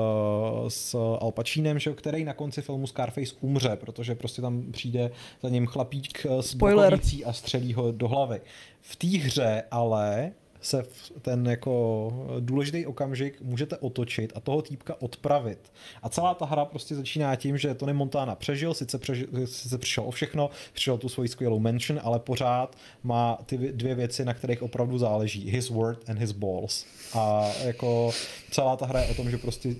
s 0.67 0.95
Al 1.19 1.31
Pacinem, 1.31 1.79
že, 1.79 1.93
který 1.93 2.23
na 2.23 2.33
konci 2.33 2.61
filmu 2.61 2.87
Scarface 2.87 3.35
umře, 3.41 3.75
protože 3.75 4.15
prostě 4.15 4.41
tam 4.41 4.71
přijde 4.71 5.11
za 5.43 5.49
ním 5.49 5.67
chlapík 5.67 6.25
uh, 6.29 6.39
s 6.39 6.49
Spoiler. 6.49 6.87
brokovnicí 6.87 7.25
a 7.25 7.33
střelí 7.33 7.73
ho 7.73 7.91
do 7.91 8.07
hlavy. 8.07 8.41
V 8.81 8.95
té 8.95 9.07
hře 9.07 9.63
ale 9.71 10.31
se 10.61 10.83
v 10.83 11.11
ten 11.21 11.45
jako 11.45 12.11
důležitý 12.39 12.85
okamžik 12.85 13.41
můžete 13.41 13.77
otočit 13.77 14.33
a 14.35 14.39
toho 14.39 14.61
týpka 14.61 15.01
odpravit. 15.01 15.71
A 16.03 16.09
celá 16.09 16.33
ta 16.33 16.45
hra 16.45 16.65
prostě 16.65 16.95
začíná 16.95 17.35
tím, 17.35 17.57
že 17.57 17.73
Tony 17.73 17.93
Montana 17.93 18.35
přežil, 18.35 18.73
sice, 18.73 18.97
přežil, 18.97 19.27
sice 19.45 19.77
přišel 19.77 20.03
o 20.03 20.11
všechno, 20.11 20.49
přišel 20.73 20.97
tu 20.97 21.09
svoji 21.09 21.29
skvělou 21.29 21.59
mention, 21.59 21.99
ale 22.03 22.19
pořád 22.19 22.75
má 23.03 23.39
ty 23.45 23.57
vě- 23.57 23.71
dvě 23.71 23.95
věci, 23.95 24.25
na 24.25 24.33
kterých 24.33 24.63
opravdu 24.63 24.97
záleží. 24.97 25.51
His 25.51 25.69
word 25.69 26.09
and 26.09 26.17
his 26.19 26.31
balls. 26.31 26.85
A 27.13 27.51
jako 27.63 28.11
celá 28.51 28.75
ta 28.75 28.85
hra 28.85 29.01
je 29.01 29.07
o 29.07 29.13
tom, 29.13 29.29
že 29.31 29.37
prostě 29.37 29.75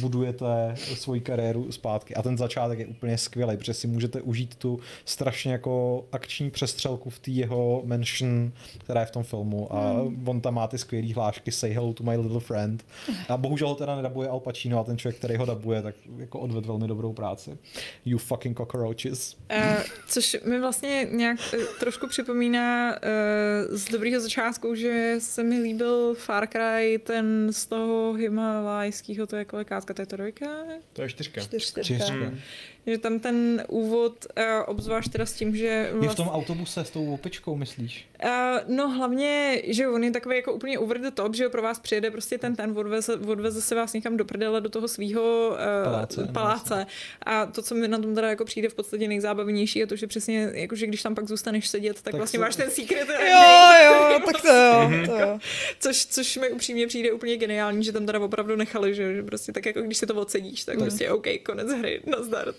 budujete 0.00 0.74
svoji 0.76 1.20
kariéru 1.20 1.72
zpátky. 1.72 2.14
A 2.14 2.22
ten 2.22 2.38
začátek 2.38 2.78
je 2.78 2.86
úplně 2.86 3.18
skvělý, 3.18 3.56
protože 3.56 3.74
si 3.74 3.86
můžete 3.86 4.20
užít 4.20 4.54
tu 4.54 4.80
strašně 5.04 5.52
jako 5.52 6.04
akční 6.12 6.50
přestřelku 6.50 7.10
v 7.10 7.18
té 7.18 7.30
jeho 7.30 7.82
mention, 7.84 8.52
která 8.78 9.00
je 9.00 9.06
v 9.06 9.10
tom 9.10 9.22
filmu. 9.22 9.74
A 9.74 10.04
on 10.24 10.40
tam 10.40 10.54
má 10.54 10.66
ty 10.66 10.78
skvělé 10.78 11.14
hlášky 11.14 11.52
Say 11.52 11.72
hello 11.72 11.92
to 11.92 12.04
my 12.04 12.16
little 12.16 12.40
friend. 12.40 12.84
A 13.28 13.36
bohužel 13.36 13.68
ho 13.68 13.74
teda 13.74 13.96
nedabuje 13.96 14.28
Al 14.28 14.40
Pacino 14.40 14.80
a 14.80 14.84
ten 14.84 14.98
člověk, 14.98 15.18
který 15.18 15.36
ho 15.36 15.46
dabuje, 15.46 15.82
tak 15.82 15.94
jako 16.16 16.40
odvedl 16.40 16.66
velmi 16.66 16.88
dobrou 16.88 17.12
práci. 17.12 17.58
You 18.04 18.18
fucking 18.18 18.58
cockroaches. 18.58 19.36
Uh, 19.56 19.82
což 20.08 20.36
mi 20.44 20.60
vlastně 20.60 21.08
nějak 21.10 21.38
uh, 21.54 21.64
trošku 21.80 22.06
připomíná 22.06 22.92
uh, 22.92 23.76
z 23.76 23.84
dobrýho 23.84 24.20
začátku, 24.20 24.74
že 24.74 25.16
se 25.18 25.42
mi 25.42 25.58
líbil 25.58 26.14
Far 26.14 26.46
Cry, 26.46 27.00
ten 27.04 27.48
z 27.52 27.66
toho 27.66 28.12
himalajského, 28.12 29.26
to 29.26 29.36
je 29.36 29.44
kolikátka, 29.44 29.94
to 29.94 30.02
je 30.02 30.06
to 30.06 30.16
dvojka? 30.16 30.46
to 30.92 31.02
je 31.02 31.08
čtyřka. 31.08 31.40
Čtyřka. 31.40 32.04
Hmm. 32.04 32.38
Že 32.86 32.98
tam 32.98 33.18
ten 33.18 33.64
úvod, 33.68 34.26
uh, 34.38 34.44
obzvlášť 34.66 35.12
teda 35.12 35.26
s 35.26 35.32
tím, 35.32 35.56
že... 35.56 35.66
Je 35.66 35.92
v 35.92 36.00
vlast- 36.00 36.14
tom 36.16 36.28
autobuse 36.28 36.84
s 36.84 36.90
tou 36.90 37.14
opičkou, 37.14 37.56
myslíš? 37.56 38.06
Uh, 38.24 38.30
no 38.68 38.88
hlavně, 38.88 39.62
že 39.66 39.88
on 39.88 40.04
je 40.04 40.10
takový 40.10 40.36
jako 40.36 40.52
úplně 40.52 40.78
over 40.78 40.98
the 41.00 41.10
top, 41.10 41.34
že 41.34 41.44
jo, 41.44 41.50
pro 41.50 41.62
vás 41.62 41.78
přijede 41.78 42.10
prostě 42.10 42.38
ten 42.38 42.56
ten, 42.56 42.78
odveze, 42.78 43.14
odveze 43.16 43.62
se 43.62 43.74
vás 43.74 43.92
někam 43.92 44.16
do 44.16 44.24
prdele 44.24 44.60
do 44.60 44.68
toho 44.68 44.88
svého 44.88 45.48
uh, 45.50 45.56
Paláce, 45.84 46.28
paláce. 46.32 46.86
A 47.26 47.46
to, 47.46 47.62
co 47.62 47.74
mi 47.74 47.88
na 47.88 47.98
tom 47.98 48.14
teda 48.14 48.28
jako 48.28 48.44
přijde 48.44 48.68
v 48.68 48.74
podstatě 48.74 49.08
nejzábavnější, 49.08 49.78
je 49.78 49.86
to, 49.86 49.96
že 49.96 50.06
přesně, 50.06 50.50
jako 50.54 50.74
že 50.76 50.86
když 50.86 51.02
tam 51.02 51.14
pak 51.14 51.28
zůstaneš 51.28 51.68
sedět, 51.68 51.94
tak, 51.94 52.04
Tak 52.04 52.14
vlastně 52.14 52.38
se- 52.38 52.44
máš 52.44 52.56
ten 52.56 52.70
secret 52.70 53.08
Jo, 53.08 53.42
jo, 53.86 54.18
tak 54.26 54.42
to 54.42 54.48
jo, 54.48 54.90
to 55.06 55.16
jo. 55.18 55.38
Což, 55.80 56.06
což 56.06 56.36
mi 56.36 56.50
upřímně 56.50 56.86
přijde 56.86 57.12
úplně 57.12 57.36
geniální, 57.36 57.84
že 57.84 57.92
tam 57.92 58.06
teda 58.06 58.20
opravdu 58.20 58.56
nechali, 58.56 58.94
že, 58.94 59.14
že 59.14 59.22
prostě 59.22 59.52
tak 59.52 59.66
jako 59.66 59.80
když 59.82 59.98
si 59.98 60.06
to 60.06 60.14
odsedíš, 60.14 60.64
tak, 60.64 60.74
Tak. 60.76 60.84
prostě 60.84 61.10
OK, 61.10 61.26
konec 61.46 61.72
hry, 61.72 62.00
nazdar. 62.06 62.52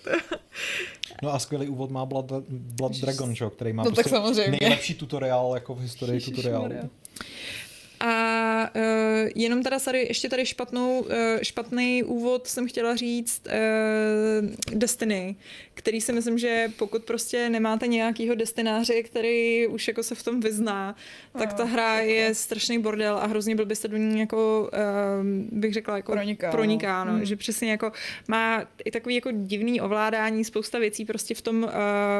No 1.24 1.34
a 1.34 1.39
skvělý 1.39 1.68
úvod 1.68 1.91
má 1.91 2.05
Blood, 2.05 2.32
Blood 2.49 2.91
Dragon, 2.97 3.36
že? 3.36 3.49
který 3.49 3.74
má 3.74 3.84
No 3.84 3.89
tak 3.89 3.95
prostě 3.95 4.09
samozřejmě. 4.09 4.57
nejlepší 4.61 4.93
tutoriál 4.93 5.51
jako 5.53 5.76
v 5.76 5.80
historii 5.82 6.22
tutoriálu. 6.22 6.70
A 8.06 8.70
uh, 8.76 9.30
jenom 9.36 9.64
teda 9.64 9.80
tady, 9.80 9.99
ještě 9.99 10.30
tady 10.30 10.45
špatnou, 10.45 10.99
uh, 10.99 11.08
špatný 11.41 12.04
úvod 12.04 12.47
jsem 12.47 12.68
chtěla 12.68 12.95
říct 12.95 13.41
uh, 13.47 14.49
Destiny, 14.80 15.36
který 15.74 16.01
si 16.01 16.14
myslím, 16.14 16.38
že 16.38 16.72
pokud 16.78 17.04
prostě 17.04 17.49
nemáte 17.49 17.88
nějakýho 17.88 18.36
destináře, 18.36 19.04
který 19.04 19.68
už 19.68 19.88
jako 19.88 20.04
se 20.04 20.16
v 20.16 20.24
tom 20.24 20.39
vyzná, 20.39 20.95
tak 21.38 21.54
ta 21.54 21.64
hra 21.64 21.99
je 21.99 22.36
strašný 22.36 22.80
bordel 22.80 23.18
a 23.18 23.26
hrozně 23.26 23.56
byl 23.56 23.66
byste 23.66 23.88
do 23.88 23.97
ní 23.97 24.20
jako, 24.20 24.70
um, 25.22 25.47
bych 25.51 25.74
řekla, 25.74 25.95
jako 25.95 26.12
Proniká, 26.12 26.47
no. 26.47 26.51
proniká 26.51 27.04
no. 27.04 27.12
Hmm. 27.14 27.26
že 27.26 27.36
přesně 27.36 27.72
jako 27.72 27.91
má 28.28 28.64
i 28.86 28.91
takový 28.91 29.16
jako 29.16 29.30
divný 29.32 29.82
ovládání, 29.82 30.45
spousta 30.45 30.80
věcí 30.80 31.06
prostě 31.06 31.36
v 31.36 31.41
tom 31.41 31.64
uh, 31.64 31.70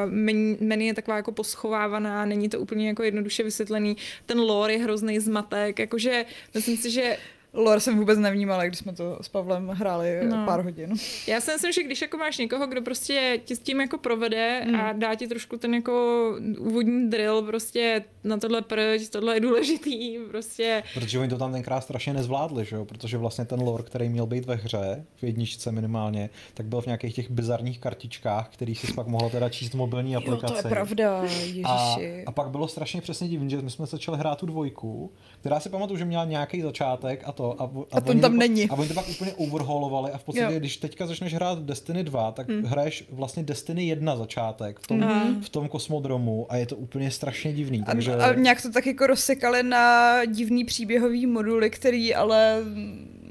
menu, 0.06 0.58
menu 0.60 0.84
je 0.84 0.94
taková 0.94 1.18
jako 1.18 1.32
poschovávaná, 1.32 2.26
není 2.26 2.50
to 2.50 2.60
úplně 2.60 2.88
jako 2.88 3.04
jednoduše 3.04 3.44
vysvětlený, 3.44 3.98
ten 4.26 4.40
lore 4.40 4.74
je 4.74 4.80
hrozný 4.80 5.20
zmatek, 5.20 5.73
jakože 5.80 6.26
myslím 6.54 6.78
si, 6.78 6.92
že 6.92 7.18
lore 7.54 7.80
jsem 7.80 7.98
vůbec 8.00 8.20
nevnímala, 8.20 8.66
když 8.66 8.80
jsme 8.80 8.94
to 8.94 9.18
s 9.22 9.30
Pavlem 9.30 9.68
hráli 9.68 10.20
No. 10.24 10.46
pár 10.46 10.64
hodin. 10.64 10.94
Já 11.28 11.42
si 11.42 11.52
myslím, 11.52 11.72
že 11.72 11.84
když 11.84 12.02
jako 12.02 12.18
máš 12.18 12.38
někoho, 12.38 12.68
kdo 12.68 12.82
prostě 12.82 13.40
tě 13.46 13.56
s 13.56 13.60
tím 13.60 13.82
jako 13.82 13.98
provede 13.98 14.62
Hmm. 14.66 14.76
a 14.76 14.92
dá 14.94 15.16
ti 15.16 15.28
trošku 15.28 15.58
ten 15.58 15.74
jako 15.74 16.26
úvodní 16.60 17.10
drill, 17.10 17.42
prostě 17.42 18.04
na 18.24 18.38
tohle 18.38 18.62
proč, 18.62 19.10
tohle 19.10 19.36
je 19.36 19.40
důležitý, 19.40 20.18
prostě 20.30 20.84
Protože 20.94 21.20
oni 21.20 21.30
to 21.30 21.38
tam 21.38 21.52
tenkrát 21.52 21.82
strašně 21.82 22.14
nezvládli, 22.14 22.66
že 22.66 22.76
jo? 22.76 22.86
protože 22.86 23.18
vlastně 23.18 23.46
ten 23.46 23.60
lore, 23.62 23.84
který 23.84 24.10
měl 24.10 24.26
být 24.26 24.46
ve 24.46 24.56
hře, 24.56 25.06
v 25.16 25.24
jedničce 25.24 25.72
minimálně, 25.72 26.30
tak 26.54 26.66
byl 26.66 26.82
v 26.82 26.86
nějakých 26.86 27.16
těch 27.16 27.32
bizarních 27.32 27.80
kartičkách, 27.80 28.50
který 28.54 28.76
si 28.76 28.94
pak 28.94 29.08
mohla 29.08 29.30
teda 29.30 29.50
číst 29.50 29.74
mobilní 29.74 30.12
Jo, 30.14 30.20
aplikaci. 30.20 30.54
to 30.54 30.68
je 30.68 30.72
pravda, 30.72 31.20
A, 31.20 31.24
ježiši. 31.24 32.24
a 32.26 32.32
pak 32.32 32.50
bylo 32.50 32.68
strašně 32.68 33.02
přesně 33.02 33.28
divný, 33.28 33.50
že 33.50 33.62
my 33.62 33.70
jsme 33.72 33.86
začali 33.86 34.18
hrát 34.18 34.38
tu 34.40 34.46
dvojku, 34.46 35.12
která 35.40 35.60
si 35.60 35.70
pamatuju, 35.70 35.98
že 35.98 36.06
měla 36.06 36.26
nějaký 36.26 36.62
začátek 36.62 37.24
a 37.26 37.32
to. 37.32 37.43
A, 37.52 37.70
A 37.92 38.02
to 38.02 38.10
oni 38.10 38.22
tam 38.22 38.32
to, 38.32 38.38
není. 38.38 38.70
A 38.70 38.74
oni 38.74 38.88
to 38.88 38.94
pak 38.94 39.10
úplně 39.10 39.34
overhaulovali 39.34 40.12
a 40.12 40.18
v 40.18 40.24
podstatě, 40.24 40.54
Jo. 40.54 40.60
když 40.60 40.78
teďka 40.78 41.08
začneš 41.08 41.34
hrát 41.34 41.60
Destiny 41.60 42.04
2, 42.04 42.32
tak 42.32 42.50
Hmm. 42.50 42.64
hraješ 42.64 43.04
vlastně 43.12 43.44
Destiny 43.44 43.86
1 43.86 44.16
začátek 44.18 44.80
v 44.80 44.88
tom, 44.88 44.98
Mhm. 45.00 45.42
v 45.42 45.50
tom 45.50 45.68
kosmodromu 45.70 46.46
a 46.50 46.56
je 46.58 46.66
to 46.66 46.76
úplně 46.76 47.12
strašně 47.12 47.54
divný. 47.54 47.82
A, 47.82 47.86
Takže... 47.86 48.16
a 48.16 48.34
nějak 48.34 48.62
to 48.62 48.72
tak 48.72 48.86
jako 48.88 49.08
rozsekali 49.08 49.64
na 49.64 50.26
divný 50.26 50.66
příběhový 50.66 51.26
moduly, 51.26 51.70
který 51.70 52.16
ale 52.16 52.62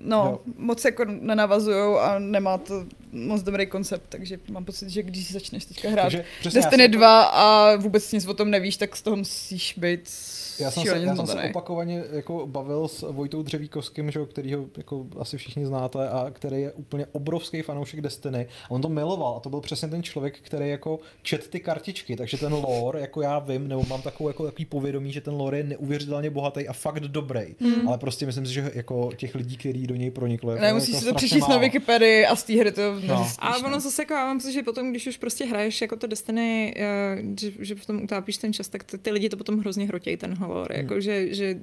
no, 0.05 0.17
Jo. 0.47 0.53
moc 0.59 0.85
jako 0.85 1.05
nenavazujou 1.05 1.99
a 1.99 2.19
nemá 2.19 2.59
to 2.59 2.85
moc 3.13 3.43
dobrý 3.43 3.67
koncept, 3.67 4.03
takže 4.09 4.39
mám 4.51 4.65
pocit, 4.65 4.89
že 4.89 5.03
když 5.03 5.33
začneš 5.33 5.65
teďka 5.65 5.91
hrát 5.91 6.03
Takže 6.03 6.25
Destiny 6.45 6.85
jsem- 6.85 6.91
2 6.91 7.23
a 7.23 7.77
vůbec 7.77 8.13
nic 8.13 8.27
o 8.27 8.35
tom 8.35 8.51
nevíš, 8.51 8.77
tak 8.77 8.97
z 8.97 9.03
toho 9.03 9.17
musíš 9.17 9.75
být 9.79 10.11
Já 10.59 10.71
jsem, 10.71 10.83
se, 10.83 10.99
já 10.99 11.17
jsem 11.17 11.27
se 11.27 11.43
opakovaně 11.51 12.05
jako 12.13 12.47
bavil 12.47 12.89
s 12.89 13.13
Vojtou 13.13 13.43
Dřevíkovským, 13.43 14.11
že, 14.11 14.27
kterýho 14.27 14.65
jako 14.77 15.07
asi 15.19 15.37
všichni 15.37 15.67
znáte 15.67 16.09
a 16.09 16.27
který 16.33 16.61
je 16.61 16.73
úplně 16.73 17.07
obrovský 17.13 17.63
fanoušek 17.63 18.01
Destiny. 18.01 18.47
A 18.65 18.71
on 18.71 18.83
to 18.83 18.89
miloval 18.89 19.35
a 19.37 19.41
to 19.41 19.51
byl 19.51 19.61
přesně 19.61 19.89
ten 19.89 20.03
člověk, 20.03 20.39
který 20.43 20.69
jako 20.69 20.99
čet 21.23 21.49
ty 21.49 21.61
kartičky, 21.61 22.17
takže 22.17 22.37
ten 22.37 22.53
lore, 22.53 23.01
jako 23.01 23.23
já 23.23 23.39
vím, 23.39 23.69
nebo 23.69 23.85
mám 23.89 24.03
takovou 24.03 24.29
jako 24.29 24.45
takový 24.45 24.65
povědomí, 24.65 25.13
že 25.13 25.21
ten 25.21 25.35
lore 25.35 25.59
je 25.59 25.65
neuvěřitelně 25.65 26.31
bohatý 26.31 26.69
a 26.69 26.73
fakt 26.73 27.01
dobrý. 27.01 27.55
Hmm. 27.61 27.89
Ale 27.89 27.99
prostě 27.99 28.27
myslím 28.27 28.47
si, 28.47 28.53
že 28.53 28.71
jako 28.75 29.11
těch 29.17 29.35
lidí, 29.35 29.57
kteří 29.57 29.87
do 29.87 29.95
něj 29.97 30.11
pronikli, 30.11 30.61
Ne, 30.61 30.67
je 30.67 30.75
musíš 30.75 30.95
jako 30.95 31.01
si 31.05 31.11
to 31.11 31.15
přečíst 31.15 31.49
na. 31.49 31.57
Wikipedii 31.57 32.27
a 32.27 32.37
z 32.37 32.43
té 32.43 32.53
hry 32.53 32.73
to 32.73 33.01
No. 33.03 33.31
A 33.39 33.57
ono 33.57 33.71
no. 33.71 33.81
zase 33.81 34.03
jako, 34.03 34.15
já 34.15 34.25
mám 34.25 34.39
pocit, 34.39 34.53
že 34.53 34.63
potom, 34.63 34.91
když 34.91 35.07
už 35.07 35.17
prostě 35.17 35.45
hraješ 35.45 35.81
jako 35.81 35.97
to 35.97 36.07
Destiny, 36.07 36.75
eh, 36.77 37.23
že, 37.41 37.53
že 37.59 37.75
v 37.75 37.87
tom 37.87 38.03
utápíš 38.03 38.37
ten 38.37 38.53
čas, 38.53 38.69
tak 38.69 38.85
ty, 38.85 39.11
lidi 39.11 39.29
to 39.29 39.37
potom 39.37 39.59
hrozně 39.59 39.87
hrotějí 39.87 40.17
ten 40.17 40.35
horor, 40.35 40.73
jako 40.73 41.01
že, 41.01 41.35
že 41.35 41.61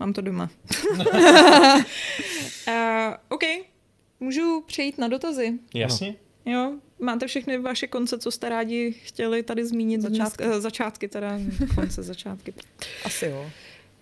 mám 0.00 0.12
to 0.12 0.20
doma. 0.20 0.50
uh, 0.98 1.82
OK, 3.28 3.42
můžu 4.20 4.64
přejít 4.66 4.98
na 4.98 5.08
dotazy. 5.08 5.52
Jasně? 5.74 6.14
Jo, 6.46 6.72
máte 6.98 7.26
všechny 7.26 7.58
vaše 7.58 7.86
konce, 7.86 8.18
co 8.18 8.30
jste 8.30 8.48
rádi 8.48 8.92
chtěli 8.92 9.42
tady 9.42 9.66
zmínit, 9.66 10.00
začátk, 10.00 10.40
eh, 10.40 10.60
začátky 10.60 11.08
teda, 11.08 11.38
konce, 11.74 12.02
začátky. 12.02 12.54
Asi 13.04 13.26
jo. 13.26 13.50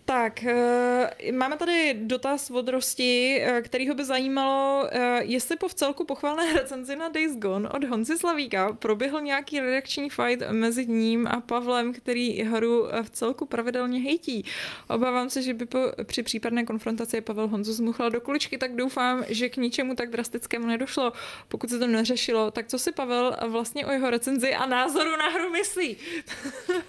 Tak, 0.05 0.45
eh, 0.45 1.33
máme 1.33 1.57
tady 1.57 1.95
dotaz 1.95 2.51
od 2.51 2.69
Rosti, 2.69 3.41
eh, 3.43 3.63
kterýho 3.63 3.95
by 3.95 4.05
zajímalo, 4.05 4.89
eh, 4.91 5.21
jestli 5.25 5.57
po 5.57 5.69
vcelku 5.69 6.05
pochválné 6.05 6.53
recenzi 6.61 6.97
na 6.97 7.09
Days 7.09 7.37
Gone 7.37 7.69
od 7.69 7.85
Honzi 7.85 8.19
Slavíka 8.19 8.73
proběhl 8.73 9.21
nějaký 9.21 9.61
redakční 9.61 10.11
fight 10.11 10.43
mezi 10.51 10.87
ním 10.87 11.27
a 11.27 11.41
Pavlem, 11.41 11.93
který 11.93 12.43
hru 12.43 12.89
v 13.03 13.11
celku 13.11 13.47
pravidelně 13.47 14.01
hejtí. 14.01 14.45
Obávám 14.89 15.31
se, 15.31 15.43
že 15.43 15.55
by 15.55 15.67
po, 15.67 15.79
při 16.05 16.23
případné 16.23 16.65
konfrontaci 16.65 17.21
Pavel 17.21 17.49
Honzu 17.49 17.73
zmuchl 17.73 18.11
do 18.11 18.21
kuličky, 18.21 18.59
tak 18.59 18.77
doufám, 18.77 19.25
že 19.29 19.49
k 19.49 19.57
ničemu 19.57 19.95
tak 19.95 20.11
drastickému 20.11 20.67
nedošlo. 20.67 21.13
Pokud 21.49 21.71
se 21.71 21.79
to 21.79 21.87
neřešilo, 21.87 22.51
tak 22.51 22.67
co 22.67 22.79
si 22.79 22.93
Pavel 22.93 23.37
vlastně 23.49 23.87
o 23.87 23.91
jeho 23.91 24.11
recenzi 24.11 24.55
a 24.55 24.67
názoru 24.67 25.11
na 25.11 25.29
hru 25.29 25.51
myslí? 25.51 25.97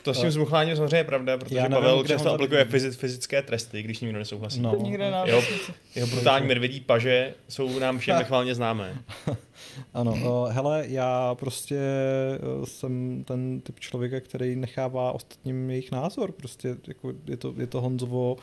To 0.03 0.13
s 0.13 0.21
tím 0.21 0.31
zmuchláním 0.31 0.75
samozřejmě 0.75 0.97
je 0.97 1.03
pravda, 1.03 1.37
protože 1.37 1.55
nevím, 1.55 1.71
Pavel 1.71 2.03
často 2.03 2.29
ho 2.29 2.35
aplikuje 2.35 2.65
zabili. 2.65 3.02
Fyzi- 3.03 3.23
fyzické 3.23 3.41
tresty, 3.41 3.83
když 3.83 3.99
nikdo 3.99 4.19
nesouhlasí. 4.19 4.59
No. 4.59 4.75
Nikde 4.75 5.11
na 5.11 5.25
Jo. 5.25 5.41
Jeho 5.95 6.07
brutální 6.07 6.47
medvědí 6.47 6.81
paže 6.81 7.33
jsou 7.49 7.79
nám 7.79 7.99
všem 7.99 8.17
nechválně 8.19 8.55
známé. 8.55 8.97
Ano, 9.93 10.11
uh, 10.11 10.49
hele, 10.49 10.83
já 10.87 11.35
prostě 11.35 11.79
uh, 12.59 12.65
jsem 12.65 13.23
ten 13.23 13.61
typ 13.61 13.79
člověka, 13.79 14.19
který 14.19 14.55
nechává 14.55 15.11
ostatním 15.11 15.69
jejich 15.69 15.91
názor. 15.91 16.31
Prostě 16.31 16.75
jako 16.87 17.13
je, 17.27 17.37
to, 17.37 17.53
je 17.57 17.67
to 17.67 17.81
Honzovo 17.81 18.37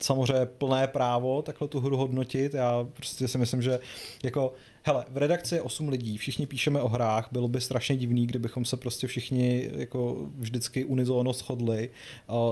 samozřejmě 0.00 0.46
plné 0.46 0.86
právo 0.86 1.42
takhle 1.42 1.68
tu 1.68 1.80
hru 1.80 1.96
hodnotit. 1.96 2.54
Já 2.54 2.86
prostě 2.92 3.28
si 3.28 3.38
myslím, 3.38 3.62
že 3.62 3.78
jako 4.24 4.52
Hele, 4.86 5.04
v 5.10 5.16
redakci 5.16 5.54
je 5.54 5.62
8 5.62 5.88
lidí, 5.88 6.18
všichni 6.18 6.46
píšeme 6.46 6.80
o 6.82 6.88
hrách, 6.88 7.28
bylo 7.32 7.48
by 7.48 7.60
strašně 7.60 7.96
divný, 7.96 8.26
kdybychom 8.26 8.64
se 8.64 8.76
prostě 8.76 9.06
všichni 9.06 9.70
jako 9.76 10.16
vždycky 10.38 10.84
unizóno 10.84 11.32
shodli. 11.32 11.90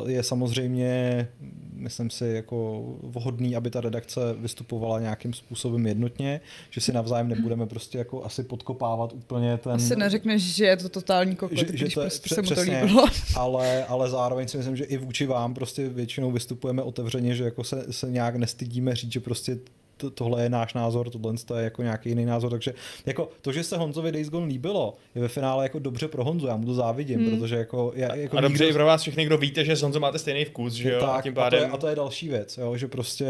Je 0.07 0.23
samozřejmě, 0.23 1.29
myslím 1.75 2.11
si, 2.11 2.27
jako 2.27 2.85
vhodný, 3.03 3.57
aby 3.57 3.71
ta 3.71 3.81
redakce 3.81 4.21
vystupovala 4.39 5.01
nějakým 5.01 5.33
způsobem 5.33 5.87
jednotně, 5.87 6.41
že 6.71 6.81
si 6.81 6.93
navzájem 6.93 7.29
nebudeme 7.29 7.67
prostě 7.67 7.99
jako 7.99 8.25
asi 8.25 8.43
podkopávat 8.43 9.13
úplně 9.13 9.57
ten... 9.59 9.73
Asi 9.73 9.97
neřekneš, 9.97 10.43
že 10.43 10.65
je 10.65 10.77
to 10.77 10.89
totální 10.89 11.37
kokot, 11.37 11.59
Že- 11.59 11.67
že, 11.67 11.77
že 11.77 11.85
když 11.85 11.95
to 11.95 12.01
je- 12.01 12.05
prostě 12.05 12.23
pře- 12.25 12.35
se 12.35 12.43
mu 12.43 12.49
to 12.49 12.55
přesně. 12.55 12.83
líbilo. 12.83 13.07
ale, 13.37 13.85
ale 13.85 14.11
zároveň 14.11 14.49
si 14.49 14.57
myslím, 14.57 14.77
že 14.77 14.85
i 14.85 14.97
vůči 14.97 15.27
vám 15.27 15.55
prostě 15.55 15.89
většinou 15.89 16.33
vystupujeme 16.33 16.83
otevřeně, 16.83 17.35
že 17.35 17.45
jako 17.45 17.65
se, 17.65 17.87
se 17.93 18.11
nějak 18.11 18.37
nestydíme 18.37 18.97
říct, 18.97 19.13
že 19.13 19.21
prostě 19.21 19.59
to, 20.03 20.11
tohle 20.11 20.43
je 20.43 20.49
náš 20.49 20.75
názor, 20.75 21.11
tohle 21.11 21.35
je 21.57 21.65
jako 21.65 21.83
nějaký 21.83 22.09
jiný 22.09 22.25
názor, 22.25 22.51
takže 22.51 22.75
jako 23.07 23.29
to, 23.41 23.53
že 23.53 23.65
se 23.65 23.77
Honzovi 23.77 24.13
Days 24.13 24.29
Gone 24.31 24.47
líbilo, 24.47 24.95
je 25.15 25.23
ve 25.23 25.29
finále 25.29 25.65
jako 25.65 25.79
dobře 25.79 26.09
pro 26.09 26.25
Honzu, 26.25 26.47
já 26.47 26.57
mu 26.57 26.67
to 26.67 26.75
závidím, 26.75 27.21
Hmm. 27.21 27.31
protože 27.41 27.57
jako, 27.57 27.93
já, 27.97 28.15
jako 28.15 28.37
A 28.39 28.41
dobře 28.41 28.65
i 28.65 28.67
nikdo- 28.67 28.77
pro 28.79 28.87
vás 28.87 29.01
všechny, 29.03 29.25
kdo 29.27 29.39
víte, 29.39 29.65
že 29.65 29.77
s 29.77 29.83
Honzo 29.83 30.01
máte 30.01 30.19
stejný 30.19 30.45
vkus, 30.45 30.73
že 30.73 30.93
jo? 30.93 31.01
tak, 31.01 31.11
a 31.11 31.23
tím 31.23 31.33
a, 31.33 31.51
to 31.51 31.57
je, 31.57 31.61
pádem... 31.61 31.75
a 31.75 31.77
to 31.77 31.87
je 31.87 31.97
další 31.97 32.29
věc, 32.29 32.59
jo, 32.59 32.77
že 32.77 32.89
prostě 32.89 33.27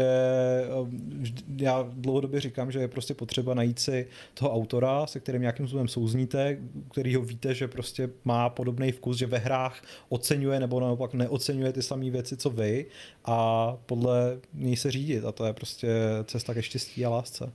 um, 0.81 1.23
já 1.57 1.85
dlouhodobě 1.93 2.39
říkám, 2.39 2.71
že 2.71 2.79
je 2.79 2.87
prostě 2.87 3.13
potřeba 3.13 3.53
najít 3.53 3.79
si 3.79 4.07
toho 4.33 4.53
autora, 4.53 5.05
se 5.07 5.19
kterým 5.19 5.41
nějakým 5.41 5.65
způsobem 5.67 5.87
souzníte, 5.87 6.57
kterýho 6.91 7.21
víte, 7.21 7.53
že 7.55 7.67
prostě 7.67 8.09
má 8.25 8.49
podobný 8.49 8.91
vkus, 8.91 9.17
že 9.17 9.25
ve 9.25 9.37
hrách 9.37 9.81
oceňuje 10.09 10.59
nebo 10.59 10.79
naopak 10.79 11.13
neoceňuje 11.13 11.73
ty 11.73 11.81
samé 11.83 12.09
věci, 12.09 12.37
co 12.37 12.49
vy 12.49 12.85
a 13.25 13.67
podle 13.85 14.39
něj 14.53 14.77
se 14.77 14.91
řídit 14.91 15.25
a 15.25 15.31
to 15.31 15.45
je 15.45 15.53
prostě 15.53 15.87
cesta 16.25 16.53
ke 16.53 16.63
štěstí 16.63 17.05
a 17.05 17.09
lásce. 17.09 17.51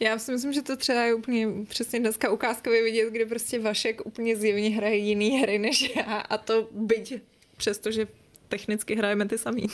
Já 0.00 0.18
si 0.18 0.32
myslím, 0.32 0.52
že 0.52 0.62
to 0.62 0.76
třeba 0.76 1.02
je 1.02 1.14
úplně 1.14 1.48
přesně 1.68 2.00
dneska 2.00 2.30
ukázkově 2.30 2.84
vidět, 2.84 3.10
kdy 3.10 3.26
prostě 3.26 3.58
Vašek 3.58 4.06
úplně 4.06 4.36
zjevně 4.36 4.70
hraje 4.70 4.96
jiný 4.96 5.40
hry 5.40 5.58
než 5.58 5.96
já 5.96 6.02
a 6.02 6.38
to 6.38 6.68
byť 6.72 7.14
přestože 7.56 8.06
technicky 8.50 8.94
hrajeme 8.94 9.28
ty 9.28 9.38
samý. 9.38 9.62
uh, 9.62 9.68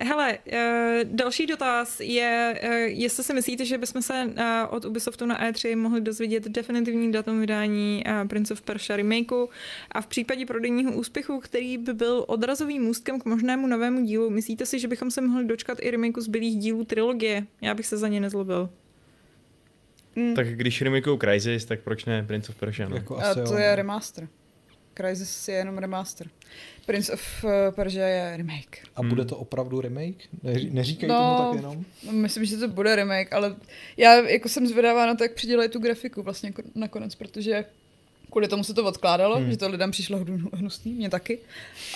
hele, 0.08 0.38
uh, 0.52 0.58
další 1.04 1.46
dotaz 1.46 2.00
je, 2.00 2.60
uh, 2.64 2.70
jestli 2.74 3.24
si 3.24 3.34
myslíte, 3.34 3.64
že 3.64 3.78
bychom 3.78 4.02
se 4.02 4.24
uh, 4.24 4.32
od 4.70 4.84
Ubisoftu 4.84 5.26
na 5.26 5.50
E3 5.50 5.76
mohli 5.76 6.00
dozvědět 6.00 6.48
definitivní 6.48 7.12
datum 7.12 7.40
vydání 7.40 8.04
uh, 8.06 8.28
Prince 8.28 8.54
of 8.54 8.62
Persia 8.62 8.96
remakeu 8.96 9.48
a 9.92 10.00
v 10.00 10.06
případě 10.06 10.46
prodejního 10.46 10.92
úspěchu, 10.92 11.40
který 11.40 11.78
by 11.78 11.94
byl 11.94 12.24
odrazovým 12.28 12.82
můstkem 12.82 13.20
k 13.20 13.24
možnému 13.24 13.66
novému 13.66 14.04
dílu, 14.04 14.30
myslíte 14.30 14.66
si, 14.66 14.78
že 14.78 14.88
bychom 14.88 15.10
se 15.10 15.20
mohli 15.20 15.44
dočkat 15.44 15.78
i 15.80 15.90
remakeu 15.90 16.20
zbylých 16.20 16.56
dílů 16.56 16.84
trilogie? 16.84 17.46
Já 17.60 17.74
bych 17.74 17.86
se 17.86 17.96
za 17.96 18.08
ně 18.08 18.20
nezlobil. 18.20 18.70
Mm. 20.16 20.34
Tak 20.34 20.48
když 20.48 20.82
remakeují 20.82 21.18
Crysis, 21.18 21.64
tak 21.64 21.80
proč 21.80 22.04
ne 22.04 22.22
Prince 22.22 22.52
of 22.52 22.56
Persia? 22.58 22.88
No? 22.88 22.96
Jako 22.96 23.16
A 23.16 23.22
asi 23.22 23.34
to 23.34 23.52
jo. 23.52 23.58
je 23.58 23.76
remaster. 23.76 24.28
Crysis 24.96 25.48
je 25.48 25.54
jenom 25.54 25.78
remaster. 25.78 26.26
Prince 26.86 27.12
of 27.12 27.44
uh, 27.44 27.50
Persia 27.70 28.06
je 28.06 28.36
remake. 28.36 28.78
A 28.96 29.02
bude 29.02 29.22
Hmm. 29.22 29.28
to 29.28 29.36
opravdu 29.36 29.80
remake? 29.80 30.16
Neří- 30.42 30.70
Neříkají 30.70 31.12
No. 31.12 31.36
tomu 31.38 31.48
tak 31.50 31.56
jenom? 31.62 31.84
No, 32.06 32.12
myslím, 32.12 32.44
že 32.44 32.56
to 32.56 32.68
bude 32.68 32.96
remake, 32.96 33.32
ale 33.32 33.56
já 33.96 34.14
jako 34.14 34.48
jsem 34.48 34.66
zvědavá 34.66 35.06
na 35.06 35.14
to, 35.14 35.24
jak 35.24 35.32
přidělají 35.34 35.68
tu 35.70 35.78
grafiku 35.78 36.22
vlastně 36.22 36.48
jako 36.48 36.62
nakonec, 36.74 37.14
protože 37.14 37.64
kvůli 38.30 38.48
tomu 38.48 38.64
se 38.64 38.74
to 38.74 38.84
odkládalo, 38.84 39.36
Hmm. 39.36 39.50
že 39.50 39.56
to 39.56 39.68
lidem 39.68 39.90
přišlo 39.90 40.18
hnu- 40.18 40.50
hnusný, 40.54 40.92
mě 40.92 41.10
taky. 41.10 41.38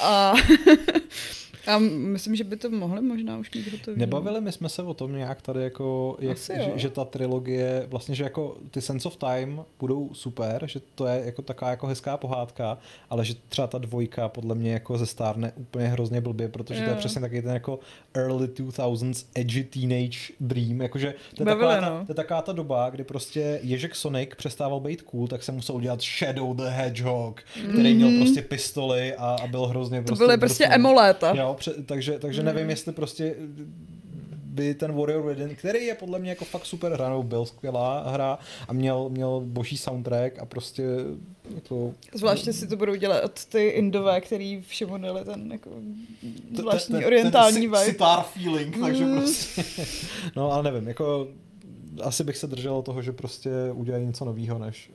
A, 0.03 0.33
a 1.67 1.79
myslím, 1.79 2.37
že 2.37 2.45
by 2.45 2.57
to 2.57 2.71
mohli 2.71 3.01
možná 3.03 3.39
už 3.39 3.51
mít 3.55 3.73
hotový. 3.73 3.99
Nebavili 4.01 4.41
my 4.41 4.53
jsme 4.53 4.69
se 4.69 4.83
o 4.83 4.95
tom 4.95 5.17
nějak 5.17 5.43
tady, 5.43 5.63
jako, 5.63 6.17
jak, 6.21 6.37
Asi 6.37 6.53
že, 6.57 6.61
jo. 6.71 6.73
že, 6.77 6.91
ta 6.91 7.05
trilogie, 7.05 7.87
vlastně, 7.89 8.15
že 8.15 8.25
jako 8.25 8.57
ty 8.71 8.81
Sense 8.81 9.09
of 9.09 9.17
Time 9.17 9.65
budou 9.79 10.11
super, 10.15 10.63
že 10.67 10.81
to 10.95 11.07
je 11.07 11.23
jako 11.25 11.43
taková 11.43 11.71
jako 11.71 11.87
hezká 11.87 12.17
pohádka, 12.17 12.79
ale 13.11 13.25
že 13.25 13.35
třeba 13.49 13.67
ta 13.67 13.79
dvojka 13.79 14.29
podle 14.29 14.55
mě 14.55 14.73
jako 14.73 14.99
ze 14.99 15.07
stárne 15.07 15.53
úplně 15.57 15.89
hrozně 15.89 16.21
blbě, 16.21 16.49
protože 16.49 16.79
to 16.81 16.85
je 16.85 16.91
Jo. 16.91 16.97
přesně 16.99 17.21
taky 17.21 17.43
ten 17.43 17.53
jako 17.55 17.79
early 18.15 18.47
2000s 18.47 19.27
edgy 19.35 19.65
teenage 19.65 20.19
dream, 20.41 20.81
jakože 20.81 21.15
to 21.35 21.43
je, 21.43 21.47
Bavili, 21.47 21.69
taková 21.75 21.89
ta, 21.89 21.99
no. 21.99 22.07
to 22.07 22.13
je 22.13 22.15
taková 22.15 22.43
ta 22.43 22.53
doba, 22.53 22.91
kdy 22.91 23.05
prostě 23.05 23.61
Ježek 23.63 23.95
Sonic 23.95 24.31
přestával 24.37 24.81
být 24.81 25.03
cool, 25.03 25.29
tak 25.29 25.43
se 25.43 25.53
musel 25.53 25.77
udělat 25.77 26.01
Shadow 26.03 26.57
the 26.57 26.63
Hedgehog, 26.69 27.41
který 27.73 27.95
měl 27.95 28.11
prostě 28.21 28.43
pistoli 28.43 29.15
a, 29.15 29.37
a 29.43 29.47
byl 29.47 29.67
hrozně 29.67 29.99
To 30.01 30.07
prostě 30.07 30.25
byly 30.25 30.39
prostě 30.39 30.67
emo 30.67 30.93
léta. 30.93 31.33
Jo, 31.37 31.50
Jo, 31.51 31.55
pře- 31.59 31.83
takže, 31.87 32.19
takže 32.19 32.43
Mhm. 32.43 32.55
nevím, 32.55 32.71
jestli 32.71 32.93
prostě 32.93 33.35
by 34.45 34.75
ten 34.75 34.93
Warrior 34.93 35.27
Within, 35.27 35.57
který 35.57 35.85
je 35.87 35.95
podle 35.95 36.19
mě 36.19 36.31
jako 36.31 36.45
fakt 36.45 36.67
super 36.67 36.93
hra, 36.93 37.09
nebo 37.09 37.23
byl 37.23 37.47
skvělá 37.47 38.11
hra 38.11 38.39
a 38.69 38.73
měl, 38.73 39.09
měl 39.09 39.41
boží 39.45 39.77
soundtrack 39.77 40.39
a 40.39 40.45
prostě 40.47 40.85
jako... 41.55 41.95
Zvláště 42.15 42.53
si 42.53 42.67
to 42.67 42.77
budou 42.77 42.95
dělat 42.95 43.45
ty 43.45 43.69
indové, 43.69 44.21
který 44.21 44.61
všemu 44.67 44.99
dali 44.99 45.25
ten 45.25 45.53
jako 45.53 45.71
zvláštní 46.57 46.95
ten- 46.99 47.05
orientální 47.07 47.53
ten 47.55 47.63
vibe. 47.65 47.85
sitar 47.85 48.23
feeling, 48.23 48.79
takže 48.81 49.05
Mm. 49.07 49.17
prostě... 49.21 49.65
No 50.37 50.53
ale 50.53 50.63
nevím, 50.73 50.89
jako 50.89 51.29
asi 52.03 52.25
bych 52.25 52.37
se 52.37 52.47
držel 52.47 52.83
toho, 52.83 53.03
že 53.03 53.13
prostě 53.13 53.51
udělají 53.75 54.07
něco 54.07 54.25
nového, 54.25 54.59
než... 54.59 54.91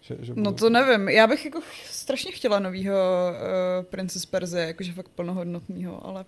Že, 0.00 0.16
že 0.20 0.32
No 0.36 0.42
budou- 0.42 0.56
to 0.56 0.70
nevím, 0.70 1.08
já 1.08 1.26
bych 1.26 1.44
jako 1.44 1.60
strašně 1.84 2.32
chtěla 2.32 2.58
novýho 2.58 2.94
uh, 2.96 3.84
Princess 3.84 4.26
Perze, 4.26 4.60
jakože 4.60 4.92
fakt 4.92 5.08
plnohodnotného, 5.08 6.06
ale 6.06 6.24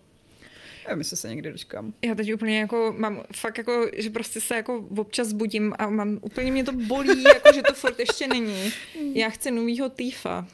nevím, 0.89 1.01
jestli 1.01 1.17
se 1.17 1.29
někdy 1.29 1.53
dočkám. 1.53 1.95
Já 2.03 2.15
teď 2.15 2.35
úplně 2.35 2.59
jako 2.61 2.95
mám 2.99 3.23
fakt 3.37 3.59
jako, 3.59 3.87
že 3.97 4.11
prostě 4.11 4.41
se 4.41 4.57
jako 4.57 4.85
občas 4.99 5.33
budím 5.33 5.75
a 5.79 5.89
mám, 5.91 6.19
úplně 6.23 6.53
mě 6.53 6.65
to 6.65 6.73
bolí, 6.73 7.23
jako 7.35 7.53
že 7.55 7.63
to 7.63 7.73
furt 7.75 7.99
ještě 7.99 8.27
není. 8.29 8.73
Já 9.15 9.29
chci 9.31 9.51
novýho 9.51 9.89
týfa. 9.89 10.47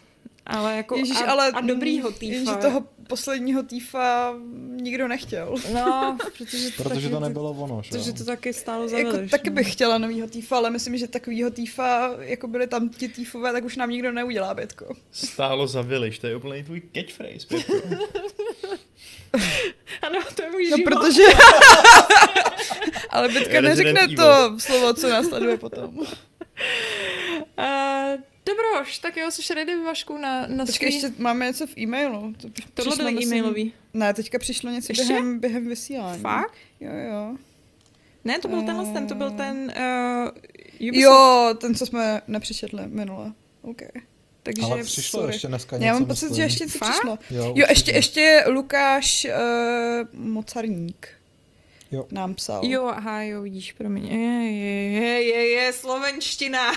Ale 0.49 0.76
jako 0.76 0.96
Ježíš, 0.96 1.16
a, 1.16 1.30
ale 1.30 1.51
a 1.51 1.61
dobrýho 1.61 2.12
Jenže 2.20 2.38
týfa. 2.40 2.57
toho 2.57 2.84
posledního 3.09 3.62
týfa 3.62 4.34
nikdo 4.82 5.09
nechtěl. 5.09 5.55
No, 5.74 6.16
protože 6.38 6.70
to, 6.70 6.82
Protože 6.82 7.01
taky, 7.01 7.14
to 7.14 7.20
nebylo 7.20 7.51
ono, 7.51 7.82
že 7.82 7.90
Protože 7.90 8.12
to 8.12 8.24
taky 8.24 8.53
stálo 8.53 8.88
za 8.88 8.99
Jako, 8.99 9.11
veliš, 9.12 9.30
taky 9.30 9.51
no. 9.51 9.55
bych 9.57 9.72
chtěla 9.72 9.99
novýho 9.99 10.26
týfa, 10.28 10.57
ale 10.57 10.70
myslím, 10.70 10.99
že 10.99 11.09
takovýho 11.09 11.51
týfa, 11.51 12.11
jako 12.20 12.49
byly 12.49 12.66
tam 12.66 12.88
ti 12.88 13.09
týfové, 13.09 13.53
tak 13.53 13.64
už 13.64 13.76
nám 13.76 13.90
nikdo 13.90 14.12
neudělá, 14.12 14.55
Bětko. 14.55 14.94
Stálo 15.12 15.66
za 15.66 15.82
viliš, 15.82 16.18
to 16.18 16.26
je 16.26 16.36
úplně 16.36 16.64
tvůj 16.64 16.82
catchphrase. 16.94 17.46
Ano, 20.03 20.18
to 20.34 20.42
je 20.42 20.51
můj 20.51 20.70
No 20.70 20.76
život. 20.76 20.90
protože... 20.94 21.22
ale 23.11 23.28
Bětka 23.28 23.61
Resident 23.61 23.94
neřekne 23.94 24.01
Evil. 24.01 24.16
to 24.16 24.61
slovo, 24.61 24.94
co 24.94 25.09
následuje 25.09 25.57
potom. 25.59 25.99
Uh, 27.59 28.20
dobroš, 28.49 28.99
tak 28.99 29.16
jo, 29.16 29.30
jsi 29.30 29.55
ready 29.55 29.76
Vašku 29.76 30.18
na, 30.18 30.46
na 30.46 30.66
Počkej, 30.66 30.92
svý... 30.92 31.03
ještě 31.03 31.22
máme 31.22 31.46
něco 31.46 31.66
v 31.66 31.78
e-mailu. 31.78 32.32
To 32.32 32.49
Tohle 32.49 32.62
přišlo, 32.74 32.96
byl 32.96 33.11
myslím- 33.11 33.32
e-mailový. 33.32 33.72
Ne, 33.94 34.14
teďka 34.14 34.38
přišlo 34.38 34.70
něco 34.70 34.86
Ještě? 34.92 35.05
během, 35.05 35.38
během 35.40 35.68
vysílání. 35.68 36.22
Fakt? 36.22 36.55
Jo, 36.80 36.90
jo. 37.11 37.36
Ne, 38.24 38.38
to 38.38 38.49
byl 38.49 38.62
tenhle 38.62 38.84
ten, 38.92 39.07
to 39.07 39.14
byl 39.14 39.30
ten 39.30 39.72
uh, 39.76 40.88
Ubisoft. 40.88 41.03
Jo, 41.05 41.55
ten, 41.61 41.74
co 41.74 41.86
jsme 41.86 42.22
nepřečetli 42.28 42.82
minule. 42.86 43.32
OK. 43.62 43.82
takže 44.42 44.62
Ale 44.62 44.84
přišlo 44.84 45.20
sorry. 45.20 45.34
ještě 45.34 45.49
dneska 45.49 45.76
něco, 45.76 45.86
Já 45.86 45.92
mám 45.92 46.07
pocit, 46.07 46.24
myslím. 46.24 46.36
že 46.36 46.42
ještě 46.42 46.64
něco 46.64 46.78
Fakt? 46.78 46.90
přišlo. 46.92 47.18
Jo, 47.30 47.44
Jo, 47.44 47.51
určitě. 47.51 47.70
ještě, 47.72 47.92
ještě 47.92 48.44
Lukáš 48.49 49.26
uh, 49.30 50.20
Mocarník 50.26 51.09
Jo. 51.90 52.07
nám 52.11 52.34
psal. 52.34 52.64
Jo, 52.64 52.86
aha, 52.86 53.22
jo, 53.22 53.42
vidíš, 53.42 53.72
promiň. 53.72 54.07
Je, 54.07 54.51
je, 54.51 55.03
je, 55.03 55.22
je, 55.22 55.49
je, 55.49 55.72
slovenština. 55.72 56.72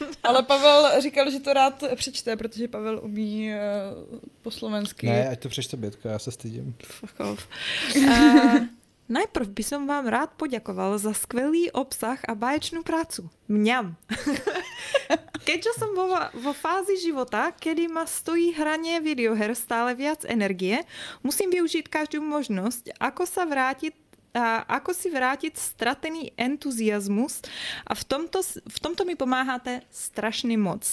Ale 0.22 0.42
Pavel 0.42 1.00
říkal, 1.00 1.30
že 1.30 1.40
to 1.40 1.52
rád 1.52 1.84
přečte, 1.94 2.36
protože 2.36 2.68
Pavel 2.68 3.00
umí 3.02 3.50
uh, 3.50 4.18
po 4.42 4.50
slovensky. 4.50 5.06
Ne, 5.06 5.28
ať 5.28 5.40
to 5.40 5.48
přečte 5.48 5.76
Bětka, 5.76 6.10
já 6.10 6.18
se 6.18 6.30
stydím. 6.30 6.74
Fuck 6.82 7.20
off. 7.20 7.48
Uh, 7.96 8.66
najprv 9.08 9.48
by 9.48 9.62
som 9.62 9.86
vám 9.86 10.10
rád 10.10 10.34
poďakoval 10.34 10.98
za 10.98 11.14
skvelý 11.14 11.70
obsah 11.70 12.18
a 12.28 12.34
báječnú 12.34 12.82
prácu. 12.82 13.30
Mňam. 13.46 13.94
Keďže 15.46 15.78
som 15.78 15.94
vo, 15.94 16.10
vo 16.42 16.52
fázi 16.52 16.98
života, 16.98 17.54
kedy 17.54 17.86
ma 17.86 18.02
stojí 18.02 18.50
hranie 18.50 18.98
videoher 18.98 19.54
stále 19.54 19.94
viac 19.94 20.26
energie, 20.26 20.82
musím 21.22 21.54
využiť 21.54 21.86
každú 21.86 22.18
možnosť, 22.18 22.98
ako 22.98 23.22
sa 23.30 23.46
vrátiť 23.46 23.94
a 24.36 24.68
ako 24.68 24.92
si 24.92 25.08
vrátiť 25.08 25.56
stratený 25.56 26.36
entuziasmus 26.36 27.40
a 27.88 27.96
v 27.96 28.02
tomto, 28.04 28.44
v 28.44 28.78
tomto 28.84 29.08
mi 29.08 29.16
pomáháte 29.16 29.80
strašne 29.88 30.60
moc. 30.60 30.84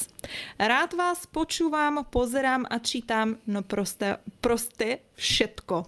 Rád 0.56 0.96
vás 0.96 1.28
počúvam, 1.28 2.08
pozerám 2.08 2.64
a 2.72 2.80
čítam, 2.80 3.44
no 3.44 3.60
prosté, 3.60 4.24
prosté 4.40 5.04
všetko. 5.20 5.84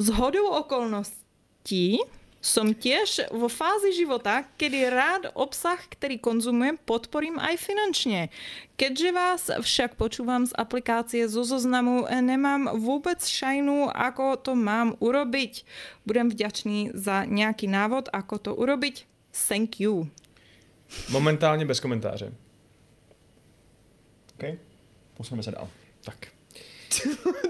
Z 0.00 0.06
hodou 0.16 0.56
okolností 0.56 2.00
som 2.42 2.74
tiež 2.74 3.30
vo 3.30 3.46
fázi 3.46 3.94
života, 3.94 4.42
kedy 4.58 4.90
rád 4.90 5.22
obsah, 5.38 5.78
ktorý 5.78 6.18
konzumujem, 6.18 6.74
podporím 6.82 7.38
aj 7.38 7.54
finančne. 7.54 8.34
Keďže 8.74 9.08
vás 9.14 9.42
však 9.46 9.94
počúvam 9.94 10.42
z 10.42 10.50
aplikácie 10.58 11.30
zo 11.30 11.46
zoznamu, 11.46 12.10
nemám 12.10 12.74
vôbec 12.82 13.22
šajnu, 13.22 13.94
ako 13.94 14.42
to 14.42 14.58
mám 14.58 14.98
urobiť. 14.98 15.62
Budem 16.02 16.34
vďačný 16.34 16.90
za 16.98 17.22
nejaký 17.22 17.70
návod, 17.70 18.10
ako 18.10 18.34
to 18.42 18.50
urobiť. 18.58 19.06
Thank 19.30 19.78
you. 19.80 20.10
Momentálně 21.10 21.64
bez 21.66 21.80
komentáře. 21.80 22.32
OK? 24.34 24.58
Posuneme 25.14 25.42
se 25.42 25.50
dál. 25.50 25.68
Tak. 26.04 26.16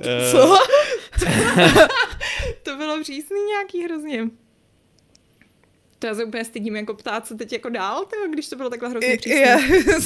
Eh, 0.05 0.31
Co? 0.31 0.59
to 2.63 2.77
bylo 2.77 3.01
přísný 3.03 3.37
nějaký 3.47 3.85
hrozně. 3.85 4.31
To 6.03 6.07
já 6.07 6.15
se 6.15 6.25
úplně 6.25 6.45
stydím 6.45 6.77
jako 6.77 6.95
ptát 6.95 7.27
se 7.27 7.35
teď 7.35 7.53
jako 7.53 7.69
dál, 7.69 8.05
tyjo, 8.05 8.29
když 8.33 8.49
to 8.49 8.57
bylo 8.57 8.71
takhle 8.71 8.89
hrozně 8.89 9.13
I, 9.15 9.19
přísný. 9.19 9.41
já 9.41 9.59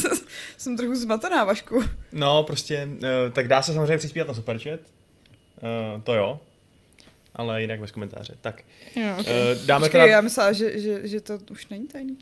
jsem 0.56 0.76
trochu 0.76 0.94
zmatená, 0.94 1.44
Vašku. 1.44 1.82
No, 2.12 2.42
prostě, 2.42 2.88
eh, 3.02 3.30
tak 3.30 3.48
dá 3.48 3.62
se 3.62 3.72
samozřejmě 3.74 3.98
přispívat 3.98 4.28
na 4.28 4.34
superchat. 4.34 4.80
Eh, 5.58 6.00
to 6.04 6.14
jo. 6.14 6.40
Ale 7.34 7.60
jinak 7.62 7.80
bez 7.80 7.90
komentáře. 7.90 8.34
Tak, 8.40 8.62
Jo, 8.96 9.16
okay. 9.20 9.34
eh, 9.52 9.54
dáme 9.66 9.84
Počkej, 9.86 10.00
teda... 10.00 10.12
já 10.12 10.20
myslela, 10.20 10.52
že, 10.52 10.80
že, 10.80 11.08
že 11.08 11.20
to 11.20 11.38
už 11.50 11.68
není 11.68 11.86
tajný. 11.88 12.18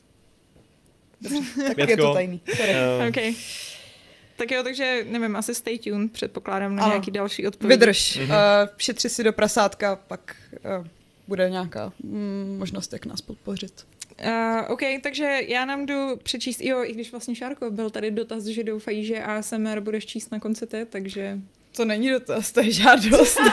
Tak 1.77 1.89
je 1.89 1.97
to 1.97 2.13
tajný. 2.13 2.41
Eh, 2.61 3.07
okay. 3.09 3.35
Tak 4.37 4.51
jo, 4.51 4.63
takže 4.63 5.05
nevím, 5.09 5.37
asi 5.37 5.55
stay 5.55 5.79
tuned, 5.79 6.13
předpokládám 6.13 6.77
na 6.77 6.83
Ano. 6.83 6.93
nějaký 6.93 7.11
další 7.11 7.47
odpovědi. 7.47 7.79
Vydrž. 7.81 8.17
Mhm. 8.17 8.31
Uh, 8.31 8.37
šetři 8.79 9.09
si 9.09 9.25
do 9.25 9.33
prasátka, 9.33 9.97
pak 9.97 10.37
uh, 10.81 10.87
bude 11.29 11.51
nějaká 11.51 11.93
mm, 12.03 12.57
možnost, 12.59 12.93
jak 12.93 13.07
nás 13.07 13.21
podpořit. 13.21 13.87
Uh, 14.25 14.73
OK, 14.73 14.81
takže 15.03 15.41
já 15.49 15.65
nám 15.65 15.87
jdu 15.87 16.17
přečíst, 16.23 16.61
jo, 16.61 16.85
i 16.85 16.93
když 16.93 17.11
vlastně 17.11 17.35
Šárko 17.35 17.71
byl 17.71 17.91
tady 17.91 18.11
dotaz, 18.11 18.45
že 18.45 18.65
doufají, 18.65 19.05
že 19.05 19.23
ASMR 19.23 19.81
budeš 19.81 20.07
číst 20.07 20.33
na 20.33 20.41
konci 20.41 20.67
ty, 20.67 20.87
takže... 20.91 21.39
To 21.77 21.85
není 21.85 22.11
dotaz, 22.11 22.53
to 22.53 22.61
je 22.61 22.71
žádost. 22.71 23.39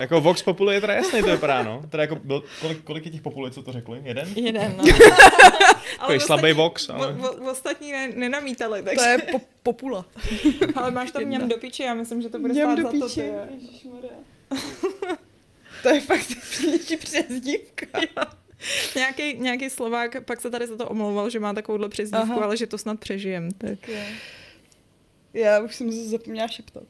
Jako 0.00 0.20
Vox 0.20 0.42
Populi 0.42 0.74
je 0.74 0.80
teda 0.80 0.94
jasný, 0.94 1.22
to 1.22 1.26
vypadá, 1.26 1.62
no. 1.62 1.82
Teda 1.88 2.02
jako 2.02 2.14
byl, 2.14 2.42
kolik, 2.60 2.82
kolik 2.84 3.06
je 3.06 3.12
těch 3.12 3.20
Populi, 3.20 3.50
co 3.50 3.62
to 3.62 3.72
řekli? 3.72 4.00
Jeden? 4.04 4.28
Jeden, 4.36 4.74
no. 4.76 4.84
Takový 5.98 6.20
slabý 6.20 6.52
Vox, 6.52 6.88
ale... 6.90 7.08
O, 7.08 7.32
o, 7.32 7.50
ostatní 7.50 7.92
ne, 7.92 8.08
nenamítali, 8.08 8.82
takže... 8.82 8.96
to 8.96 9.08
je 9.08 9.18
po, 9.18 9.40
popula. 9.62 10.06
Ale 10.74 10.90
máš 10.90 11.10
tam 11.10 11.22
Jedna. 11.22 11.38
něm 11.38 11.48
do 11.48 11.56
piči, 11.56 11.82
já 11.82 11.94
myslím, 11.94 12.22
že 12.22 12.28
to 12.28 12.38
bude 12.38 12.54
stát 12.54 12.78
do 12.78 12.82
za 12.82 12.98
to. 12.98 13.08
ty. 13.08 13.32
To 15.86 15.94
je 15.94 16.00
fakt 16.00 16.26
nejlepší 16.62 16.96
přezdívka. 16.96 17.86
Nějaký, 18.96 19.38
nějaký 19.38 19.70
Slovák 19.70 20.24
pak 20.24 20.40
se 20.40 20.50
tady 20.50 20.66
za 20.66 20.76
to 20.76 20.88
omlouval, 20.88 21.30
že 21.30 21.40
má 21.40 21.52
takovouhle 21.52 21.88
přezdívku, 21.88 22.32
Aha. 22.32 22.44
ale 22.44 22.56
že 22.56 22.66
to 22.66 22.78
snad 22.78 23.00
přežijem. 23.00 23.50
Tak. 23.50 23.90
Já 25.34 25.60
už 25.60 25.74
jsem 25.74 25.92
se 25.92 26.08
zapomněla 26.08 26.48
šeptat. 26.48 26.82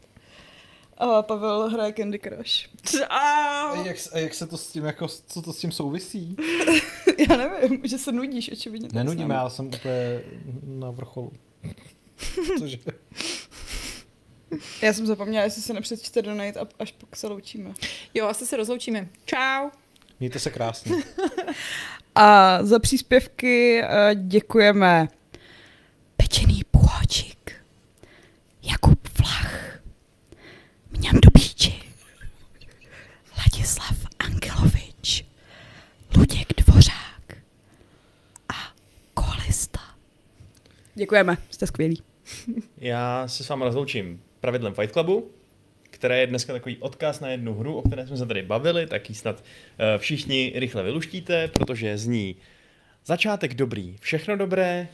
A 0.99 1.23
Pavel 1.23 1.69
hraje 1.69 1.93
Candy 1.93 2.19
Crush. 2.19 2.69
A 3.11 3.77
jak, 3.85 3.97
a 4.13 4.19
jak 4.19 4.35
se 4.35 4.47
to 4.47 4.57
s 4.57 4.73
tím, 4.73 4.85
jako, 4.85 5.09
co 5.09 5.43
to 5.43 5.53
s 5.53 5.59
tím 5.59 5.73
souvisí? 5.73 6.37
Já 7.29 7.37
nevím, 7.37 7.81
že 7.85 7.99
se 7.99 8.13
nudíš, 8.13 8.53
očividně. 8.53 8.89
Nenudím, 8.93 9.31
já 9.31 9.49
jsem 9.49 9.67
úplně 9.67 10.23
na 10.63 10.91
vrcholu. 10.91 11.33
Cože? 12.59 12.79
Já 14.83 14.93
jsem 14.93 15.07
zapomněla, 15.07 15.45
jestli 15.45 15.63
se 15.63 15.73
nepřečte 15.73 16.23
donate, 16.23 16.61
a- 16.61 16.67
až 16.79 16.93
pak 16.93 17.17
se 17.17 17.27
loučíme. 17.27 17.75
Jo, 18.15 18.27
asi 18.27 18.47
se 18.47 18.57
rozloučíme. 18.57 19.09
Čau. 19.25 19.69
Mějte 20.21 20.39
se 20.39 20.51
krásně. 20.51 20.93
A 22.15 22.59
za 22.65 22.79
příspěvky 22.79 23.83
uh, 23.83 23.89
děkujeme 24.29 25.09
Pečený 26.17 26.61
půhočik, 26.71 27.53
Jakub 28.63 29.09
Vlach, 29.19 29.79
Mňam 30.91 31.15
do 31.15 31.31
píči, 31.31 31.75
Ladislav 33.39 33.97
Angelovič, 34.19 35.25
Luděk 36.17 36.49
Dvořák 36.67 37.37
a 38.49 38.55
Kolista. 39.15 39.81
Děkujeme, 40.95 41.37
jste 41.51 41.67
skvělí. 41.67 42.03
Já 42.77 43.29
se 43.29 43.45
s 43.45 43.49
vámi 43.49 43.65
rozloučím 43.65 44.23
pravidlem 44.41 44.75
Fight 44.75 44.93
Clubu, 44.93 45.31
které 45.83 46.21
je 46.21 46.27
dneska 46.27 46.53
takový 46.53 46.77
odkaz 46.77 47.21
na 47.21 47.29
jednu 47.29 47.55
hru, 47.55 47.77
o 47.77 47.83
které 47.83 48.07
jsme 48.07 48.17
se 48.17 48.27
tady 48.27 48.43
bavili, 48.43 48.87
tak 48.87 49.09
ji 49.09 49.15
snad 49.15 49.45
eh, 49.79 49.99
všichni 49.99 50.53
rychle 50.55 50.83
vyluštíte, 50.83 51.49
protože 51.49 51.99
zní 51.99 52.37
začátek 53.05 53.55
dobrý, 53.55 53.97
všechno 54.01 54.37
dobré, 54.37 54.89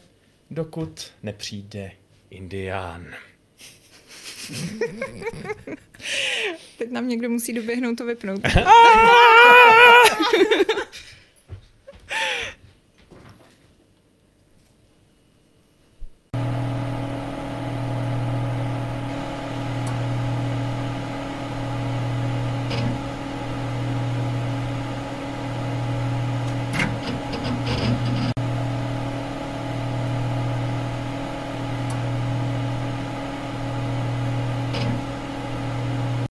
dokud 0.50 1.12
nepřijde 1.22 1.90
Indián. 2.30 3.06
teď 6.78 6.90
nám 6.90 7.08
někdo 7.08 7.28
musí 7.28 7.52
doběhnout 7.52 7.98
to 7.98 8.06
vypnout. 8.06 8.40